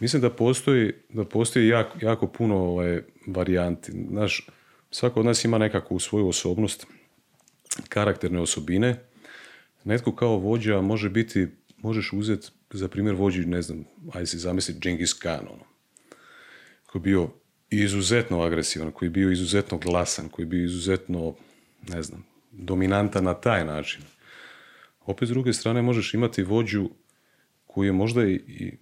Mislim 0.00 0.22
da 0.22 0.30
postoji, 0.30 0.92
da 1.08 1.24
postoji 1.24 1.68
jako, 1.68 1.98
jako 2.02 2.26
puno 2.26 2.56
ovaj, 2.56 3.02
varijanti. 3.26 3.92
Znaš, 4.08 4.46
svako 4.94 5.20
od 5.20 5.26
nas 5.26 5.44
ima 5.44 5.58
nekakvu 5.58 5.98
svoju 5.98 6.28
osobnost, 6.28 6.86
karakterne 7.88 8.40
osobine. 8.40 9.00
Netko 9.84 10.14
kao 10.14 10.36
vođa 10.36 10.80
može 10.80 11.10
biti, 11.10 11.48
možeš 11.78 12.12
uzeti 12.12 12.48
za 12.70 12.88
primjer 12.88 13.14
vođi, 13.14 13.46
ne 13.46 13.62
znam, 13.62 13.84
ajde 14.12 14.26
si 14.26 14.38
zamisli 14.38 14.74
Genghis 14.78 15.12
Khan, 15.12 15.46
ono, 15.50 15.64
koji 16.86 17.00
je 17.00 17.02
bio 17.02 17.30
izuzetno 17.70 18.42
agresivan, 18.42 18.92
koji 18.92 19.06
je 19.06 19.10
bio 19.10 19.30
izuzetno 19.30 19.78
glasan, 19.78 20.28
koji 20.28 20.44
je 20.44 20.48
bio 20.48 20.64
izuzetno, 20.64 21.34
ne 21.88 22.02
znam, 22.02 22.24
dominantan 22.52 23.24
na 23.24 23.34
taj 23.34 23.64
način. 23.64 24.02
Opet 25.06 25.28
s 25.28 25.30
druge 25.30 25.52
strane 25.52 25.82
možeš 25.82 26.14
imati 26.14 26.42
vođu 26.42 26.90
koji 27.66 27.86
je 27.88 27.92
možda 27.92 28.24
i, 28.24 28.34
i 28.34 28.76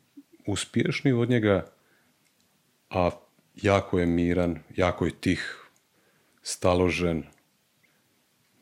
uspješniji 0.46 1.14
od 1.14 1.30
njega, 1.30 1.66
a 2.90 3.10
jako 3.62 3.98
je 3.98 4.06
miran, 4.06 4.58
jako 4.76 5.04
je 5.04 5.12
tih, 5.20 5.61
staložen 6.42 7.22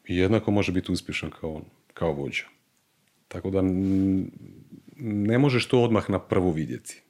i 0.05 0.17
jednako 0.17 0.51
može 0.51 0.73
biti 0.73 0.93
uspješan 0.93 1.31
kao 1.31 1.55
on, 1.55 1.65
kao 1.95 2.13
vođa. 2.13 2.45
Tako 3.29 3.51
da 3.51 3.61
ne 4.97 5.39
možeš 5.39 5.69
to 5.69 5.83
odmah 5.83 6.11
na 6.11 6.19
prvu 6.19 6.51
vidjeti. 6.51 7.03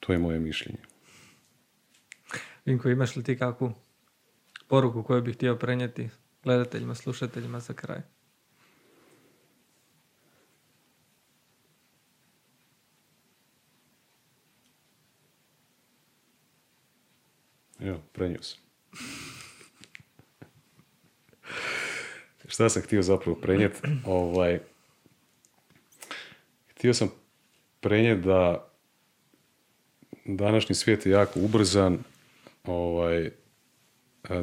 To 0.00 0.12
je 0.12 0.18
moje 0.18 0.38
mišljenje. 0.38 0.78
Vinko, 2.64 2.88
imaš 2.88 3.16
li 3.16 3.24
ti 3.24 3.38
kakvu 3.38 3.72
poruku 4.68 5.02
koju 5.02 5.22
bih 5.22 5.34
htio 5.34 5.56
prenijeti 5.56 6.08
gledateljima, 6.42 6.94
slušateljima 6.94 7.60
za 7.60 7.74
kraj? 7.74 8.00
Evo, 17.80 18.02
prenio 18.12 18.42
sam. 18.42 18.63
Šta 22.54 22.68
sam 22.68 22.82
htio 22.82 23.02
zapravo 23.02 23.38
prenijeti? 23.40 23.78
Ovaj, 24.06 24.58
htio 26.70 26.94
sam 26.94 27.10
prenijeti 27.80 28.20
da 28.22 28.68
današnji 30.24 30.74
svijet 30.74 31.06
je 31.06 31.12
jako 31.12 31.40
ubrzan, 31.40 31.98
ovaj, 32.64 33.30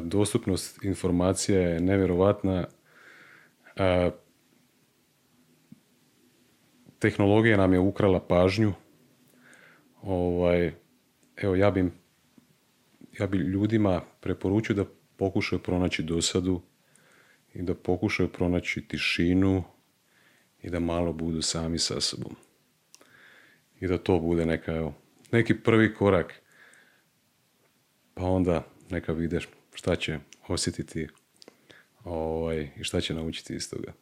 dostupnost 0.02 0.84
informacija 0.84 1.60
je 1.60 1.80
nevjerovatna, 1.80 2.66
tehnologija 6.98 7.56
nam 7.56 7.72
je 7.72 7.78
ukrala 7.78 8.20
pažnju, 8.20 8.72
ovaj, 10.02 10.72
evo 11.36 11.54
ja 11.54 11.70
bi 11.70 11.90
ja 13.18 13.26
bi 13.26 13.38
ljudima 13.38 14.00
preporučio 14.20 14.76
da 14.76 14.84
pokušaju 15.16 15.62
pronaći 15.62 16.02
dosadu 16.02 16.62
i 17.54 17.62
da 17.62 17.74
pokušaju 17.74 18.32
pronaći 18.32 18.88
tišinu 18.88 19.64
i 20.62 20.70
da 20.70 20.80
malo 20.80 21.12
budu 21.12 21.42
sami 21.42 21.78
sa 21.78 22.00
sobom. 22.00 22.36
I 23.80 23.86
da 23.86 23.98
to 23.98 24.18
bude 24.18 24.46
neka, 24.46 24.72
evo, 24.72 24.94
neki 25.32 25.54
prvi 25.54 25.94
korak. 25.94 26.34
Pa 28.14 28.24
onda 28.24 28.66
neka 28.90 29.12
videš 29.12 29.48
šta 29.74 29.96
će 29.96 30.18
osjetiti 30.48 31.08
ovaj, 32.04 32.70
i 32.76 32.84
šta 32.84 33.00
će 33.00 33.14
naučiti 33.14 33.54
iz 33.54 33.70
toga. 33.70 33.92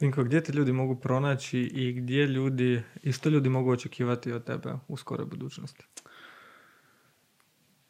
Vinko, 0.00 0.24
gdje 0.24 0.42
te 0.42 0.52
ljudi 0.52 0.72
mogu 0.72 0.96
pronaći 0.96 1.58
i 1.58 1.92
gdje 1.92 2.26
ljudi, 2.26 2.82
i 3.02 3.12
što 3.12 3.28
ljudi 3.28 3.48
mogu 3.48 3.70
očekivati 3.70 4.32
od 4.32 4.44
tebe 4.44 4.72
u 4.88 4.96
skoroj 4.96 5.26
budućnosti? 5.26 5.84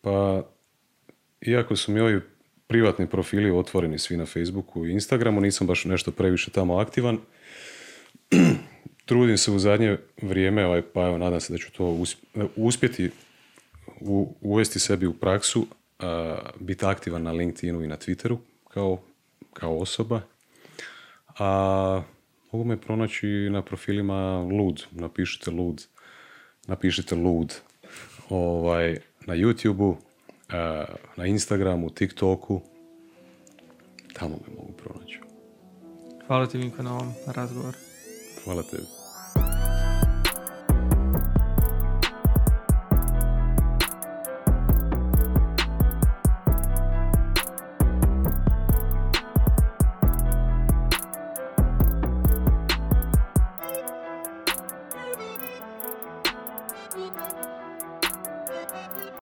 Pa, 0.00 0.46
iako 1.40 1.76
su 1.76 1.92
mi 1.92 2.00
ovi 2.00 2.20
privatni 2.66 3.06
profili 3.06 3.50
otvoreni 3.50 3.98
svi 3.98 4.16
na 4.16 4.26
Facebooku 4.26 4.86
i 4.86 4.92
Instagramu, 4.92 5.40
nisam 5.40 5.66
baš 5.66 5.84
nešto 5.84 6.10
previše 6.10 6.50
tamo 6.50 6.78
aktivan. 6.78 7.18
Trudim 9.06 9.38
se 9.38 9.50
u 9.50 9.58
zadnje 9.58 9.98
vrijeme, 10.22 10.66
ovaj, 10.66 10.82
pa 10.82 11.06
evo, 11.06 11.18
nadam 11.18 11.40
se 11.40 11.52
da 11.52 11.58
ću 11.58 11.72
to 11.72 11.84
us- 11.84 12.16
uspjeti 12.56 13.10
u- 14.00 14.34
uvesti 14.40 14.78
sebi 14.78 15.06
u 15.06 15.14
praksu, 15.14 15.66
a, 15.98 16.38
biti 16.60 16.84
aktivan 16.84 17.22
na 17.22 17.32
LinkedInu 17.32 17.84
i 17.84 17.88
na 17.88 17.96
Twitteru 17.96 18.36
kao, 18.68 18.98
kao 19.52 19.78
osoba. 19.78 20.20
A 21.38 22.02
mogu 22.52 22.64
me 22.64 22.80
pronaći 22.80 23.26
na 23.26 23.62
profilima 23.62 24.38
Lud, 24.42 24.84
napišite 24.90 25.50
Lud, 25.50 25.86
napišite 26.66 27.14
Lud 27.14 27.54
ovaj, 28.28 28.98
na 29.26 29.34
YouTubeu, 29.34 29.94
a, 29.94 29.98
na 31.16 31.26
Instagramu, 31.26 31.90
TikToku 31.90 32.60
tamo 34.12 34.36
me 34.46 34.54
mogu 34.56 34.72
pronaći. 34.72 35.20
Hvala 36.26 36.46
ti 36.46 36.58
Vinko 36.58 36.82
na 36.82 36.94
ovom 36.94 37.12
razgovoru. 37.26 37.78
Hvala 38.44 38.62
tebi. 38.62 38.95